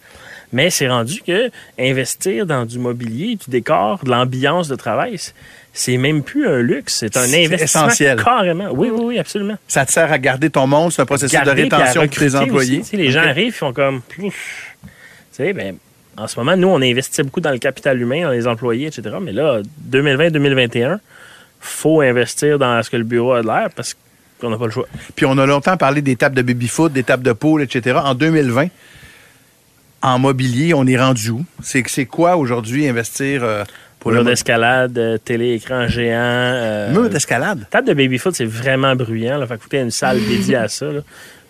Mais 0.53 0.71
c'est 0.71 0.89
rendu 0.89 1.23
que 1.27 1.51
investir 1.79 2.45
dans 2.47 2.65
du 2.65 2.79
mobilier, 2.79 3.37
du 3.37 3.49
décor, 3.51 4.01
de 4.05 4.11
l'ambiance 4.11 4.67
de 4.69 4.75
travail, 4.75 5.17
c'est- 5.73 5.97
même 5.97 6.23
plus 6.25 6.47
un 6.49 6.59
luxe, 6.61 6.97
c'est 7.01 7.17
un 7.17 7.23
investissement 7.23 7.87
essentiel. 7.87 8.23
carrément. 8.23 8.69
Oui, 8.73 8.89
oui, 8.93 9.01
oui, 9.05 9.19
absolument. 9.19 9.57
Ça 9.69 9.87
te 9.87 9.93
sert 9.93 10.11
à 10.11 10.19
garder 10.19 10.51
ton 10.51 10.67
monde, 10.67 10.91
c'est 10.93 11.03
un 11.03 11.07
processus 11.07 11.33
Garder, 11.33 11.55
de 11.69 11.75
rétention 11.75 12.07
pour 12.07 12.17
tes 12.17 12.35
employés. 12.35 12.81
aussi. 12.81 12.97
Les 12.97 13.11
gens 13.13 13.21
arrivent, 13.21 13.47
ils 13.49 13.53
font 13.53 13.73
comme. 13.73 14.03
Tu 14.09 14.31
sais, 15.33 15.53
ben, 15.53 15.77
en 16.17 16.27
ce 16.27 16.39
moment, 16.39 16.57
nous, 16.57 16.69
on 16.69 16.83
investit 16.83 17.23
beaucoup 17.23 17.41
dans 17.41 17.53
le 17.53 17.59
capital 17.59 18.01
humain, 18.01 18.23
dans 18.25 18.31
les 18.31 18.47
employés, 18.47 18.89
etc. 18.89 19.17
Mais 19.23 19.33
là, 19.33 19.61
2020-2021, 19.79 20.99
faut 21.61 22.01
investir 22.01 22.59
dans 22.59 22.83
ce 22.83 22.91
que 22.91 22.97
le 22.97 23.05
bureau 23.05 23.33
a 23.35 23.43
de 23.43 23.47
l'air 23.47 23.69
parce 23.75 23.97
qu'on 24.41 24.51
n'a 24.51 24.57
pas 24.59 24.65
le 24.67 24.71
choix. 24.73 24.87
Puis 25.15 25.27
on 25.27 25.37
a 25.39 25.47
longtemps 25.47 25.77
parlé 25.77 26.03
des 26.03 26.17
tables 26.17 26.35
de 26.35 26.43
baby-foot, 26.43 26.93
des 26.93 27.05
tables 27.05 27.23
de 27.23 27.33
pool, 27.33 27.63
etc. 27.63 27.99
En 28.03 28.15
2020, 28.15 28.69
en 30.03 30.19
mobilier, 30.19 30.75
on 30.75 30.87
est 30.87 30.99
rendu 30.99 31.31
où? 31.31 31.45
C'est 31.63 31.83
c'est 31.89 32.07
quoi 32.07 32.37
aujourd'hui 32.37 32.89
investir 32.89 33.45
euh, 33.45 33.65
pour 33.99 34.11
le 34.13 34.19
Mur 34.19 34.27
d'escalade, 34.27 34.97
euh, 34.99 35.19
télé-écran 35.19 35.89
géant. 35.89 36.15
euh, 36.19 36.93
mur 36.93 37.11
d'escalade? 37.11 37.67
Table 37.71 37.89
de 37.89 37.95
baby-foot, 37.95 38.35
c'est 38.35 38.45
vraiment 38.47 38.97
bruyant. 38.97 39.39
Là. 39.39 39.47
Fait 39.47 39.59
que 39.59 39.77
une 39.77 39.91
salle 39.91 40.19
dédiée 40.29 40.57
à 40.57 40.69
ça. 40.69 40.87
là. 40.87 41.01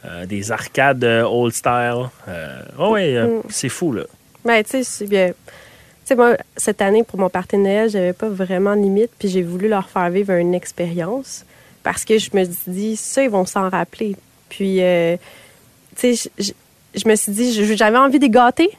Euh, 0.07 0.25
des 0.27 0.51
arcades 0.51 1.05
euh, 1.05 1.23
old 1.25 1.53
style. 1.53 2.07
Euh, 2.29 2.63
oh 2.79 2.93
ouais, 2.93 3.15
euh, 3.17 3.27
Mm. 3.27 3.43
c'est 3.51 3.69
fou, 3.69 3.93
là. 3.93 4.03
Ben, 4.45 4.65
tu 4.65 4.71
sais, 4.71 4.85
c'est 4.85 5.07
bien. 5.07 5.33
Moi, 6.17 6.37
cette 6.57 6.83
année, 6.83 7.05
pour 7.05 7.21
mon 7.21 7.31
Noël, 7.53 7.89
j'avais 7.89 8.13
pas 8.15 8.29
vraiment 8.29 8.75
de 8.75 8.83
limite, 8.83 9.11
puis 9.17 9.29
j'ai 9.29 9.43
voulu 9.43 9.69
leur 9.69 9.89
faire 9.89 10.11
vivre 10.11 10.33
une 10.33 10.55
expérience 10.55 11.45
parce 11.85 12.05
que 12.05 12.19
je 12.19 12.31
me 12.35 12.43
suis 12.45 12.55
dit, 12.67 12.97
ça, 12.97 13.23
ils 13.23 13.31
vont 13.31 13.47
s'en 13.47 13.69
rappeler. 13.69 14.17
Puis, 14.49 14.83
euh, 14.83 15.17
tu 15.97 16.17
sais, 16.17 16.31
je- 16.95 17.09
me 17.09 17.15
suis 17.17 17.33
dit, 17.33 17.77
j'avais 17.77 17.99
envie 17.99 18.19
de 18.19 18.25
les 18.25 18.31
gâter, 18.31 18.71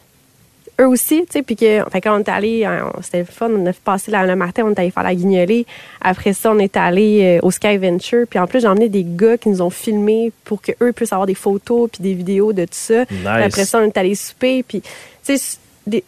eux 0.79 0.87
aussi, 0.87 1.21
tu 1.27 1.33
sais, 1.33 1.41
puis 1.43 1.55
que, 1.55 1.83
fait 1.91 2.01
quand 2.01 2.15
on 2.15 2.19
est 2.19 2.29
allé, 2.29 2.65
hein, 2.65 2.91
c'était 3.01 3.23
fun, 3.23 3.49
on 3.51 3.65
a 3.67 3.73
passé 3.73 4.09
la- 4.09 4.25
le 4.25 4.35
matin, 4.35 4.63
on 4.65 4.71
est 4.71 4.79
allé 4.79 4.89
faire 4.89 5.03
la 5.03 5.13
guignolée. 5.13 5.65
Après 6.01 6.33
ça, 6.33 6.51
on 6.51 6.57
est 6.59 6.75
allé 6.75 7.39
euh, 7.41 7.45
au 7.45 7.51
Sky 7.51 7.77
Venture, 7.77 8.25
puis 8.27 8.39
en 8.39 8.47
plus, 8.47 8.61
j'ai 8.61 8.67
emmené 8.67 8.89
des 8.89 9.05
gars 9.05 9.37
qui 9.37 9.49
nous 9.49 9.61
ont 9.61 9.69
filmés 9.69 10.31
pour 10.43 10.61
qu'eux 10.61 10.91
puissent 10.93 11.13
avoir 11.13 11.27
des 11.27 11.35
photos 11.35 11.89
puis 11.91 12.01
des 12.01 12.13
vidéos 12.13 12.51
de 12.53 12.63
tout 12.63 12.69
ça. 12.71 13.03
Après 13.43 13.65
ça, 13.65 13.79
on 13.79 13.83
est 13.85 13.97
allé 13.97 14.15
souper. 14.15 14.63
Puis, 14.63 14.81
tu 14.81 15.37
sais, 15.37 15.57
des- 15.85 16.03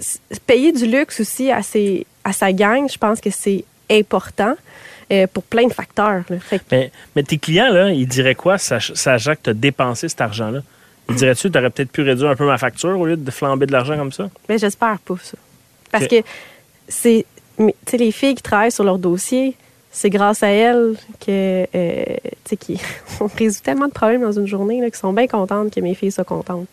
payer 0.48 0.72
du 0.72 0.86
luxe 0.88 1.20
aussi 1.20 1.52
à, 1.52 1.62
ses, 1.62 2.06
à 2.24 2.34
sa 2.34 2.52
gang, 2.52 2.90
je 2.90 2.98
pense 2.98 3.20
que 3.20 3.30
c'est 3.30 3.64
important 3.92 4.56
euh, 5.12 5.28
pour 5.32 5.44
plein 5.44 5.68
de 5.68 5.74
facteurs. 5.74 6.24
là. 6.30 6.38
Que, 6.50 6.56
Mais, 6.72 6.92
mais 7.16 7.24
tes 7.24 7.38
clients, 7.38 7.70
là, 7.72 7.92
ils 7.92 8.08
diraient 8.08 8.34
quoi, 8.36 8.58
sach- 8.58 8.94
sachant 8.96 9.34
que 9.36 9.40
tu 9.44 9.50
as 9.52 9.54
dépensé 9.54 10.08
cet 10.10 10.22
argent-là? 10.22 10.62
Que 11.08 11.34
tu 11.34 11.58
aurais 11.58 11.70
peut-être 11.70 11.92
pu 11.92 12.02
réduire 12.02 12.30
un 12.30 12.36
peu 12.36 12.46
ma 12.46 12.58
facture 12.58 13.00
au 13.00 13.06
lieu 13.06 13.18
de 13.18 13.32
flamber 13.32 13.66
de 13.66 13.72
l'argent 13.72 13.98
comme 13.98 14.12
ça? 14.12 14.30
ben, 14.48 14.58
j'espère 14.58 15.00
pas 15.00 15.16
ça. 15.22 15.38
Parce 15.92 16.08
que 16.08 16.16
c'est, 16.88 17.26
mais, 17.58 17.76
tu 17.86 17.92
sais, 17.92 17.98
les 17.98 18.12
filles 18.12 18.36
qui 18.36 18.42
travaillent 18.42 18.72
sur 18.72 18.84
leur 18.84 18.98
dossier, 18.98 19.56
c'est 19.92 20.10
grâce 20.10 20.42
à 20.44 20.48
elles 20.48 20.96
que, 21.24 21.68
euh, 21.76 22.04
tu 22.46 22.50
sais, 22.50 22.58
qui 22.58 22.82
on 23.20 23.28
résout 23.28 23.62
tellement 23.62 23.88
de 23.88 23.94
problèmes 23.94 24.22
dans 24.22 24.32
une 24.32 24.48
journée, 24.48 24.82
là, 24.82 24.90
qui 24.90 24.98
sont 24.98 25.14
bien 25.14 25.28
contentes 25.28 25.74
que 25.74 25.80
mes 25.80 25.94
filles 25.94 26.12
soient 26.12 26.24
contentes. 26.24 26.68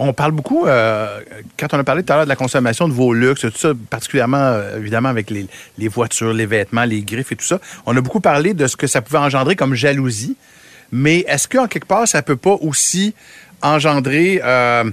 On 0.00 0.12
parle 0.12 0.30
beaucoup, 0.30 0.64
euh, 0.66 1.20
quand 1.58 1.74
on 1.74 1.78
a 1.80 1.82
parlé 1.82 2.04
tout 2.04 2.12
à 2.12 2.16
l'heure 2.16 2.24
de 2.24 2.28
la 2.28 2.36
consommation 2.36 2.86
de 2.86 2.92
vos 2.92 3.12
luxes, 3.12 3.40
tout 3.40 3.50
ça, 3.56 3.72
particulièrement, 3.90 4.36
euh, 4.38 4.78
évidemment, 4.78 5.08
avec 5.08 5.28
les, 5.28 5.48
les 5.76 5.88
voitures, 5.88 6.32
les 6.32 6.46
vêtements, 6.46 6.84
les 6.84 7.02
griffes 7.02 7.32
et 7.32 7.36
tout 7.36 7.44
ça, 7.44 7.58
on 7.84 7.96
a 7.96 8.00
beaucoup 8.00 8.20
parlé 8.20 8.54
de 8.54 8.68
ce 8.68 8.76
que 8.76 8.86
ça 8.86 9.02
pouvait 9.02 9.18
engendrer 9.18 9.56
comme 9.56 9.74
jalousie. 9.74 10.36
Mais 10.92 11.20
est-ce 11.28 11.46
qu'en 11.48 11.66
quelque 11.66 11.86
part, 11.86 12.06
ça 12.08 12.22
peut 12.22 12.36
pas 12.36 12.56
aussi 12.60 13.14
engendrer 13.62 14.40
euh, 14.42 14.84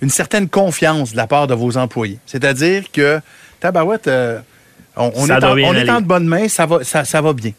une 0.00 0.10
certaine 0.10 0.48
confiance 0.48 1.12
de 1.12 1.16
la 1.16 1.26
part 1.26 1.46
de 1.46 1.54
vos 1.54 1.76
employés? 1.76 2.18
C'est-à-dire 2.26 2.84
que, 2.92 3.20
tabarouette, 3.60 4.08
euh, 4.08 4.40
on, 4.96 5.10
on 5.14 5.26
est, 5.28 5.32
en, 5.44 5.52
on 5.52 5.56
est 5.74 5.90
en 5.90 6.00
de 6.00 6.06
bonnes 6.06 6.26
mains, 6.26 6.48
ça 6.48 6.66
va, 6.66 6.82
ça, 6.84 7.04
ça 7.04 7.20
va 7.20 7.32
bien. 7.32 7.52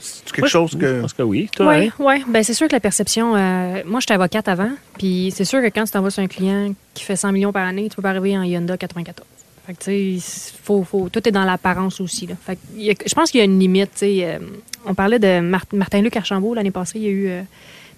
C'est 0.00 0.24
quelque 0.32 0.40
Moi, 0.40 0.48
chose 0.48 0.78
que... 0.80 0.96
Je 0.96 1.00
pense 1.00 1.12
que 1.12 1.22
oui. 1.22 1.50
Toi, 1.54 1.66
Oui, 1.76 1.86
hein? 1.88 1.90
ouais. 2.04 2.22
Ben, 2.28 2.42
c'est 2.42 2.54
sûr 2.54 2.68
que 2.68 2.72
la 2.72 2.80
perception. 2.80 3.34
euh, 3.36 3.82
moi, 3.84 4.00
j'étais 4.00 4.14
avocate 4.14 4.48
avant. 4.48 4.70
Puis 4.98 5.32
c'est 5.34 5.44
sûr 5.44 5.60
que 5.60 5.66
quand 5.66 5.84
tu 5.84 5.90
t'envoies 5.90 6.10
sur 6.10 6.22
un 6.22 6.26
client 6.28 6.72
qui 6.94 7.04
fait 7.04 7.16
100 7.16 7.32
millions 7.32 7.52
par 7.52 7.66
année, 7.66 7.88
tu 7.90 7.96
peux 7.96 8.02
pas 8.02 8.10
arriver 8.10 8.36
en 8.38 8.42
Hyundai 8.42 8.78
94. 8.78 9.26
Fait 9.70 9.74
que, 9.74 9.84
tu 9.84 10.20
sais, 10.20 10.52
faut, 10.64 10.82
faut, 10.82 11.08
tout 11.08 11.26
est 11.28 11.32
dans 11.32 11.44
l'apparence 11.44 12.00
aussi. 12.00 12.26
Là. 12.26 12.34
Fait 12.44 12.56
que, 12.56 12.60
il 12.76 12.90
a- 12.90 12.94
je 13.06 13.14
pense 13.14 13.30
qu'il 13.30 13.38
y 13.38 13.42
a 13.42 13.44
une 13.44 13.58
limite. 13.58 13.90
tu 13.92 13.98
sais. 13.98 14.24
euh, 14.24 14.38
on 14.84 14.94
parlait 14.94 15.18
de 15.18 15.40
Mar- 15.40 15.64
Martin-Luc 15.72 16.16
Archambault 16.16 16.54
l'année 16.54 16.70
passée. 16.70 16.98
Il 16.98 17.04
y 17.04 17.06
a 17.06 17.10
eu. 17.10 17.28
euh, 17.28 17.42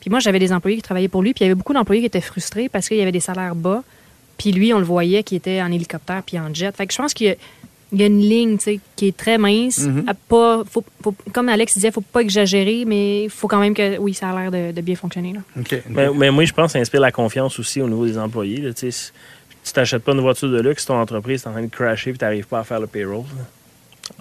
puis 0.00 0.10
moi, 0.10 0.18
j'avais 0.20 0.38
des 0.38 0.52
employés 0.52 0.76
qui 0.76 0.82
travaillaient 0.82 1.08
pour 1.08 1.22
lui. 1.22 1.32
Puis 1.32 1.44
il 1.44 1.48
y 1.48 1.50
avait 1.50 1.54
beaucoup 1.54 1.72
d'employés 1.72 2.02
qui 2.02 2.06
étaient 2.06 2.20
frustrés 2.20 2.68
parce 2.68 2.88
qu'il 2.88 2.96
y 2.98 3.02
avait 3.02 3.12
des 3.12 3.20
salaires 3.20 3.54
bas. 3.54 3.82
Puis 4.36 4.52
lui, 4.52 4.74
on 4.74 4.78
le 4.78 4.84
voyait 4.84 5.22
qui 5.22 5.36
était 5.36 5.62
en 5.62 5.70
hélicoptère 5.72 6.22
puis 6.26 6.38
en 6.38 6.52
jet. 6.52 6.76
Fait 6.76 6.86
que 6.86 6.92
je 6.92 6.98
pense 6.98 7.14
qu'il 7.14 7.28
y 7.28 7.30
a, 7.30 7.34
il 7.92 8.00
y 8.00 8.02
a 8.02 8.06
une 8.06 8.20
ligne 8.20 8.56
tu 8.56 8.64
sais, 8.64 8.80
qui 8.96 9.08
est 9.08 9.16
très 9.16 9.38
mince. 9.38 9.80
Mhm. 9.80 10.04
À 10.08 10.14
pas, 10.14 10.62
faut, 10.68 10.82
faut- 11.02 11.14
comme 11.32 11.48
Alex 11.50 11.74
disait, 11.74 11.90
faut 11.92 12.00
pas 12.00 12.20
exagérer, 12.20 12.84
mais 12.86 13.24
il 13.24 13.30
faut 13.30 13.46
quand 13.48 13.60
même 13.60 13.74
que, 13.74 13.98
oui, 13.98 14.14
ça 14.14 14.30
a 14.30 14.40
l'air 14.40 14.50
de, 14.50 14.72
de 14.74 14.80
bien 14.80 14.96
fonctionner. 14.96 15.34
Là. 15.34 15.40
OK. 15.60 15.82
Mais, 15.90 16.08
mais 16.16 16.30
moi, 16.30 16.44
je 16.46 16.52
pense 16.52 16.68
que 16.68 16.72
ça 16.72 16.78
inspire 16.78 17.00
la 17.02 17.12
confiance 17.12 17.58
aussi 17.58 17.80
au 17.82 17.88
niveau 17.88 18.04
des 18.06 18.18
employés. 18.18 18.56
là. 18.62 18.70
Tu 19.64 19.72
t'achètes 19.72 20.02
pas 20.02 20.12
une 20.12 20.20
voiture 20.20 20.50
de 20.50 20.60
luxe, 20.60 20.84
ton 20.86 21.00
entreprise 21.00 21.42
est 21.42 21.48
en 21.48 21.52
train 21.52 21.62
de 21.62 21.68
crasher 21.68 22.10
et 22.10 22.14
tu 22.14 22.24
n'arrives 22.24 22.46
pas 22.46 22.60
à 22.60 22.64
faire 22.64 22.80
le 22.80 22.86
payroll. 22.86 23.24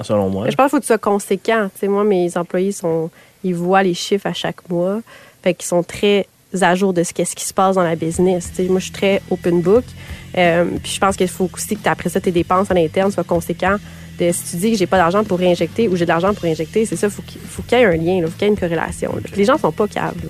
Selon 0.01 0.29
moi. 0.29 0.49
Je 0.49 0.55
pense 0.55 0.65
qu'il 0.65 0.69
faut 0.69 0.77
que 0.77 0.83
tu 0.83 0.87
sois 0.87 0.97
conséquent. 0.97 1.69
Moi, 1.83 2.03
mes 2.03 2.37
employés, 2.37 2.71
sont, 2.71 3.09
ils 3.43 3.55
voient 3.55 3.83
les 3.83 3.93
chiffres 3.93 4.27
à 4.27 4.33
chaque 4.33 4.69
mois. 4.69 5.01
Fait 5.43 5.53
qu'ils 5.53 5.65
sont 5.65 5.83
très 5.83 6.27
à 6.61 6.75
jour 6.75 6.93
de 6.93 7.03
ce 7.03 7.13
qu'est-ce 7.13 7.35
qui 7.35 7.45
se 7.45 7.53
passe 7.53 7.75
dans 7.75 7.83
la 7.83 7.95
business. 7.95 8.51
Moi, 8.59 8.79
je 8.79 8.85
suis 8.85 8.93
très 8.93 9.21
open 9.29 9.61
book. 9.61 9.83
Euh, 10.37 10.65
puis 10.81 10.93
je 10.93 10.99
pense 10.99 11.15
qu'il 11.15 11.27
faut 11.27 11.49
aussi 11.51 11.77
que 11.77 11.89
après 11.89 12.09
ça, 12.09 12.19
tes 12.19 12.31
dépenses 12.31 12.69
à 12.71 12.73
l'interne 12.73 13.11
soient 13.11 13.23
conséquents. 13.23 13.77
De, 14.19 14.31
si 14.31 14.51
tu 14.51 14.55
dis 14.57 14.71
que 14.71 14.77
j'ai 14.77 14.87
pas 14.87 14.97
d'argent 14.97 15.23
pour 15.23 15.39
réinjecter 15.39 15.87
ou 15.87 15.95
j'ai 15.95 16.05
de 16.05 16.09
l'argent 16.09 16.33
pour 16.33 16.43
réinjecter, 16.43 16.85
c'est 16.85 16.95
ça, 16.95 17.09
faut 17.09 17.21
qu'il 17.21 17.41
faut 17.41 17.63
qu'il 17.63 17.77
y 17.77 17.81
ait 17.81 17.85
un 17.85 17.95
lien, 17.95 18.21
là, 18.21 18.27
faut 18.27 18.33
qu'il 18.33 18.43
y 18.43 18.45
ait 18.45 18.53
une 18.53 18.59
corrélation. 18.59 19.13
les 19.35 19.45
gens 19.45 19.57
sont 19.57 19.71
pas 19.71 19.87
câbles. 19.87 20.29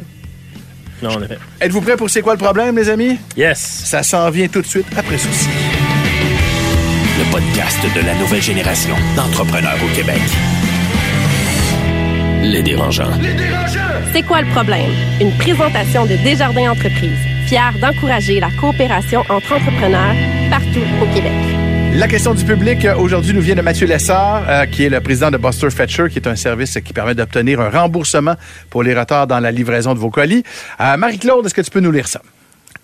Non, 1.01 1.09
en 1.17 1.21
effet. 1.23 1.37
Êtes-vous 1.59 1.81
prêts 1.81 1.95
pour 1.97 2.09
C'est 2.09 2.21
quoi 2.21 2.33
le 2.33 2.39
problème, 2.39 2.75
les 2.77 2.89
amis? 2.89 3.17
Yes! 3.35 3.59
Ça 3.59 4.03
s'en 4.03 4.29
vient 4.29 4.47
tout 4.47 4.61
de 4.61 4.67
suite 4.67 4.85
après 4.95 5.17
ceci. 5.17 5.47
Le 7.17 7.31
podcast 7.31 7.79
de 7.95 8.05
la 8.05 8.15
nouvelle 8.15 8.41
génération 8.41 8.95
d'entrepreneurs 9.15 9.77
au 9.83 9.95
Québec. 9.95 10.21
Les 12.43 12.63
dérangeants. 12.63 13.11
C'est 14.13 14.23
quoi 14.23 14.41
le 14.41 14.47
problème? 14.49 14.89
Une 15.19 15.31
présentation 15.37 16.05
de 16.05 16.15
Desjardins 16.17 16.71
Entreprises, 16.71 17.11
fière 17.47 17.73
d'encourager 17.79 18.39
la 18.39 18.49
coopération 18.59 19.21
entre 19.29 19.53
entrepreneurs 19.53 20.15
partout 20.49 20.81
au 21.01 21.05
Québec. 21.13 21.60
La 21.93 22.07
question 22.07 22.33
du 22.33 22.45
public 22.45 22.85
euh, 22.85 22.95
aujourd'hui 22.95 23.33
nous 23.33 23.41
vient 23.41 23.55
de 23.55 23.61
Mathieu 23.61 23.85
Lessard, 23.85 24.43
euh, 24.47 24.65
qui 24.65 24.85
est 24.85 24.89
le 24.89 25.01
président 25.01 25.29
de 25.29 25.37
Buster 25.37 25.69
Fetcher, 25.69 26.05
qui 26.09 26.19
est 26.19 26.27
un 26.27 26.37
service 26.37 26.79
qui 26.79 26.93
permet 26.93 27.13
d'obtenir 27.15 27.59
un 27.59 27.69
remboursement 27.69 28.35
pour 28.69 28.81
les 28.81 28.97
retards 28.97 29.27
dans 29.27 29.39
la 29.39 29.51
livraison 29.51 29.93
de 29.93 29.99
vos 29.99 30.09
colis. 30.09 30.43
Euh, 30.79 30.95
Marie-Claude, 30.95 31.45
est-ce 31.45 31.53
que 31.53 31.61
tu 31.61 31.69
peux 31.69 31.81
nous 31.81 31.91
lire 31.91 32.07
ça? 32.07 32.21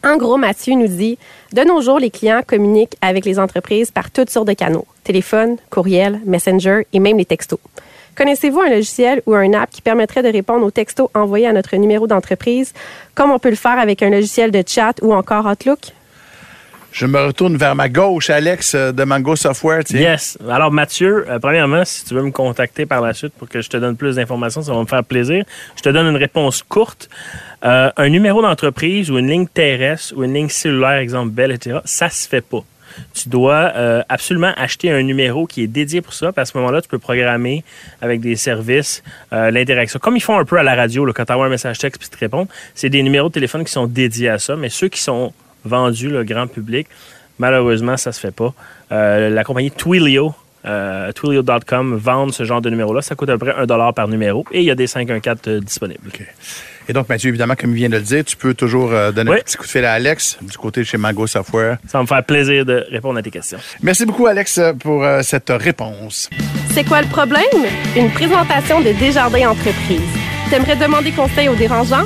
En 0.04 0.18
gros, 0.18 0.38
Mathieu 0.38 0.74
nous 0.74 0.88
dit 0.88 1.18
De 1.54 1.62
nos 1.62 1.82
jours, 1.82 2.00
les 2.00 2.12
clients 2.12 2.42
communiquent 2.46 2.98
avec 3.02 3.24
les 3.24 3.40
entreprises 3.40 3.92
par 3.92 4.12
toutes 4.12 4.30
sortes 4.30 4.48
de 4.48 4.54
canaux 4.54 4.86
téléphone, 5.06 5.56
courriel, 5.70 6.20
messenger 6.26 6.86
et 6.92 7.00
même 7.00 7.18
les 7.18 7.26
textos. 7.26 7.60
Connaissez-vous 8.18 8.60
un 8.60 8.70
logiciel 8.70 9.22
ou 9.26 9.36
un 9.36 9.54
app 9.54 9.70
qui 9.70 9.82
permettrait 9.82 10.22
de 10.22 10.28
répondre 10.28 10.66
aux 10.66 10.72
textos 10.72 11.08
envoyés 11.14 11.48
à 11.48 11.54
notre 11.54 11.78
numéro 11.78 12.08
d'entreprise, 12.08 12.74
comme 13.16 13.32
on 13.32 13.40
peut 13.40 13.50
le 13.50 13.56
faire 13.56 13.80
avec 13.80 14.04
un 14.04 14.10
logiciel 14.10 14.52
de 14.52 14.62
chat 14.68 14.96
ou 15.02 15.14
encore 15.14 15.46
Outlook? 15.46 15.94
Je 16.92 17.06
me 17.06 17.20
retourne 17.20 17.58
vers 17.58 17.76
ma 17.76 17.90
gauche, 17.90 18.30
Alex 18.30 18.74
euh, 18.74 18.92
de 18.92 19.04
Mango 19.04 19.36
Software. 19.36 19.84
Yes. 19.92 20.38
Alors, 20.50 20.72
Mathieu, 20.72 21.26
euh, 21.30 21.40
premièrement, 21.40 21.86
si 21.86 22.06
tu 22.06 22.14
veux 22.14 22.24
me 22.24 22.32
contacter 22.32 22.86
par 22.86 23.02
la 23.02 23.14
suite 23.14 23.34
pour 23.34 23.48
que 23.48 23.62
je 23.62 23.70
te 23.70 23.78
donne 23.78 23.96
plus 23.96 24.16
d'informations, 24.16 24.62
ça 24.62 24.74
va 24.74 24.80
me 24.80 24.86
faire 24.86 25.04
plaisir. 25.04 25.44
Je 25.76 25.82
te 25.82 25.90
donne 25.90 26.08
une 26.08 26.18
réponse 26.18 26.64
courte. 26.64 27.10
Euh, 27.64 27.92
un 27.96 28.10
numéro 28.10 28.42
d'entreprise 28.42 29.12
ou 29.12 29.18
une 29.18 29.30
ligne 29.30 29.48
terrestre 29.48 30.14
ou 30.16 30.24
une 30.24 30.34
ligne 30.34 30.50
cellulaire, 30.50 30.98
exemple 30.98 31.30
Bell, 31.30 31.52
etc., 31.52 31.80
ça 31.86 32.10
se 32.10 32.28
fait 32.28 32.42
pas. 32.42 32.64
Tu 33.14 33.30
dois 33.30 33.74
absolument 34.10 34.54
acheter 34.58 34.90
un 34.90 35.04
numéro 35.04 35.46
qui 35.46 35.62
est 35.62 35.68
dédié 35.68 36.02
pour 36.02 36.16
ça. 36.16 36.32
Puis 36.32 36.42
à 36.42 36.46
ce 36.46 36.58
moment-là, 36.58 36.82
tu 36.82 36.88
peux 36.88 36.98
programmer 36.98 37.64
avec 38.02 38.22
des 38.22 38.36
services 38.36 39.04
l'interaction. 39.32 40.00
Comme 40.00 40.18
ils 40.18 40.22
font 40.22 40.40
un 40.40 40.46
peu 40.46 40.58
à 40.58 40.64
la 40.64 40.74
radio, 40.74 41.06
quand 41.14 41.26
tu 41.26 41.32
envoies 41.32 41.46
un 41.46 41.50
message 41.50 41.78
texte 41.78 42.02
puis 42.02 42.10
tu 42.10 42.16
te 42.16 42.20
réponds, 42.20 42.48
c'est 42.74 42.90
des 42.90 43.04
numéros 43.04 43.28
de 43.28 43.34
téléphone 43.34 43.64
qui 43.64 43.72
sont 43.72 43.86
dédiés 43.86 44.30
à 44.30 44.40
ça. 44.40 44.56
Mais 44.56 44.70
ceux 44.70 44.88
qui 44.88 45.00
sont 45.00 45.32
vendus, 45.66 46.10
le 46.10 46.24
grand 46.24 46.48
public, 46.48 46.88
malheureusement, 47.40 47.98
ça 47.98 48.12
se 48.12 48.20
fait 48.20 48.32
pas. 48.36 48.54
Euh, 48.92 49.30
la 49.30 49.44
compagnie 49.44 49.72
Twilio, 49.72 50.34
euh, 50.66 51.12
Twilio.com, 51.12 51.96
vendent 51.96 52.34
ce 52.34 52.44
genre 52.44 52.62
de 52.62 52.70
numéro-là. 52.70 53.02
Ça 53.02 53.16
coûte 53.16 53.30
à 53.30 53.38
peu 53.38 53.46
près 53.48 53.56
un 53.56 53.66
dollar 53.66 53.94
par 53.94 54.08
numéro 54.08 54.46
et 54.52 54.60
il 54.60 54.66
y 54.66 54.72
a 54.72 54.76
des 54.76 54.88
514 54.88 55.40
euh, 55.48 55.60
disponibles. 55.60 56.10
Et 56.90 56.94
donc, 56.94 57.10
Mathieu, 57.10 57.28
évidemment, 57.30 57.56
comme 57.56 57.72
il 57.72 57.76
vient 57.76 57.90
de 57.90 57.98
le 57.98 58.02
dire, 58.02 58.24
tu 58.24 58.38
peux 58.38 58.54
toujours 58.54 58.92
euh, 58.94 59.12
donner 59.12 59.32
Oui. 59.32 59.38
un 59.40 59.42
petit 59.42 59.58
coup 59.58 59.66
de 59.66 59.70
fil 59.70 59.84
à 59.84 59.92
Alex 59.94 60.38
du 60.42 60.58
côté 60.58 60.82
de 60.82 60.86
chez 60.86 60.98
Mango 60.98 61.28
Software. 61.28 61.78
Ça 61.88 61.98
va 61.98 62.04
me 62.04 62.08
faire 62.08 62.24
plaisir 62.24 62.66
de 62.66 62.86
répondre 62.90 63.20
à 63.20 63.22
tes 63.22 63.30
questions. 63.32 63.58
Merci 63.82 64.06
beaucoup, 64.06 64.26
Alex, 64.26 64.60
pour 64.80 65.04
euh, 65.04 65.22
cette 65.22 65.50
réponse. 65.50 66.30
C'est 66.72 66.86
quoi 66.86 67.02
le 67.02 67.08
problème? 67.08 67.44
Une 67.98 68.10
présentation 68.12 68.80
de 68.82 68.92
Desjardins 68.94 69.50
Entreprises, 69.50 70.00
T'aimerais 70.50 70.78
demander 70.78 71.12
conseil 71.12 71.50
aux 71.50 71.56
dérangeants? 71.56 72.06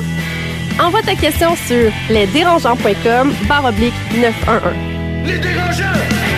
Envoie 0.80 1.02
ta 1.02 1.14
question 1.14 1.54
sur 1.56 1.90
lesdérangeants.com 2.10 3.32
barre 3.48 3.66
oblique 3.66 3.94
911. 4.14 4.72
Les 5.26 5.38
dérangeants. 5.38 6.31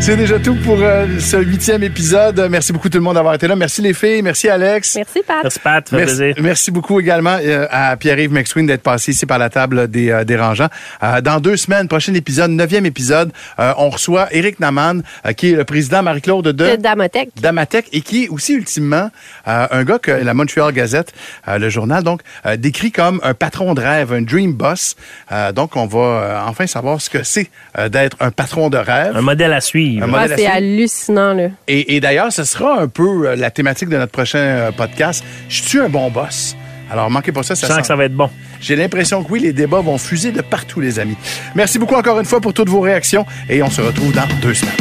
C'est 0.00 0.16
déjà 0.16 0.38
tout 0.38 0.54
pour 0.64 0.78
euh, 0.80 1.06
ce 1.18 1.36
huitième 1.38 1.82
épisode. 1.82 2.46
Merci 2.50 2.72
beaucoup 2.72 2.88
tout 2.88 2.98
le 2.98 3.04
monde 3.04 3.14
d'avoir 3.14 3.34
été 3.34 3.48
là. 3.48 3.56
Merci 3.56 3.82
les 3.82 3.92
filles. 3.92 4.22
Merci 4.22 4.48
Alex. 4.48 4.94
Merci, 4.96 5.20
Pat. 5.26 5.38
Merci, 5.42 5.58
Pat. 5.58 5.92
Merci, 5.92 6.16
plaisir. 6.16 6.34
merci 6.40 6.70
beaucoup 6.70 7.00
également 7.00 7.36
euh, 7.42 7.66
à 7.70 7.96
Pierre-Yves 7.96 8.32
McSween 8.32 8.66
d'être 8.66 8.82
passé 8.82 9.10
ici 9.10 9.26
par 9.26 9.38
la 9.38 9.50
table 9.50 9.88
des 9.88 10.10
euh, 10.10 10.24
dérangeants. 10.24 10.68
Euh, 11.02 11.20
dans 11.20 11.40
deux 11.40 11.56
semaines, 11.56 11.88
prochain 11.88 12.14
épisode, 12.14 12.52
neuvième 12.52 12.86
épisode, 12.86 13.32
euh, 13.58 13.72
on 13.76 13.90
reçoit 13.90 14.28
Éric 14.32 14.60
Naman, 14.60 15.02
euh, 15.26 15.32
qui 15.32 15.50
est 15.50 15.56
le 15.56 15.64
président 15.64 16.02
Marie-Claude 16.02 16.44
de... 16.44 16.52
De 16.52 16.76
Damotech. 16.76 17.30
Damatec 17.40 17.86
et 17.92 18.00
qui 18.02 18.24
est 18.24 18.28
aussi 18.28 18.54
ultimement 18.54 19.10
euh, 19.48 19.66
un 19.70 19.84
gars 19.84 19.98
que 19.98 20.12
la 20.12 20.32
Montreal 20.32 20.72
Gazette, 20.72 21.12
euh, 21.48 21.58
le 21.58 21.68
journal, 21.68 22.04
donc 22.04 22.20
euh, 22.46 22.56
décrit 22.56 22.92
comme 22.92 23.20
un 23.24 23.34
patron 23.34 23.74
de 23.74 23.80
rêve, 23.80 24.12
un 24.12 24.22
dream 24.22 24.52
boss. 24.52 24.94
Euh, 25.32 25.52
donc 25.52 25.76
on 25.76 25.86
va 25.86 25.98
euh, 25.98 26.40
enfin 26.46 26.66
savoir 26.66 27.00
ce 27.00 27.10
que 27.10 27.24
c'est 27.24 27.50
euh, 27.78 27.88
d'être 27.88 28.16
un 28.20 28.30
patron 28.30 28.70
de 28.70 28.78
rêve. 28.78 29.07
Un 29.14 29.20
modèle 29.22 29.52
à 29.52 29.60
suivre. 29.60 30.06
Ah, 30.14 30.26
c'est 30.36 30.46
hallucinant, 30.46 31.32
là. 31.34 31.48
Et, 31.66 31.96
et 31.96 32.00
d'ailleurs, 32.00 32.32
ce 32.32 32.44
sera 32.44 32.80
un 32.80 32.88
peu 32.88 33.28
euh, 33.28 33.36
la 33.36 33.50
thématique 33.50 33.88
de 33.88 33.96
notre 33.96 34.12
prochain 34.12 34.38
euh, 34.38 34.70
podcast. 34.72 35.24
Je 35.48 35.62
suis 35.62 35.78
un 35.80 35.88
bon 35.88 36.10
boss. 36.10 36.56
Alors, 36.90 37.10
manquez 37.10 37.32
pas 37.32 37.42
ça. 37.42 37.54
Je 37.54 37.60
ça 37.60 37.66
sens 37.66 37.76
sent- 37.76 37.80
que 37.82 37.86
ça 37.88 37.96
va 37.96 38.04
être 38.04 38.14
bon. 38.14 38.30
J'ai 38.60 38.74
l'impression 38.76 39.22
que 39.22 39.30
oui, 39.30 39.40
les 39.40 39.52
débats 39.52 39.80
vont 39.80 39.98
fuser 39.98 40.32
de 40.32 40.40
partout, 40.40 40.80
les 40.80 40.98
amis. 40.98 41.16
Merci 41.54 41.78
beaucoup 41.78 41.94
encore 41.94 42.18
une 42.18 42.24
fois 42.26 42.40
pour 42.40 42.52
toutes 42.54 42.68
vos 42.70 42.80
réactions 42.80 43.24
et 43.48 43.62
on 43.62 43.70
se 43.70 43.80
retrouve 43.82 44.12
dans 44.12 44.26
deux 44.42 44.54
semaines. 44.54 44.74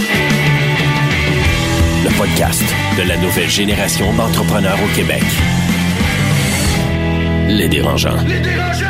Le 2.04 2.10
podcast 2.18 2.64
de 2.98 3.04
la 3.08 3.18
nouvelle 3.18 3.50
génération 3.50 4.14
d'entrepreneurs 4.14 4.78
au 4.84 4.96
Québec. 4.96 5.22
Les 7.50 7.68
dérangeants. 7.68 8.16
Les 8.28 8.40
dérangeants! 8.40 8.87